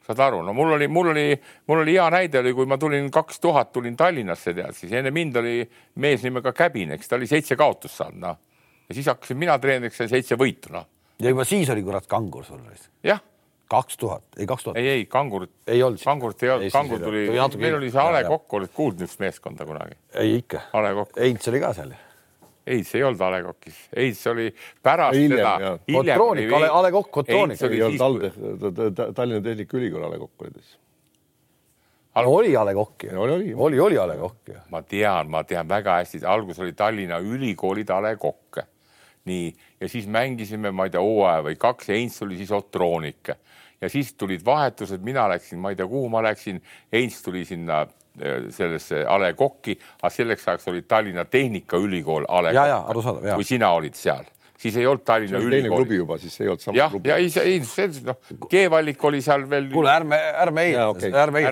saad 0.06 0.22
aru, 0.28 0.40
no 0.46 0.54
mul 0.56 0.76
oli, 0.76 0.88
mul 0.88 1.10
oli, 1.12 1.26
mul 1.66 1.82
oli 1.82 1.96
hea 1.96 2.06
näide 2.14 2.40
oli, 2.40 2.54
kui 2.56 2.68
ma 2.70 2.78
tulin 2.78 3.08
kaks 3.12 3.40
tuhat, 3.42 3.72
tulin 3.74 3.96
Tallinnasse, 3.98 4.54
tead, 4.54 4.76
siis 4.78 4.92
enne 4.96 5.12
mind 5.14 5.38
oli 5.42 5.60
mees 6.02 6.24
nimega 6.26 6.52
Käbin, 6.56 6.94
eks 6.96 7.10
ta 7.10 7.18
oli 7.18 7.28
seitse 7.30 7.58
kaotust 7.58 7.98
saanud, 7.98 8.20
noh. 8.22 8.38
ja 8.88 8.98
siis 8.98 9.08
hakkasin 9.10 9.40
mina 9.40 9.58
treeneriks 9.62 10.04
ja 10.04 10.10
seitse 10.10 10.38
võitu, 10.38 10.72
noh. 10.76 10.86
ja 11.22 11.32
juba 11.34 11.46
siis 11.48 11.70
oli 11.74 11.82
kurat 11.86 12.06
kangur 12.10 12.46
sul. 12.46 12.62
jah. 13.06 13.22
kaks 13.70 13.98
tuhat, 13.98 14.24
ei 14.38 14.46
kaks 14.46 14.68
tuhat. 14.68 14.80
ei, 14.80 14.88
ei 14.94 15.06
kangurit. 15.10 15.54
ei 15.66 15.82
olnud. 15.82 16.02
kangurit 16.04 16.42
ei 16.46 16.54
olnud, 16.54 16.72
kangur 16.72 17.02
tuli, 17.02 17.28
meil 17.58 17.80
oli 17.82 17.90
see 17.90 18.02
A 18.02 18.10
Le 18.14 18.24
Kokk, 18.30 18.58
olid 18.60 18.74
kuulnud 18.74 19.02
niisugust 19.02 19.24
meeskonda 19.26 19.66
kunagi? 19.66 19.98
ei 20.14 20.38
ikka. 20.38 20.68
A 20.72 20.82
Le 20.86 20.94
Kokk. 21.02 21.18
Heinz 21.20 21.50
oli 21.50 21.62
ka 21.66 21.74
seal 21.74 21.96
ei, 22.66 22.82
see 22.84 22.98
ei 23.00 23.04
olnud 23.06 23.20
A 23.22 23.30
Le 23.30 23.42
Coqis, 23.46 23.76
ei, 23.96 24.14
see 24.14 24.30
oli 24.32 24.46
pärast 24.82 25.14
Hiljem, 25.18 25.38
seda. 25.38 25.76
Kotroonik, 25.92 26.52
A 26.52 26.60
Le- 26.64 26.70
A 26.72 26.82
Le 26.82 26.90
Coq 26.96 27.10
Kotroonik. 27.14 27.62
ei 27.62 27.82
olnud 27.82 28.00
TalTech, 28.02 29.14
Tallinna 29.14 29.40
Tehnikaülikool 29.44 30.04
A 30.04 30.10
Le 30.10 30.18
Coq 30.18 30.42
oli 30.46 30.50
siis. 30.58 30.76
oli 32.16 32.56
A 32.56 32.64
Le 32.64 32.74
Coq 32.74 33.04
ju, 33.04 33.20
oli, 33.20 33.32
oli. 33.32 33.54
oli, 33.54 33.80
oli 33.80 33.98
A 33.98 34.06
Le 34.08 34.16
Coq 34.16 34.48
ju. 34.48 34.54
ma 34.70 34.82
tean, 34.82 35.30
ma 35.30 35.44
tean 35.44 35.68
väga 35.68 35.98
hästi, 36.00 36.24
alguses 36.26 36.62
oli 36.64 36.72
Tallinna 36.72 37.18
Ülikoolid 37.20 37.90
A 37.90 38.00
Le 38.02 38.16
Coq. 38.16 38.58
nii, 39.26 39.54
ja 39.80 39.88
siis 39.88 40.06
mängisime, 40.06 40.70
ma 40.70 40.84
ei 40.86 40.90
tea, 40.94 41.00
hooaja 41.02 41.42
või 41.42 41.56
kaks, 41.58 41.88
Heinz 41.90 42.18
tuli 42.18 42.36
siis 42.38 42.50
Otroonik 42.54 43.32
ja 43.80 43.88
siis 43.90 44.12
tulid 44.14 44.44
vahetused, 44.46 45.02
mina 45.02 45.24
läksin, 45.28 45.58
ma 45.58 45.70
ei 45.72 45.76
tea, 45.76 45.86
kuhu 45.90 46.08
ma 46.08 46.22
läksin, 46.22 46.60
Heinz 46.92 47.18
tuli 47.22 47.44
sinna 47.44 47.86
sellesse 48.50 49.02
A 49.08 49.18
Le 49.20 49.32
Coq'i, 49.38 49.76
aga 50.02 50.10
selleks 50.10 50.46
ajaks 50.48 50.68
oli 50.72 50.82
Tallinna 50.88 51.24
Tehnikaülikool 51.24 52.24
A 52.28 52.40
Le 52.42 52.52
Ja, 52.56 52.66
ja, 52.66 52.80
Coq. 52.94 53.22
ja. 53.24 53.34
kui 53.34 53.44
sina 53.44 53.70
olid 53.76 53.94
seal, 53.94 54.24
siis 54.58 54.76
ei 54.80 54.86
olnud 54.88 55.04
Tallinna 55.04 55.38
teine 55.38 55.68
klubi 55.68 55.82
Ülikooli. 55.82 55.96
juba, 56.00 56.18
siis 56.18 56.40
ei 56.40 56.48
olnud 56.48 56.60
sama 56.64 56.78
jah, 56.78 56.90
klubi 56.90 57.08
ja. 57.12 57.16
ei, 57.20 57.28
ei, 57.42 57.60
see 57.64 57.88
noh, 58.06 58.16
G-Vallik 58.50 59.04
oli 59.04 59.20
seal 59.24 59.44
veel. 59.50 59.68
kuule, 59.72 59.90
ärme, 59.92 60.16
ärme 60.46 60.64
Jaa, 60.70 60.86
heieta 60.86 60.88
okei., 60.94 61.10
ärme 61.12 61.42
okei. 61.42 61.50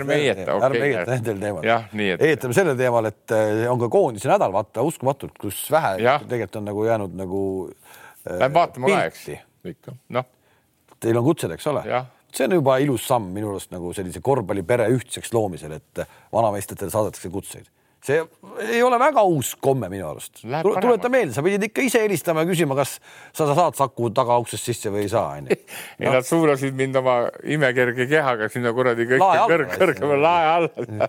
ärme 0.65 0.85
heieta 0.87 1.11
nendel 1.13 1.43
teemadel. 1.43 1.69
Jah, 1.69 1.85
nii 1.93 2.11
et- 2.15 2.25
heitame 2.29 2.57
sellel 2.57 2.77
teemal, 2.81 3.11
et 3.13 3.35
eh, 3.37 3.67
on 3.71 3.79
ka 3.85 3.89
koondise 3.93 4.29
nädal, 4.33 4.53
vaata 4.57 4.83
uskumatult, 4.89 5.37
kus 5.39 5.67
vähe 5.75 5.99
Jah. 6.03 6.23
tegelikult 6.25 6.57
on 6.63 6.71
nagu 6.73 6.85
jäänud 6.89 7.15
nagu. 7.21 7.43
Lähme 8.25 8.55
vaatame 8.57 8.89
ka, 8.89 9.03
eks. 9.11 9.27
ikka. 9.69 9.93
noh, 10.17 10.25
Teil 11.01 11.19
on 11.21 11.25
kutsed, 11.27 11.51
eks 11.53 11.67
ole 11.69 11.83
Jah.? 11.85 12.07
See 12.35 12.49
on 12.49 12.59
juba 12.59 12.79
ilus 12.83 13.07
samm 13.09 13.31
minu 13.35 13.53
arust 13.53 13.73
nagu 13.75 13.93
sellise 13.97 14.23
korvpallipere 14.25 14.89
ühtseks 14.95 15.33
loomisel, 15.35 15.79
et 15.79 16.05
vanameistritele 16.35 16.93
saadetakse 16.93 17.31
kutseid. 17.33 17.71
see 18.05 18.19
ei 18.69 18.83
ole 18.85 18.99
väga 19.01 19.23
uus 19.25 19.55
komme 19.65 19.89
minu 19.89 20.05
arust. 20.11 20.43
Tuleta 20.45 21.09
meelde, 21.09 21.33
sa 21.33 21.45
pidid 21.45 21.63
ikka 21.71 21.87
ise 21.87 22.03
helistama 22.03 22.43
ja 22.45 22.51
küsima, 22.51 22.77
kas 22.77 22.99
sa, 23.33 23.47
sa 23.47 23.55
saad 23.57 23.79
Saku 23.79 24.11
tagauksest 24.13 24.69
sisse 24.69 24.93
või 24.93 25.07
ei 25.07 25.13
saa, 25.13 25.39
onju. 25.39 25.57
ei 26.03 26.13
nad 26.13 26.29
suunasid 26.29 26.77
mind 26.77 27.01
oma 27.01 27.17
imekerge 27.57 28.05
kehaga 28.11 28.51
sinna 28.53 28.75
kuradi 28.77 29.09
alla 29.17 29.49
kõrg, 29.49 29.71
läksid. 29.71 29.81
kõrgema 29.87 30.21
lae 30.21 30.51
alla. 30.59 30.87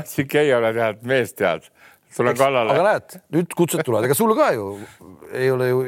ütlesin, 0.00 0.30
Keiola 0.32 0.72
tead, 0.76 1.04
mees 1.12 1.36
tead, 1.36 1.68
tulen 2.16 2.32
aga 2.32 2.46
kallale. 2.46 2.78
näed, 2.88 3.20
nüüd 3.36 3.58
kutsed 3.58 3.84
tulevad, 3.84 4.08
ega 4.08 4.16
sul 4.16 4.32
ka 4.38 4.52
ju 4.56 4.72
ei 5.36 5.52
ole 5.52 5.68
ju 5.68 5.84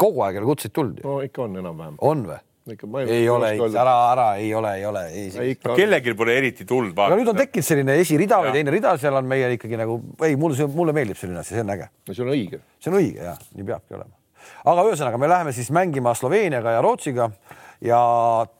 kogu 0.00 0.22
aeg 0.24 0.38
ei 0.38 0.42
ole 0.44 0.52
kutseid 0.52 0.76
tulnud 0.76 1.02
ju, 1.02 1.08
no 1.08 1.18
ikka 1.24 1.44
on 1.48 1.58
enam-vähem. 1.60 1.98
on 1.98 2.24
või? 2.30 2.38
Ikka 2.68 2.86
ma 2.90 3.02
ei 3.02 3.28
ole, 3.32 3.54
ära, 3.56 3.94
ära, 4.12 4.26
ei 4.36 4.50
ole, 4.54 4.74
ei 4.76 4.86
ole, 4.86 5.04
ei. 5.16 5.28
ikka. 5.54 5.74
kellelgi 5.78 6.14
pole 6.18 6.36
eriti 6.36 6.66
tuld 6.68 6.92
aga 6.92 7.16
nüüd 7.16 7.24
on 7.24 7.32
vaadata. 7.32 7.46
tekkinud 7.46 7.66
selline 7.66 7.96
esirida 8.02 8.40
või 8.44 8.52
teine 8.58 8.74
rida, 8.74 8.92
seal 9.00 9.16
on 9.16 9.28
meie 9.30 9.48
ikkagi 9.56 9.78
nagu, 9.80 9.96
ei, 10.26 10.36
mulle 10.40 10.58
see, 10.58 10.68
mulle 10.74 10.94
meeldib 10.96 11.18
selline 11.18 11.40
asi, 11.40 11.56
see 11.56 11.64
on 11.64 11.72
äge 11.76 11.88
no 11.88 12.16
see 12.16 12.26
on 12.26 12.32
õige. 12.34 12.60
see 12.78 12.92
on 12.92 12.98
õige 13.00 13.30
ja 13.30 13.36
nii 13.56 13.68
peabki 13.72 13.96
olema. 13.96 14.12
aga 14.74 14.86
ühesõnaga, 14.90 15.22
me 15.22 15.32
läheme 15.32 15.56
siis 15.56 15.72
mängima 15.74 16.12
Sloveeniaga 16.18 16.76
ja 16.76 16.84
Rootsiga 16.84 17.30
ja 17.84 18.02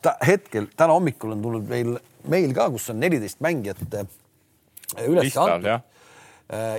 ta, 0.00 0.16
hetkel 0.24 0.70
täna 0.72 0.96
hommikul 0.96 1.36
on 1.36 1.44
tulnud 1.44 1.68
meil 1.68 1.98
meil 2.28 2.56
ka, 2.56 2.68
kus 2.72 2.90
on 2.92 3.00
neliteist 3.00 3.40
mängijat 3.44 3.84
eh, 4.00 4.08
üles 5.06 5.28
listal 5.28 5.54
antud. 5.56 5.70
jah, 5.70 5.84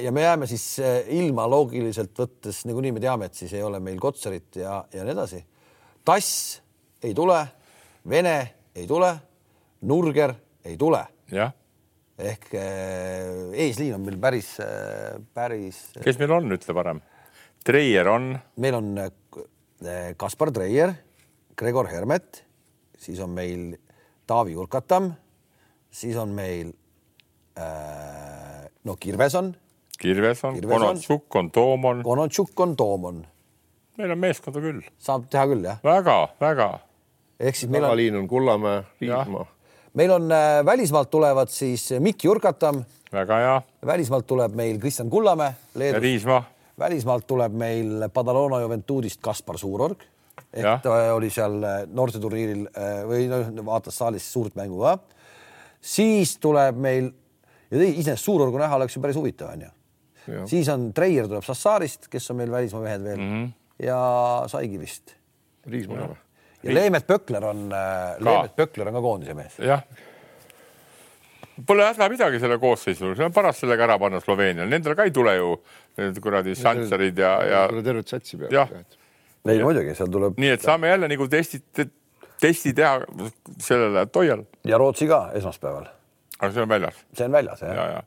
ja 0.04 0.12
me 0.12 0.26
jääme 0.26 0.50
siis 0.50 0.66
eh, 0.84 1.06
ilma 1.22 1.48
loogiliselt 1.50 2.18
võttes, 2.18 2.66
niikuinii 2.68 2.98
me 2.98 3.04
teame, 3.04 3.30
et 3.30 3.38
siis 3.38 3.54
ei 3.56 3.64
ole 3.64 3.80
meil 3.84 4.02
Kotsarit 4.02 4.60
ja, 4.60 4.82
ja 4.94 5.06
nii 5.06 5.16
edasi. 5.16 5.46
Tass 6.06 6.60
ei 7.04 7.14
tule, 7.18 7.39
Vene 8.10 8.36
ei 8.76 8.88
tule, 8.89 9.12
Nurger 9.82 10.34
ei 10.66 10.78
tule. 10.78 11.02
Jah. 11.32 11.54
ehk 12.22 12.52
eh, 12.54 13.54
eesliin 13.64 13.95
on 13.95 14.04
meil 14.06 14.18
päris, 14.22 14.49
päris, 15.34 15.78
kes 16.04 16.20
meil 16.20 16.34
on, 16.36 16.52
ütle 16.54 16.76
parem. 16.78 16.99
Treier 17.66 18.10
on, 18.12 18.28
meil 18.62 18.78
on 18.78 18.91
eh, 19.02 20.12
Kaspar 20.20 20.52
Treier, 20.54 20.93
Gregor 21.58 21.89
Hermet, 21.89 22.43
siis 22.99 23.22
on 23.24 23.34
meil 23.34 23.72
Taavi 24.30 24.54
Urkatam, 24.60 25.10
siis 25.89 26.20
on 26.20 26.36
meil 26.36 26.76
no 28.86 28.95
Kirveson, 28.99 29.52
Kirves 30.02 30.45
on, 30.45 30.56
Kirves 30.60 30.78
on. 30.78 30.86
Konotsuk 30.86 31.36
on, 31.41 31.52
Toom 31.54 31.89
on, 31.89 32.06
Konontšuk 32.06 32.64
on 32.66 32.78
Toomon, 32.78 33.26
meil 33.97 34.14
on 34.14 34.22
meeskonda 34.22 34.62
küll. 34.64 34.86
Saab 35.02 35.26
teha 35.32 35.47
küll 35.49 35.66
jah, 35.66 35.82
väga-väga 35.86 36.72
ehk 37.42 37.58
siis 37.58 37.72
meil 37.72 37.84
on, 37.84 37.89
tagaliin 37.89 38.20
on 38.22 38.28
Kullamäe, 38.30 38.84
Riismaa. 39.02 39.46
meil 39.94 40.16
on 40.16 40.32
äh, 40.32 40.62
välismaalt 40.66 41.10
tulevad 41.10 41.50
siis 41.50 41.89
Mikk 42.00 42.24
Jurkatam, 42.24 42.84
väga 43.14 43.42
hea 43.44 43.62
välismaalt 43.86 44.28
tuleb 44.28 44.56
meil 44.56 44.80
Kristjan 44.80 45.10
Kullamäe 45.10 45.54
ja 45.76 46.00
Riismaa, 46.00 46.44
välismaalt 46.80 47.28
tuleb 47.28 47.54
meil 47.54 48.10
Badalona 48.14 48.62
Juventudist 48.62 49.22
Kaspar 49.22 49.58
Suurorg 49.58 50.06
ehk 50.54 50.66
Jah. 50.66 50.82
ta 50.84 51.14
oli 51.16 51.30
seal 51.32 51.58
äh, 51.64 51.82
noorteturniiril 51.88 52.68
äh, 52.72 53.02
või 53.08 53.28
noh, 53.32 53.52
vaatas 53.66 53.98
saalis 54.02 54.28
suurt 54.34 54.56
mängu 54.60 54.80
ka. 54.84 54.98
siis 55.82 56.38
tuleb 56.44 56.78
meil 56.78 57.12
ja 57.72 57.84
iseenesest 57.84 58.26
Suurorgu 58.26 58.60
näha 58.60 58.76
oleks 58.76 58.96
ju 58.96 59.02
päris 59.04 59.20
huvitav 59.20 59.54
onju. 59.56 59.70
Siis 60.46 60.68
on 60.70 60.92
Treier 60.94 61.26
tuleb 61.28 61.44
Sassaarist, 61.44 62.06
kes 62.12 62.30
on 62.32 62.38
meil 62.44 62.52
välismaa 62.52 62.84
mehed 62.84 63.04
veel 63.04 63.18
mm. 63.18 63.32
-hmm. 63.32 63.48
ja 63.88 64.02
Saigi 64.48 64.80
vist 64.80 65.16
Riismaa 65.66 65.98
ka 65.98 66.12
või? 66.14 66.20
Ja 66.64 66.74
Leemet 66.74 67.07
Pökler 67.07 67.45
on, 67.45 67.68
Leemet 68.20 68.55
Pökler 68.55 68.89
on 68.91 68.97
ka 68.97 69.03
koondise 69.03 69.36
mees. 69.38 69.59
jah. 69.59 69.84
Pole 71.68 71.86
häda 71.86 72.07
midagi 72.09 72.39
selle 72.41 72.57
koosseisul, 72.62 73.14
see 73.18 73.26
on 73.28 73.34
paras 73.36 73.59
sellega 73.62 73.86
ära 73.86 73.97
panna 74.01 74.22
Sloveenial, 74.24 74.70
nendel 74.72 74.95
ka 74.97 75.05
ei 75.05 75.14
tule 75.14 75.36
ju 75.36 75.51
need 75.99 76.20
kuradi 76.24 76.55
Santserid 76.57 77.20
ja, 77.20 77.34
ja 77.45 77.66
tervet 77.82 78.09
satsi 78.09 78.39
peale 78.39 78.55
Jah.. 78.55 78.72
ei 79.49 79.59
muidugi, 79.62 79.93
seal 79.97 80.09
tuleb 80.14 80.39
nii 80.41 80.55
et 80.55 80.64
saame 80.66 80.89
jälle 80.89 81.09
nagu 81.12 81.28
testi, 81.30 81.62
testi 82.41 82.74
teha 82.78 83.01
sellele 83.62 84.07
Toiale, 84.14 84.47
ja 84.66 84.80
Rootsi 84.82 85.09
ka 85.12 85.28
esmaspäeval, 85.38 85.86
aga 86.39 86.51
see 86.55 86.64
on 86.64 86.72
väljas. 86.72 87.05
See 87.18 87.28
on 87.28 87.38
väljas 87.38 87.62
jah. 87.66 87.78
Ja, 87.78 87.88
ja 87.97 88.01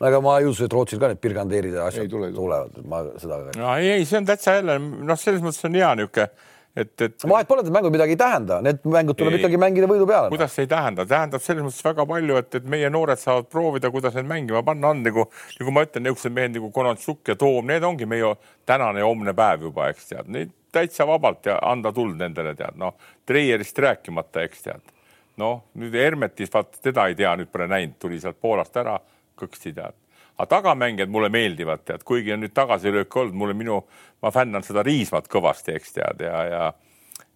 no 0.00 0.10
ega 0.10 0.20
ma 0.24 0.36
ei 0.40 0.48
usu, 0.48 0.66
et 0.66 0.76
Rootsil 0.76 1.00
ka 1.00 1.10
need 1.12 1.20
Birgandeerid 1.24 1.76
ja 1.76 1.86
asjad 1.90 2.06
Ei 2.06 2.12
tule, 2.12 2.30
tulevad, 2.34 2.76
ma 2.88 3.02
seda 3.16 3.40
ka 3.46 3.56
no 3.60 3.72
ei, 3.80 3.94
ei, 3.96 4.04
see 4.08 4.20
on 4.20 4.28
täitsa 4.28 4.58
jälle 4.58 4.78
noh, 4.80 5.18
selles 5.20 5.44
mõttes 5.44 5.64
on 5.68 5.78
hea 5.78 5.92
niisugune, 6.00 6.28
et, 6.76 6.92
et 7.00 7.24
vahet 7.28 7.48
pole, 7.48 7.64
et 7.64 7.72
mängud 7.72 7.94
midagi 7.94 8.16
ei 8.16 8.20
tähenda, 8.20 8.60
need 8.64 8.84
mängud 8.84 9.18
tuleb 9.18 9.36
Ei. 9.36 9.40
ikkagi 9.40 9.60
mängida 9.60 9.88
võidu 9.90 10.08
peale. 10.08 10.30
kuidas 10.32 10.52
see 10.54 10.66
ei 10.66 10.70
tähenda, 10.70 11.06
tähendab 11.08 11.44
selles 11.44 11.64
mõttes 11.64 11.84
väga 11.86 12.06
palju, 12.08 12.36
et, 12.42 12.60
et 12.60 12.68
meie 12.76 12.90
noored 12.92 13.20
saavad 13.22 13.48
proovida, 13.52 13.90
kuidas 13.94 14.14
neid 14.18 14.28
mängima 14.28 14.62
panna 14.66 14.92
on 14.92 15.02
nagu, 15.06 15.26
nagu 15.60 15.74
ma 15.74 15.86
ütlen, 15.86 16.06
niisugused 16.06 16.36
mehed 16.36 16.56
nagu 16.58 16.70
Konatsuk 16.74 17.32
ja 17.32 17.38
Toom, 17.40 17.66
need 17.72 17.86
ongi 17.86 18.08
meie 18.08 18.34
tänane 18.68 19.02
ja 19.02 19.08
homne 19.08 19.34
päev 19.36 19.68
juba, 19.70 19.90
eks 19.94 20.12
tead, 20.12 20.30
neid 20.32 20.54
täitsa 20.76 21.06
vabalt 21.06 21.46
ja 21.46 21.58
anda 21.62 21.92
tuld 21.92 22.18
nendele 22.20 22.54
tead, 22.56 22.76
noh, 22.80 22.96
Treierist 23.26 23.78
rääkimata, 23.78 24.44
eks 24.46 24.66
tead. 24.66 24.92
noh, 25.36 25.66
nüüd 25.76 25.92
Hermetist, 25.92 26.54
vaat 26.54 26.78
teda 26.80 27.10
ei 27.10 27.14
tea, 27.16 27.34
nüüd 27.36 27.50
pole 27.52 27.66
näinud, 27.68 27.98
tuli 28.00 28.20
sealt 28.20 28.38
Poolast 28.40 28.76
ära, 28.76 28.96
kõksti 29.36 29.72
tead. 29.76 29.96
aga 30.36 30.46
tagamängijad 30.52 31.08
mulle 31.08 31.28
meeldivad, 31.32 31.84
tead, 31.84 32.04
kuigi 32.04 32.32
on 32.32 32.42
nüüd 32.44 32.52
tagasilöök 32.56 33.16
olnud, 33.16 33.36
mulle 33.40 33.54
minu, 33.56 33.78
ma 34.22 34.30
fännan 34.30 34.64
seda 34.66 34.82
Riismat 34.82 35.28
kõvasti, 35.32 35.76
eks 35.76 35.96
tead 35.98 36.22
ja, 36.26 36.42
ja 36.50 36.66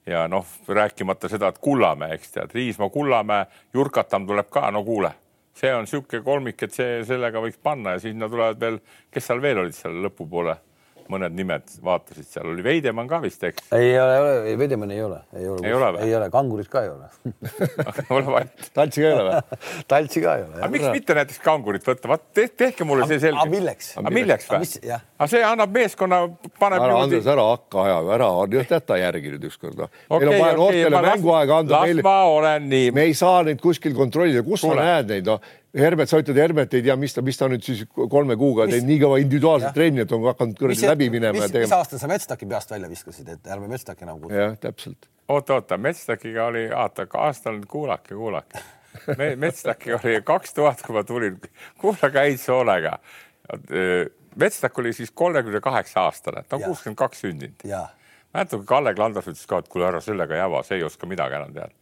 ja 0.07 0.24
noh, 0.28 0.47
rääkimata 0.68 1.28
seda, 1.28 1.51
et 1.53 1.59
Kullamäe, 1.62 2.14
eks 2.16 2.33
tead, 2.35 2.55
Riismaa, 2.55 2.89
Kullamäe, 2.91 3.47
Jurkatam 3.74 4.26
tuleb 4.26 4.49
ka, 4.51 4.70
no 4.72 4.83
kuule, 4.85 5.12
see 5.55 5.72
on 5.74 5.85
niisugune 5.85 6.24
kolmik, 6.24 6.62
et 6.64 6.74
see, 6.74 7.03
sellega 7.07 7.43
võiks 7.43 7.61
panna 7.62 7.95
ja 7.97 8.03
sinna 8.03 8.28
tulevad 8.28 8.61
veel, 8.61 8.81
kes 9.12 9.28
seal 9.28 9.43
veel 9.45 9.61
olid 9.64 9.76
seal 9.76 10.01
lõpupoole, 10.07 10.57
mõned 11.11 11.34
nimed 11.36 11.66
vaatasid, 11.84 12.26
seal 12.30 12.48
oli 12.52 12.62
Veidemann 12.64 13.08
ka 13.11 13.18
vist, 13.24 13.42
eks, 13.48 13.66
ei 13.76 13.92
ole, 14.00 14.16
ei 14.50 14.56
Vedemann 14.61 14.94
ei 14.94 15.02
ole, 15.04 15.20
ei 15.36 15.48
ole, 15.50 15.66
Ei 15.66 15.74
ole 15.76 15.90
või? 15.96 16.04
ei 16.06 16.14
ole, 16.16 16.30
kangurit 16.32 16.70
ka 16.72 16.84
ei 16.86 16.90
ole 16.92 17.11
ole 18.16 18.24
vait. 18.36 18.70
tantsi 18.76 19.02
ka 19.04 19.11
ei 19.11 19.16
ole 19.18 19.26
või? 19.28 19.58
Taltsi 19.90 20.22
ka 20.24 20.36
ei 20.38 20.44
ole. 20.46 20.56
aga 20.61 20.70
miks 20.74 20.88
mitte 20.94 21.16
näiteks 21.18 21.42
kangurit 21.44 21.86
võtta, 21.86 22.11
vaat 22.12 22.24
te, 22.36 22.46
tehke 22.64 22.86
mulle 22.88 23.06
see 23.11 23.20
selgeks. 23.22 23.42
aga 23.44 23.54
milleks? 23.56 23.90
aga 24.00 24.14
milleks 24.14 24.48
või 24.50 24.70
aga 24.94 25.28
see 25.34 25.42
annab 25.46 25.74
meeskonna, 25.74 26.20
paneb 26.61 26.84
ära 26.86 26.98
Andres, 27.04 27.26
ära 27.34 27.44
hakka 27.50 27.84
ajama, 27.86 28.14
ära, 28.16 28.30
jäta 28.70 28.96
järgi 29.00 29.34
nüüd 29.34 29.44
ükskord. 29.50 29.76
meil 29.80 29.90
Okei, 30.08 30.28
on 30.28 30.34
vaja 30.34 30.44
okei, 30.44 30.58
noortele 30.61 30.90
ma 30.94 31.00
las- 31.02 31.14
mänguaega 31.16 31.58
anda, 31.64 31.74
las 31.76 31.88
meil, 31.90 32.02
ma 32.06 32.16
olen 32.36 32.68
nii 32.70 32.90
me 32.96 33.06
ei 33.08 33.14
saa 33.18 33.42
neid 33.46 33.61
kuskil 33.62 33.94
kontrollida, 33.96 34.42
kus 34.46 34.64
sa 34.64 34.74
näed 34.78 35.11
neid, 35.14 35.26
noh. 35.28 35.40
Hermet, 35.77 36.11
sa 36.11 36.18
ütled, 36.18 36.39
Hermet 36.41 36.75
ei 36.75 36.83
tea, 36.83 36.97
mis 36.99 37.14
ta, 37.14 37.23
mis 37.23 37.39
ta 37.39 37.47
nüüd 37.51 37.62
siis 37.62 37.85
kolme 37.95 38.35
kuuga 38.39 38.66
teinud 38.66 38.89
nii 38.91 38.99
kõva 39.05 39.21
individuaalset 39.23 39.77
trenni, 39.77 40.03
et 40.03 40.12
on 40.16 40.25
hakanud 40.27 40.59
kuradi 40.59 40.91
läbi 40.91 41.11
minema 41.14 41.45
ja 41.45 41.47
mis, 41.47 41.55
mis 41.62 41.77
aastal 41.77 42.03
sa 42.03 42.11
Metstaki 42.11 42.49
peast 42.51 42.75
välja 42.75 42.91
viskasid, 42.91 43.31
et 43.37 43.55
ärme 43.55 43.71
Metstaki 43.71 44.07
enam 44.09 44.18
kutsu? 44.18 44.35
jah, 44.35 44.59
täpselt. 44.59 45.07
oota, 45.31 45.61
oota, 45.61 45.79
Metstakiga 45.79 46.49
oli, 46.51 46.66
oota, 46.75 47.07
aastal, 47.23 47.62
kuulake, 47.71 48.18
kuulake 48.18 48.66
Me. 49.18 49.37
Metstakiga 49.45 50.01
oli 50.05 50.21
kaks 50.27 50.55
tuhat, 50.55 50.83
kui 50.87 50.97
ma 50.97 51.05
tulin, 51.07 51.39
kuulake 51.81 52.25
häid 52.25 52.41
soolega. 52.43 52.99
Metstak 54.41 54.79
oli 54.79 54.93
siis 54.95 55.11
kolmekümne 55.14 55.61
kaheksa 55.61 56.07
aastane, 56.07 56.45
ta 56.49 56.57
on 56.57 56.68
kuuskümmend 56.68 56.99
kaks 56.99 57.25
sündinud. 57.25 57.66
mäletan, 58.35 58.59
kui 58.59 58.66
Kalle 58.66 58.95
Klandas 58.95 59.27
ütles 59.27 59.47
ka, 59.47 59.59
et 59.59 59.68
kuule, 59.68 59.89
ära 59.89 60.01
sellega 60.01 60.39
jaba, 60.39 60.62
see 60.66 60.79
ei 60.79 60.87
oska 60.87 61.07
midagi 61.11 61.39
enam 61.39 61.55
teada. 61.55 61.75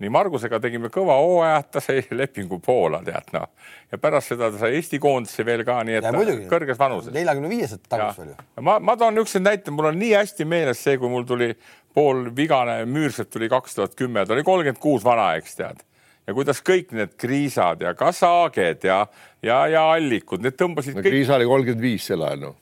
Nii 0.00 0.08
Margusega 0.12 0.58
tegime 0.62 0.88
kõva 0.92 1.16
hooaja, 1.20 1.60
ta 1.62 1.80
sai 1.84 2.00
lepingu 2.10 2.58
Poola, 2.64 3.02
tead 3.04 3.32
noh. 3.36 3.48
ja 3.92 3.98
pärast 4.00 4.32
seda 4.32 4.48
ta 4.52 4.58
sai 4.62 4.78
Eesti 4.78 4.98
koondisse 5.02 5.44
veel 5.46 5.64
ka, 5.68 5.80
nii 5.84 5.98
et 6.00 6.06
Ja 6.08 6.12
muidugi. 6.14 6.46
kõrges 6.50 6.78
vanuses. 6.80 7.12
neljakümne 7.14 7.50
viieselt 7.52 7.84
tagus 7.88 8.18
veel 8.18 8.32
ju. 8.32 8.36
ma, 8.64 8.78
ma 8.80 8.96
toon 8.96 9.14
niisuguse 9.14 9.42
näite, 9.44 9.70
mul 9.74 9.90
on 9.92 9.98
nii 10.00 10.14
hästi 10.16 10.44
meeles 10.48 10.80
see, 10.82 10.96
kui 10.98 11.08
mul 11.12 11.26
tuli 11.28 11.50
pool 11.94 12.28
vigane 12.36 12.84
Müürsepp 12.86 13.30
tuli 13.32 13.48
kaks 13.52 13.74
tuhat 13.76 13.94
kümme, 13.98 14.24
ta 14.26 14.32
oli 14.36 14.44
kolmkümmend 14.46 14.80
kuus 14.80 15.04
vana, 15.04 15.34
eks 15.40 15.56
tead. 15.58 15.84
ja 16.26 16.34
kuidas 16.36 16.60
kõik 16.64 16.92
need 16.96 17.16
kriisad 17.18 17.80
ja 17.82 17.94
Kasaged 17.98 18.84
ja, 18.86 19.02
ja, 19.42 19.66
ja 19.66 19.84
Allikud, 19.92 20.40
need 20.44 20.56
tõmbasid 20.56 20.96
no 20.96 21.02
kõik 21.04 21.10
Kriisa 21.12 21.36
oli 21.36 21.48
kolmkümmend 21.50 21.82
viis 21.82 22.06
sel 22.06 22.22
ajal 22.22 22.40
noh. 22.48 22.56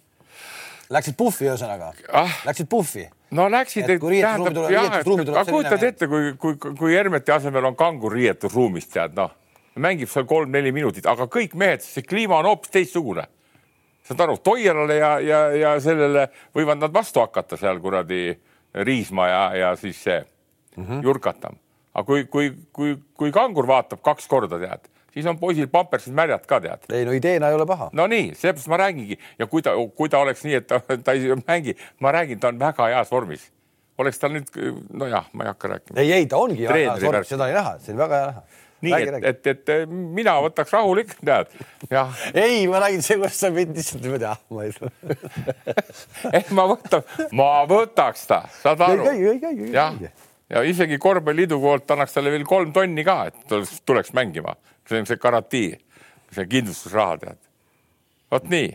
Läksid 0.91 1.19
puhvi 1.21 1.45
ühesõnaga 1.51 1.93
Ah. 2.17 2.39
Läksid 2.49 2.67
puhvi. 2.73 3.03
No 3.31 3.49
läksid, 3.51 3.89
riietusruumi 3.89 4.55
tuleb 5.27 5.41
aga 5.41 5.53
kujutad 5.53 5.83
ette, 5.89 6.09
kui, 6.09 6.33
kui, 6.41 6.57
kui 6.57 6.95
Hermeti 6.95 7.33
asemel 7.35 7.69
on 7.69 7.77
kangur 7.77 8.15
riietusruumis, 8.17 8.89
tead 8.93 9.17
noh, 9.19 9.35
mängib 9.79 10.11
seal 10.11 10.27
kolm-neli 10.29 10.73
minutit, 10.75 11.07
aga 11.07 11.29
kõik 11.31 11.57
mehed, 11.59 11.85
see 11.85 12.07
kliima 12.07 12.39
on 12.41 12.51
hoopis 12.51 12.73
teistsugune. 12.75 13.27
saad 14.09 14.21
aru, 14.25 14.39
Toierale 14.41 14.97
ja, 14.97 15.19
ja, 15.21 15.41
ja 15.53 15.75
sellele 15.81 16.29
võivad 16.57 16.81
nad 16.81 16.93
vastu 16.93 17.21
hakata 17.21 17.59
seal 17.61 17.81
kuradi 17.81 18.39
Riisma 18.75 19.27
ja, 19.29 19.43
ja 19.57 19.77
siis 19.77 20.03
see 20.03 20.25
mm 20.77 20.85
-hmm. 20.85 21.03
Jurkatam. 21.03 21.57
aga 21.95 22.07
kui, 22.07 22.25
kui, 22.25 22.53
kui, 22.73 22.97
kui 23.15 23.33
kangur 23.33 23.67
vaatab 23.67 24.01
kaks 24.03 24.29
korda, 24.29 24.59
tead, 24.59 24.89
siis 25.19 25.31
on 25.31 25.39
poisil 25.39 25.69
pampersid 25.73 26.15
märjad 26.15 26.45
ka, 26.49 26.61
tead 26.63 26.95
ei 26.95 27.07
no 27.09 27.15
ideena 27.17 27.51
ei 27.51 27.59
ole 27.59 27.67
paha. 27.67 27.91
no 27.99 28.07
nii, 28.11 28.31
seepärast 28.39 28.71
ma 28.71 28.79
räägingi 28.85 29.19
ja 29.39 29.49
kui 29.51 29.65
ta, 29.65 29.75
kui 29.97 30.11
ta 30.13 30.23
oleks 30.23 30.45
nii, 30.47 30.61
et 30.61 30.69
ta, 30.71 30.81
ta 30.81 31.15
ei 31.17 31.35
mängi, 31.43 31.75
ma 32.05 32.15
räägin, 32.15 32.41
ta 32.43 32.53
on 32.53 32.61
väga 32.61 32.91
heas 32.93 33.11
vormis. 33.13 33.49
oleks 33.99 34.23
tal 34.23 34.37
nüüd, 34.37 34.55
nojah, 34.95 35.27
ma 35.33 35.47
ei 35.47 35.53
hakka 35.53 35.75
rääkima. 35.75 36.01
ei, 36.01 36.13
ei 36.21 36.31
ta 36.31 36.39
ongi 36.39 36.63
hea 36.63 36.71
Treeneri 36.71 37.05
sorg, 37.05 37.19
värk. 37.19 37.31
seda 37.33 37.49
oli 37.49 37.59
näha, 37.59 37.77
see 37.83 37.95
oli 37.95 38.03
väga 38.05 38.23
hea 38.23 38.31
näha. 38.31 38.45
nii 38.87 39.01
et, 39.03 39.47
et, 39.51 39.51
et 39.75 39.91
mina 39.91 40.37
võtaks 40.45 40.77
rahulikult, 40.77 41.25
tead, 41.27 41.51
ei, 42.35 42.63
ma 42.71 42.85
nägin 42.85 43.03
see, 43.03 43.19
kuidas 43.19 43.41
sa 43.43 43.51
mind 43.51 43.75
lihtsalt 43.75 44.07
niimoodi, 44.07 44.29
ah, 44.31 44.39
ma 44.55 44.69
ei. 44.69 44.73
et 46.39 46.55
ma 46.55 46.69
võtan, 46.71 47.03
ma 47.35 47.51
võtaks 47.67 48.25
ta, 48.31 48.45
saad 48.63 48.87
ei 48.87 48.95
aru 48.95 49.11
ei 49.17 49.29
ei 49.35 49.75
jah 49.75 49.99
ja 50.51 50.63
isegi 50.65 50.99
korvpalliliidu 50.99 51.61
poolt 51.61 51.91
annaks 51.91 52.17
talle 52.17 52.33
veel 52.33 52.47
kolm 52.49 52.73
tonni 52.73 53.05
ka, 53.05 53.21
et 53.29 53.57
tuleks, 53.87 54.13
mängima, 54.17 54.57
see 54.89 55.03
on 55.03 55.09
see 55.09 55.21
garantii, 55.21 55.73
see 56.35 56.51
kindlustusraha 56.51 57.17
tead. 57.23 57.41
vot 58.33 58.49
nii, 58.53 58.69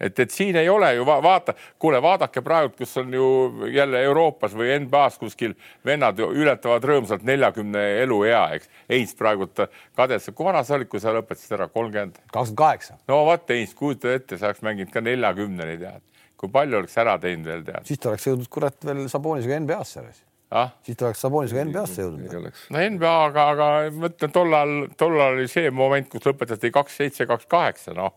et, 0.00 0.18
et 0.24 0.32
siin 0.32 0.56
ei 0.56 0.68
ole 0.68 0.94
ju 0.96 1.04
va 1.06 1.18
vaata, 1.24 1.54
kuule, 1.78 2.00
vaadake 2.02 2.42
praegu, 2.44 2.72
kus 2.78 2.96
on 3.00 3.12
ju 3.14 3.26
jälle 3.72 4.02
Euroopas 4.08 4.56
või 4.56 4.72
NBA-s 4.84 5.20
kuskil 5.20 5.54
vennad 5.86 6.20
ületavad 6.20 6.84
rõõmsalt 6.88 7.24
neljakümne 7.28 7.84
eluea, 8.02 8.46
eks. 8.56 8.70
Heinz 8.90 9.14
praegu 9.18 9.48
kadestab, 9.96 10.36
kui 10.36 10.48
vana 10.48 10.64
sa 10.64 10.78
olid, 10.78 10.88
kui 10.92 11.02
sa 11.02 11.14
lõpetasid 11.16 11.58
ära, 11.58 11.68
kolmkümmend? 11.68 12.22
kakskümmend 12.32 12.62
kaheksa, 12.62 12.96
no 13.08 13.24
vot, 13.28 13.44
Heinz, 13.52 13.76
kujuta 13.76 14.16
ette, 14.16 14.40
sa 14.40 14.50
oleks 14.50 14.64
mänginud 14.64 14.92
ka 14.92 15.04
neljakümneni 15.04 15.76
tead, 15.84 16.26
kui 16.40 16.52
palju 16.52 16.80
oleks 16.80 16.96
ära 17.00 17.18
teinud 17.20 17.52
veel 17.52 17.68
tead 17.68 17.88
siis 17.88 18.00
ta 18.00 18.12
oleks 18.12 18.28
jõudnud 18.28 18.52
kurat 18.52 18.88
veel 18.88 19.06
Sabonisega 19.12 19.60
NBA-sse. 19.60 20.08
ah?. 20.50 20.72
siis 20.86 20.98
ta 20.98 21.08
oleks 21.08 21.22
Sabonisega 21.24 21.64
NBA-sse 21.68 22.04
jõudnud. 22.04 22.60
no 22.74 22.84
NBA-ga, 22.96 23.46
aga 23.54 23.70
ma 23.94 24.10
ütlen, 24.10 24.34
tollal, 24.34 24.74
tollal 25.00 25.38
oli 25.38 25.48
see 25.50 25.70
moment, 25.74 26.08
kus 26.12 26.26
lõpetati 26.28 26.72
kaks 26.74 27.00
seitse, 27.02 27.26
kaks 27.30 27.48
kaheksa, 27.50 27.96
noh. 27.96 28.16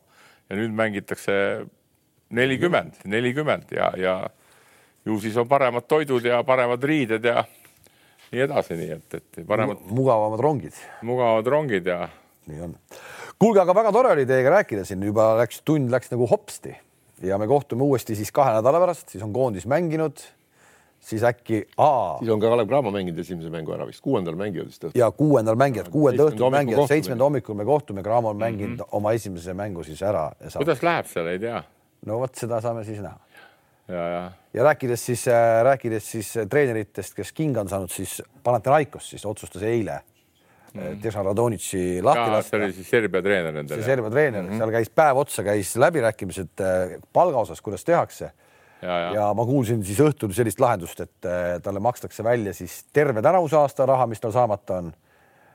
Ja 0.49 0.59
nüüd 0.59 0.73
mängitakse 0.75 1.33
nelikümmend, 2.33 3.03
nelikümmend 3.09 3.71
ja, 3.75 3.91
ja 3.97 4.15
ju 5.05 5.19
siis 5.23 5.37
on 5.39 5.47
paremad 5.47 5.87
toidud 5.87 6.25
ja 6.25 6.41
paremad 6.47 6.83
riided 6.83 7.25
ja 7.25 7.43
nii 8.33 8.43
edasi, 8.47 8.77
nii 8.79 8.91
et, 8.97 9.19
et 9.19 9.41
paremad 9.47 9.83
mugavamad 9.93 10.41
rongid, 10.41 10.77
mugavad 11.05 11.47
rongid 11.47 11.87
ja 11.87 12.07
nii 12.49 12.63
on. 12.65 12.77
kuulge, 13.39 13.61
aga 13.63 13.75
väga 13.77 13.91
tore 13.95 14.13
oli 14.15 14.25
teiega 14.29 14.57
rääkida 14.57 14.85
siin, 14.87 15.03
juba 15.05 15.33
läks 15.39 15.61
tund 15.67 15.93
läks 15.93 16.11
nagu 16.13 16.27
hopsti. 16.29 16.75
Ja 17.23 17.37
me 17.39 17.47
kohtume 17.47 17.85
uuesti 17.85 18.17
siis 18.19 18.33
kahe 18.35 18.55
nädala 18.57 18.81
pärast, 18.83 19.13
siis 19.13 19.23
on 19.23 19.31
koondis 19.35 19.67
mänginud, 19.69 20.19
siis 21.03 21.23
äkki, 21.27 21.61
siis 21.67 22.31
on 22.31 22.41
ka 22.41 22.51
Kalev 22.51 22.69
Cramo 22.69 22.91
mänginud 22.93 23.19
esimese 23.23 23.51
mängu 23.53 23.75
ära 23.75 23.87
vist, 23.89 24.01
kuuendal 24.03 24.37
mängivad 24.39 24.71
vist 24.71 24.87
õhtul. 24.87 24.99
ja 24.99 25.09
kuuendal 25.11 25.59
mängijad, 25.59 25.89
kuuenda 25.93 26.29
õhtul 26.29 26.47
kohtumine. 26.47 26.87
seitsmenda 26.87 27.27
hommikul 27.27 27.59
me 27.59 27.65
kohtume, 27.67 28.03
Cramo 28.03 28.29
on 28.29 28.37
mänginud 28.37 28.77
mm 28.77 28.83
-hmm. 28.83 28.97
oma 28.99 29.13
esimese 29.13 29.53
mängu 29.53 29.83
siis 29.83 30.01
ära 30.01 30.31
kuidas 30.57 30.83
läheb 30.83 31.05
seal, 31.05 31.27
ei 31.27 31.39
tea 31.39 31.63
no 32.05 32.19
vot 32.19 32.35
seda 32.35 32.61
saame 32.61 32.83
siis 32.83 33.01
näha 33.01 33.19
ja, 33.87 34.07
ja 34.07 34.31
ja 34.53 34.63
rääkides 34.63 35.05
siis 35.05 35.27
äh,, 35.27 35.63
rääkides 35.63 36.11
siis 36.11 36.37
äh, 36.37 36.47
treeneritest, 36.47 37.15
kes 37.15 37.31
kinga 37.33 37.61
on 37.61 37.69
saanud, 37.69 37.89
siis 37.89 38.21
Panathinaikos 38.43 39.09
siis 39.09 39.25
otsustas 39.25 39.63
eile 39.63 39.99
mm. 40.73 41.01
Dejan 41.03 41.25
Radonitši 41.25 42.01
lahti 42.03 42.19
ja 42.19 42.25
see 42.25 42.37
lasta 42.37 42.57
oli 42.57 42.73
siis 42.73 42.89
Serbia 42.89 43.21
treener 43.21 43.51
see 43.51 43.57
nendele. 43.61 43.83
Serbia 43.83 44.09
treener 44.09 44.41
mm, 44.43 44.49
-hmm. 44.49 44.57
seal 44.57 44.71
käis 44.71 44.89
päev 44.89 45.17
otsa, 45.17 45.43
käis 45.43 45.75
läbirääkimised 45.75 46.61
äh, 46.61 46.95
palga 47.13 47.37
osas, 47.37 47.61
kuidas 47.61 47.83
tehakse 47.83 48.31
ja, 48.83 48.97
ja. 48.99 49.13
ja. 49.17 49.27
ma 49.37 49.45
kuulsin 49.47 49.83
siis 49.85 49.99
õhtul 50.03 50.33
sellist 50.35 50.61
lahendust, 50.63 50.99
et 51.05 51.29
äh, 51.29 51.55
talle 51.63 51.81
makstakse 51.83 52.23
välja 52.25 52.53
siis 52.53 52.83
terve 52.93 53.23
tänavuse 53.25 53.57
aasta 53.59 53.87
raha, 53.89 54.07
mis 54.11 54.21
tal 54.23 54.35
saamata 54.35 54.81
on 54.83 54.91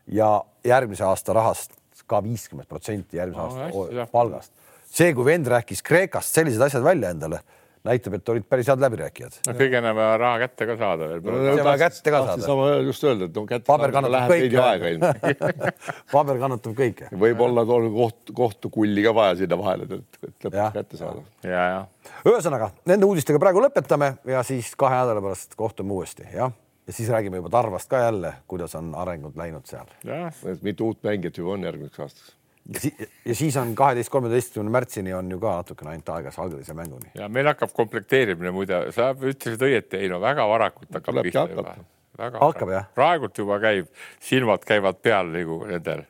ja 0.06 0.30
järgmise 0.64 1.04
aasta 1.04 1.36
rahast 1.36 1.76
ka 2.08 2.22
viiskümmend 2.24 2.68
protsenti 2.68 3.20
järgmise 3.20 3.44
aasta 3.44 3.66
hästi, 3.66 3.78
o- 3.78 3.88
jah. 4.00 4.10
palgast. 4.10 4.52
see, 4.88 5.12
kui 5.14 5.26
vend 5.28 5.46
rääkis 5.52 5.82
Kreekast 5.84 6.34
sellised 6.34 6.62
asjad 6.64 6.84
välja 6.84 7.10
endale, 7.14 7.42
näitab, 7.86 8.16
et 8.18 8.28
olid 8.32 8.46
päris 8.48 8.68
head 8.70 8.82
läbirääkijad. 8.82 9.38
no 9.46 9.54
kõige 9.58 9.78
enam 9.80 9.96
vaja 9.98 10.16
raha 10.20 10.38
kätte 10.44 10.66
ka 10.68 10.76
saada 10.80 11.08
veel. 11.12 11.22
See 11.22 11.52
on 11.54 11.64
vaja 11.68 11.80
kätte 11.84 12.14
ka 12.14 12.22
saada. 12.26 12.46
sama 12.46 12.68
just 12.86 13.04
öelda, 13.06 13.28
et 13.28 13.36
no 13.38 13.44
kätte 13.48 13.66
paber 13.68 13.94
kannatab 13.94 14.32
kõike 14.32 15.52
paber 16.14 16.40
kannatab 16.42 16.76
kõike. 16.78 17.10
võib-olla 17.24 17.64
tol 17.68 17.88
koht, 17.94 18.32
kohtukulli 18.36 19.04
ka 19.06 19.14
vaja 19.16 19.36
sinna 19.42 19.60
vahele, 19.60 19.88
et, 19.88 20.22
et 20.28 20.48
lõpuks 20.48 20.78
kätte 20.78 21.00
saada. 21.00 21.26
ja, 21.46 21.66
ja 21.74 22.32
ühesõnaga 22.32 22.72
nende 22.88 23.08
uudistega 23.08 23.40
praegu 23.42 23.62
lõpetame 23.64 24.14
ja 24.28 24.42
siis 24.46 24.72
kahe 24.78 25.02
nädala 25.02 25.22
pärast 25.24 25.54
kohtume 25.58 25.94
uuesti, 25.98 26.26
jah. 26.34 26.52
ja 26.86 26.96
siis 26.96 27.10
räägime 27.12 27.40
juba 27.42 27.52
Tarvast 27.52 27.90
ka 27.90 28.02
jälle, 28.02 28.34
kuidas 28.50 28.74
on 28.78 28.94
arengud 28.98 29.38
läinud 29.38 29.66
seal. 29.70 29.86
jah, 30.04 30.42
mitu 30.62 30.92
uut 30.92 31.02
mängijat 31.06 31.38
juba 31.38 31.56
on 31.56 31.68
järgmiseks 31.68 32.06
aastaks. 32.06 32.34
Ja, 32.68 32.80
si 32.80 32.92
ja 33.24 33.34
siis 33.34 33.56
on 33.56 33.74
kaheteist, 33.74 34.10
kolmeteistkümne 34.12 34.72
märtsini 34.72 35.14
on 35.16 35.30
ju 35.30 35.38
ka 35.42 35.58
natukene 35.60 35.94
ainult 35.94 36.10
aega 36.16 36.32
Žalgirise 36.34 36.74
mänguni. 36.76 37.12
ja 37.14 37.28
meil 37.28 37.48
hakkab 37.50 37.72
komplekteerimine 37.76 38.52
muide, 38.54 38.82
sa 38.96 39.12
ütlesid 39.14 39.64
õieti, 39.64 40.02
ei 40.02 40.10
no 40.12 40.20
väga 40.20 40.48
varakult 40.48 40.92
hakkab 41.00 41.22
pihta 41.26 41.46
juba 41.52 41.76
Hakkab, 42.18 42.70
jah? 42.74 42.86
praegult 42.98 43.36
juba 43.38 43.60
käib, 43.62 43.86
silmad 44.18 44.64
käivad 44.66 44.96
peal 45.02 45.28
nagu 45.30 45.60
nendel, 45.68 46.02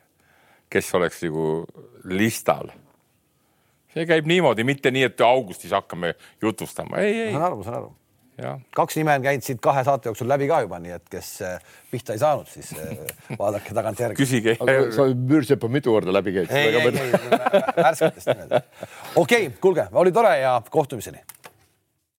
kes 0.73 0.87
oleks 0.97 1.21
nagu 1.27 1.43
listal. 2.09 2.71
see 3.93 4.07
käib 4.09 4.25
niimoodi, 4.29 4.65
mitte 4.65 4.91
nii, 4.93 5.05
et 5.05 5.21
augustis 5.21 5.71
hakkame 5.73 6.15
jutustama, 6.41 6.97
ei, 6.97 7.13
ei 7.27 7.31
saan, 7.33 7.45
aru, 7.51 7.63
saan 7.63 7.77
aru. 7.83 7.93
Kaks 8.75 8.99
nime 8.99 9.15
on 9.17 9.25
käinud 9.25 9.45
siit 9.45 9.61
kahe 9.63 9.83
saate 9.87 10.09
jooksul 10.09 10.29
läbi 10.29 10.47
ka 10.49 10.61
juba, 10.65 10.79
nii 10.83 10.95
et 10.97 11.09
kes 11.11 11.31
äh, 11.45 11.73
pihta 11.91 12.15
ei 12.15 12.21
saanud, 12.21 12.47
siis 12.51 12.71
äh, 12.77 13.01
vaadake 13.41 13.73
tagantjärgi. 13.75 14.19
küsige. 14.19 14.57
sa 14.95 15.09
Müürsepp 15.13 15.65
on 15.65 15.75
mitu 15.75 15.95
korda 15.95 16.13
läbi 16.13 16.35
käinud. 16.37 16.53
ei, 16.53 16.75
ei, 16.75 16.87
ei, 16.87 17.83
värsketest 17.83 18.33
nimedest. 18.33 18.87
okei 19.15 19.47
okay,, 19.47 19.59
kuulge, 19.61 19.89
oli 19.91 20.11
tore 20.15 20.37
ja 20.39 20.61
kohtumiseni 20.69 21.23